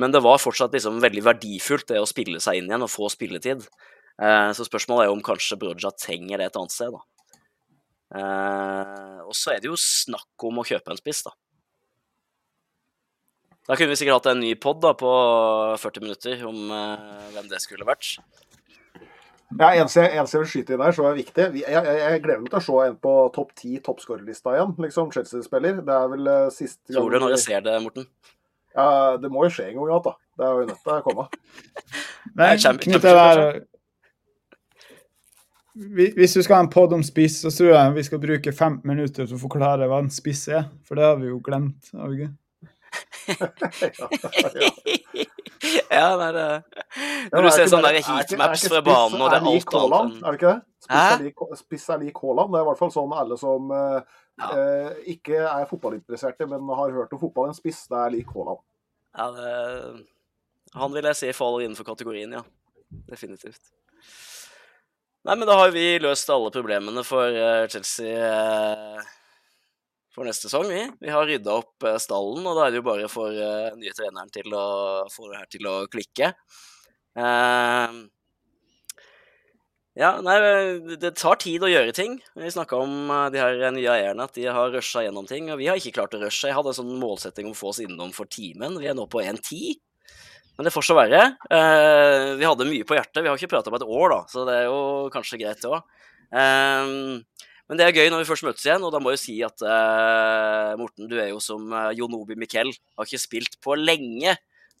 Men 0.00 0.14
det 0.14 0.22
var 0.24 0.40
fortsatt 0.40 0.72
liksom 0.72 0.96
veldig 1.04 1.26
verdifullt 1.26 1.92
det 1.92 2.00
å 2.00 2.08
spille 2.08 2.40
seg 2.40 2.62
inn 2.62 2.70
igjen 2.70 2.86
og 2.86 2.88
få 2.88 3.10
spilletid. 3.12 3.68
Eh, 4.16 4.48
så 4.56 4.64
spørsmålet 4.64 5.04
er 5.04 5.10
jo 5.10 5.18
om 5.18 5.26
kanskje 5.28 5.60
Broja 5.60 5.92
trenger 5.92 6.40
det 6.40 6.48
et 6.48 6.56
annet 6.56 6.72
sted, 6.72 6.96
da. 6.96 7.04
Eh, 8.16 9.20
og 9.28 9.36
så 9.36 9.52
er 9.52 9.60
det 9.60 9.68
jo 9.68 9.76
snakk 9.76 10.48
om 10.48 10.64
å 10.64 10.64
kjøpe 10.64 10.94
en 10.94 11.04
spiss, 11.04 11.20
da. 11.28 11.36
Da 13.64 13.76
kunne 13.78 13.94
vi 13.94 13.96
sikkert 13.96 14.20
hatt 14.20 14.34
en 14.34 14.42
ny 14.44 14.52
pod 14.60 14.84
på 15.00 15.12
40 15.80 16.04
minutter 16.04 16.42
om 16.44 16.58
uh, 16.68 17.30
hvem 17.32 17.46
det 17.48 17.62
skulle 17.64 17.86
vært. 17.88 18.18
Ja, 19.54 19.70
eneste, 19.70 20.02
eneste 20.08 20.36
jeg 20.36 20.42
vil 20.42 20.50
skyte 20.50 20.74
inn 20.74 20.82
her, 20.82 20.94
så 20.96 21.04
er 21.06 21.16
viktig 21.18 21.44
Jeg, 21.60 21.70
jeg, 21.70 21.98
jeg 22.00 22.22
gleder 22.24 22.40
meg 22.42 22.50
til 22.50 22.58
å 22.58 22.64
se 22.64 22.86
en 22.88 22.96
på 23.06 23.12
topp 23.36 23.52
ti 23.60 23.76
toppskårerlista 23.84 24.56
igjen, 24.56 24.74
liksom. 24.82 25.12
Chelsea-spiller. 25.14 25.78
Det 25.86 25.94
er 25.96 26.10
vel 26.12 26.28
uh, 26.28 26.48
siste 26.52 26.92
Tror 26.92 27.14
du 27.14 27.20
når 27.22 27.36
jeg 27.36 27.44
ser 27.44 27.64
det, 27.64 27.76
Morten? 27.84 28.08
Ja, 28.74 28.88
det 29.22 29.30
må 29.30 29.46
jo 29.46 29.54
skje 29.54 29.70
en 29.70 29.78
gang 29.78 29.92
igjen, 29.92 30.04
da. 30.08 30.14
Det 30.34 30.44
er 30.44 30.58
jo 30.58 30.66
nødt 30.68 30.82
til 30.82 30.92
å 30.96 31.00
komme. 31.06 31.28
Nei, 32.40 32.52
Knut, 32.58 33.04
det 33.04 33.12
der 33.14 33.60
Hvis 36.18 36.34
du 36.34 36.42
skal 36.42 36.58
ha 36.58 36.62
en 36.66 36.72
pod 36.74 36.92
om 36.96 37.04
spiss, 37.06 37.40
så 37.46 37.52
tror 37.54 37.76
jeg 37.78 37.96
vi 37.96 38.08
skal 38.10 38.24
bruke 38.28 38.52
15 38.52 38.80
minutter 38.90 39.28
til 39.28 39.38
å 39.38 39.44
forklare 39.46 39.88
hva 39.88 40.02
en 40.04 40.12
spiss 40.12 40.48
er. 40.50 40.66
For 40.84 40.98
det 40.98 41.06
har 41.06 41.20
vi 41.22 41.30
jo 41.30 41.38
glemt, 41.44 41.94
har 41.94 42.10
vi 42.10 42.24
ikke? 42.24 42.34
Ja, 43.28 43.38
ja. 45.96 46.08
nei, 46.20 46.30
det 46.36 46.48
Når 47.32 47.46
du 47.46 47.50
ser 47.54 47.70
sånne 47.72 47.92
der 47.94 48.04
heatmaps 48.04 48.66
fra 48.68 48.82
banen, 48.84 49.20
og 49.20 49.32
det 49.32 49.38
er 49.38 49.48
alt 49.52 49.76
annet 49.80 50.18
Er 50.18 50.26
det 50.26 50.38
ikke 50.40 50.52
det? 51.48 51.58
Spiss 51.60 51.86
er 51.88 52.02
lik 52.02 52.18
Haaland. 52.20 52.52
Det 52.52 52.60
er 52.60 52.66
i 52.66 52.68
hvert 52.68 52.82
fall 52.82 52.92
sånn 52.92 53.14
alle 53.16 53.38
som 53.40 53.70
eh, 53.72 54.90
ikke 55.14 55.38
er 55.40 55.64
fotballinteresserte, 55.70 56.48
men 56.50 56.74
har 56.76 56.92
hørt 56.92 57.14
om 57.16 57.22
fotball, 57.22 57.48
en 57.48 57.56
spiss, 57.56 57.86
det 57.88 57.96
er 58.02 58.12
lik 58.18 58.28
Haaland. 58.34 58.60
Ja, 59.16 59.30
det, 59.32 59.54
han 60.74 60.92
vil 60.92 61.08
jeg 61.08 61.20
si 61.20 61.32
faller 61.36 61.64
innenfor 61.64 61.88
kategorien, 61.88 62.36
ja. 62.36 62.44
Definitivt. 63.08 63.62
Nei, 65.24 65.38
men 65.38 65.48
da 65.48 65.56
har 65.62 65.72
vi 65.72 65.86
løst 66.04 66.28
alle 66.28 66.52
problemene 66.52 67.02
for 67.06 67.32
Chelsea 67.72 67.72
Chelsea 67.72 69.23
for 70.14 70.26
neste 70.28 70.48
sesong. 70.48 70.68
Vi, 70.70 70.82
vi 71.02 71.12
har 71.12 71.26
rydda 71.26 71.58
opp 71.58 71.86
eh, 71.86 71.98
stallen, 72.02 72.46
og 72.46 72.58
da 72.58 72.66
er 72.66 72.74
det 72.74 72.80
jo 72.80 72.86
bare 72.86 73.10
for 73.10 73.34
uh, 73.34 73.74
nye 73.78 73.94
treneren 73.96 74.30
til 74.34 74.54
å 74.54 74.66
få 75.12 75.30
det 75.30 75.40
her 75.40 75.48
til 75.50 75.70
å 75.70 75.76
klikke. 75.90 76.30
Uh, 77.18 78.04
ja, 79.98 80.16
nei, 80.26 80.36
det 80.98 81.12
tar 81.18 81.38
tid 81.42 81.62
å 81.62 81.70
gjøre 81.70 81.94
ting. 81.94 82.16
Vi 82.38 82.50
snakka 82.50 82.78
om 82.82 83.10
uh, 83.10 83.26
de 83.34 83.42
her 83.42 83.58
nye 83.74 83.90
eierne, 83.94 84.26
at 84.26 84.38
de 84.38 84.46
har 84.50 84.74
rusha 84.74 85.04
gjennom 85.06 85.26
ting. 85.30 85.50
Og 85.54 85.58
vi 85.62 85.70
har 85.70 85.78
ikke 85.78 85.96
klart 85.98 86.14
å 86.14 86.22
rushe. 86.22 86.46
Jeg 86.50 86.56
hadde 86.56 86.70
en 86.74 86.78
sånn 86.80 86.94
målsetting 87.02 87.50
om 87.50 87.54
å 87.54 87.58
få 87.58 87.72
oss 87.74 87.82
innom 87.82 88.14
for 88.14 88.30
timen. 88.30 88.78
Vi 88.82 88.90
er 88.90 88.98
nå 88.98 89.06
på 89.10 89.22
1.10. 89.22 89.80
Men 90.54 90.68
det 90.68 90.74
får 90.74 90.86
så 90.86 90.94
være. 90.98 91.24
Uh, 91.50 92.34
vi 92.38 92.46
hadde 92.46 92.70
mye 92.70 92.86
på 92.86 92.98
hjertet. 92.98 93.22
Vi 93.22 93.30
har 93.30 93.38
ikke 93.38 93.54
prata 93.56 93.74
på 93.74 93.82
et 93.82 93.86
år, 93.86 94.06
da, 94.14 94.20
så 94.30 94.46
det 94.46 94.60
er 94.60 94.68
jo 94.68 94.78
kanskje 95.14 95.42
greit, 95.42 95.62
det 95.62 95.74
òg. 95.74 95.90
Men 97.68 97.80
det 97.80 97.86
er 97.86 97.96
gøy 97.96 98.10
når 98.12 98.20
vi 98.20 98.28
først 98.28 98.44
møtes 98.44 98.64
igjen, 98.66 98.82
og 98.84 98.92
da 98.92 99.00
må 99.00 99.14
jeg 99.14 99.22
si 99.22 99.34
at 99.44 99.62
uh, 99.64 100.74
Morten, 100.76 101.08
du 101.08 101.16
er 101.16 101.30
jo 101.30 101.40
som 101.40 101.64
uh, 101.72 101.88
Jonobi 101.96 102.36
Miquel. 102.36 102.70
Har 102.98 103.08
ikke 103.08 103.22
spilt 103.22 103.56
på 103.64 103.76
lenge, 103.78 104.34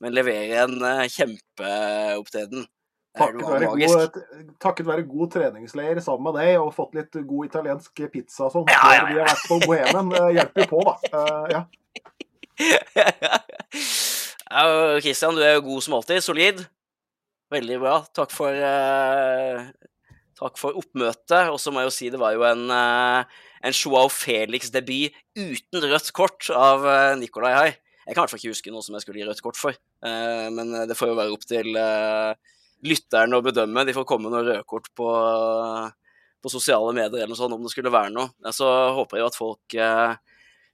men 0.04 0.16
leverer 0.16 0.66
en 0.66 0.76
uh, 0.84 1.04
kjempeopptreden. 1.08 2.66
Takket 3.14 3.46
være, 3.46 3.70
god, 3.78 4.16
takket 4.58 4.86
være 4.88 5.04
god 5.06 5.28
treningsleir 5.30 6.00
sammen 6.02 6.26
med 6.26 6.34
deg 6.42 6.58
og 6.58 6.72
fått 6.74 6.96
litt 6.98 7.14
god 7.14 7.46
italiensk 7.46 8.02
pizza 8.10 8.48
og 8.48 8.52
sånn. 8.56 8.72
Ja, 8.74 8.80
ja, 8.82 8.96
ja. 8.98 9.04
Vi 9.06 9.20
har 9.20 9.30
vært 9.30 9.46
på 9.46 9.58
Bohemen. 9.62 10.10
hjelper 10.34 10.64
jo 10.64 10.68
på, 10.72 10.80
da. 10.90 10.94
Uh, 11.14 11.46
ja. 11.54 11.60
Kristian, 15.04 15.38
du 15.38 15.42
er 15.46 15.56
jo 15.56 15.66
god 15.70 15.86
som 15.86 15.96
alltid. 16.00 16.20
Solid. 16.26 16.64
Veldig 17.54 17.78
bra. 17.80 17.96
Takk 18.18 18.34
for 18.34 18.50
Takk 20.38 20.58
for 20.58 20.76
oppmøtet. 20.78 21.50
Og 21.52 21.60
så 21.62 21.72
må 21.72 21.82
jeg 21.82 21.90
jo 21.90 21.94
si 21.94 22.10
det 22.12 22.20
var 22.20 22.34
jo 22.34 22.44
en, 22.48 22.66
eh, 22.74 23.42
en 23.68 23.76
Joao 23.76 24.10
Felix-debut 24.12 25.14
uten 25.38 25.86
rødt 25.86 26.10
kort 26.16 26.50
av 26.50 26.86
eh, 26.86 27.16
Nicolay 27.20 27.54
Hai. 27.54 27.70
Jeg 28.04 28.12
kan 28.12 28.20
i 28.20 28.24
hvert 28.24 28.34
fall 28.34 28.42
ikke 28.42 28.52
huske 28.52 28.72
noe 28.74 28.84
som 28.84 28.96
jeg 28.96 29.06
skulle 29.06 29.22
gi 29.22 29.28
rødt 29.28 29.44
kort 29.44 29.56
for, 29.56 29.76
eh, 30.04 30.48
men 30.52 30.74
det 30.90 30.96
får 30.98 31.08
jo 31.08 31.16
være 31.16 31.32
opp 31.32 31.46
til 31.48 31.70
lytterne 32.84 33.38
å 33.38 33.44
bedømme. 33.44 33.86
De 33.88 33.94
får 33.96 34.04
komme 34.04 34.28
noen 34.28 34.44
rødkort 34.50 34.90
på, 34.98 35.08
på 36.44 36.52
sosiale 36.52 36.92
medier 36.92 37.22
eller 37.22 37.32
noe 37.32 37.38
sånt 37.38 37.56
om 37.56 37.64
det 37.64 37.72
skulle 37.72 37.94
være 37.94 38.12
noe. 38.12 38.52
Så 38.52 38.68
håper 38.98 39.16
jeg 39.16 39.24
jo 39.24 39.30
at 39.30 39.38
folk 39.38 39.78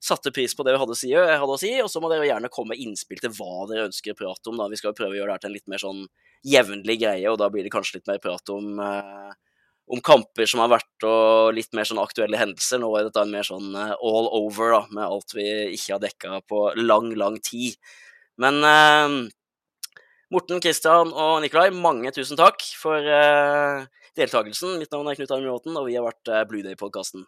satte 0.00 0.32
pris 0.32 0.56
på 0.56 0.64
det 0.64 0.72
vi 0.74 0.80
hadde 0.80 0.96
si, 0.96 1.12
hadde 1.12 1.54
å 1.54 1.60
si 1.60 1.70
og 1.84 1.90
så 1.92 2.00
må 2.00 2.08
dere 2.10 2.26
gjerne 2.26 2.50
komme 2.50 2.72
med 2.72 2.82
innspill 2.82 3.20
til 3.20 3.34
hva 3.36 3.68
dere 3.68 3.86
ønsker 3.90 4.16
å 4.16 4.18
prate 4.18 4.50
om. 4.50 4.58
Da. 4.58 4.66
Vi 4.72 4.80
skal 4.80 4.90
jo 4.90 4.98
prøve 4.98 5.14
å 5.14 5.20
gjøre 5.20 5.28
det 5.28 5.36
her 5.36 5.44
til 5.44 5.52
en 5.52 5.56
litt 5.58 5.70
mer 5.70 5.82
sånn 5.84 6.02
jevnlig 6.50 6.96
greie, 7.02 7.28
og 7.30 7.38
da 7.38 7.50
blir 7.52 7.66
det 7.66 7.72
kanskje 7.74 7.98
litt 7.98 8.08
mer 8.08 8.20
prat 8.24 8.52
om 8.54 8.80
uh, 8.80 9.30
om 9.90 10.02
kamper 10.04 10.46
som 10.46 10.62
har 10.62 10.70
vært, 10.70 11.06
og 11.06 11.50
litt 11.56 11.72
mer 11.74 11.88
sånn 11.88 12.00
aktuelle 12.02 12.38
hendelser. 12.38 12.78
Nå 12.82 12.90
er 12.94 13.08
dette 13.08 13.24
mer 13.30 13.46
sånn 13.46 13.74
eh, 13.74 13.96
all 13.96 14.30
over, 14.38 14.76
da, 14.76 14.82
med 14.94 15.06
alt 15.06 15.34
vi 15.34 15.48
ikke 15.74 15.96
har 15.96 16.02
dekka 16.04 16.40
på 16.50 16.62
lang, 16.78 17.10
lang 17.18 17.40
tid. 17.42 17.74
Men 18.40 18.62
eh, 18.66 19.16
Morten, 20.30 20.62
Kristian 20.62 21.10
og 21.10 21.40
Nikolai, 21.42 21.72
mange 21.74 22.12
tusen 22.14 22.38
takk 22.38 22.62
for 22.78 23.02
eh, 23.02 23.88
deltakelsen. 24.18 24.78
Mitt 24.78 24.94
navn 24.94 25.10
er 25.10 25.18
Knut 25.18 25.34
Arne 25.34 25.48
Bråten, 25.48 25.74
og 25.74 25.88
vi 25.88 25.98
har 25.98 26.06
vært 26.06 26.30
eh, 26.30 26.46
Blue 26.46 26.62
Day-podkasten. 26.66 27.26